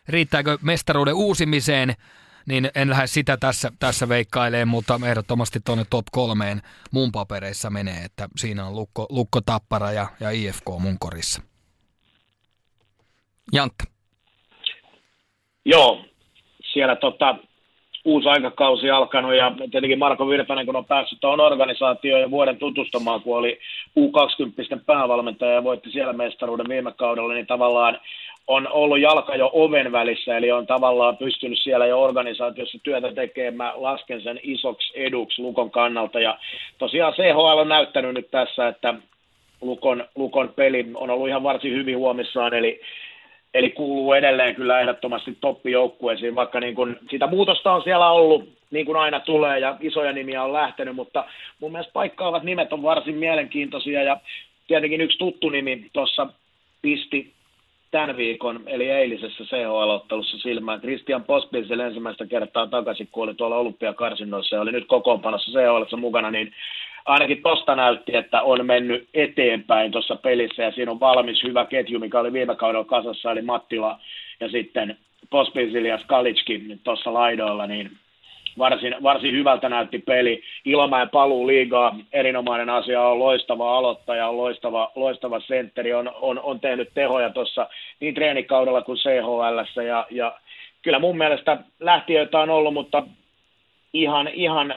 Riittääkö 0.07 0.57
mestaruuden 0.61 1.13
uusimiseen? 1.13 1.95
niin 2.47 2.71
en 2.75 2.89
lähde 2.89 3.07
sitä 3.07 3.37
tässä, 3.37 3.71
tässä 3.79 4.09
veikkailemaan, 4.09 4.67
mutta 4.67 4.99
ehdottomasti 5.05 5.59
tuonne 5.65 5.85
top 5.89 6.05
kolmeen 6.11 6.61
mun 6.91 7.11
papereissa 7.11 7.69
menee, 7.69 8.03
että 8.03 8.29
siinä 8.37 8.65
on 8.65 8.75
Lukko, 8.75 9.05
Lukko 9.09 9.41
Tappara 9.41 9.91
ja, 9.91 10.07
ja 10.19 10.29
IFK 10.29 10.65
mun 10.79 10.99
korissa. 10.99 11.41
Jantta. 13.53 13.83
Joo, 15.69 16.01
siellä 16.73 16.95
tota, 16.95 17.35
uusi 18.05 18.27
aikakausi 18.27 18.89
alkanut 18.89 19.35
ja 19.35 19.51
tietenkin 19.71 19.99
Marko 19.99 20.29
Virtanen, 20.29 20.65
kun 20.65 20.75
on 20.75 20.85
päässyt 20.85 21.19
tuohon 21.21 21.39
organisaatioon 21.39 22.21
ja 22.21 22.31
vuoden 22.31 22.57
tutustumaan, 22.57 23.21
kun 23.21 23.37
oli 23.37 23.59
U20 23.99 24.79
päävalmentaja 24.85 25.51
ja 25.51 25.63
voitti 25.63 25.91
siellä 25.91 26.13
mestaruuden 26.13 26.69
viime 26.69 26.91
kaudella, 26.91 27.33
niin 27.33 27.47
tavallaan 27.47 27.99
on 28.47 28.67
ollut 28.71 28.99
jalka 28.99 29.35
jo 29.35 29.49
oven 29.53 29.91
välissä, 29.91 30.37
eli 30.37 30.51
on 30.51 30.67
tavallaan 30.67 31.17
pystynyt 31.17 31.59
siellä 31.63 31.85
jo 31.85 32.01
organisaatiossa 32.01 32.77
työtä 32.83 33.11
tekemään, 33.11 33.73
lasken 33.75 34.21
sen 34.21 34.39
isoksi 34.43 34.93
eduksi 34.95 35.41
Lukon 35.41 35.71
kannalta. 35.71 36.19
Ja 36.19 36.37
tosiaan 36.77 37.13
CHL 37.13 37.57
on 37.57 37.69
näyttänyt 37.69 38.13
nyt 38.13 38.31
tässä, 38.31 38.67
että 38.67 38.93
Lukon, 39.61 40.05
Lukon 40.15 40.53
peli 40.55 40.85
on 40.95 41.09
ollut 41.09 41.27
ihan 41.27 41.43
varsin 41.43 41.73
hyvin 41.73 41.97
huomissaan, 41.97 42.53
eli, 42.53 42.81
eli 43.53 43.69
kuuluu 43.69 44.13
edelleen 44.13 44.55
kyllä 44.55 44.79
ehdottomasti 44.79 45.37
toppijoukkueisiin, 45.41 46.35
vaikka 46.35 46.59
niin 46.59 46.75
kun, 46.75 46.97
sitä 47.09 47.27
muutosta 47.27 47.73
on 47.73 47.83
siellä 47.83 48.09
ollut, 48.09 48.49
niin 48.71 48.85
kuin 48.85 48.97
aina 48.97 49.19
tulee, 49.19 49.59
ja 49.59 49.77
isoja 49.79 50.13
nimiä 50.13 50.43
on 50.43 50.53
lähtenyt, 50.53 50.95
mutta 50.95 51.25
mun 51.59 51.71
mielestä 51.71 51.93
paikkaavat 51.93 52.43
nimet 52.43 52.73
on 52.73 52.83
varsin 52.83 53.15
mielenkiintoisia, 53.15 54.03
ja 54.03 54.17
tietenkin 54.67 55.01
yksi 55.01 55.17
tuttu 55.17 55.49
nimi 55.49 55.89
tuossa 55.93 56.27
pisti 56.81 57.33
tämän 57.91 58.17
viikon, 58.17 58.63
eli 58.65 58.89
eilisessä 58.89 59.43
CHL-ottelussa 59.43 60.37
silmään. 60.37 60.81
Christian 60.81 61.23
Pospinsel 61.23 61.79
ensimmäistä 61.79 62.25
kertaa 62.25 62.67
takaisin, 62.67 63.07
kun 63.11 63.23
oli 63.23 63.33
tuolla 63.33 63.57
olympiakarsinnoissa 63.57 64.55
ja 64.55 64.61
oli 64.61 64.71
nyt 64.71 64.87
kokoonpanossa 64.87 65.51
CHL 65.51 65.97
mukana, 65.97 66.31
niin 66.31 66.53
ainakin 67.07 67.41
tosta 67.41 67.75
näytti, 67.75 68.15
että 68.15 68.41
on 68.41 68.65
mennyt 68.65 69.09
eteenpäin 69.13 69.91
tuossa 69.91 70.15
pelissä 70.15 70.63
ja 70.63 70.71
siinä 70.71 70.91
on 70.91 70.99
valmis 70.99 71.43
hyvä 71.43 71.65
ketju, 71.65 71.99
mikä 71.99 72.19
oli 72.19 72.33
viime 72.33 72.55
kaudella 72.55 72.85
kasassa, 72.85 73.31
eli 73.31 73.41
Mattila 73.41 73.99
ja 74.39 74.49
sitten 74.49 74.97
Pospinsil 75.29 75.85
ja 75.85 75.97
Skalitski 75.97 76.61
tuossa 76.83 77.13
laidoilla, 77.13 77.67
niin 77.67 77.91
varsin, 78.57 78.95
varsin 79.03 79.31
hyvältä 79.31 79.69
näytti 79.69 79.99
peli. 79.99 80.43
Ilomäen 80.65 81.09
paluu 81.09 81.47
liigaa, 81.47 81.95
erinomainen 82.13 82.69
asia, 82.69 83.01
on 83.01 83.19
loistava 83.19 83.77
aloittaja, 83.77 84.27
on 84.27 84.37
loistava, 84.37 84.91
loistava 84.95 85.39
sentteri, 85.39 85.93
on, 85.93 86.11
on, 86.21 86.39
on 86.39 86.59
tehnyt 86.59 86.89
tehoja 86.93 87.29
tuossa 87.29 87.67
niin 87.99 88.13
treenikaudella 88.13 88.81
kuin 88.81 88.97
CHL. 88.97 89.81
Ja, 89.81 90.07
ja 90.11 90.39
kyllä 90.81 90.99
mun 90.99 91.17
mielestä 91.17 91.57
lähtiöitä 91.79 92.39
on 92.39 92.49
ollut, 92.49 92.73
mutta 92.73 93.03
ihan, 93.93 94.27
ihan 94.27 94.75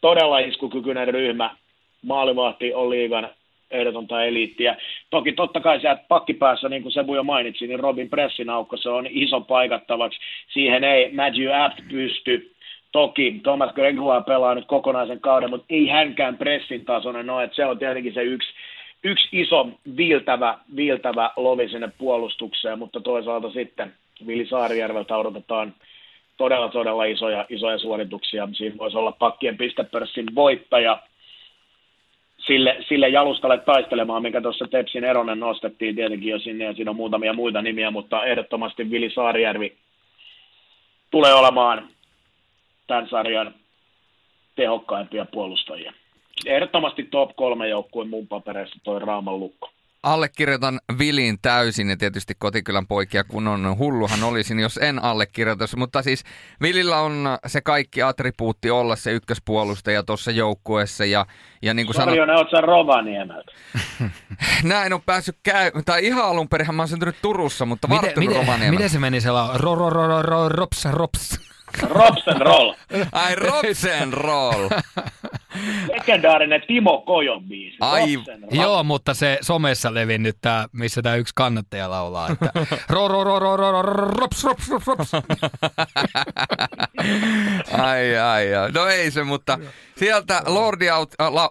todella 0.00 0.38
iskukykyinen 0.38 1.08
ryhmä. 1.08 1.56
Maalivahti 2.02 2.74
on 2.74 2.90
liigan 2.90 3.28
ehdotonta 3.70 4.24
eliittiä. 4.24 4.76
Toki 5.10 5.32
totta 5.32 5.60
kai 5.60 5.80
sieltä 5.80 6.04
pakkipäässä, 6.08 6.68
niin 6.68 6.82
kuin 6.82 6.92
Sebu 6.92 7.14
jo 7.14 7.22
mainitsi, 7.22 7.66
niin 7.66 7.80
Robin 7.80 8.10
Pressin 8.10 8.50
aukko, 8.50 8.76
se 8.76 8.88
on 8.88 9.06
iso 9.10 9.40
paikattavaksi. 9.40 10.20
Siihen 10.52 10.84
ei 10.84 11.12
Matthew 11.12 11.64
Apt 11.64 11.80
pysty. 11.90 12.52
Toki 12.92 13.40
Thomas 13.42 13.74
Gregoire 13.74 14.24
pelaa 14.24 14.54
nyt 14.54 14.66
kokonaisen 14.66 15.20
kauden, 15.20 15.50
mutta 15.50 15.66
ei 15.70 15.88
hänkään 15.88 16.36
pressin 16.36 16.84
tasoinen 16.84 17.30
ole. 17.30 17.44
Että 17.44 17.56
se 17.56 17.66
on 17.66 17.78
tietenkin 17.78 18.14
se 18.14 18.22
yksi, 18.22 18.48
yksi 19.04 19.28
iso 19.32 19.68
viiltävä, 19.96 20.58
viiltävä 20.76 21.30
lovi 21.36 21.68
sinne 21.68 21.88
puolustukseen, 21.98 22.78
mutta 22.78 23.00
toisaalta 23.00 23.50
sitten 23.50 23.92
Vili 24.26 24.46
Saarijärveltä 24.46 25.16
odotetaan 25.16 25.74
todella, 26.40 26.68
todella 26.68 27.04
isoja, 27.04 27.46
isoja 27.48 27.78
suorituksia. 27.78 28.48
Siinä 28.52 28.76
voisi 28.78 28.96
olla 28.96 29.12
pakkien 29.12 29.56
pistepörssin 29.56 30.26
voittaja, 30.34 31.02
sille, 32.46 32.76
sille 32.88 33.08
jalustalle 33.08 33.58
taistelemaan, 33.58 34.22
mikä 34.22 34.40
tuossa 34.40 34.66
Tepsin 34.70 35.04
Eronen 35.04 35.40
nostettiin 35.40 35.94
tietenkin 35.94 36.30
jo 36.30 36.38
sinne, 36.38 36.64
ja 36.64 36.74
siinä 36.74 36.90
on 36.90 36.96
muutamia 36.96 37.32
muita 37.32 37.62
nimiä, 37.62 37.90
mutta 37.90 38.24
ehdottomasti 38.24 38.90
Vili 38.90 39.10
Saarijärvi 39.10 39.76
tulee 41.10 41.34
olemaan 41.34 41.88
tämän 42.86 43.08
sarjan 43.08 43.54
tehokkaimpia 44.56 45.24
puolustajia. 45.24 45.92
Ehdottomasti 46.46 47.02
top 47.02 47.36
kolme 47.36 47.68
joukkueen 47.68 48.08
mun 48.08 48.28
papereissa 48.28 48.76
toi 48.84 49.00
Raaman 49.00 49.40
lukko. 49.40 49.70
Allekirjoitan 50.02 50.80
Vilin 50.98 51.38
täysin 51.42 51.90
ja 51.90 51.96
tietysti 51.96 52.34
kotikylän 52.38 52.86
poikia, 52.86 53.24
kun 53.24 53.48
on 53.48 53.78
hulluhan 53.78 54.22
olisin, 54.22 54.60
jos 54.60 54.76
en 54.76 55.04
allekirjoitus. 55.04 55.76
Mutta 55.76 56.02
siis 56.02 56.24
Vilillä 56.62 56.98
on 56.98 57.38
se 57.46 57.60
kaikki 57.60 58.02
attribuutti 58.02 58.70
olla 58.70 58.96
se 58.96 59.12
ykköspuolustaja 59.12 60.02
tuossa 60.02 60.30
joukkueessa. 60.30 61.04
Ja, 61.04 61.26
ja 61.62 61.74
niin 61.74 61.86
kuin 61.86 61.94
sanot... 61.94 62.14
oot 62.36 62.50
sä 62.50 62.60
Rovaniemeltä? 62.60 63.52
Näin 64.62 64.92
on 64.92 65.02
päässyt 65.06 65.36
käy... 65.42 65.70
Tai 65.84 66.06
ihan 66.06 66.24
alun 66.24 66.48
perin 66.48 66.74
mä 66.74 66.82
oon 66.82 66.88
syntynyt 66.88 67.16
Turussa, 67.22 67.66
mutta 67.66 67.88
miten, 67.88 68.12
miten, 68.16 68.70
miten 68.70 68.90
se 68.90 68.98
meni 68.98 69.20
siellä? 69.20 69.50
Ro, 69.54 69.74
ro, 69.74 69.90
ro, 69.90 70.08
ro, 70.08 70.22
ro, 70.22 70.48
rops, 70.48 70.84
rops. 70.84 71.40
roll. 72.38 72.72
Ai 73.12 73.34
roll. 73.34 74.68
Legendaarinen 75.92 76.62
Timo 76.66 76.98
Kojon 76.98 77.44
biisi. 77.44 77.76
Ai, 77.80 78.18
joo, 78.50 78.84
mutta 78.84 79.14
se 79.14 79.38
somessa 79.40 79.94
levinnyt 79.94 80.36
tää, 80.40 80.66
missä 80.72 81.02
tämä 81.02 81.16
yksi 81.16 81.32
kannattaja 81.36 81.90
laulaa, 81.90 82.28
että 82.32 82.52
ro, 82.94 83.08
ro, 83.08 83.24
ro, 83.24 83.38
ro, 83.38 83.56
ro, 83.56 83.72
ro, 83.72 83.82
rops, 83.82 84.44
rops, 84.44 84.68
rops, 84.70 84.86
rops. 84.86 85.12
ai, 87.78 88.18
ai, 88.18 88.54
ai. 88.54 88.72
No 88.72 88.86
ei 88.86 89.10
se, 89.10 89.24
mutta 89.24 89.58
sieltä 89.96 90.42
Lordi 90.46 90.86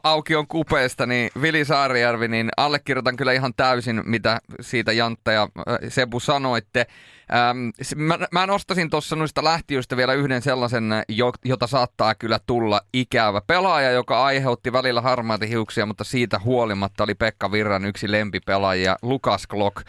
Aukion 0.03 0.47
kupeesta, 0.47 1.05
niin 1.05 1.29
Vili 1.41 1.65
Saarijärvi, 1.65 2.27
niin 2.27 2.49
allekirjoitan 2.57 3.15
kyllä 3.15 3.33
ihan 3.33 3.53
täysin, 3.57 4.01
mitä 4.05 4.39
siitä 4.61 4.91
Jantta 4.91 5.31
ja 5.31 5.47
Sebu 5.87 6.19
sanoitte. 6.19 6.85
Ähm, 7.33 7.57
mä, 7.95 8.17
mä 8.31 8.47
nostasin 8.47 8.89
tuossa 8.89 9.15
noista 9.15 9.43
lähtiöistä 9.43 9.97
vielä 9.97 10.13
yhden 10.13 10.41
sellaisen, 10.41 10.83
jota 11.45 11.67
saattaa 11.67 12.15
kyllä 12.15 12.39
tulla 12.45 12.81
ikävä 12.93 13.41
pelaaja, 13.47 13.88
joka 13.91 14.25
aiheutti 14.25 14.73
välillä 14.73 15.01
harmaita 15.01 15.45
hiuksia, 15.45 15.85
mutta 15.85 16.03
siitä 16.03 16.39
huolimatta 16.39 17.03
oli 17.03 17.15
Pekka 17.15 17.51
Virran 17.51 17.85
yksi 17.85 18.11
lempipelaaja, 18.11 18.95
Lukas 19.01 19.47
Klok 19.47 19.81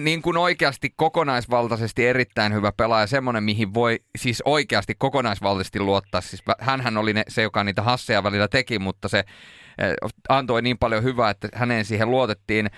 niin 0.00 0.22
kuin 0.22 0.36
oikeasti 0.36 0.92
kokonaisvaltaisesti 0.96 2.06
erittäin 2.06 2.54
hyvä 2.54 2.72
pelaaja, 2.76 3.06
semmoinen, 3.06 3.44
mihin 3.44 3.74
voi 3.74 4.00
siis 4.18 4.42
oikeasti 4.44 4.94
kokonaisvaltaisesti 4.98 5.80
luottaa. 5.80 6.20
Siis 6.20 6.42
hänhän 6.60 6.96
oli 6.96 7.12
ne, 7.12 7.22
se, 7.28 7.42
joka 7.42 7.64
niitä 7.64 7.82
hasseja 7.82 8.22
välillä 8.22 8.48
teki, 8.48 8.78
mutta 8.78 9.08
se 9.08 9.18
eh, 9.18 9.94
antoi 10.28 10.62
niin 10.62 10.78
paljon 10.78 11.02
hyvää, 11.02 11.30
että 11.30 11.48
häneen 11.54 11.84
siihen 11.84 12.10
luotettiin. 12.10 12.70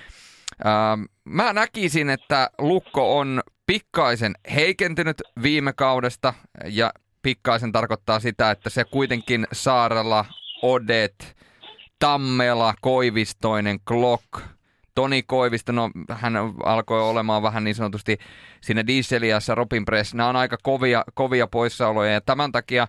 Ähm, 0.66 1.02
mä 1.24 1.52
näkisin, 1.52 2.11
että 2.11 2.51
Lukko 2.59 3.19
on 3.19 3.40
pikkaisen 3.66 4.35
heikentynyt 4.55 5.23
viime 5.43 5.73
kaudesta 5.73 6.35
ja 6.65 6.93
pikkaisen 7.23 7.73
tarkoittaa 7.73 8.21
sitä, 8.21 8.51
että 8.51 8.71
se 8.71 8.85
kuitenkin 8.85 9.47
Saarella, 9.53 10.25
Odet, 10.63 11.37
Tammela, 11.99 12.75
Koivistoinen, 12.81 13.81
Glock, 13.87 14.41
Toni 14.95 15.23
Koivisto, 15.23 15.73
no 15.73 15.91
hän 16.11 16.35
alkoi 16.65 17.03
olemaan 17.03 17.43
vähän 17.43 17.65
niin 17.65 17.75
sanotusti 17.75 18.19
siinä 18.61 18.87
Dieseliassa, 18.87 19.55
Robin 19.55 19.85
Press, 19.85 20.15
nämä 20.15 20.29
on 20.29 20.37
aika 20.37 20.57
kovia, 20.63 21.05
kovia 21.15 21.47
poissaoloja 21.47 22.13
ja 22.13 22.21
tämän 22.21 22.53
takia 22.53 22.89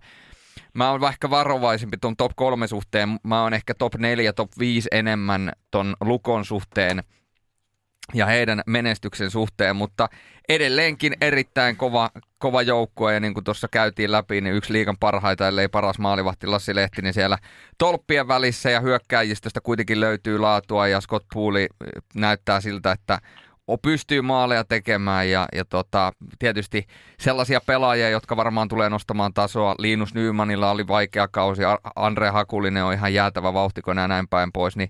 mä 0.73 0.91
oon 0.91 1.03
ehkä 1.09 1.29
varovaisempi 1.29 1.97
tuon 1.97 2.17
top 2.17 2.31
kolme 2.35 2.67
suhteen, 2.67 3.19
mä 3.23 3.43
oon 3.43 3.53
ehkä 3.53 3.73
top 3.73 3.95
4, 3.95 4.33
top 4.33 4.51
5 4.59 4.89
enemmän 4.91 5.51
ton 5.71 5.95
Lukon 6.01 6.45
suhteen– 6.45 7.03
ja 8.13 8.25
heidän 8.25 8.61
menestyksen 8.67 9.31
suhteen, 9.31 9.75
mutta 9.75 10.09
edelleenkin 10.49 11.13
erittäin 11.21 11.77
kova, 11.77 12.09
kova 12.37 12.61
joukkue. 12.61 13.13
Ja 13.13 13.19
niin 13.19 13.33
kuin 13.33 13.43
tuossa 13.43 13.67
käytiin 13.67 14.11
läpi, 14.11 14.41
niin 14.41 14.55
yksi 14.55 14.73
liikan 14.73 14.97
parhaita, 14.99 15.47
ellei 15.47 15.67
paras 15.67 15.99
maalivahti 15.99 16.47
Lassi 16.47 16.75
Lehti, 16.75 17.01
niin 17.01 17.13
siellä 17.13 17.37
tolppien 17.77 18.27
välissä. 18.27 18.69
Ja 18.69 18.79
hyökkäjistöstä 18.79 19.61
kuitenkin 19.61 19.99
löytyy 19.99 20.37
laatua 20.37 20.87
ja 20.87 21.01
Scott 21.01 21.25
Pooli 21.33 21.67
näyttää 22.15 22.61
siltä, 22.61 22.91
että 22.91 23.19
pystyy 23.81 24.21
maaleja 24.21 24.63
tekemään. 24.63 25.29
Ja, 25.29 25.47
ja 25.55 25.65
tota, 25.65 26.11
tietysti 26.39 26.87
sellaisia 27.19 27.61
pelaajia, 27.61 28.09
jotka 28.09 28.37
varmaan 28.37 28.67
tulee 28.67 28.89
nostamaan 28.89 29.33
tasoa. 29.33 29.75
Linus 29.77 30.13
Nymanilla 30.13 30.71
oli 30.71 30.87
vaikea 30.87 31.27
kausi, 31.27 31.61
Andre 31.95 32.29
Hakulinen 32.29 32.83
on 32.83 32.93
ihan 32.93 33.13
jäätävä 33.13 33.53
vauhtikone 33.53 34.01
ja 34.01 34.07
näin 34.07 34.27
päin 34.27 34.51
pois, 34.51 34.77
niin 34.77 34.89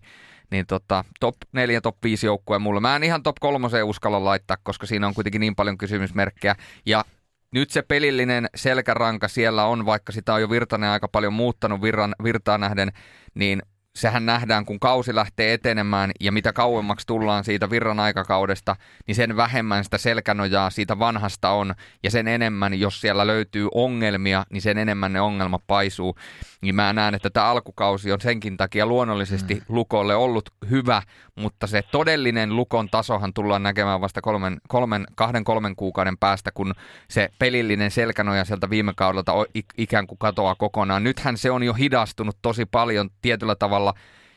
niin 0.52 0.66
tota, 0.66 1.06
top 1.20 1.36
4, 1.52 1.82
top 1.82 1.98
5 2.04 2.26
joukkue 2.26 2.60
mulla. 2.60 2.80
Mä 2.80 2.96
en 2.96 3.04
ihan 3.04 3.24
top 3.24 3.36
3 3.40 3.84
uskalla 3.84 4.24
laittaa, 4.24 4.58
koska 4.64 4.86
siinä 4.86 5.08
on 5.08 5.14
kuitenkin 5.14 5.40
niin 5.40 5.56
paljon 5.56 5.78
kysymysmerkkejä. 5.78 6.56
Ja 6.86 7.06
nyt 7.52 7.70
se 7.70 7.82
pelillinen 7.82 8.50
selkäranka 8.56 9.28
siellä 9.28 9.66
on, 9.66 9.86
vaikka 9.86 10.12
sitä 10.12 10.34
on 10.34 10.42
jo 10.42 10.50
Virtanen 10.50 10.90
aika 10.90 11.08
paljon 11.08 11.34
muuttanut 11.34 11.82
virran, 11.82 12.16
virtaan 12.24 12.62
nähden, 12.62 12.92
niin 13.34 13.62
sehän 13.96 14.26
nähdään, 14.26 14.66
kun 14.66 14.80
kausi 14.80 15.16
lähtee 15.16 15.54
etenemään 15.54 16.12
ja 16.20 16.32
mitä 16.32 16.54
kauemmaksi 16.54 17.08
tullaan 17.08 17.44
siitä 17.44 17.70
virran 17.70 18.00
aikakaudesta, 18.00 18.76
niin 19.08 19.16
sen 19.16 19.38
vähemmän 19.38 19.84
sitä 19.84 19.98
selkänojaa 19.98 20.70
siitä 20.70 21.00
vanhasta 21.00 21.50
on 21.50 21.76
ja 22.04 22.12
sen 22.12 22.28
enemmän, 22.28 22.80
jos 22.80 23.02
siellä 23.02 23.28
löytyy 23.28 23.68
ongelmia, 23.74 24.46
niin 24.50 24.62
sen 24.62 24.78
enemmän 24.78 25.14
ne 25.14 25.22
ongelmat 25.22 25.62
paisuu. 25.68 26.16
Niin 26.62 26.76
mä 26.76 26.94
näen, 26.94 27.16
että 27.16 27.30
tämä 27.30 27.46
alkukausi 27.46 28.12
on 28.12 28.22
senkin 28.22 28.58
takia 28.58 28.86
luonnollisesti 28.86 29.54
mm. 29.56 29.62
Lukolle 29.70 30.16
ollut 30.16 30.50
hyvä, 30.70 31.02
mutta 31.36 31.68
se 31.68 31.82
todellinen 31.92 32.56
Lukon 32.56 32.90
tasohan 32.90 33.34
tullaan 33.34 33.64
näkemään 33.64 34.02
vasta 34.02 34.22
kolmen, 34.22 34.58
kolmen, 34.68 35.06
kahden 35.16 35.44
kolmen 35.44 35.76
kuukauden 35.76 36.18
päästä, 36.18 36.52
kun 36.54 36.74
se 37.10 37.30
pelillinen 37.40 37.92
selkänoja 37.92 38.46
sieltä 38.46 38.70
viime 38.70 38.94
kaudelta 38.96 39.34
ikään 39.78 40.08
kuin 40.08 40.18
katoaa 40.18 40.56
kokonaan. 40.56 41.04
Nythän 41.04 41.38
se 41.38 41.52
on 41.52 41.64
jo 41.64 41.74
hidastunut 41.74 42.38
tosi 42.42 42.66
paljon 42.66 43.10
tietyllä 43.22 43.56
tavalla 43.56 43.81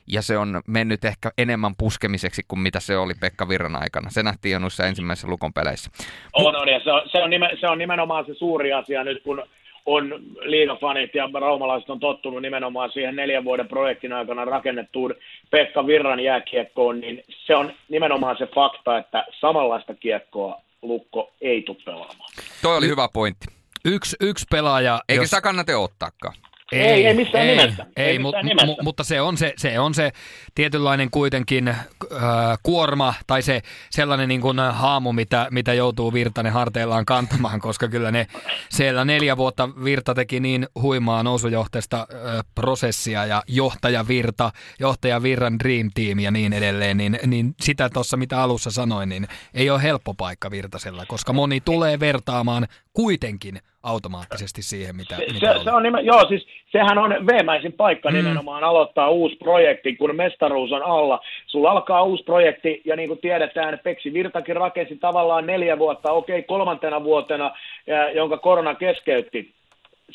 ja 0.07 0.23
se 0.23 0.39
on 0.39 0.63
mennyt 0.67 1.05
ehkä 1.05 1.31
enemmän 1.39 1.75
puskemiseksi 1.79 2.43
kuin 2.49 2.61
mitä 2.61 2.81
se 2.81 2.97
oli 2.97 3.15
Pekka 3.21 3.49
Virran 3.49 3.77
aikana. 3.77 4.11
Se 4.11 4.23
nähtiin 4.23 4.53
jo 4.53 4.59
noissa 4.59 4.87
ensimmäisissä 4.87 5.29
Lukon 5.29 5.53
peleissä. 5.53 5.91
On, 6.33 6.57
on, 6.57 6.69
ja 6.69 6.81
se 6.85 6.93
on, 6.93 7.03
se 7.13 7.19
on, 7.19 7.31
nimen, 7.31 7.51
se 7.61 7.69
on 7.69 7.79
nimenomaan 7.79 8.27
se 8.27 8.35
suuri 8.35 8.73
asia 8.73 9.05
nyt, 9.05 9.23
kun 9.23 9.43
on 9.87 10.15
liigafanit 10.41 11.15
ja 11.15 11.29
raumalaiset 11.41 11.91
on 11.91 12.01
tottunut 12.01 12.43
nimenomaan 12.43 12.91
siihen 12.93 13.17
neljän 13.17 13.45
vuoden 13.45 13.69
projektin 13.69 14.13
aikana 14.13 14.45
rakennettuun 14.45 15.15
Pekka 15.51 15.87
Virran 15.87 16.21
jääkiekkoon, 16.21 17.01
niin 17.01 17.23
se 17.47 17.57
on 17.57 17.73
nimenomaan 17.89 18.37
se 18.39 18.47
fakta, 18.55 18.99
että 18.99 19.25
samanlaista 19.41 19.95
kiekkoa 19.95 20.61
Lukko 20.83 21.33
ei 21.41 21.63
tule 21.63 21.77
pelaamaan. 21.85 22.31
Toi 22.63 22.77
oli 22.77 22.89
hyvä 22.89 23.09
pointti. 23.13 23.47
Yksi, 23.85 24.17
yksi 24.21 24.47
pelaaja... 24.51 25.01
Eikä 25.09 25.23
jos... 25.23 25.31
sitä 25.31 25.41
kannata 25.41 25.79
ottaakaan. 25.79 26.35
Ei, 26.75 26.83
ei, 26.83 27.07
ei 27.07 27.15
missään 27.15 27.47
ei, 27.47 27.57
nimessä. 27.57 27.87
Ei, 27.97 28.07
ei 28.07 28.19
missään 28.19 28.45
mu- 28.45 28.49
nimessä. 28.49 28.67
Mu- 28.67 28.83
mutta 28.83 29.05
se 29.05 29.21
on 29.21 29.37
se, 29.37 29.55
se 29.57 29.79
on 29.79 29.95
se 29.95 30.13
tietynlainen 30.55 31.11
kuitenkin 31.11 31.69
äh, 31.69 31.79
kuorma 32.63 33.15
tai 33.27 33.43
se 33.43 33.63
sellainen 33.91 34.29
niin 34.29 34.41
kuin 34.41 34.59
haamu, 34.59 35.13
mitä, 35.13 35.49
mitä 35.51 35.75
joutuu 35.75 36.13
Virtanen 36.13 36.53
harteillaan 36.53 37.05
kantamaan, 37.05 37.61
koska 37.67 37.89
kyllä 37.89 38.11
ne 38.11 38.27
siellä 38.71 39.05
neljä 39.05 39.37
vuotta 39.37 39.69
Virta 39.85 40.15
teki 40.15 40.41
niin 40.41 40.67
huimaa 40.83 41.23
nousujohteesta 41.23 42.01
äh, 42.01 42.45
prosessia 42.55 43.27
ja 43.27 43.43
johtaja 43.49 44.09
Virta, 44.09 44.53
johtaja 44.81 45.23
Virran 45.23 45.59
Dream 45.59 45.91
Team 45.95 46.19
ja 46.19 46.31
niin 46.31 46.53
edelleen, 46.53 46.97
niin, 46.97 47.19
niin 47.27 47.55
sitä 47.61 47.91
tuossa 47.91 48.17
mitä 48.17 48.43
alussa 48.43 48.71
sanoin, 48.71 49.09
niin 49.09 49.29
ei 49.55 49.71
ole 49.71 49.83
helppo 49.83 50.15
paikka 50.15 50.51
Virtasella, 50.51 51.07
koska 51.07 51.33
moni 51.33 51.61
tulee 51.61 52.01
vertaamaan 52.01 52.67
kuitenkin 52.93 53.61
automaattisesti 53.85 54.63
siihen, 54.63 54.97
mitä... 54.97 55.17
Se, 55.17 55.33
mitä 55.33 55.59
se, 55.59 55.65
se 55.65 55.71
on 55.71 55.83
nimen, 55.83 56.05
joo, 56.05 56.29
siis 56.29 56.47
sehän 56.73 56.99
on 56.99 57.27
veemäisin 57.27 57.73
paikka 57.73 58.11
mm. 58.11 58.17
nimenomaan 58.17 58.65
aloittaa 58.65 59.11
uusi 59.11 59.37
projekti, 59.37 59.97
kun 59.97 60.17
mestaruus 60.17 60.73
on 60.73 60.83
alla. 60.83 61.21
Sulla 61.47 61.71
alkaa 61.71 62.03
uusi 62.03 62.25
projekti, 62.25 62.83
ja 62.85 62.97
niin 62.97 63.09
kuin 63.09 63.21
tiedetään, 63.21 63.81
Peksi 63.85 64.13
Virtakin 64.13 64.57
rakensi 64.57 64.97
tavallaan 64.97 65.47
neljä 65.47 65.79
vuotta, 65.79 66.13
okei, 66.13 66.43
kolmantena 66.43 67.05
vuotena, 67.05 67.51
jonka 68.15 68.37
korona 68.37 68.75
keskeytti 68.75 69.55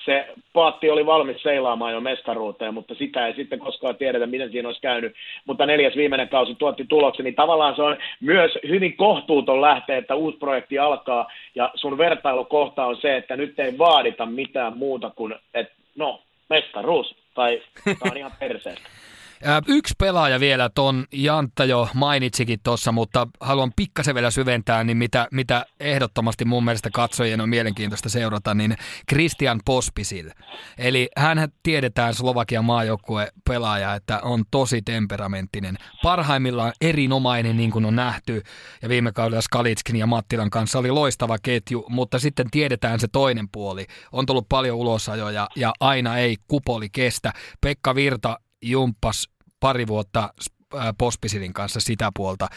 se 0.06 0.28
paatti 0.54 0.90
oli 0.90 1.06
valmis 1.06 1.44
seilaamaan 1.44 1.94
jo 1.94 2.02
mestaruuteen, 2.02 2.74
mutta 2.74 2.96
sitä 2.96 3.28
ei 3.28 3.34
sitten 3.34 3.60
koskaan 3.60 3.96
tiedetä, 3.96 4.26
miten 4.28 4.52
siinä 4.52 4.68
olisi 4.68 4.82
käynyt. 4.82 5.16
Mutta 5.46 5.66
neljäs 5.66 5.96
viimeinen 5.96 6.30
kausi 6.30 6.56
tuotti 6.56 6.86
tuloksen, 6.90 7.24
niin 7.24 7.36
tavallaan 7.36 7.76
se 7.76 7.82
on 7.82 7.98
myös 8.20 8.52
hyvin 8.68 8.98
kohtuuton 8.98 9.62
lähteä, 9.62 9.98
että 9.98 10.16
uusi 10.16 10.38
projekti 10.38 10.80
alkaa, 10.80 11.32
ja 11.56 11.72
sun 11.76 11.98
vertailukohta 11.98 12.86
on 12.86 12.98
se, 13.02 13.18
että 13.18 13.36
nyt 13.36 13.60
ei 13.60 13.78
vaadita 13.78 14.26
mitään 14.26 14.78
muuta 14.78 15.12
kuin, 15.16 15.36
että 15.54 15.74
no, 15.96 16.22
mestaruus, 16.50 17.16
tai 17.34 17.62
tämä 17.86 18.12
on 18.12 18.18
ihan 18.18 18.32
perseestä. 18.40 18.90
Yksi 19.68 19.94
pelaaja 19.98 20.40
vielä, 20.40 20.70
ton 20.76 21.06
Jantta 21.14 21.66
jo 21.66 21.90
mainitsikin 21.94 22.60
tuossa, 22.64 22.92
mutta 22.92 23.28
haluan 23.40 23.72
pikkasen 23.76 24.16
vielä 24.16 24.32
syventää, 24.32 24.84
niin 24.84 24.98
mitä, 24.98 25.28
mitä 25.32 25.66
ehdottomasti 25.80 26.46
mun 26.46 26.66
mielestä 26.66 26.90
katsojien 26.94 27.42
on 27.42 27.50
mielenkiintoista 27.50 28.10
seurata, 28.10 28.54
niin 28.54 28.78
Christian 29.10 29.60
Pospisil. 29.66 30.30
Eli 30.78 31.10
hän 31.18 31.50
tiedetään 31.64 32.14
Slovakian 32.14 32.66
maajoukkue 32.66 33.32
pelaaja, 33.48 33.96
että 33.96 34.20
on 34.20 34.44
tosi 34.52 34.82
temperamenttinen. 34.82 35.78
Parhaimmillaan 36.04 36.74
erinomainen, 36.82 37.58
niin 37.58 37.72
kuin 37.72 37.86
on 37.86 37.96
nähty, 37.96 38.42
ja 38.82 38.90
viime 38.90 39.12
kaudella 39.12 39.42
Skalitskin 39.42 39.96
ja 39.96 40.08
Mattilan 40.08 40.50
kanssa 40.50 40.80
oli 40.80 40.92
loistava 40.92 41.38
ketju, 41.44 41.86
mutta 41.90 42.20
sitten 42.20 42.52
tiedetään 42.52 43.00
se 43.00 43.08
toinen 43.08 43.50
puoli. 43.52 43.86
On 44.12 44.26
tullut 44.26 44.50
paljon 44.50 44.78
ulosajoja 44.78 45.48
ja 45.56 45.74
aina 45.80 46.18
ei 46.18 46.38
kupoli 46.48 46.90
kestä. 46.90 47.34
Pekka 47.62 47.96
Virta 47.96 48.40
jumppas 48.62 49.30
pari 49.60 49.88
vuotta 49.88 50.34
Pospisilin 50.98 51.54
kanssa 51.54 51.80
sitä 51.80 52.12
puolta. 52.16 52.48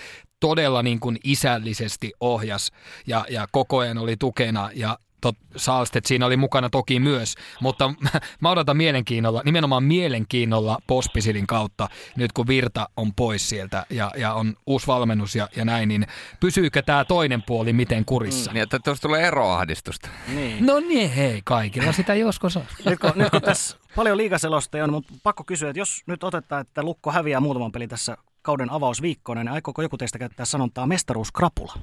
Todella 0.41 0.83
niin 0.83 1.01
kuin 1.01 1.19
isällisesti 1.25 2.13
ohjas 2.21 2.73
ja, 3.07 3.25
ja 3.31 3.47
koko 3.53 3.79
ajan 3.79 3.99
oli 3.99 4.17
tukena 4.17 4.71
ja 4.75 4.99
tot, 5.23 5.37
Saalstedt 5.57 6.07
siinä 6.07 6.27
oli 6.27 6.37
mukana 6.37 6.71
toki 6.71 7.01
myös, 7.01 7.35
mutta 7.61 7.95
mä 8.41 8.51
odotan 8.51 8.77
mielenkiinnolla, 8.77 9.43
nimenomaan 9.45 9.85
mielenkiinnolla 9.85 10.79
Pospisilin 10.87 11.47
kautta, 11.47 11.89
nyt 12.17 12.33
kun 12.33 12.47
Virta 12.47 12.89
on 12.97 13.15
pois 13.15 13.49
sieltä 13.49 13.87
ja, 13.91 14.11
ja 14.17 14.35
on 14.35 14.55
uusi 14.67 14.87
valmennus 14.87 15.37
ja, 15.37 15.49
ja 15.57 15.65
näin, 15.65 15.89
niin 15.89 16.07
pysyykö 16.41 16.83
tämä 16.83 17.05
toinen 17.05 17.43
puoli 17.43 17.73
miten 17.73 18.05
kurissa? 18.05 18.53
Niin, 18.53 18.63
että 18.63 18.79
tuossa 18.79 19.03
tulee 19.03 19.27
eroahdistusta. 19.27 20.09
Niin. 20.35 20.67
No 20.67 20.81
niin, 20.81 21.11
hei, 21.11 21.41
kaikilla 21.45 21.93
sitä 21.93 22.15
joskus 22.15 22.57
on. 22.57 22.65
Nyt 22.85 22.99
kun, 22.99 23.13
nyt 23.15 23.31
kun 23.31 23.43
tässä 23.43 23.77
paljon 23.97 24.17
liikaselosteja 24.17 24.85
on, 24.85 24.93
mutta 24.93 25.15
pakko 25.23 25.45
kysyä, 25.45 25.71
että 25.71 25.81
jos 25.81 26.03
nyt 26.07 26.25
otetaan, 26.25 26.61
että 26.61 26.83
Lukko 26.83 27.13
häviää 27.13 27.41
muutaman 27.41 27.73
pelin 27.73 27.89
tässä 27.89 28.17
kauden 28.43 28.71
avausviikkoina, 28.71 29.45
niin 29.45 29.53
aikooko 29.53 29.83
joku 29.83 29.99
teistä 29.99 30.19
käyttää 30.19 30.47
sanontaa 30.47 30.87
mestaruuskrapula? 30.87 31.75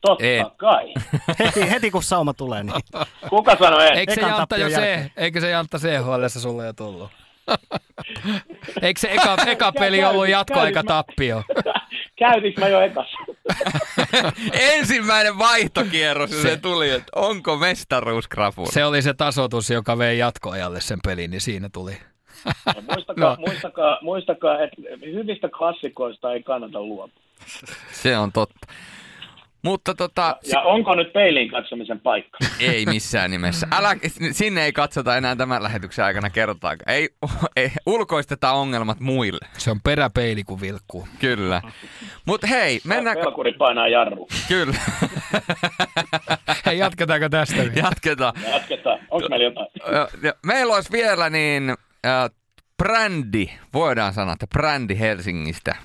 Totta 0.00 0.24
Ei. 0.24 0.42
kai. 0.56 0.94
Heti, 1.38 1.70
heti 1.70 1.90
kun 1.90 2.02
sauma 2.02 2.34
tulee, 2.34 2.62
niin 2.62 2.74
Kuka 3.30 3.56
sanoi 3.56 3.84
ei? 3.84 3.98
Eikö 3.98 4.14
se 4.14 4.20
Jantta 4.20 4.56
jo 4.56 4.70
se, 4.70 5.10
eikö 5.16 5.40
se 5.40 5.50
Jantta 5.50 5.78
CHL 5.78 6.26
sulle 6.26 6.66
jo 6.66 6.72
tullut? 6.72 7.10
Eikö 8.82 9.00
se 9.00 9.08
eka, 9.12 9.36
eka 9.46 9.72
peli 9.72 10.04
ollut 10.04 10.28
jatkoaikatappio? 10.28 11.42
Käytinkö 12.16 12.60
mä 12.60 12.68
jo 12.68 12.80
ekas? 12.80 13.06
Ensimmäinen 14.52 15.38
vaihtokierros, 15.38 16.30
se, 16.30 16.42
se 16.42 16.56
tuli, 16.56 16.90
että 16.90 17.12
onko 17.16 17.56
mestaruuskrapula. 17.56 18.70
Se 18.72 18.84
oli 18.84 19.02
se 19.02 19.14
tasotus, 19.14 19.70
joka 19.70 19.98
vei 19.98 20.18
jatkoajalle 20.18 20.80
sen 20.80 20.98
pelin, 21.04 21.30
niin 21.30 21.40
siinä 21.40 21.68
tuli. 21.68 21.98
Muistakaa, 22.94 23.30
No. 23.30 23.36
muistakaa, 23.46 23.98
muistakaa, 24.02 24.62
että 24.62 24.76
hyvistä 25.06 25.48
klassikoista 25.58 26.32
ei 26.32 26.42
kannata 26.42 26.80
luopua. 26.80 27.22
Se 27.92 28.18
on 28.18 28.32
totta. 28.32 28.66
Mutta 29.64 29.94
tota, 29.94 30.36
Ja 30.52 30.60
onko 30.60 30.94
nyt 30.94 31.12
peiliin 31.12 31.50
katsomisen 31.50 32.00
paikka? 32.00 32.38
ei 32.60 32.86
missään 32.86 33.30
nimessä. 33.30 33.66
Älä, 33.72 33.96
sinne 34.30 34.64
ei 34.64 34.72
katsota 34.72 35.16
enää 35.16 35.36
tämän 35.36 35.62
lähetyksen 35.62 36.04
aikana 36.04 36.30
kertaakaan. 36.30 36.94
Ei, 36.94 37.08
ei 37.56 37.70
ulkoisteta 37.86 38.52
ongelmat 38.52 39.00
muille. 39.00 39.46
Se 39.58 39.70
on 39.70 39.80
peräpeili, 39.84 40.44
kun 40.44 40.60
vilkkuu. 40.60 41.08
Kyllä. 41.18 41.62
Mutta 42.26 42.46
hei, 42.46 42.80
mennäänkö... 42.84 43.22
Pelkuri 43.22 43.52
painaa 43.52 43.88
jarru. 43.88 44.28
Kyllä. 44.48 44.74
Hei, 46.66 46.78
jatketaanko 46.78 47.28
tästä? 47.28 47.62
Jatketaan. 47.62 48.34
Jatketaan. 48.52 48.98
Onko 49.10 49.28
meillä 49.28 49.44
jotain? 49.44 49.68
Meillä 50.46 50.74
olisi 50.74 50.92
vielä 50.92 51.30
niin 51.30 51.70
äh, 52.06 52.30
brändi, 52.82 53.50
voidaan 53.74 54.12
sanoa, 54.12 54.32
että 54.32 54.46
brändi 54.46 54.98
Helsingistä. 54.98 55.76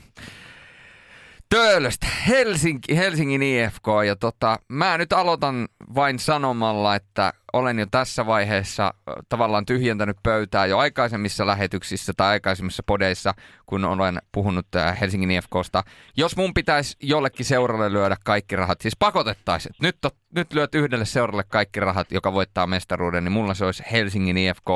Töölöstä, 1.54 2.08
Helsinki, 2.28 2.98
Helsingin 2.98 3.44
IFK. 3.44 3.88
Ja 4.08 4.16
tota, 4.16 4.60
mä 4.70 4.98
nyt 4.98 5.14
aloitan 5.14 5.68
vain 5.96 6.20
sanomalla, 6.20 6.96
että 6.96 7.34
olen 7.54 7.80
jo 7.80 7.86
tässä 7.92 8.26
vaiheessa 8.26 8.94
tavallaan 9.30 9.66
tyhjentänyt 9.66 10.18
pöytää 10.24 10.66
jo 10.66 10.78
aikaisemmissa 10.78 11.48
lähetyksissä 11.48 12.14
tai 12.18 12.28
aikaisemmissa 12.28 12.84
podeissa, 12.86 13.34
kun 13.66 13.86
olen 13.86 14.20
puhunut 14.32 14.68
Helsingin 15.02 15.32
IFKsta. 15.32 15.84
Jos 16.18 16.38
mun 16.38 16.54
pitäisi 16.54 16.98
jollekin 17.00 17.46
seuralle 17.46 17.92
lyödä 17.92 18.18
kaikki 18.26 18.56
rahat, 18.56 18.82
siis 18.82 18.96
pakotettaisiin, 19.00 19.76
nyt, 19.82 19.98
nyt 20.36 20.54
lyöt 20.54 20.76
yhdelle 20.76 21.06
seuralle 21.06 21.44
kaikki 21.44 21.80
rahat, 21.80 22.12
joka 22.12 22.34
voittaa 22.34 22.68
mestaruuden, 22.68 23.24
niin 23.24 23.32
mulla 23.32 23.54
se 23.54 23.66
olisi 23.66 23.84
Helsingin 23.92 24.38
IFK. 24.38 24.68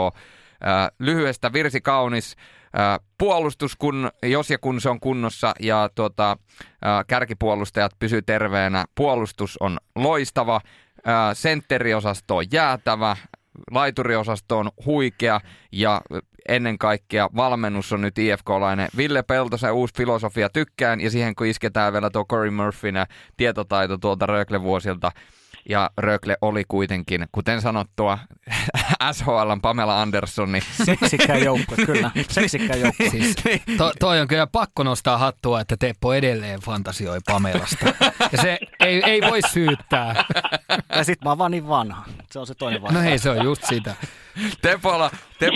Lyhyestä 0.99 1.53
virsi 1.53 1.81
kaunis. 1.81 2.35
Puolustus, 3.17 3.75
kun, 3.75 4.11
jos 4.23 4.49
ja 4.49 4.57
kun 4.57 4.81
se 4.81 4.89
on 4.89 4.99
kunnossa 4.99 5.53
ja 5.59 5.89
tuota, 5.95 6.37
kärkipuolustajat 7.07 7.91
pysyy 7.99 8.21
terveenä, 8.21 8.85
puolustus 8.95 9.57
on 9.57 9.77
loistava, 9.95 10.61
sentteriosasto 11.33 12.37
on 12.37 12.45
jäätävä, 12.51 13.15
laituriosasto 13.71 14.57
on 14.57 14.71
huikea 14.85 15.41
ja 15.71 16.01
ennen 16.47 16.77
kaikkea 16.77 17.29
valmennus 17.35 17.93
on 17.93 18.01
nyt 18.01 18.17
IFK-lainen. 18.17 18.89
Ville 18.97 19.23
Peltosen 19.23 19.73
uusi 19.73 19.93
filosofia 19.97 20.49
tykkään 20.49 21.01
ja 21.01 21.11
siihen 21.11 21.35
kun 21.35 21.47
isketään 21.47 21.93
vielä 21.93 22.09
tuo 22.09 22.25
Corey 22.25 22.49
Murphyn 22.49 22.95
tietotaito 23.37 23.97
tuolta 23.97 24.25
Rögle 24.25 24.61
vuosilta, 24.61 25.11
ja 25.69 25.89
Rögle 25.97 26.37
oli 26.41 26.63
kuitenkin, 26.67 27.27
kuten 27.31 27.61
sanottua, 27.61 28.19
SHLn 29.11 29.61
Pamela 29.61 30.01
Andersson, 30.01 30.51
niin 30.51 30.63
seksikkään 30.85 31.43
joukkue, 31.43 31.77
kyllä. 31.85 32.11
Seksikkään 32.29 32.79
joukkue. 32.81 33.09
Siis, 33.09 33.35
to, 33.77 33.93
toi 33.99 34.21
on 34.21 34.27
kyllä 34.27 34.47
pakko 34.47 34.83
nostaa 34.83 35.17
hattua, 35.17 35.61
että 35.61 35.77
Teppo 35.77 36.13
edelleen 36.13 36.59
fantasioi 36.59 37.19
Pamelasta. 37.25 37.85
Ja 38.31 38.37
se 38.41 38.59
ei, 38.79 39.03
ei 39.05 39.21
voi 39.21 39.41
syyttää. 39.41 40.25
Ja 40.95 41.03
sit 41.03 41.21
mä 41.23 41.29
oon 41.29 41.37
vaan 41.37 41.51
niin 41.51 41.67
vanha. 41.67 42.05
Se 42.31 42.39
on 42.39 42.47
se 42.47 42.55
toinen 42.55 42.81
No 42.81 42.83
vaihtoehto. 42.83 43.09
hei, 43.09 43.19
se 43.19 43.29
on 43.29 43.43
just 43.43 43.63
sitä. 43.65 43.95
Tepola, 44.61 45.11
Tep... 45.39 45.53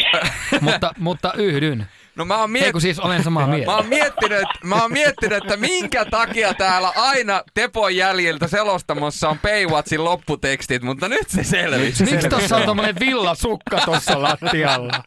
Mutta, 0.62 0.94
mutta 0.98 1.34
yhdyn. 1.34 1.88
No 2.16 2.26
mä 2.26 2.38
oon, 2.38 2.56
Ei 2.56 2.62
miet... 2.62 2.72
kun 2.72 2.82
siis 2.82 3.00
olen 3.00 3.24
samaa 3.24 3.48
mä 3.48 3.54
mieltä. 3.56 3.72
oon 3.76 3.86
miettinyt, 3.86 4.44
mä 4.64 4.82
oon 4.82 4.92
miettinyt, 4.92 5.38
että 5.38 5.58
minkä 5.58 6.06
takia 6.06 6.54
täällä 6.54 6.92
aina 6.96 7.44
Tepon 7.54 7.96
jäljiltä 7.96 8.48
selostamossa 8.48 9.30
on 9.30 9.40
Paywatchin 9.40 10.04
lopputekstit, 10.04 10.84
mutta 10.84 11.10
nyt 11.10 11.30
se 11.30 11.44
selvisi. 11.44 12.06
Miksi 12.06 12.30
tossa 12.30 12.58
on 12.58 12.64
tommonen 12.64 12.96
villasukka 13.00 13.82
tossa 13.86 14.22
lattialla? 14.22 15.04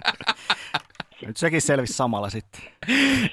Nyt 1.26 1.36
sekin 1.36 1.62
selvisi 1.62 1.93
samalla 1.93 2.31
sitten. 2.31 2.60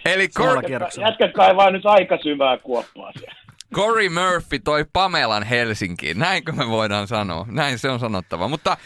Eli 0.06 0.28
Cor-. 0.28 0.72
Jätkä 1.02 1.28
kaivaa 1.36 1.72
nyt 1.72 1.86
aika 1.86 2.18
syvää 2.24 2.58
kuoppaa 2.58 3.12
siellä. 3.20 3.36
Corey 3.76 4.10
Murphy 4.10 4.60
toi 4.60 4.86
Pamelan 4.94 5.44
Helsinkiin. 5.44 6.20
Näinkö 6.20 6.52
me 6.52 6.68
voidaan 6.68 7.08
sanoa? 7.08 7.46
Näin 7.50 7.80
se 7.80 7.90
on 7.90 8.00
sanottava. 8.00 8.48
Mutta 8.48 8.78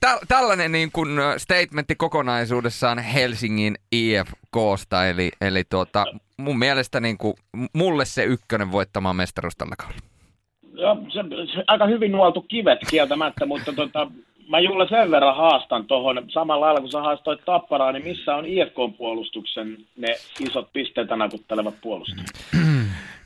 tä- 0.00 0.20
tällainen 0.28 0.72
niin 0.72 0.92
kuin 0.92 1.08
statementti 1.36 1.94
kokonaisuudessaan 1.94 2.98
Helsingin 2.98 3.74
IFKsta. 3.92 5.06
Eli, 5.06 5.30
eli 5.40 5.64
tuota, 5.70 6.04
mun 6.36 6.58
mielestä 6.58 7.00
niin 7.00 7.18
kuin, 7.18 7.34
mulle 7.72 8.04
se 8.04 8.24
ykkönen 8.24 8.72
voittamaan 8.72 9.16
mestaruus 9.16 9.56
tällä 9.56 9.74
kaudella. 9.78 10.00
Joo, 10.74 10.96
se, 11.08 11.20
se, 11.54 11.64
aika 11.66 11.86
hyvin 11.86 12.12
nuoltu 12.12 12.42
kivet 12.42 12.78
kieltämättä, 12.90 13.46
mutta 13.46 13.72
tota, 13.72 14.10
mä 14.48 14.60
Julle 14.60 14.88
sen 14.88 15.10
verran 15.10 15.36
haastan 15.36 15.84
tuohon 15.84 16.24
samalla 16.28 16.66
lailla, 16.66 16.80
kun 16.80 16.90
sä 16.90 17.00
haastoit 17.00 17.44
Tapparaa, 17.44 17.92
niin 17.92 18.04
missä 18.04 18.36
on 18.36 18.46
IFK-puolustuksen 18.46 19.76
ne 19.96 20.08
isot 20.40 20.72
pisteitä 20.72 21.16
nakuttelevat 21.16 21.74
puolustajat? 21.82 22.30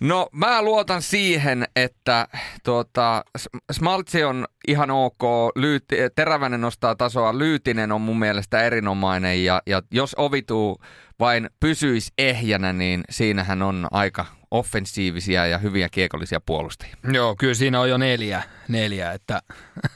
No 0.01 0.29
mä 0.33 0.63
luotan 0.63 1.03
siihen, 1.03 1.65
että 1.77 2.29
tuota, 2.65 3.25
Smaltsi 3.73 4.25
on 4.25 4.45
ihan 4.69 4.91
ok, 4.91 5.23
Lyyti, 5.57 5.97
Terävänen 6.15 6.61
nostaa 6.61 6.95
tasoa, 6.95 7.39
Lyytinen 7.39 7.93
on 7.93 8.01
mun 8.01 8.19
mielestä 8.19 8.63
erinomainen 8.63 9.45
ja, 9.45 9.63
ja 9.67 9.83
jos 9.91 10.15
Ovituu 10.19 10.79
vain 11.21 11.51
pysyisi 11.61 12.13
ehjänä, 12.19 12.73
niin 12.73 13.05
siinähän 13.11 13.63
on 13.63 13.87
aika 13.91 14.27
offensiivisia 14.51 15.47
ja 15.47 15.59
hyviä 15.59 15.89
kiekollisia 15.89 16.41
puolustajia. 16.47 16.97
Joo, 17.13 17.37
kyllä 17.39 17.55
siinä 17.55 17.81
on 17.81 17.91
jo 17.91 17.97
neljä, 17.97 18.43
neljä 18.69 19.13
että 19.13 19.43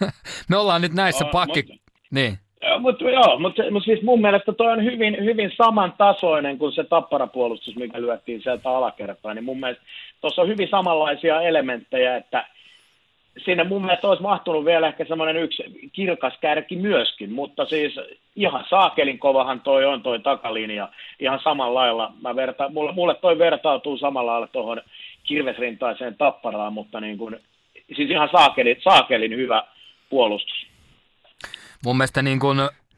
me 0.49 0.57
ollaan 0.57 0.81
nyt 0.83 0.93
näissä 0.93 1.25
pakki... 1.33 1.63
mutta- 1.63 1.91
Niin. 2.11 2.39
Mutta 2.79 3.11
joo, 3.11 3.39
mutta 3.39 3.63
mut 3.71 3.85
siis 3.85 4.03
mun 4.03 4.21
mielestä 4.21 4.53
toi 4.53 4.73
on 4.73 4.85
hyvin, 4.85 5.17
hyvin 5.25 5.53
samantasoinen 5.57 6.59
kuin 6.59 6.73
se 6.73 6.85
tapparapuolustus, 6.85 7.77
mikä 7.77 8.01
lyötiin 8.01 8.43
sieltä 8.43 8.71
alakertaan. 8.71 9.37
Niin 9.37 9.45
mun 9.45 9.61
mielestä 9.61 9.83
tuossa 10.21 10.43
on 10.43 10.49
hyvin 10.49 10.69
samanlaisia 10.69 11.43
elementtejä, 11.43 12.17
että 12.17 12.47
sinne 13.45 13.65
mun 13.65 13.85
mielestä 13.85 14.09
olisi 14.09 14.23
mahtunut 14.23 14.65
vielä 14.65 14.89
ehkä 14.89 15.05
semmoinen 15.05 15.37
yksi 15.37 15.91
kirkas 15.93 16.35
kärki 16.41 16.77
myöskin, 16.77 17.33
mutta 17.33 17.65
siis 17.65 18.01
ihan 18.37 18.65
saakelin 18.71 19.19
kovahan 19.19 19.61
toi 19.61 19.85
on 19.85 20.03
toi 20.03 20.21
takalinja 20.21 20.89
ihan 21.21 21.41
samalla 21.45 21.81
lailla. 21.81 22.13
Mä 22.23 22.37
verta, 22.37 22.69
mulle, 22.69 22.93
mulle 22.93 23.15
toi 23.15 23.39
vertautuu 23.39 23.99
samalla 23.99 24.33
lailla 24.33 24.47
tuohon 24.47 24.83
kirvesrintaiseen 25.25 26.17
tapparaan, 26.17 26.73
mutta 26.73 27.01
niin 27.01 27.19
kuin, 27.19 27.37
siis 27.97 28.11
ihan 28.11 28.29
saakelin, 28.33 28.77
saakelin 28.85 29.37
hyvä 29.37 29.63
puolustus. 30.11 30.68
Mun 31.85 31.97
mielestä 31.97 32.23
niin 32.23 32.41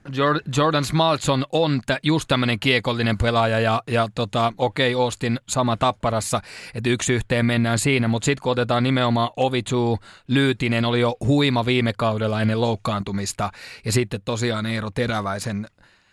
Jor- 0.08 0.42
Jordan 0.56 0.84
Smaltson 0.84 1.44
on 1.52 1.80
just 2.02 2.28
tämmöinen 2.28 2.60
kiekollinen 2.60 3.18
pelaaja 3.18 3.60
ja, 3.60 3.82
ja 3.86 4.08
tota, 4.14 4.52
okei 4.58 4.94
okay, 4.94 5.04
Austin 5.04 5.40
sama 5.48 5.76
tapparassa, 5.76 6.40
että 6.74 6.90
yksi 6.90 7.12
yhteen 7.12 7.46
mennään 7.46 7.78
siinä, 7.78 8.08
mutta 8.08 8.26
sitten 8.26 8.42
kun 8.42 8.52
otetaan 8.52 8.82
nimenomaan 8.82 9.30
Ovitu, 9.36 9.98
Lyytinen 10.28 10.84
oli 10.84 11.00
jo 11.00 11.16
huima 11.26 11.66
viime 11.66 11.92
kaudella 11.98 12.40
ennen 12.40 12.60
loukkaantumista 12.60 13.50
ja 13.84 13.92
sitten 13.92 14.20
tosiaan 14.24 14.66
Eero 14.66 14.90
Teräväisen 14.90 15.66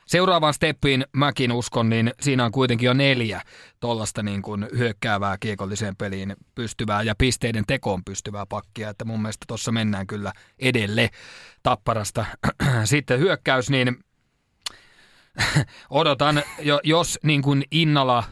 Seuraavaan 0.07 0.53
steppiin 0.53 1.05
mäkin 1.13 1.51
uskon, 1.51 1.89
niin 1.89 2.11
siinä 2.21 2.45
on 2.45 2.51
kuitenkin 2.51 2.85
jo 2.85 2.93
neljä 2.93 3.41
tuollaista 3.79 4.23
niin 4.23 4.41
kuin 4.41 4.67
hyökkäävää 4.77 5.37
kiekolliseen 5.39 5.95
peliin 5.95 6.35
pystyvää 6.55 7.01
ja 7.01 7.15
pisteiden 7.17 7.63
tekoon 7.67 8.03
pystyvää 8.03 8.45
pakkia, 8.45 8.89
että 8.89 9.05
mun 9.05 9.21
mielestä 9.21 9.45
tuossa 9.47 9.71
mennään 9.71 10.07
kyllä 10.07 10.33
edelle 10.59 11.09
tapparasta. 11.63 12.25
Sitten 12.83 13.19
hyökkäys, 13.19 13.69
niin 13.69 13.99
odotan, 15.89 16.43
jo, 16.59 16.79
jos 16.83 17.19
niin 17.23 17.41
kuin 17.41 17.63
Innala 17.71 18.23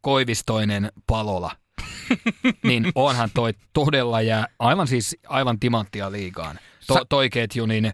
Koivistoinen, 0.00 0.92
Palola. 1.06 1.50
niin 2.64 2.92
onhan 2.94 3.30
toi 3.34 3.54
todella 3.72 4.20
jää 4.20 4.46
aivan 4.58 4.86
siis 4.86 5.16
aivan 5.28 5.60
timanttia 5.60 6.12
liigaan. 6.12 6.58
To, 6.86 7.04
toi 7.08 7.30
ketju, 7.30 7.66
niin, 7.66 7.92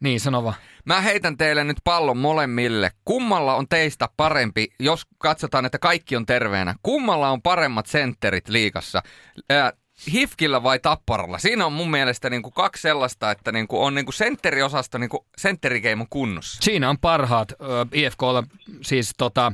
niin 0.00 0.20
sanova. 0.20 0.54
Mä 0.84 1.00
heitän 1.00 1.36
teille 1.36 1.64
nyt 1.64 1.76
pallon 1.84 2.16
molemmille. 2.16 2.90
Kummalla 3.04 3.54
on 3.54 3.68
teistä 3.68 4.08
parempi, 4.16 4.68
jos 4.78 5.02
katsotaan, 5.18 5.64
että 5.64 5.78
kaikki 5.78 6.16
on 6.16 6.26
terveenä, 6.26 6.74
kummalla 6.82 7.30
on 7.30 7.42
paremmat 7.42 7.86
sentterit 7.86 8.48
liikassa? 8.48 9.02
Ää, 9.50 9.72
Hifkillä 10.12 10.62
vai 10.62 10.78
Tapparalla? 10.78 11.38
Siinä 11.38 11.66
on 11.66 11.72
mun 11.72 11.90
mielestä 11.90 12.30
niin 12.30 12.42
kuin 12.42 12.52
kaksi 12.52 12.82
sellaista, 12.82 13.30
että 13.30 13.52
niin 13.52 13.68
kuin 13.68 13.82
on 13.82 13.94
niin 13.94 14.04
kuin 14.04 14.14
sentteriosasto, 14.14 14.98
niin 14.98 15.10
kuin 15.10 15.20
sentterikeimon 15.38 16.06
kunnossa. 16.10 16.58
Siinä 16.62 16.90
on 16.90 16.98
parhaat 16.98 17.52
äh, 17.52 17.58
IFKlla, 17.92 18.44
siis 18.82 19.12
tota, 19.18 19.52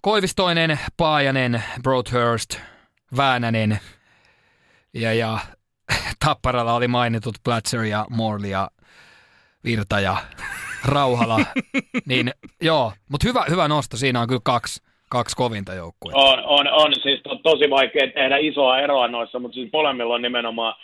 Koivistoinen, 0.00 0.78
Paajanen, 0.96 1.64
Broadhurst, 1.82 2.56
Väänänen 3.16 3.80
ja, 4.94 5.14
ja 5.14 5.38
Tapparalla 6.24 6.74
oli 6.74 6.88
mainitut 6.88 7.34
Platzer 7.44 7.84
ja 7.84 8.06
Morley 8.10 8.50
ja 8.50 8.70
Virta 9.64 10.00
ja 10.00 10.16
Rauhala. 10.84 11.38
niin 12.08 12.30
joo, 12.62 12.92
mutta 13.10 13.28
hyvä, 13.28 13.44
hyvä 13.50 13.68
nosto, 13.68 13.96
siinä 13.96 14.20
on 14.20 14.28
kyllä 14.28 14.40
kaksi, 14.44 14.82
kaksi 15.08 15.36
kovinta 15.36 15.74
joukkuetta. 15.74 16.20
On, 16.20 16.38
on, 16.44 16.68
on. 16.68 16.94
Siis 17.02 17.20
to, 17.22 17.36
tosi 17.36 17.70
vaikea 17.70 18.10
tehdä 18.14 18.36
isoa 18.36 18.78
eroa 18.78 19.08
noissa, 19.08 19.38
mutta 19.38 19.54
siis 19.54 19.70
molemmilla 19.72 20.14
on 20.14 20.22
nimenomaan 20.22 20.74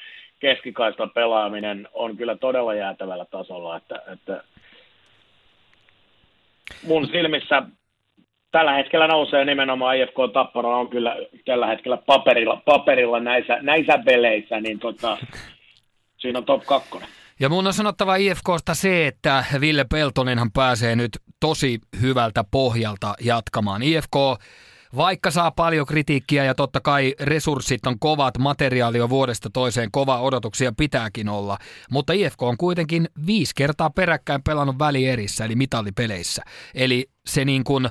keskikaistan 0.41 1.11
pelaaminen 1.11 1.89
on 1.93 2.17
kyllä 2.17 2.37
todella 2.37 2.75
jäätävällä 2.75 3.25
tasolla, 3.25 3.77
että, 3.77 4.03
että 4.13 4.45
mun 6.83 7.07
silmissä 7.07 7.63
tällä 8.55 8.73
hetkellä 8.73 9.07
nousee 9.07 9.45
nimenomaan 9.45 9.97
IFK 9.97 10.15
Tappara 10.33 10.77
on 10.77 10.89
kyllä 10.89 11.17
tällä 11.45 11.67
hetkellä 11.67 11.97
paperilla, 11.97 12.63
paperilla 12.65 13.21
näissä, 13.21 13.59
näissä 13.63 13.99
peleissä, 14.05 14.61
niin 14.61 14.79
tota, 14.79 15.19
siinä 16.17 16.39
on 16.39 16.45
top 16.45 16.65
2. 16.67 16.91
Ja 17.41 17.49
mun 17.49 17.67
on 17.67 17.73
sanottava 17.73 18.17
IFKsta 18.17 18.75
se, 18.75 19.07
että 19.07 19.45
Ville 19.61 19.85
Peltonenhan 19.91 20.53
pääsee 20.53 20.97
nyt 20.97 21.11
tosi 21.41 21.79
hyvältä 22.01 22.45
pohjalta 22.51 23.15
jatkamaan. 23.21 23.83
IFK 23.83 24.17
vaikka 24.97 25.31
saa 25.31 25.51
paljon 25.51 25.87
kritiikkiä 25.87 26.45
ja 26.45 26.55
totta 26.55 26.81
kai 26.81 27.15
resurssit 27.21 27.87
on 27.87 27.99
kovat, 27.99 28.39
materiaali 28.39 29.01
on 29.01 29.11
vuodesta 29.11 29.51
toiseen 29.53 29.89
kova, 29.93 30.21
odotuksia 30.21 30.73
pitääkin 30.77 31.29
olla, 31.29 31.59
mutta 31.91 32.13
IFK 32.13 32.43
on 32.43 32.57
kuitenkin 32.57 33.09
viisi 33.27 33.55
kertaa 33.55 33.91
peräkkäin 33.91 34.43
pelannut 34.43 34.79
välierissä, 34.79 35.45
eli 35.45 35.55
mitallipeleissä. 35.55 36.43
Eli 36.75 37.07
se 37.27 37.45
niin 37.45 37.65
kuin 37.65 37.89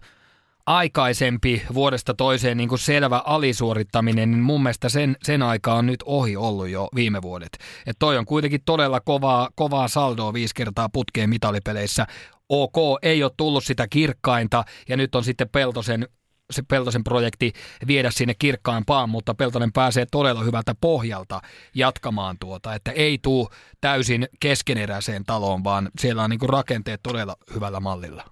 aikaisempi 0.66 1.64
vuodesta 1.74 2.14
toiseen 2.14 2.58
niin 2.58 2.70
kuin 2.70 2.80
selvä 2.80 3.22
alisuorittaminen, 3.26 4.32
niin 4.32 4.44
mun 4.44 4.64
mielestä 4.64 4.90
sen, 4.90 5.18
sen 5.24 5.44
aika 5.44 5.74
on 5.74 5.86
nyt 5.86 6.04
ohi 6.06 6.36
ollut 6.36 6.70
jo 6.70 6.88
viime 6.96 7.22
vuodet. 7.22 7.58
Et 7.86 7.96
toi 8.00 8.18
on 8.18 8.26
kuitenkin 8.26 8.62
todella 8.66 9.00
kovaa, 9.00 9.50
kovaa 9.56 9.88
saldoa 9.88 10.34
viisi 10.34 10.56
kertaa 10.56 10.90
putkeen 10.90 11.30
mitalipeleissä. 11.30 12.08
OK, 12.50 12.76
ei 13.02 13.24
ole 13.24 13.32
tullut 13.38 13.64
sitä 13.64 13.88
kirkkainta 13.88 14.64
ja 14.90 14.98
nyt 14.98 15.16
on 15.16 15.24
sitten 15.24 15.50
Peltosen 15.50 16.08
se 16.52 16.64
Peltosen 16.68 17.04
projekti 17.04 17.54
viedä 17.88 18.12
sinne 18.12 18.34
kirkkaampaan, 18.40 19.10
mutta 19.10 19.34
Peltonen 19.34 19.72
pääsee 19.72 20.06
todella 20.12 20.44
hyvältä 20.44 20.76
pohjalta 20.82 21.42
jatkamaan 21.76 22.38
tuota, 22.40 22.76
että 22.76 22.92
ei 22.92 23.18
tuu 23.22 23.50
täysin 23.82 24.28
keskeneräiseen 24.40 25.24
taloon, 25.24 25.64
vaan 25.64 25.90
siellä 26.00 26.24
on 26.24 26.30
niin 26.30 26.50
rakenteet 26.50 27.00
todella 27.04 27.36
hyvällä 27.54 27.80
mallilla 27.80 28.24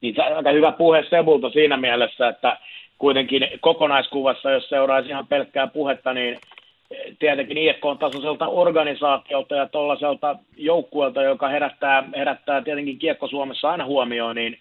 niin 0.00 0.14
se 0.14 0.22
on 0.22 0.36
aika 0.36 0.50
hyvä 0.50 0.72
puhe 0.72 1.04
Sebulta 1.10 1.50
siinä 1.50 1.76
mielessä, 1.76 2.28
että 2.28 2.58
kuitenkin 2.98 3.48
kokonaiskuvassa, 3.60 4.50
jos 4.50 4.68
seuraisi 4.68 5.08
ihan 5.08 5.26
pelkkää 5.26 5.66
puhetta, 5.66 6.12
niin 6.12 6.38
tietenkin 7.18 7.58
IFK 7.58 7.84
on 7.84 7.98
tasoiselta 7.98 8.46
organisaatiolta 8.46 9.54
ja 9.54 9.66
tuollaiselta 9.66 10.36
joukkueelta, 10.56 11.22
joka 11.22 11.48
herättää, 11.48 12.04
herättää 12.16 12.62
tietenkin 12.62 12.98
Kiekko 12.98 13.28
Suomessa 13.28 13.70
aina 13.70 13.84
huomioon, 13.84 14.36
niin, 14.36 14.58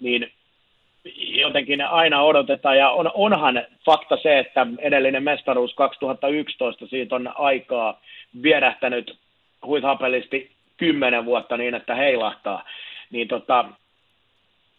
niin 0.00 0.32
jotenkin 1.28 1.80
aina 1.80 2.22
odotetaan. 2.22 2.78
Ja 2.78 2.90
on, 2.90 3.10
onhan 3.14 3.62
fakta 3.84 4.16
se, 4.22 4.38
että 4.38 4.66
edellinen 4.78 5.22
mestaruus 5.22 5.74
2011, 5.74 6.86
siitä 6.86 7.14
on 7.14 7.32
aikaa 7.34 8.00
vierähtänyt 8.42 9.16
huithapelisti 9.66 10.50
kymmenen 10.76 11.24
vuotta 11.24 11.56
niin, 11.56 11.74
että 11.74 11.94
heilahtaa. 11.94 12.64
Niin 13.10 13.28
tota, 13.28 13.64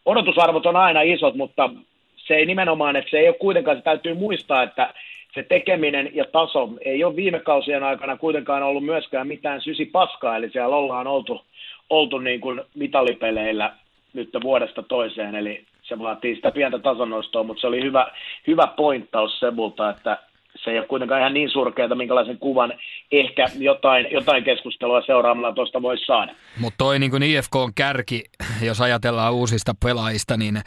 odotusarvot 0.05 0.65
on 0.65 0.75
aina 0.75 1.01
isot, 1.01 1.35
mutta 1.35 1.69
se 2.15 2.33
ei 2.33 2.45
nimenomaan, 2.45 2.95
että 2.95 3.11
se 3.11 3.17
ei 3.17 3.27
ole 3.27 3.35
kuitenkaan, 3.39 3.77
se 3.77 3.83
täytyy 3.83 4.13
muistaa, 4.13 4.63
että 4.63 4.93
se 5.33 5.43
tekeminen 5.43 6.09
ja 6.13 6.25
taso 6.25 6.69
ei 6.85 7.03
ole 7.03 7.15
viime 7.15 7.39
kausien 7.39 7.83
aikana 7.83 8.17
kuitenkaan 8.17 8.63
ollut 8.63 8.85
myöskään 8.85 9.27
mitään 9.27 9.61
sysi 9.61 9.85
paskaa, 9.85 10.37
eli 10.37 10.49
siellä 10.49 10.75
ollaan 10.75 11.07
oltu, 11.07 11.41
oltu 11.89 12.19
niin 12.19 12.41
kuin 12.41 12.61
mitallipeleillä 12.75 13.73
nyt 14.13 14.29
vuodesta 14.43 14.83
toiseen, 14.83 15.35
eli 15.35 15.65
se 15.83 15.99
vaatii 15.99 16.35
sitä 16.35 16.51
pientä 16.51 16.79
tasonnostoa, 16.79 17.43
mutta 17.43 17.61
se 17.61 17.67
oli 17.67 17.83
hyvä, 17.83 18.11
hyvä 18.47 18.67
pointtaus 18.67 19.39
Sebulta, 19.39 19.89
että 19.89 20.17
se 20.55 20.71
ei 20.71 20.77
ole 20.77 20.87
kuitenkaan 20.87 21.21
ihan 21.21 21.33
niin 21.33 21.49
surkeata, 21.49 21.95
minkälaisen 21.95 22.37
kuvan 22.37 22.73
ehkä 23.11 23.45
jotain, 23.57 24.07
jotain 24.11 24.43
keskustelua 24.43 25.01
seuraamalla 25.01 25.53
tuosta 25.53 25.81
voisi 25.81 26.05
saada. 26.05 26.35
Mutta 26.59 26.77
toi 26.77 26.99
niin 26.99 27.11
kuin 27.11 27.23
IFK 27.23 27.55
on 27.55 27.73
kärki, 27.73 28.23
jos 28.61 28.81
ajatellaan 28.81 29.33
uusista 29.33 29.75
pelaajista, 29.83 30.37
niin 30.37 30.61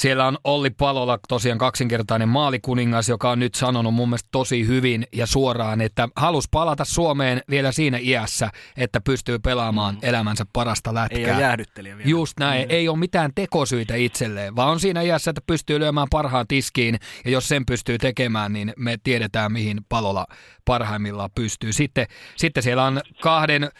siellä 0.00 0.26
on 0.26 0.38
Olli 0.44 0.70
Palola 0.70 1.18
tosiaan 1.28 1.58
kaksinkertainen 1.58 2.28
maalikuningas, 2.28 3.08
joka 3.08 3.30
on 3.30 3.38
nyt 3.38 3.54
sanonut 3.54 3.94
mun 3.94 4.08
mielestä 4.08 4.28
tosi 4.32 4.66
hyvin 4.66 5.06
ja 5.12 5.26
suoraan, 5.26 5.80
että 5.80 6.08
halus 6.16 6.44
palata 6.50 6.84
Suomeen 6.84 7.42
vielä 7.50 7.72
siinä 7.72 7.98
iässä, 8.00 8.50
että 8.76 9.00
pystyy 9.00 9.38
pelaamaan 9.38 9.94
mm. 9.94 10.00
elämänsä 10.02 10.46
parasta 10.52 10.94
lätkää. 10.94 11.18
Ei 11.18 11.30
ole 11.30 11.40
jäähdyttelijä 11.40 11.96
vielä. 11.96 12.10
Just 12.10 12.38
näin, 12.40 12.68
mm. 12.68 12.70
ei 12.70 12.88
ole 12.88 12.98
mitään 12.98 13.30
tekosyitä 13.34 13.94
itselleen, 13.94 14.56
vaan 14.56 14.68
on 14.68 14.80
siinä 14.80 15.02
iässä, 15.02 15.30
että 15.30 15.42
pystyy 15.46 15.80
lyömään 15.80 16.08
parhaan 16.10 16.46
tiskiin 16.48 16.98
ja 17.24 17.30
jos 17.30 17.48
sen 17.48 17.66
pystyy 17.66 17.98
tekemään, 17.98 18.52
niin 18.52 18.72
me 18.76 18.96
tiedetään 19.02 19.52
mihin 19.52 19.80
Palola 19.88 20.26
parhaimmillaan 20.64 21.30
pystyy. 21.34 21.72
Sitten, 21.72 22.06
sitten 22.36 22.62
siellä 22.62 22.84
on 22.84 23.00
kahden 23.22 23.70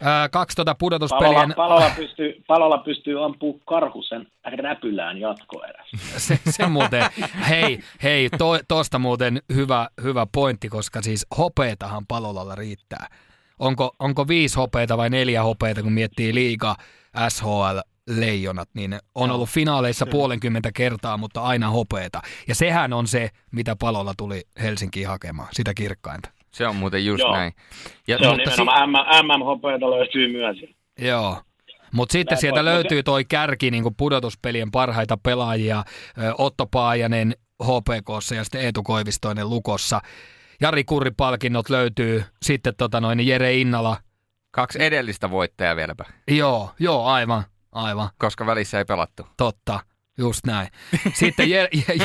Ää, 0.00 0.28
kaksi 0.28 0.54
tuota 0.56 0.74
pudotuspelien... 0.74 1.54
Palola, 1.56 1.78
palola, 1.78 1.90
pystyy, 1.96 2.42
palola 2.46 2.78
pystyy 2.78 3.24
ampuu 3.24 3.60
karhusen 3.64 4.26
räpylään 4.44 5.18
jatkoerässä. 5.18 5.96
se, 6.16 6.38
se 6.50 6.66
muuten, 6.66 7.04
hei, 7.48 7.80
hei 8.02 8.30
to, 8.30 8.58
tosta 8.68 8.98
muuten 8.98 9.42
hyvä, 9.54 9.88
hyvä 10.02 10.26
pointti, 10.32 10.68
koska 10.68 11.02
siis 11.02 11.26
hopeetahan 11.38 12.06
palolalla 12.06 12.54
riittää. 12.54 13.06
Onko, 13.58 13.94
onko 13.98 14.28
viisi 14.28 14.56
hopeita 14.56 14.96
vai 14.96 15.10
neljä 15.10 15.42
hopeita, 15.42 15.82
kun 15.82 15.92
miettii 15.92 16.34
liiga, 16.34 16.76
SHL, 17.28 17.78
leijonat, 18.08 18.68
niin 18.74 18.98
on 19.14 19.30
ollut 19.30 19.48
finaaleissa 19.48 20.06
puolenkymmentä 20.06 20.70
kertaa, 20.74 21.16
mutta 21.16 21.40
aina 21.40 21.70
hopeeta. 21.70 22.22
Ja 22.48 22.54
sehän 22.54 22.92
on 22.92 23.06
se, 23.06 23.30
mitä 23.50 23.76
palolla 23.76 24.14
tuli 24.16 24.42
Helsinkiin 24.60 25.08
hakemaan, 25.08 25.48
sitä 25.52 25.74
kirkkainta. 25.74 26.37
Se 26.52 26.66
on 26.66 26.76
muuten 26.76 27.04
just 27.06 27.20
Joo. 27.24 27.32
näin. 27.36 27.52
Ja, 28.08 28.18
se 28.18 28.28
on 28.28 28.36
nimenomaan 28.36 28.90
si- 28.90 29.22
MMHPtä 29.22 29.90
löytyy 29.90 30.32
myös. 30.32 30.56
Joo. 31.00 31.42
Mutta 31.92 32.12
sitten 32.12 32.34
Näin 32.34 32.40
sieltä 32.40 32.64
löytyy 32.64 33.02
toi 33.02 33.24
kärki 33.24 33.70
niin 33.70 33.84
pudotuspelien 33.96 34.70
parhaita 34.70 35.16
pelaajia, 35.16 35.84
Otto 36.38 36.66
Paajanen 36.66 37.34
HPKssa 37.64 38.34
ja 38.34 38.44
sitten 38.44 38.60
Eetu 38.60 38.82
Koivistoinen 38.82 39.50
Lukossa. 39.50 40.00
Jari 40.60 40.84
Kurri-palkinnot 40.84 41.70
löytyy, 41.70 42.24
sitten 42.42 42.72
tota 42.78 43.00
noin, 43.00 43.26
Jere 43.26 43.54
Innala. 43.54 43.96
Kaksi 44.50 44.82
edellistä 44.82 45.30
voittajaa 45.30 45.76
vieläpä, 45.76 46.04
Joo, 46.30 46.70
joo, 46.80 47.04
aivan, 47.06 47.44
aivan, 47.72 48.08
koska 48.18 48.46
välissä 48.46 48.78
ei 48.78 48.84
pelattu. 48.84 49.26
totta. 49.36 49.80
Just 50.18 50.46
näin. 50.46 50.68
Sitten 51.12 51.50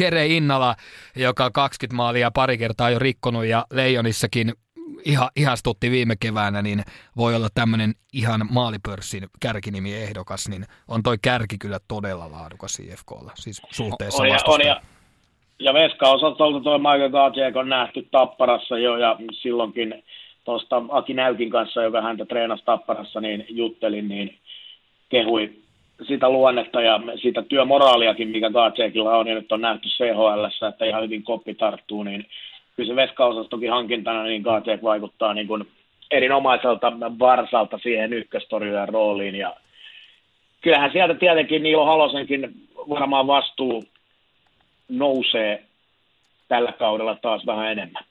Jere, 0.02 0.26
Innala, 0.26 0.76
joka 1.16 1.46
on 1.46 1.54
20 1.54 1.96
maalia 1.96 2.32
pari 2.32 2.58
kertaa 2.58 2.90
jo 2.90 3.00
rikkonut 3.00 3.46
ja 3.46 3.66
Leijonissakin 3.72 4.54
ihan, 5.06 5.30
ihastutti 5.36 5.92
viime 5.92 6.16
keväänä, 6.20 6.62
niin 6.62 6.84
voi 7.18 7.36
olla 7.36 7.48
tämmöinen 7.54 7.94
ihan 8.14 8.42
maalipörssin 8.52 9.28
kärkinimi 9.40 9.94
ehdokas, 9.94 10.50
niin 10.50 10.66
on 10.88 11.04
toi 11.04 11.18
kärki 11.22 11.58
kyllä 11.58 11.80
todella 11.88 12.32
laadukas 12.32 12.80
IFKlla, 12.80 13.32
siis 13.36 13.62
suhteessa 13.72 14.24
on, 14.24 14.30
ja, 14.30 14.38
on, 14.48 14.62
ja, 14.66 14.82
ja 15.60 15.74
Veska-osastolta 15.74 16.64
tuo 16.64 16.78
Michael 16.78 17.10
Gajek 17.10 17.56
on 17.56 17.70
nähty 17.70 18.08
Tapparassa 18.12 18.78
jo, 18.78 18.98
ja 18.98 19.18
silloinkin 19.42 20.04
tuosta 20.44 20.84
Aki 20.90 21.14
Näykin 21.14 21.50
kanssa, 21.50 21.84
joka 21.84 22.02
häntä 22.02 22.26
treenasi 22.26 22.64
Tapparassa, 22.66 23.22
niin 23.22 23.46
juttelin, 23.50 24.08
niin 24.08 24.40
kehui 25.10 25.63
sitä 26.02 26.30
luonnetta 26.30 26.82
ja 26.82 27.00
sitä 27.22 27.42
työmoraaliakin, 27.42 28.30
mikä 28.30 28.50
Gajekilla 28.50 29.18
on, 29.18 29.28
ja 29.28 29.36
nyt 29.36 29.52
on 29.52 29.62
nähty 29.62 29.90
CHL, 29.90 30.66
että 30.70 30.86
ihan 30.86 31.04
hyvin 31.04 31.24
koppi 31.24 31.54
tarttuu, 31.56 32.04
niin 32.04 32.26
kyllä 32.76 32.88
se 32.88 32.96
Veska-osastokin 32.96 33.70
hankintana, 33.70 34.24
niin 34.24 34.42
Gajek 34.42 34.84
vaikuttaa 34.84 35.34
niin 35.34 35.48
kuin 35.48 35.68
erinomaiselta 36.12 36.94
varsalta 37.20 37.78
siihen 37.78 38.14
ykköstorjujen 38.14 38.90
rooliin, 38.90 39.36
ja 39.36 39.56
kyllähän 40.62 40.92
sieltä 40.92 41.14
tietenkin 41.14 41.64
Niilo 41.64 41.86
Halosenkin 41.86 42.54
varmaan 42.90 43.28
vastuu 43.28 43.84
nousee 44.90 45.64
tällä 46.48 46.72
kaudella 46.72 47.16
taas 47.22 47.46
vähän 47.46 47.72
enemmän. 47.72 48.04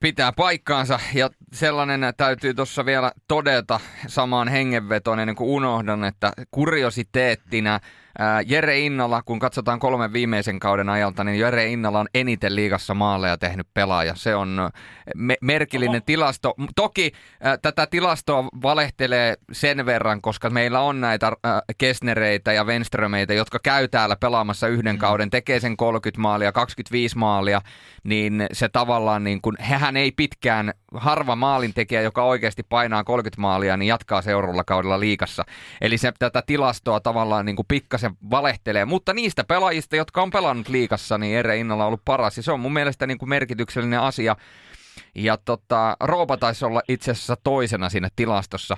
Pitää 0.00 0.32
paikkaansa. 0.32 1.00
Ja 1.14 1.30
sellainen 1.52 2.00
täytyy 2.16 2.54
tuossa 2.54 2.86
vielä 2.86 3.12
todeta 3.28 3.80
samaan 4.06 4.48
hengenvetoon 4.48 5.20
ennen 5.20 5.36
kuin 5.36 5.50
unohdan, 5.50 6.04
että 6.04 6.32
kuriositeettina 6.50 7.80
Jere 8.46 8.78
Innala, 8.78 9.22
kun 9.22 9.38
katsotaan 9.38 9.78
kolmen 9.78 10.12
viimeisen 10.12 10.60
kauden 10.60 10.88
ajalta, 10.88 11.24
niin 11.24 11.38
Jere 11.38 11.66
Innala 11.66 12.00
on 12.00 12.06
eniten 12.14 12.56
liigassa 12.56 12.94
maaleja 12.94 13.38
tehnyt 13.38 13.66
pelaaja. 13.74 14.14
Se 14.14 14.34
on 14.34 14.70
me- 15.14 15.36
merkillinen 15.40 15.96
Oho. 15.96 16.04
tilasto. 16.06 16.54
Toki 16.76 17.12
äh, 17.46 17.58
tätä 17.62 17.86
tilastoa 17.86 18.44
valehtelee 18.62 19.34
sen 19.52 19.86
verran, 19.86 20.20
koska 20.20 20.50
meillä 20.50 20.80
on 20.80 21.00
näitä 21.00 21.26
äh, 21.26 21.60
Kesnereitä 21.78 22.52
ja 22.52 22.64
Wenströmeitä, 22.64 23.34
jotka 23.34 23.58
käy 23.62 23.88
täällä 23.88 24.16
pelaamassa 24.16 24.68
yhden 24.68 24.96
mm. 24.96 24.98
kauden, 24.98 25.30
tekee 25.30 25.60
sen 25.60 25.76
30 25.76 26.20
maalia, 26.20 26.52
25 26.52 27.18
maalia, 27.18 27.60
niin 28.04 28.46
se 28.52 28.68
tavallaan 28.68 29.24
niin 29.24 29.40
kuin, 29.40 29.56
hehän 29.60 29.96
ei 29.96 30.12
pitkään, 30.12 30.72
harva 30.94 31.36
maalintekijä, 31.36 32.00
joka 32.00 32.24
oikeasti 32.24 32.62
painaa 32.62 33.04
30 33.04 33.40
maalia, 33.40 33.76
niin 33.76 33.88
jatkaa 33.88 34.22
seuraavalla 34.22 34.64
kaudella 34.64 35.00
liikassa. 35.00 35.44
Eli 35.80 35.98
se 35.98 36.12
tätä 36.18 36.42
tilastoa 36.46 37.00
tavallaan 37.00 37.46
niin 37.46 37.56
kuin 37.56 37.66
pikkasen 37.68 38.05
se 38.10 38.30
valehtelee. 38.30 38.84
Mutta 38.84 39.14
niistä 39.14 39.44
pelaajista, 39.44 39.96
jotka 39.96 40.22
on 40.22 40.30
pelannut 40.30 40.68
liikassa, 40.68 41.18
niin 41.18 41.36
Ere 41.36 41.56
Innalla 41.56 41.84
on 41.84 41.88
ollut 41.88 42.04
paras. 42.04 42.36
Ja 42.36 42.42
se 42.42 42.52
on 42.52 42.60
mun 42.60 42.72
mielestä 42.72 43.06
niin 43.06 43.18
kuin 43.18 43.28
merkityksellinen 43.28 44.00
asia. 44.00 44.36
Ja 45.14 45.36
tota, 45.36 45.96
Roopa 46.00 46.36
taisi 46.36 46.64
olla 46.64 46.82
itse 46.88 47.10
asiassa 47.10 47.36
toisena 47.44 47.88
siinä 47.88 48.08
tilastossa. 48.16 48.76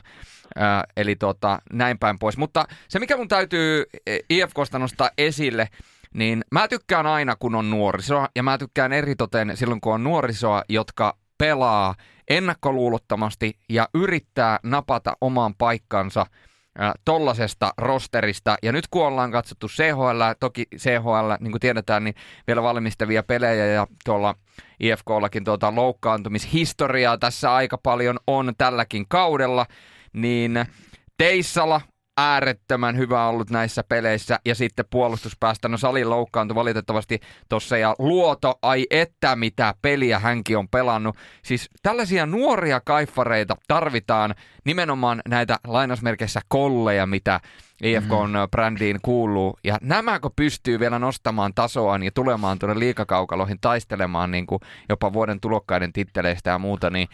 Ää, 0.57 0.85
eli 0.97 1.17
tota, 1.17 1.59
näin 1.73 1.99
päin 1.99 2.19
pois. 2.19 2.37
Mutta 2.37 2.65
se, 2.89 2.99
mikä 2.99 3.17
mun 3.17 3.29
täytyy 3.29 3.85
e, 4.07 4.19
IFKsta 4.31 4.79
nostaa 4.79 5.11
esille, 5.19 5.69
niin 6.15 6.45
mä 6.53 6.69
tykkään 6.69 7.07
aina, 7.07 7.37
kun 7.37 7.55
on 7.55 7.71
nuorisoa. 7.71 8.29
Ja 8.37 8.43
mä 8.43 8.59
tykkään 8.59 8.93
eritoten 8.93 9.57
silloin, 9.57 9.81
kun 9.81 9.95
on 9.95 10.05
nuorisoa, 10.05 10.63
jotka 10.69 11.17
pelaa 11.39 11.95
ennakkoluulottomasti 12.31 13.59
ja 13.69 13.89
yrittää 13.95 14.59
napata 14.63 15.17
oman 15.21 15.55
paikkansa– 15.55 16.27
tollasesta 17.05 17.73
rosterista. 17.79 18.57
Ja 18.63 18.73
nyt 18.73 18.89
kun 18.91 19.07
ollaan 19.07 19.31
katsottu 19.31 19.69
CHL, 19.69 20.23
toki 20.41 20.67
CHL, 20.77 21.33
niin 21.41 21.51
kuin 21.51 21.61
tiedetään, 21.61 22.05
niin 22.05 22.15
vielä 22.47 22.63
valmistavia 22.63 23.23
pelejä 23.23 23.67
ja 23.67 23.87
tuolla 24.05 24.35
IFKllakin 24.81 25.45
tuota 25.45 25.75
loukkaantumishistoriaa 25.75 27.19
tässä 27.19 27.55
aika 27.55 27.79
paljon 27.79 28.19
on 28.27 28.53
tälläkin 28.59 29.07
kaudella, 29.09 29.67
niin 30.13 30.67
Teissala 31.19 31.81
äärettömän 32.19 32.97
hyvä 32.97 33.27
ollut 33.27 33.51
näissä 33.51 33.85
peleissä. 33.89 34.39
Ja 34.45 34.55
sitten 34.55 34.85
puolustuspäästä, 34.91 35.69
no 35.69 35.77
Sali 35.77 36.05
loukkaantui 36.05 36.55
valitettavasti 36.55 37.21
tuossa 37.49 37.79
ja 37.79 37.95
Luoto, 37.99 38.59
ai 38.63 38.87
että 38.91 39.37
mitä 39.37 39.75
peliä 39.83 40.19
hänkin 40.19 40.59
on 40.59 40.69
pelannut. 40.69 41.17
Siis 41.43 41.71
tällaisia 41.83 42.27
nuoria 42.27 42.81
kaiffareita 42.81 43.57
tarvitaan 43.69 44.35
nimenomaan 44.65 45.23
näitä 45.29 45.59
lainausmerkeissä 45.67 46.41
kolleja, 46.49 47.07
mitä 47.07 47.41
IFK-brändiin 47.83 48.97
mm. 48.97 49.01
kuuluu. 49.03 49.59
Ja 49.65 49.79
nämäkö 49.81 50.31
pystyy 50.37 50.81
vielä 50.81 50.99
nostamaan 50.99 51.55
tasoaan 51.55 52.03
ja 52.03 52.11
tulemaan 52.15 52.59
tuonne 52.59 52.79
liikakaukaloihin 52.79 53.59
taistelemaan 53.61 54.31
niin 54.31 54.47
kuin 54.47 54.61
jopa 54.89 55.13
vuoden 55.13 55.41
tulokkaiden 55.41 55.93
titteleistä 55.93 56.51
ja 56.51 56.59
muuta, 56.59 56.91
niin 56.91 57.09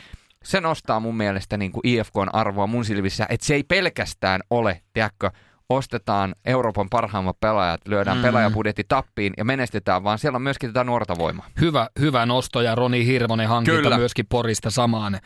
se 0.45 0.61
nostaa 0.61 1.01
mun 1.01 1.17
mielestä 1.17 1.57
niin 1.57 1.73
kuin 1.73 1.81
IFKn 1.85 2.29
arvoa 2.33 2.67
mun 2.67 2.85
silmissä, 2.85 3.27
että 3.29 3.47
se 3.47 3.55
ei 3.55 3.63
pelkästään 3.63 4.41
ole, 4.51 4.81
tiedätkö, 4.93 5.31
ostetaan 5.69 6.35
Euroopan 6.45 6.91
parhaimmat 6.91 7.41
pelaajat, 7.41 7.81
lyödään 7.89 8.17
mm. 8.17 8.23
pelaajabudjetti 8.23 8.85
tappiin 8.89 9.33
ja 9.37 9.45
menestetään, 9.45 10.05
vaan 10.05 10.19
siellä 10.19 10.37
on 10.37 10.43
myöskin 10.43 10.71
tätä 10.71 10.85
nuorta 10.85 11.19
voimaa. 11.19 11.47
Hyvä, 11.61 11.89
hyvä 12.01 12.27
nosto 12.27 12.61
ja 12.61 12.75
Roni 12.75 13.07
Hirvonen 13.07 13.49
hankinta 13.49 13.83
Kyllä. 13.83 13.99
myöskin 13.99 14.27
Porista 14.29 14.71
samaan 14.71 15.21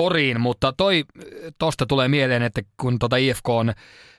koriin, 0.00 0.40
mutta 0.40 0.72
toi, 0.72 1.04
tosta 1.58 1.86
tulee 1.86 2.08
mieleen, 2.08 2.42
että 2.42 2.62
kun 2.76 2.98
tota 2.98 3.16
IFK 3.16 3.48
on 3.48 3.72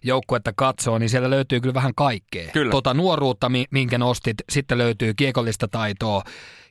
joukkuetta 0.04 0.54
katsoo, 0.56 0.98
niin 0.98 1.10
siellä 1.10 1.30
löytyy 1.30 1.60
kyllä 1.60 1.74
vähän 1.74 1.96
kaikkea. 1.96 2.52
Kyllä. 2.52 2.72
Tota 2.72 2.94
nuoruutta, 2.94 3.52
minkä 3.72 3.98
nostit, 3.98 4.38
sitten 4.50 4.78
löytyy 4.78 5.14
kiekollista 5.14 5.68
taitoa 5.68 6.24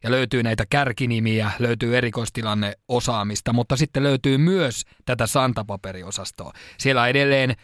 ja 0.02 0.10
löytyy 0.10 0.42
näitä 0.42 0.64
kärkinimiä, 0.70 1.50
löytyy 1.58 1.96
erikoistilanne 1.96 2.74
osaamista, 2.88 3.52
mutta 3.52 3.76
sitten 3.76 4.02
löytyy 4.02 4.38
myös 4.38 4.84
tätä 5.04 5.26
santapaperiosastoa. 5.26 6.52
Siellä 6.78 7.08
edelleen 7.08 7.56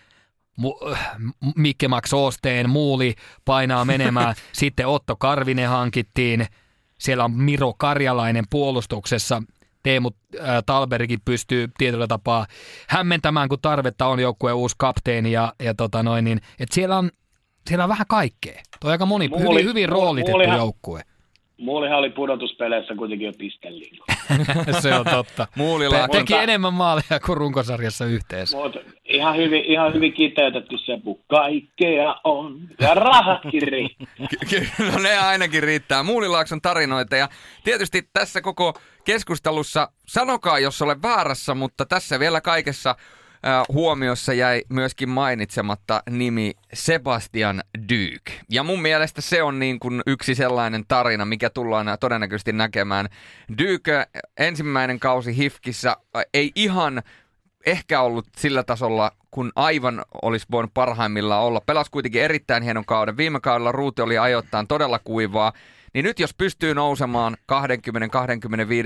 Mikke 1.56 1.88
Max 1.88 2.12
Oosteen 2.12 2.70
muuli 2.70 3.14
painaa 3.44 3.84
menemään, 3.84 4.34
sitten 4.52 4.86
Otto 4.86 5.16
Karvinen 5.16 5.68
hankittiin, 5.68 6.46
siellä 6.98 7.24
on 7.24 7.32
Miro 7.32 7.74
Karjalainen 7.78 8.44
puolustuksessa– 8.50 9.42
Teemu 9.86 10.10
äh, 10.40 10.62
Talbergin 10.66 11.18
pystyy 11.24 11.68
tietyllä 11.78 12.06
tapaa 12.06 12.46
hämmentämään, 12.88 13.48
kun 13.48 13.58
tarvetta 13.62 14.06
on 14.06 14.20
joukkueen 14.20 14.56
uusi 14.56 14.76
kapteeni 14.78 15.32
ja, 15.32 15.52
ja 15.62 15.74
tota 15.74 16.02
noin, 16.02 16.24
niin, 16.24 16.40
et 16.60 16.72
siellä 16.72 16.98
on 16.98 17.10
siellä 17.68 17.84
on 17.84 17.88
vähän 17.88 18.06
kaikkea. 18.08 18.62
Tuo 18.80 18.88
on 18.88 18.92
aika 18.92 19.06
moni, 19.06 19.28
muuli, 19.28 19.44
hyvin, 19.44 19.68
hyvin 19.68 19.88
roolitettu 19.88 20.30
muulihan, 20.30 20.56
joukkue. 20.58 21.02
Muulihan 21.58 21.98
oli 21.98 22.10
pudotuspeleissä 22.10 22.94
kuitenkin 22.94 23.26
jo 23.26 23.32
pisteliin. 23.38 23.98
se 24.82 24.94
on 24.94 25.06
totta. 25.10 25.46
Muulilla 25.56 26.08
Pe- 26.08 26.18
teki 26.18 26.34
enemmän 26.34 26.74
maaleja 26.74 27.20
kuin 27.26 27.36
runkosarjassa 27.36 28.04
yhteensä. 28.04 28.56
Mutta 28.56 28.78
ihan 29.04 29.36
hyvin, 29.36 29.64
ihan 29.64 29.94
hyvin 29.94 30.12
kiteytetty 30.12 30.78
se, 30.78 31.00
kun 31.04 31.20
kaikkea 31.26 32.16
on 32.24 32.58
ja 32.80 32.94
rahatkin 32.94 33.62
riittää. 33.62 34.06
Kyllä 34.76 34.98
ne 35.02 35.18
ainakin 35.18 35.62
riittää. 35.62 36.02
Muulilaakson 36.02 36.60
tarinoita 36.60 37.16
ja 37.16 37.28
tietysti 37.64 38.08
tässä 38.12 38.40
koko 38.40 38.74
keskustelussa, 39.06 39.92
sanokaa 40.06 40.58
jos 40.58 40.82
olen 40.82 41.02
väärässä, 41.02 41.54
mutta 41.54 41.86
tässä 41.86 42.20
vielä 42.20 42.40
kaikessa 42.40 42.96
huomiossa 43.72 44.32
jäi 44.32 44.62
myöskin 44.68 45.08
mainitsematta 45.08 46.02
nimi 46.10 46.52
Sebastian 46.72 47.62
Dyk. 47.88 48.22
Ja 48.50 48.62
mun 48.62 48.82
mielestä 48.82 49.20
se 49.20 49.42
on 49.42 49.58
niin 49.58 49.78
kuin 49.78 50.02
yksi 50.06 50.34
sellainen 50.34 50.84
tarina, 50.88 51.24
mikä 51.24 51.50
tullaan 51.50 51.86
todennäköisesti 52.00 52.52
näkemään. 52.52 53.08
Dyk 53.58 53.84
ensimmäinen 54.36 55.00
kausi 55.00 55.36
Hifkissä 55.36 55.96
ei 56.34 56.52
ihan 56.54 57.02
ehkä 57.66 58.00
ollut 58.00 58.26
sillä 58.36 58.62
tasolla, 58.62 59.12
kun 59.30 59.52
aivan 59.56 60.04
olisi 60.22 60.46
voinut 60.50 60.74
parhaimmillaan 60.74 61.42
olla. 61.42 61.60
Pelas 61.60 61.90
kuitenkin 61.90 62.22
erittäin 62.22 62.62
hienon 62.62 62.84
kauden. 62.84 63.16
Viime 63.16 63.40
kaudella 63.40 63.72
ruuti 63.72 64.02
oli 64.02 64.18
ajoittain 64.18 64.66
todella 64.66 64.98
kuivaa. 64.98 65.52
Niin 65.96 66.04
nyt 66.04 66.20
jos 66.20 66.34
pystyy 66.34 66.74
nousemaan 66.74 67.36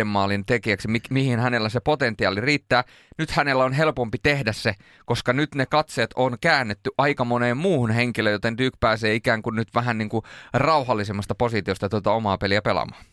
20-25 0.01 0.05
maalin 0.05 0.47
tekijäksi, 0.47 0.89
mi- 0.89 1.01
mihin 1.11 1.41
hänellä 1.41 1.69
se 1.69 1.81
potentiaali 1.81 2.41
riittää, 2.41 2.85
nyt 3.19 3.31
hänellä 3.31 3.65
on 3.65 3.73
helpompi 3.73 4.19
tehdä 4.23 4.53
se, 4.53 4.75
koska 5.07 5.33
nyt 5.33 5.55
ne 5.55 5.67
katseet 5.67 6.11
on 6.17 6.37
käännetty 6.41 6.91
aika 6.99 7.25
moneen 7.25 7.57
muuhun 7.57 7.91
henkilöön, 7.91 8.33
joten 8.33 8.59
Dyk 8.59 8.75
pääsee 8.81 9.15
ikään 9.15 9.43
kuin 9.43 9.57
nyt 9.57 9.69
vähän 9.75 9.99
niin 9.99 10.09
kuin 10.09 10.25
rauhallisemmasta 10.53 11.35
positiosta 11.35 11.89
tuota 11.89 12.13
omaa 12.13 12.39
peliä 12.39 12.63
pelaamaan. 12.63 13.05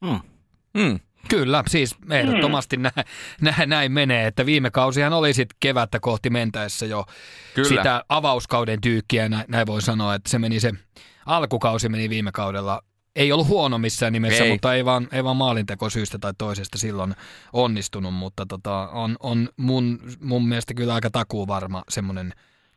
Mm. 0.00 0.20
Mm. 0.74 1.00
Kyllä, 1.28 1.62
siis 1.66 1.96
ehdottomasti 2.10 2.76
mm. 2.76 2.82
näin, 2.82 3.06
näin, 3.40 3.68
näin 3.68 3.92
menee, 3.92 4.26
että 4.26 4.46
viime 4.46 4.70
kausihan 4.70 5.12
oli 5.12 5.34
sitten 5.34 5.56
kevättä 5.60 6.00
kohti 6.00 6.30
mentäessä 6.30 6.86
jo 6.86 7.04
Kyllä. 7.54 7.68
sitä 7.68 8.04
avauskauden 8.08 8.80
tyykkiä, 8.80 9.28
näin, 9.28 9.44
näin 9.48 9.66
voi 9.66 9.82
sanoa, 9.82 10.14
että 10.14 10.30
se 10.30 10.38
meni 10.38 10.60
se 10.60 10.72
alkukausi 11.36 11.88
meni 11.88 12.10
viime 12.10 12.32
kaudella 12.32 12.82
ei 13.16 13.32
ollut 13.32 13.48
huono 13.48 13.78
missään 13.78 14.12
nimessä, 14.12 14.44
ei. 14.44 14.50
mutta 14.50 14.74
ei 14.74 14.84
vaan, 14.84 15.08
ei 15.12 15.24
vaan 15.24 15.36
maalinteko 15.36 15.90
syystä 15.90 16.18
tai 16.18 16.32
toisesta 16.38 16.78
silloin 16.78 17.14
onnistunut, 17.52 18.14
mutta 18.14 18.46
tota, 18.46 18.88
on, 18.88 19.16
on 19.20 19.48
mun, 19.56 19.98
mun 20.20 20.48
mielestä 20.48 20.74
kyllä 20.74 20.94
aika 20.94 21.10
takuu 21.10 21.46
varma 21.46 21.82
semmoinen 21.88 22.32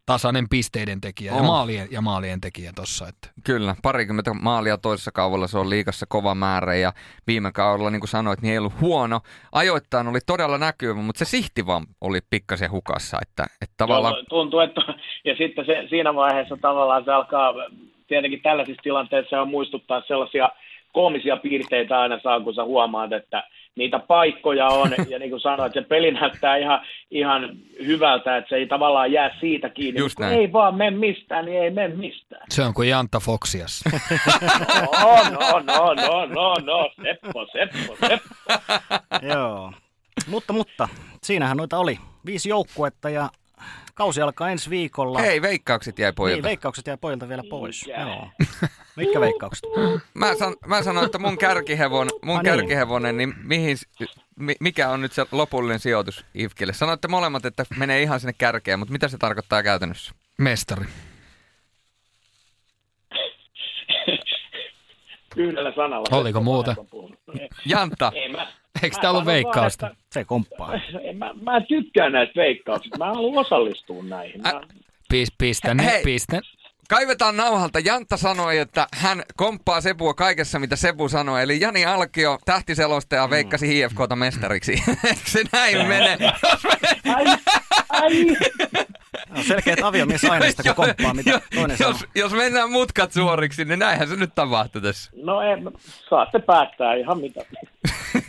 tasainen 0.05 0.49
pisteiden 0.49 1.01
tekijä 1.01 1.33
oh. 1.33 1.37
ja, 1.37 1.43
maalien, 1.43 1.87
ja 1.91 2.01
maalien 2.01 2.41
tekijä 2.41 2.71
tossa. 2.75 3.07
Että. 3.07 3.29
Kyllä, 3.43 3.75
parikymmentä 3.83 4.33
maalia 4.33 4.77
toisessa 4.77 5.11
kaudella 5.11 5.47
se 5.47 5.57
on 5.57 5.69
liikassa 5.69 6.05
kova 6.09 6.35
määrä 6.35 6.75
ja 6.75 6.93
viime 7.27 7.51
kaudella, 7.51 7.89
niin 7.89 7.99
kuin 7.99 8.09
sanoit, 8.09 8.41
niin 8.41 8.51
ei 8.51 8.57
ollut 8.57 8.81
huono. 8.81 9.21
Ajoittain 9.51 10.07
oli 10.07 10.19
todella 10.25 10.57
näkyvä, 10.57 10.93
mutta 10.93 11.19
se 11.19 11.25
sihti 11.25 11.65
vaan 11.65 11.85
oli 12.01 12.19
pikkasen 12.29 12.71
hukassa. 12.71 13.17
Että, 13.21 13.45
että 13.61 13.73
tavallaan... 13.77 14.13
Joo, 14.13 14.23
tuntuu, 14.29 14.59
että 14.59 14.81
ja 15.25 15.35
sitten 15.35 15.65
se, 15.65 15.87
siinä 15.89 16.15
vaiheessa 16.15 16.57
tavallaan 16.61 17.03
se 17.05 17.11
alkaa 17.11 17.53
tietenkin 18.13 18.41
tällaisissa 18.41 18.83
tilanteissa 18.83 19.41
on 19.41 19.49
muistuttaa 19.49 20.03
sellaisia 20.07 20.49
koomisia 20.91 21.37
piirteitä 21.37 21.99
aina 21.99 22.19
saa, 22.23 22.39
kun 22.39 22.55
sä 22.55 22.63
huomaat, 22.63 23.13
että 23.13 23.43
niitä 23.75 23.99
paikkoja 23.99 24.67
on, 24.67 24.91
ja 25.09 25.19
niin 25.19 25.29
kuin 25.29 25.41
sanoit, 25.41 25.73
se 25.73 25.81
peli 25.81 26.11
näyttää 26.11 26.57
ihan, 26.57 26.81
ihan 27.11 27.49
hyvältä, 27.85 28.37
että 28.37 28.49
se 28.49 28.55
ei 28.55 28.67
tavallaan 28.67 29.11
jää 29.11 29.37
siitä 29.39 29.69
kiinni. 29.69 29.99
Just 29.99 30.15
kun 30.15 30.25
ei 30.25 30.53
vaan 30.53 30.75
mene 30.75 30.97
mistään, 30.97 31.45
niin 31.45 31.61
ei 31.61 31.71
mene 31.71 31.95
mistään. 31.95 32.45
Se 32.49 32.63
on 32.63 32.73
kuin 32.73 32.89
Janta 32.89 33.19
Foxias. 33.19 33.83
no, 33.91 35.15
no, 35.31 35.59
no, 35.59 35.93
no, 35.93 36.25
no, 36.25 36.55
no, 36.63 36.89
Seppo, 37.03 37.45
Seppo, 37.51 38.07
Seppo. 38.07 38.35
Joo, 39.33 39.73
mutta, 40.27 40.53
mutta, 40.53 40.87
siinähän 41.23 41.57
noita 41.57 41.77
oli 41.77 41.99
viisi 42.25 42.49
joukkuetta 42.49 43.09
ja 43.09 43.29
Kausi 43.93 44.21
alkaa 44.21 44.49
ensi 44.49 44.69
viikolla. 44.69 45.19
Hei, 45.21 45.41
veikkaukset 45.41 45.99
jäi 45.99 46.09
Niin, 46.11 46.15
pojilta. 46.15 46.43
veikkaukset 46.43 46.87
jää 46.87 46.97
pojilta 46.97 47.29
vielä 47.29 47.43
pois. 47.49 47.85
Mikä? 47.87 48.01
Joo. 48.01 48.29
Mitkä 48.95 49.19
veikkaukset? 49.19 49.63
Mä, 50.13 50.35
san, 50.35 50.55
mä 50.67 50.83
sanoin, 50.83 51.05
että 51.05 51.17
mun, 51.17 51.37
kärkihevon, 51.37 52.09
mun 52.23 52.37
Ah, 52.37 52.43
niin. 52.43 52.55
kärkihevonen, 52.57 53.17
niin 53.17 53.33
mihin, 53.43 53.77
s- 53.77 53.87
mi, 54.39 54.55
mikä 54.59 54.89
on 54.89 55.01
nyt 55.01 55.11
se 55.11 55.25
lopullinen 55.31 55.79
sijoitus 55.79 56.25
IFKille? 56.33 56.73
Sanoitte 56.73 57.07
molemmat, 57.07 57.45
että 57.45 57.65
menee 57.77 58.01
ihan 58.01 58.19
sinne 58.19 58.33
kärkeen, 58.37 58.79
mutta 58.79 58.91
mitä 58.91 59.07
se 59.07 59.17
tarkoittaa 59.17 59.63
käytännössä? 59.63 60.13
Mestari. 60.37 60.85
Yhdellä 65.35 65.73
sanalla. 65.75 66.17
Oliko 66.17 66.41
muuta? 66.41 66.75
Jantta, 67.65 68.11
Ei, 68.15 68.29
mä, 68.31 68.47
Eikö 68.83 68.95
mä 68.97 69.01
tää 69.01 69.09
ollut 69.11 69.19
sanon 69.21 69.25
vaan, 69.25 69.33
veikkausta? 69.35 69.87
että- 69.87 69.99
Se 70.11 70.25
komppaa. 70.25 70.71
Mä, 71.17 71.33
mä 71.41 71.61
tykkään 71.61 72.11
näistä 72.11 72.35
veikkauksista. 72.41 72.97
Mä 72.97 73.05
haluan 73.05 73.37
osallistua 73.45 74.03
näihin. 74.03 74.41
Mä, 74.41 74.61
Pis, 75.09 75.31
pistän, 75.37 75.79
Hei. 75.79 75.91
Hei. 75.93 76.03
pistän. 76.03 76.41
kaivetaan 76.89 77.37
nauhalta. 77.37 77.79
Jantta 77.79 78.17
sanoi, 78.17 78.57
että 78.57 78.87
hän 78.93 79.23
komppaa 79.35 79.81
Sepua 79.81 80.13
kaikessa, 80.13 80.59
mitä 80.59 80.75
Sepu 80.75 81.09
sanoi. 81.09 81.43
Eli 81.43 81.59
Jani 81.61 81.85
Alkio, 81.85 82.37
tähtiselostaja, 82.45 83.29
veikkasi 83.29 83.83
HFKta 83.85 84.15
mestariksi. 84.15 84.71
Eikö 85.05 85.19
se 85.25 85.43
näin 85.51 85.87
mene? 85.87 86.17
Ai, 87.15 87.25
ai. 87.89 88.11
No, 89.29 89.43
selkeät 89.43 89.79
aviomiesaineista, 89.83 90.63
kun 90.63 90.75
komppaa, 90.75 91.13
mitä 91.13 91.41
toinen 91.55 91.77
sanoo. 91.77 91.91
jos, 91.93 92.05
jos 92.15 92.31
mennään 92.33 92.71
mutkat 92.71 93.11
suoriksi, 93.11 93.65
niin 93.65 93.79
näinhän 93.79 94.07
se 94.07 94.15
nyt 94.15 94.35
tapahtuu 94.35 94.81
tässä. 94.81 95.11
No 95.23 95.41
ei, 95.41 95.57
saatte 96.09 96.39
päättää 96.39 96.93
ihan 96.93 97.19
mitä. 97.21 97.41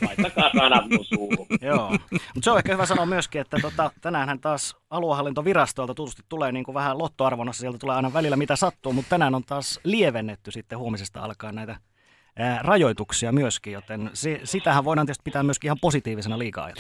Laittakaa 0.06 0.51
sanat 0.56 0.90
mun 0.90 1.05
suuhun. 1.05 1.47
Joo, 1.60 1.90
mutta 2.10 2.43
se 2.43 2.51
on 2.51 2.59
ehkä 2.59 2.72
hyvä 2.72 2.86
sanoa 2.86 3.06
myöskin, 3.06 3.40
että 3.40 3.56
tota, 3.62 3.90
tänäänhän 4.01 4.40
taas 4.40 4.76
aluehallintovirastolta 4.90 5.94
tutusti 5.94 6.22
tulee 6.28 6.52
niin 6.52 6.64
kuin 6.64 6.74
vähän 6.74 6.98
lottoarvonnassa, 6.98 7.60
sieltä 7.60 7.78
tulee 7.78 7.97
aina 7.97 8.12
välillä 8.12 8.36
mitä 8.36 8.56
sattuu, 8.56 8.93
mutta 8.93 9.10
tänään 9.10 9.35
on 9.35 9.44
taas 9.44 9.81
lievennetty 9.85 10.51
sitten 10.51 10.78
huomisesta 10.78 11.20
alkaen 11.20 11.55
näitä 11.55 11.76
ää, 12.39 12.60
rajoituksia 12.62 13.32
myöskin, 13.32 13.72
joten 13.72 14.10
se, 14.12 14.40
sitähän 14.44 14.85
voidaan 14.85 15.06
tietysti 15.06 15.24
pitää 15.24 15.43
myöskin 15.43 15.68
ihan 15.68 15.78
positiivisena 15.81 16.39
liikaa 16.39 16.70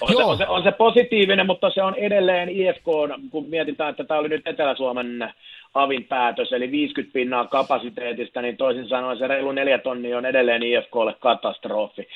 On 0.00 0.08
se, 0.08 0.14
Joo. 0.14 0.30
on, 0.30 0.38
se, 0.38 0.48
on 0.48 0.62
se 0.62 0.72
positiivinen, 0.72 1.46
mutta 1.46 1.70
se 1.70 1.82
on 1.82 1.94
edelleen 1.94 2.48
IFK, 2.48 2.84
kun 3.30 3.48
mietitään, 3.48 3.90
että 3.90 4.04
tämä 4.04 4.20
oli 4.20 4.28
nyt 4.28 4.46
Etelä-Suomen 4.46 5.34
avin 5.74 6.04
päätös, 6.04 6.52
eli 6.52 6.70
50 6.70 7.12
pinnaa 7.12 7.46
kapasiteetista, 7.46 8.42
niin 8.42 8.56
toisin 8.56 8.88
sanoen 8.88 9.18
se 9.18 9.26
reilu 9.26 9.52
neljä 9.52 9.78
tonnia 9.78 10.18
on 10.18 10.26
edelleen 10.26 10.62
IFKlle 10.62 11.14
katastrofi. 11.20 12.08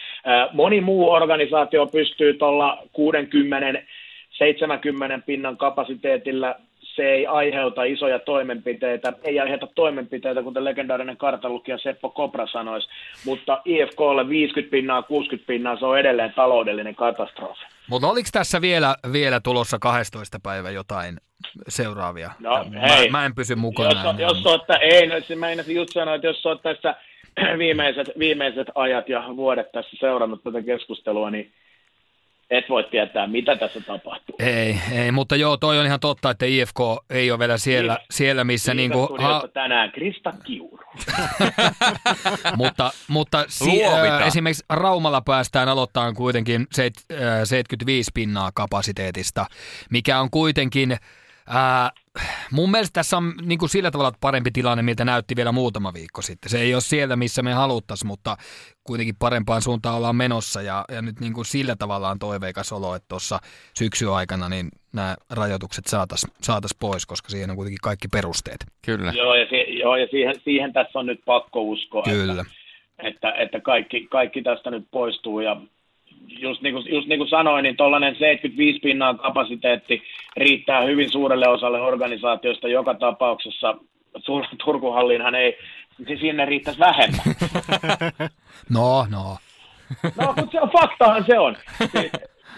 Moni 0.53 0.81
muu 0.81 1.11
organisaatio 1.11 1.87
pystyy 1.87 2.35
tuolla 2.35 2.79
60 2.93 3.83
70 4.31 5.19
pinnan 5.27 5.57
kapasiteetilla 5.57 6.55
se 6.97 7.03
ei 7.03 7.27
aiheuta 7.27 7.85
isoja 7.85 8.19
toimenpiteitä, 8.19 9.13
ei 9.25 9.41
aiheuta 9.41 9.67
toimenpiteitä, 9.75 10.43
kuten 10.43 10.65
legendaarinen 10.65 11.17
kartalukija 11.17 11.79
Seppo 11.79 12.11
Kopra 12.11 12.47
sanoisi, 12.47 12.89
mutta 13.25 13.63
IFKlle 13.65 14.29
50 14.29 14.71
pinnaa, 14.71 15.03
60 15.03 15.47
pinnaa, 15.47 15.77
se 15.77 15.87
on 15.87 15.99
edelleen 15.99 16.33
taloudellinen 16.37 16.95
katastrofi. 16.95 17.65
Mutta 17.89 18.09
oliko 18.09 18.29
tässä 18.33 18.61
vielä, 18.61 18.97
vielä 19.13 19.41
tulossa 19.41 19.79
12 19.79 20.39
päivä 20.43 20.71
jotain 20.71 21.17
seuraavia? 21.69 22.31
No, 22.41 22.65
mä, 22.71 22.81
hei. 22.81 23.11
mä 23.11 23.25
en 23.25 23.35
pysy 23.35 23.55
mukana. 23.55 24.15
Jos, 24.19 24.19
jos 24.19 24.47
ottaa, 24.47 24.77
ei, 24.77 25.07
no, 25.07 25.21
se 25.21 25.37
meinasin 25.37 25.77
just 25.77 25.93
sanoa, 25.93 26.15
että 26.15 26.27
jos 26.27 26.47
olet 26.47 26.63
tässä 26.63 26.95
viimeiset, 27.59 28.11
viimeiset 28.19 28.67
ajat 28.75 29.09
ja 29.09 29.25
vuodet 29.37 29.73
tässä 29.73 29.97
seurannut 30.01 30.43
tätä 30.45 30.63
keskustelua, 30.63 31.31
niin 31.31 31.53
et 32.53 32.69
voi 32.69 32.85
tietää, 32.85 33.27
mitä 33.27 33.57
tässä 33.57 33.81
tapahtuu. 33.81 34.37
Ei, 34.39 34.79
ei, 34.93 35.13
mutta 35.13 35.37
joo, 35.37 35.57
toi 35.57 35.79
on 35.79 35.87
ihan 35.87 36.01
totta, 36.01 36.31
että 36.31 36.47
IFK 36.47 36.77
ei 37.11 37.31
ole 37.31 37.39
vielä 37.39 37.57
siellä, 37.59 37.95
Niin. 37.95 38.07
siellä 38.11 38.45
missä 38.45 38.75
Niin, 38.75 38.91
niinku, 38.91 39.07
studiossa 39.07 39.49
tänään 39.49 39.93
Krista 39.93 40.33
Kiuru. 40.45 40.79
mutta, 42.57 42.91
mutta 43.09 43.45
si- 43.49 43.85
äh, 43.85 44.27
esimerkiksi 44.27 44.65
Raumalla 44.71 45.21
päästään 45.21 45.69
aloittamaan 45.69 46.15
kuitenkin 46.15 46.67
seit, 46.73 46.95
äh, 47.13 47.19
75 47.45 48.11
pinnaa 48.15 48.51
kapasiteetista, 48.55 49.47
mikä 49.91 50.21
on 50.21 50.31
kuitenkin, 50.31 50.97
äh, 51.55 51.91
mun 52.51 52.71
mielestä 52.71 52.93
tässä 52.93 53.17
on 53.17 53.35
niin 53.43 53.59
kuin 53.59 53.69
sillä 53.69 53.91
tavalla 53.91 54.13
parempi 54.21 54.51
tilanne, 54.51 54.83
miltä 54.83 55.05
näytti 55.05 55.37
vielä 55.37 55.53
muutama 55.53 55.95
viikko 55.95 56.23
sitten. 56.23 56.51
Se 56.51 56.61
ei 56.61 56.75
ole 56.75 56.81
siellä, 56.81 57.17
missä 57.17 57.43
me 57.43 57.53
haluttaisiin, 57.53 58.07
mutta 58.07 58.37
kuitenkin 58.85 59.17
parempaan 59.19 59.63
suuntaan 59.63 59.97
ollaan 59.97 60.17
menossa 60.17 60.63
ja, 60.63 60.85
ja 60.89 61.03
nyt 61.03 61.21
niin 61.21 61.33
kuin 61.33 61.45
sillä 61.45 61.77
tavalla 61.77 62.11
on 62.11 62.19
toiveikas 62.19 62.73
olo, 62.73 62.95
että 62.95 63.09
tuossa 63.09 63.39
syksyn 63.75 64.11
aikana 64.11 64.49
niin 64.49 64.69
nämä 64.93 65.17
rajoitukset 65.31 65.87
saataisiin 65.87 66.33
saatais 66.43 66.77
pois, 66.81 67.07
koska 67.07 67.29
siihen 67.29 67.51
on 67.51 67.57
kuitenkin 67.57 67.83
kaikki 67.83 68.09
perusteet. 68.09 68.65
Kyllä. 68.85 69.13
Joo, 69.17 69.35
ja, 69.35 69.47
si- 69.51 69.79
joo, 69.79 69.97
ja 69.97 70.07
siihen, 70.11 70.35
siihen 70.45 70.73
tässä 70.73 70.99
on 70.99 71.07
nyt 71.07 71.21
pakko 71.25 71.63
uskoa, 71.63 72.03
Kyllä. 72.03 72.33
että, 72.33 72.55
että, 72.99 73.33
että 73.33 73.61
kaikki, 73.61 74.07
kaikki 74.11 74.43
tästä 74.43 74.71
nyt 74.71 74.87
poistuu. 74.91 75.41
Ja 75.41 75.57
just 76.29 76.63
niin 76.63 76.75
kuin, 76.75 76.95
just 76.95 77.09
niin 77.09 77.19
kuin 77.19 77.29
sanoin, 77.31 77.63
niin 77.63 77.77
tuollainen 77.77 78.17
75 78.19 78.79
pinnaa 78.81 79.15
kapasiteetti 79.15 80.03
riittää 80.37 80.81
hyvin 80.81 81.11
suurelle 81.11 81.49
osalle 81.49 81.81
organisaatioista 81.81 82.69
joka 82.69 82.95
tapauksessa. 82.95 83.75
Tur- 84.19 84.57
Turkuhallinhan 84.65 85.35
ei, 85.35 85.59
siis 86.07 86.21
sinne 86.21 86.45
riittäisi 86.45 86.81
vähemmän. 86.81 87.21
No, 88.71 89.07
no. 89.11 89.37
No, 90.17 90.27
mutta 90.37 90.53
se 90.53 90.61
on 90.61 90.71
faktahan 90.71 91.25
se 91.27 91.39
on. 91.39 91.57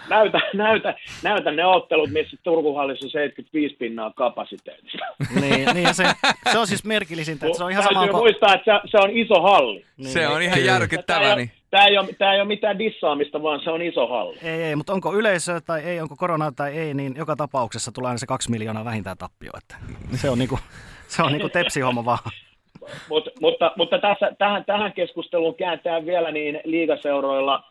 Näytä, 0.09 0.39
näytä, 0.53 0.95
näytä 1.23 1.51
ne 1.51 1.65
ottelut, 1.65 2.09
missä 2.09 2.37
Turkuhallissa 2.43 3.05
on 3.05 3.09
75 3.09 3.75
pinnaa 3.75 4.11
kapasiteetista. 4.15 5.05
Niin, 5.41 5.65
niin 5.73 5.83
ja 5.83 5.93
se, 5.93 6.03
se 6.51 6.57
on 6.57 6.67
siis 6.67 6.83
merkillisintä, 6.83 7.45
että 7.45 7.57
se 7.57 7.63
on 7.63 7.71
ihan 7.71 7.83
sama 7.83 8.07
muistaa, 8.07 8.53
että 8.53 8.81
se, 8.83 8.89
se 8.91 8.97
on 8.97 9.09
iso 9.09 9.41
halli. 9.41 9.85
Niin, 9.97 10.09
Se 10.09 10.27
on 10.27 10.41
ihan 10.41 10.59
Kyllä. 10.59 10.71
Tämä 10.71 10.79
järkyttävä. 10.79 11.35
Niin. 11.35 11.51
Tämä, 11.75 11.87
ei 11.87 11.97
ole, 11.97 12.07
tämä 12.17 12.33
ei 12.33 12.39
ole 12.39 12.47
mitään 12.47 12.79
dissaamista, 12.79 13.43
vaan 13.43 13.59
se 13.63 13.69
on 13.69 13.81
iso 13.81 14.07
halli. 14.07 14.37
Ei, 14.43 14.63
ei, 14.63 14.75
mutta 14.75 14.93
onko 14.93 15.13
yleisöä 15.13 15.61
tai 15.61 15.81
ei, 15.81 16.01
onko 16.01 16.15
koronaa 16.15 16.51
tai 16.51 16.77
ei, 16.77 16.93
niin 16.93 17.13
joka 17.17 17.35
tapauksessa 17.35 17.91
tulee 17.91 18.07
aina 18.07 18.17
se 18.17 18.25
kaksi 18.25 18.51
miljoonaa 18.51 18.85
vähintään 18.85 19.17
tappio. 19.17 19.51
Että 19.57 19.75
se 20.15 20.29
on 20.29 20.39
niinku, 20.39 20.59
se 21.07 21.23
on 21.23 21.31
niinku 21.31 21.49
tepsihomma 21.49 22.05
vaan. 22.05 22.19
Mut, 23.09 23.29
mutta 23.41 23.71
mutta 23.77 23.99
tässä, 23.99 24.31
tähän, 24.37 24.65
tähän 24.65 24.93
keskusteluun 24.93 25.55
kääntää 25.55 26.05
vielä, 26.05 26.31
niin 26.31 26.61
liigaseuroilla 26.63 27.63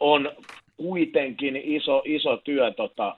on 0.00 0.32
kuitenkin 0.76 1.56
iso, 1.56 2.02
iso, 2.04 2.36
työ, 2.36 2.70
tota, 2.70 3.16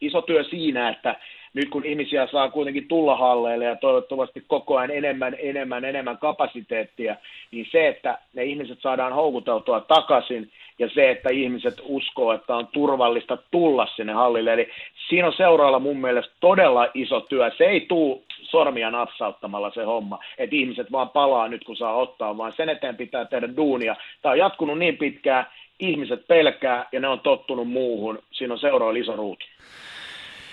iso 0.00 0.22
työ 0.22 0.44
siinä, 0.44 0.88
että 0.88 1.16
nyt 1.54 1.68
kun 1.68 1.84
ihmisiä 1.84 2.26
saa 2.26 2.50
kuitenkin 2.50 2.88
tulla 2.88 3.16
halleille 3.16 3.64
ja 3.64 3.76
toivottavasti 3.76 4.44
koko 4.46 4.76
ajan 4.76 4.90
enemmän, 4.90 5.36
enemmän, 5.38 5.84
enemmän 5.84 6.18
kapasiteettia, 6.18 7.16
niin 7.50 7.66
se, 7.72 7.88
että 7.88 8.18
ne 8.34 8.44
ihmiset 8.44 8.78
saadaan 8.80 9.12
houkuteltua 9.12 9.80
takaisin 9.80 10.50
ja 10.78 10.88
se, 10.94 11.10
että 11.10 11.30
ihmiset 11.30 11.74
uskoo, 11.82 12.32
että 12.32 12.56
on 12.56 12.66
turvallista 12.66 13.38
tulla 13.50 13.88
sinne 13.96 14.12
hallille. 14.12 14.52
Eli 14.52 14.68
siinä 15.08 15.26
on 15.26 15.34
seuraalla 15.36 15.78
mun 15.78 15.96
mielestä 15.96 16.32
todella 16.40 16.88
iso 16.94 17.20
työ. 17.20 17.50
Se 17.58 17.64
ei 17.64 17.80
tuu 17.80 18.24
sormia 18.42 18.90
napsauttamalla 18.90 19.70
se 19.70 19.84
homma, 19.84 20.18
että 20.38 20.56
ihmiset 20.56 20.92
vaan 20.92 21.08
palaa 21.08 21.48
nyt 21.48 21.64
kun 21.64 21.76
saa 21.76 21.94
ottaa, 21.96 22.36
vaan 22.36 22.52
sen 22.56 22.68
eteen 22.68 22.96
pitää 22.96 23.24
tehdä 23.24 23.56
duunia. 23.56 23.96
Tämä 24.22 24.32
on 24.32 24.38
jatkunut 24.38 24.78
niin 24.78 24.96
pitkään, 24.96 25.46
ihmiset 25.78 26.26
pelkää 26.28 26.86
ja 26.92 27.00
ne 27.00 27.08
on 27.08 27.20
tottunut 27.20 27.68
muuhun. 27.68 28.18
Siinä 28.30 28.54
on 28.54 28.60
seuraava 28.60 28.98
iso 28.98 29.16
ruutu. 29.16 29.44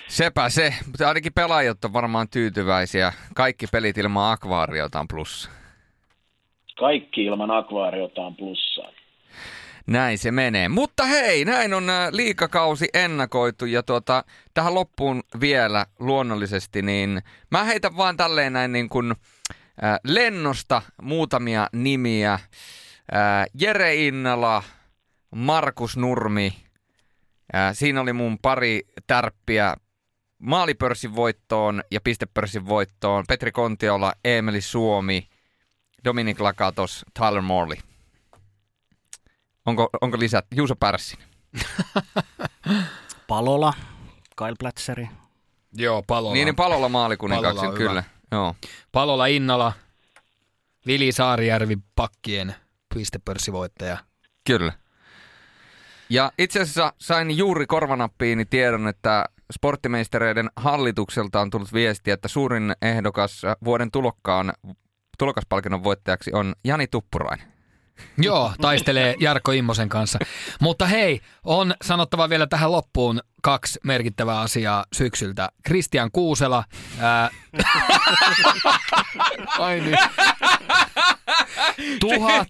Sepä 0.07 0.49
se, 0.49 0.73
mutta 0.85 1.07
ainakin 1.07 1.33
pelaajat 1.33 1.85
on 1.85 1.93
varmaan 1.93 2.29
tyytyväisiä. 2.29 3.13
Kaikki 3.35 3.67
pelit 3.67 3.97
ilman 3.97 4.31
akvaariota 4.31 4.99
on 4.99 5.07
plussa. 5.07 5.49
Kaikki 6.79 7.23
ilman 7.23 7.51
akvaariota 7.51 8.21
on 8.21 8.35
plussaa. 8.35 8.91
Näin 9.87 10.17
se 10.17 10.31
menee. 10.31 10.69
Mutta 10.69 11.05
hei, 11.05 11.45
näin 11.45 11.73
on 11.73 11.89
äh, 11.89 12.09
liikakausi 12.11 12.87
ennakoitu 12.93 13.65
ja 13.65 13.83
tuota, 13.83 14.23
tähän 14.53 14.75
loppuun 14.75 15.23
vielä 15.39 15.85
luonnollisesti, 15.99 16.81
niin 16.81 17.21
mä 17.51 17.63
heitän 17.63 17.97
vaan 17.97 18.17
tälleen 18.17 18.53
näin 18.53 18.71
niin 18.71 18.89
kuin 18.89 19.11
äh, 19.11 19.99
lennosta 20.03 20.81
muutamia 21.01 21.67
nimiä. 21.73 22.33
Äh, 22.33 22.41
Jere 23.59 23.95
Innala, 23.95 24.63
Markus 25.35 25.97
Nurmi, 25.97 26.53
äh, 27.55 27.73
siinä 27.73 28.01
oli 28.01 28.13
mun 28.13 28.39
pari 28.39 28.81
tärppiä 29.07 29.75
maalipörssin 30.45 31.15
voittoon 31.15 31.83
ja 31.91 32.01
pistepörssin 32.01 32.67
voittoon. 32.67 33.23
Petri 33.27 33.51
Kontiola, 33.51 34.13
Emeli 34.25 34.61
Suomi, 34.61 35.29
Dominik 36.03 36.39
Lakatos, 36.39 37.05
Tyler 37.19 37.41
Morley. 37.41 37.77
Onko, 39.65 39.89
onko 40.01 40.19
lisät? 40.19 40.45
Juuso 40.55 40.75
Pärssinen. 40.75 41.27
Palola, 43.27 43.73
Kyle 44.37 44.55
Platseri. 44.59 45.09
Joo, 45.73 46.03
Palola. 46.07 46.33
Niin, 46.33 46.45
niin 46.45 46.55
Palolla 46.55 46.89
maalikuninkaksi, 46.89 47.59
Palola 47.59 47.77
kyllä. 47.77 48.03
Joo. 48.31 48.55
Palola 48.91 49.25
Innala, 49.25 49.73
Vili 50.87 51.11
Saarijärvi 51.11 51.77
pakkien 51.95 52.55
pistepörssivoittaja. 52.93 53.97
Kyllä. 54.47 54.73
Ja 56.09 56.31
itse 56.37 56.61
asiassa 56.61 56.93
sain 56.99 57.37
juuri 57.37 57.65
korvanappiini 57.65 58.45
tiedon, 58.45 58.87
että 58.87 59.29
sporttimeistereiden 59.53 60.49
hallitukselta 60.55 61.41
on 61.41 61.49
tullut 61.49 61.73
viesti, 61.73 62.11
että 62.11 62.27
suurin 62.27 62.73
ehdokas 62.81 63.41
vuoden 63.63 63.91
tulokkaan, 63.91 64.53
tulokaspalkinnon 65.17 65.83
voittajaksi 65.83 66.31
on 66.33 66.55
Jani 66.63 66.87
Tuppurainen. 66.87 67.55
Joo, 68.17 68.51
taistelee 68.61 69.15
Jarkko 69.19 69.51
Immosen 69.51 69.89
kanssa. 69.89 70.19
Mutta 70.61 70.85
hei, 70.85 71.21
on 71.43 71.73
sanottava 71.83 72.29
vielä 72.29 72.47
tähän 72.47 72.71
loppuun 72.71 73.19
kaksi 73.41 73.79
merkittävää 73.83 74.39
asiaa 74.39 74.85
syksyltä. 74.93 75.49
Kristian 75.63 76.09
Kuusela. 76.11 76.63
Ää... 76.99 77.29
Ai 79.59 79.79
niin. 79.79 79.97
Tuhat, 81.99 82.47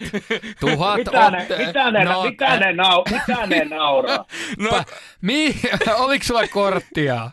tuhat. 0.59 0.97
Mitä 0.97 1.31
ne, 1.31 1.37
otte- 1.49 1.65
mitä 1.67 1.91
ne, 1.91 2.03
no, 2.05 2.23
mitä 2.23 2.57
ne, 2.59 2.73
nau, 2.73 3.03
mitä 3.11 3.45
ne 3.45 3.65
nauraa? 3.75 4.25
No, 4.57 4.69
Pa- 4.69 4.83
mi- 5.21 5.55
oliko 5.97 6.25
sulla 6.25 6.47
korttia? 6.47 7.29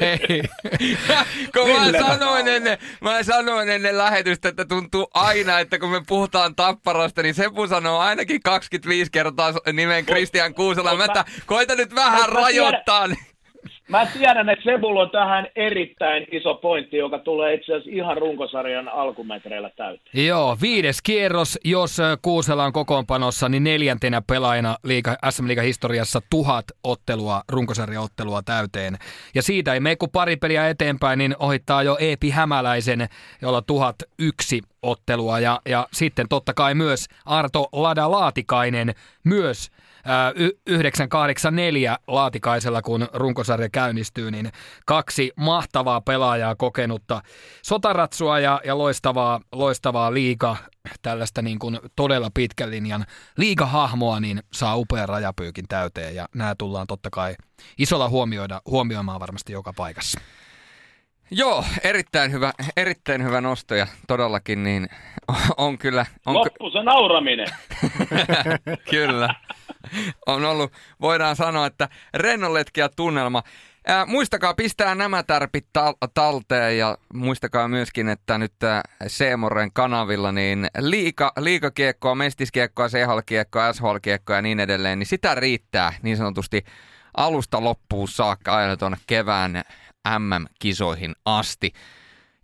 Hei. 0.00 0.42
kun 1.52 1.68
mä 1.70 2.00
sanoin, 2.00 2.48
ennen, 2.48 2.78
mä 3.00 3.22
sanoin 3.22 3.68
ennen 3.68 3.98
lähetystä, 3.98 4.48
että 4.48 4.64
tuntuu 4.64 5.10
aina, 5.14 5.58
että 5.60 5.78
kun 5.78 5.90
me 5.90 6.02
puhutaan 6.06 6.54
tapparasta, 6.56 7.22
niin 7.22 7.34
Sepu 7.34 7.66
sanoo 7.66 7.98
ainakin 7.98 8.42
25 8.42 9.10
kertaa 9.10 9.52
nimen 9.72 10.06
Kristian 10.06 10.54
Kuusela. 10.54 10.96
Mä 10.96 11.04
että 11.04 11.24
koita 11.46 11.74
nyt 11.74 11.94
vähän 11.94 12.20
Mut 12.20 12.32
mä 12.32 12.40
rajoittaa. 12.40 13.06
Mä 13.88 14.06
tiedän, 14.06 14.48
että 14.48 14.64
Sebulla 14.64 15.02
on 15.02 15.10
tähän 15.10 15.46
erittäin 15.56 16.26
iso 16.32 16.54
pointti, 16.54 16.96
joka 16.96 17.18
tulee 17.18 17.54
itse 17.54 17.72
asiassa 17.72 17.90
ihan 17.92 18.16
runkosarjan 18.16 18.88
alkumetreillä 18.88 19.70
täyteen. 19.76 20.26
Joo, 20.26 20.56
viides 20.62 21.02
kierros, 21.02 21.58
jos 21.64 21.98
Kuusela 22.22 22.64
on 22.64 22.72
kokoonpanossa, 22.72 23.48
niin 23.48 23.64
neljäntenä 23.64 24.22
pelaajana 24.26 24.76
liiga, 24.84 25.16
SM 25.30 25.46
historiassa 25.62 26.20
tuhat 26.30 26.64
ottelua, 26.84 27.42
runkosarjaottelua 27.48 28.42
täyteen. 28.42 28.96
Ja 29.34 29.42
siitä 29.42 29.74
ei 29.74 29.80
mene 29.80 29.96
kuin 29.96 30.10
pari 30.10 30.36
peliä 30.36 30.68
eteenpäin, 30.68 31.18
niin 31.18 31.34
ohittaa 31.38 31.82
jo 31.82 31.96
Eepi 32.00 32.30
Hämäläisen, 32.30 33.08
jolla 33.42 33.62
tuhat 33.62 33.96
yksi 34.18 34.60
ottelua. 34.82 35.40
Ja, 35.40 35.60
ja 35.68 35.86
sitten 35.92 36.28
totta 36.28 36.54
kai 36.54 36.74
myös 36.74 37.06
Arto 37.26 37.68
Lada 37.72 38.10
Laatikainen 38.10 38.94
myös 39.24 39.70
984 40.66 41.98
Laatikaisella, 42.06 42.82
kun 42.82 43.08
runkosarja 43.12 43.68
käynnistyy, 43.68 44.30
niin 44.30 44.52
kaksi 44.86 45.32
mahtavaa 45.36 46.00
pelaajaa 46.00 46.54
kokenutta 46.54 47.22
sotaratsua 47.62 48.38
ja, 48.38 48.60
ja 48.64 48.78
loistavaa, 48.78 49.40
loistavaa 49.52 50.14
liiga, 50.14 50.56
tällaista 51.02 51.42
niin 51.42 51.58
kuin 51.58 51.78
todella 51.96 52.30
pitkän 52.34 52.70
linjan 52.70 53.04
liigahahmoa, 53.36 54.20
niin 54.20 54.42
saa 54.52 54.76
upean 54.76 55.08
rajapyykin 55.08 55.68
täyteen 55.68 56.14
ja 56.14 56.28
nämä 56.34 56.54
tullaan 56.58 56.86
totta 56.86 57.10
kai 57.10 57.34
isolla 57.78 58.08
huomioida, 58.08 58.62
huomioimaan 58.66 59.20
varmasti 59.20 59.52
joka 59.52 59.72
paikassa. 59.72 60.20
Joo, 61.30 61.64
erittäin 61.84 62.32
hyvä, 62.32 62.52
erittäin 62.76 63.24
hyvä 63.24 63.40
nosto 63.40 63.74
ja 63.74 63.86
todellakin 64.08 64.62
niin 64.62 64.88
on 65.56 65.78
kyllä, 65.78 66.06
on, 66.26 66.34
Loppu 66.34 66.70
se 66.70 66.82
nauraminen. 66.82 67.46
kyllä, 68.90 69.34
on 70.26 70.44
ollut, 70.44 70.72
voidaan 71.00 71.36
sanoa, 71.36 71.66
että 71.66 71.88
rennonletkiä 72.14 72.88
tunnelma. 72.88 73.42
Ää, 73.86 74.06
muistakaa 74.06 74.54
pistää 74.54 74.94
nämä 74.94 75.22
tärpit 75.22 75.66
tal- 75.78 76.08
talteen 76.14 76.78
ja 76.78 76.98
muistakaa 77.14 77.68
myöskin, 77.68 78.08
että 78.08 78.38
nyt 78.38 78.52
Seemoren 79.06 79.72
kanavilla 79.72 80.32
niin 80.32 80.66
liika, 80.78 81.32
liikakiekkoa, 81.38 82.14
mestiskiekkoa, 82.14 82.88
CHL-kiekkoa, 82.88 83.72
SHL-kiekkoa 83.72 84.36
ja 84.36 84.42
niin 84.42 84.60
edelleen, 84.60 84.98
niin 84.98 85.06
sitä 85.06 85.34
riittää 85.34 85.92
niin 86.02 86.16
sanotusti 86.16 86.64
alusta 87.16 87.64
loppuun 87.64 88.08
saakka 88.08 88.56
aina 88.56 88.76
tuonne 88.76 88.98
kevään 89.06 89.62
MM-kisoihin 90.18 91.14
asti. 91.24 91.72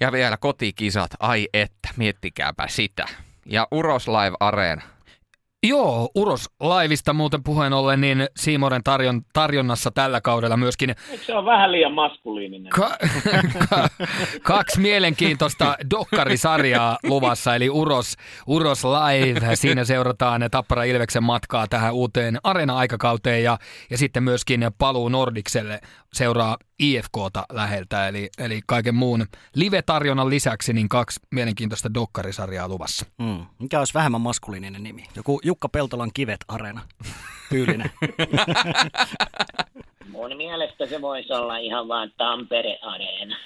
Ja 0.00 0.12
vielä 0.12 0.36
kotikisat, 0.36 1.10
ai 1.20 1.48
että, 1.54 1.88
miettikääpä 1.96 2.68
sitä. 2.68 3.06
Ja 3.46 3.68
Uros 3.70 4.08
Live 4.08 4.36
Arena. 4.40 4.82
Joo, 5.66 6.08
Uros 6.14 6.50
Laivista 6.60 7.12
muuten 7.12 7.42
puheen 7.42 7.72
ollen, 7.72 8.00
niin 8.00 8.26
Siimoren 8.36 8.82
tarjon, 8.84 9.22
tarjonnassa 9.32 9.90
tällä 9.90 10.20
kaudella 10.20 10.56
myöskin 10.56 10.94
Eikö 11.10 11.24
se 11.24 11.34
ole 11.34 11.44
vähän 11.44 11.72
liian 11.72 11.92
maskuliininen? 11.92 12.70
Ka- 12.70 12.96
ka- 13.70 13.88
kaksi 14.42 14.80
mielenkiintoista 14.80 15.76
dokkarisarjaa 15.90 16.98
luvassa, 17.02 17.54
eli 17.54 17.70
Uros, 17.70 18.16
Uros 18.46 18.84
Live. 18.84 19.56
Siinä 19.56 19.84
seurataan 19.84 20.42
Tappara 20.50 20.84
Ilveksen 20.84 21.24
matkaa 21.24 21.66
tähän 21.66 21.94
uuteen 21.94 22.38
arena-aikakauteen 22.44 23.42
ja, 23.42 23.58
ja 23.90 23.98
sitten 23.98 24.22
myöskin 24.22 24.70
paluu 24.78 25.08
Nordikselle 25.08 25.80
seuraa 26.12 26.56
IFKta 26.78 27.44
läheltä, 27.52 28.08
eli, 28.08 28.30
eli 28.38 28.60
kaiken 28.66 28.94
muun 28.94 29.26
live-tarjonnan 29.54 30.30
lisäksi 30.30 30.72
niin 30.72 30.88
kaksi 30.88 31.20
mielenkiintoista 31.30 31.94
dokkarisarjaa 31.94 32.68
luvassa. 32.68 33.06
Mm. 33.18 33.46
Mikä 33.58 33.78
olisi 33.78 33.94
vähemmän 33.94 34.20
maskuliininen 34.20 34.82
nimi? 34.82 35.04
Joku 35.16 35.40
Jukka 35.44 35.68
Peltolan 35.68 36.10
kivet 36.14 36.40
Areena. 36.48 36.80
Tyylinen. 37.50 37.90
Mun 40.12 40.36
mielestä 40.36 40.86
se 40.86 41.00
voisi 41.00 41.32
olla 41.32 41.56
ihan 41.56 41.88
vaan 41.88 42.12
Tampere-areena. 42.16 43.36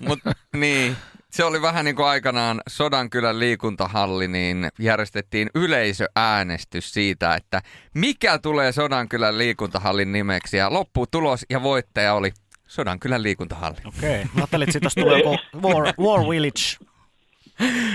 Mut, 0.00 0.18
niin, 0.56 0.96
se 1.30 1.44
oli 1.44 1.62
vähän 1.62 1.84
niin 1.84 1.96
kuin 1.96 2.06
aikanaan 2.06 2.60
Sodankylän 2.68 3.38
liikuntahalli, 3.38 4.28
niin 4.28 4.68
järjestettiin 4.78 5.50
yleisöäänestys 5.54 6.92
siitä, 6.92 7.34
että 7.34 7.62
mikä 7.94 8.38
tulee 8.38 8.72
Sodankylän 8.72 9.38
liikuntahallin 9.38 10.12
nimeksi. 10.12 10.56
Ja 10.56 10.72
lopputulos 10.72 11.46
ja 11.50 11.62
voittaja 11.62 12.14
oli 12.14 12.32
Sodankylän 12.66 13.22
liikuntahalli. 13.22 13.78
Okei. 13.84 14.10
Okay. 14.10 14.24
Mä 14.24 14.30
ajattelin, 14.36 14.68
että 14.68 14.72
siitä 14.72 14.86
olisi 14.86 15.00
tullut 15.00 15.18
joku 15.18 15.68
War, 15.68 15.94
War 16.00 16.28
Village 16.28 16.88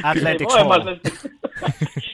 Athletics 0.03 0.53
Hall. 0.53 0.95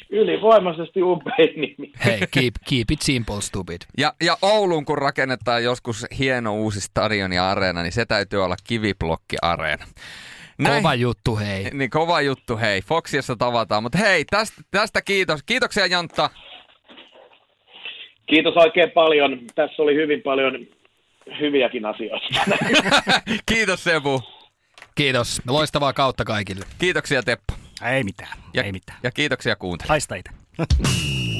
Ylivoimaisesti, 0.09 1.03
upein 1.03 1.61
nimi. 1.61 1.91
Hei, 2.05 2.19
keep, 2.31 2.55
keep 2.69 2.91
it 2.91 3.01
simple, 3.01 3.41
stupid. 3.41 3.81
Ja, 3.97 4.13
ja 4.21 4.37
Ouluun, 4.41 4.85
kun 4.85 4.97
rakennetaan 4.97 5.63
joskus 5.63 6.05
hieno 6.19 6.55
uusi 6.55 6.81
stadion 6.81 7.33
ja 7.33 7.49
areena, 7.49 7.83
niin 7.83 7.91
se 7.91 8.05
täytyy 8.05 8.43
olla 8.43 8.55
kiviblokki-areena. 8.63 9.85
Kova 10.65 10.95
juttu, 10.95 11.37
hei. 11.37 11.63
Niin 11.73 11.89
kova 11.89 12.21
juttu, 12.21 12.57
hei. 12.57 12.81
Foxiassa 12.81 13.35
tavataan. 13.35 13.83
Mutta 13.83 13.97
hei, 13.97 14.25
tästä, 14.25 14.61
tästä 14.71 15.01
kiitos. 15.01 15.43
Kiitoksia 15.43 15.85
Jantta. 15.85 16.29
Kiitos 18.25 18.53
oikein 18.57 18.91
paljon. 18.91 19.39
Tässä 19.55 19.83
oli 19.83 19.95
hyvin 19.95 20.21
paljon 20.21 20.53
hyviäkin 21.39 21.85
asioita. 21.85 22.27
kiitos 23.51 23.83
Sebu. 23.83 24.21
Kiitos. 24.95 25.41
Loistavaa 25.47 25.93
kautta 25.93 26.25
kaikille. 26.25 26.65
Kiitoksia 26.79 27.23
Teppo. 27.23 27.53
Ei 27.91 28.03
mitään, 28.03 28.37
Ja, 28.53 28.63
ei 28.63 28.71
mitään. 28.71 28.99
ja 29.03 29.11
kiitoksia 29.11 29.55
kuuntelijat. 29.55 29.89
Haista 29.89 30.15
itse. 30.15 30.31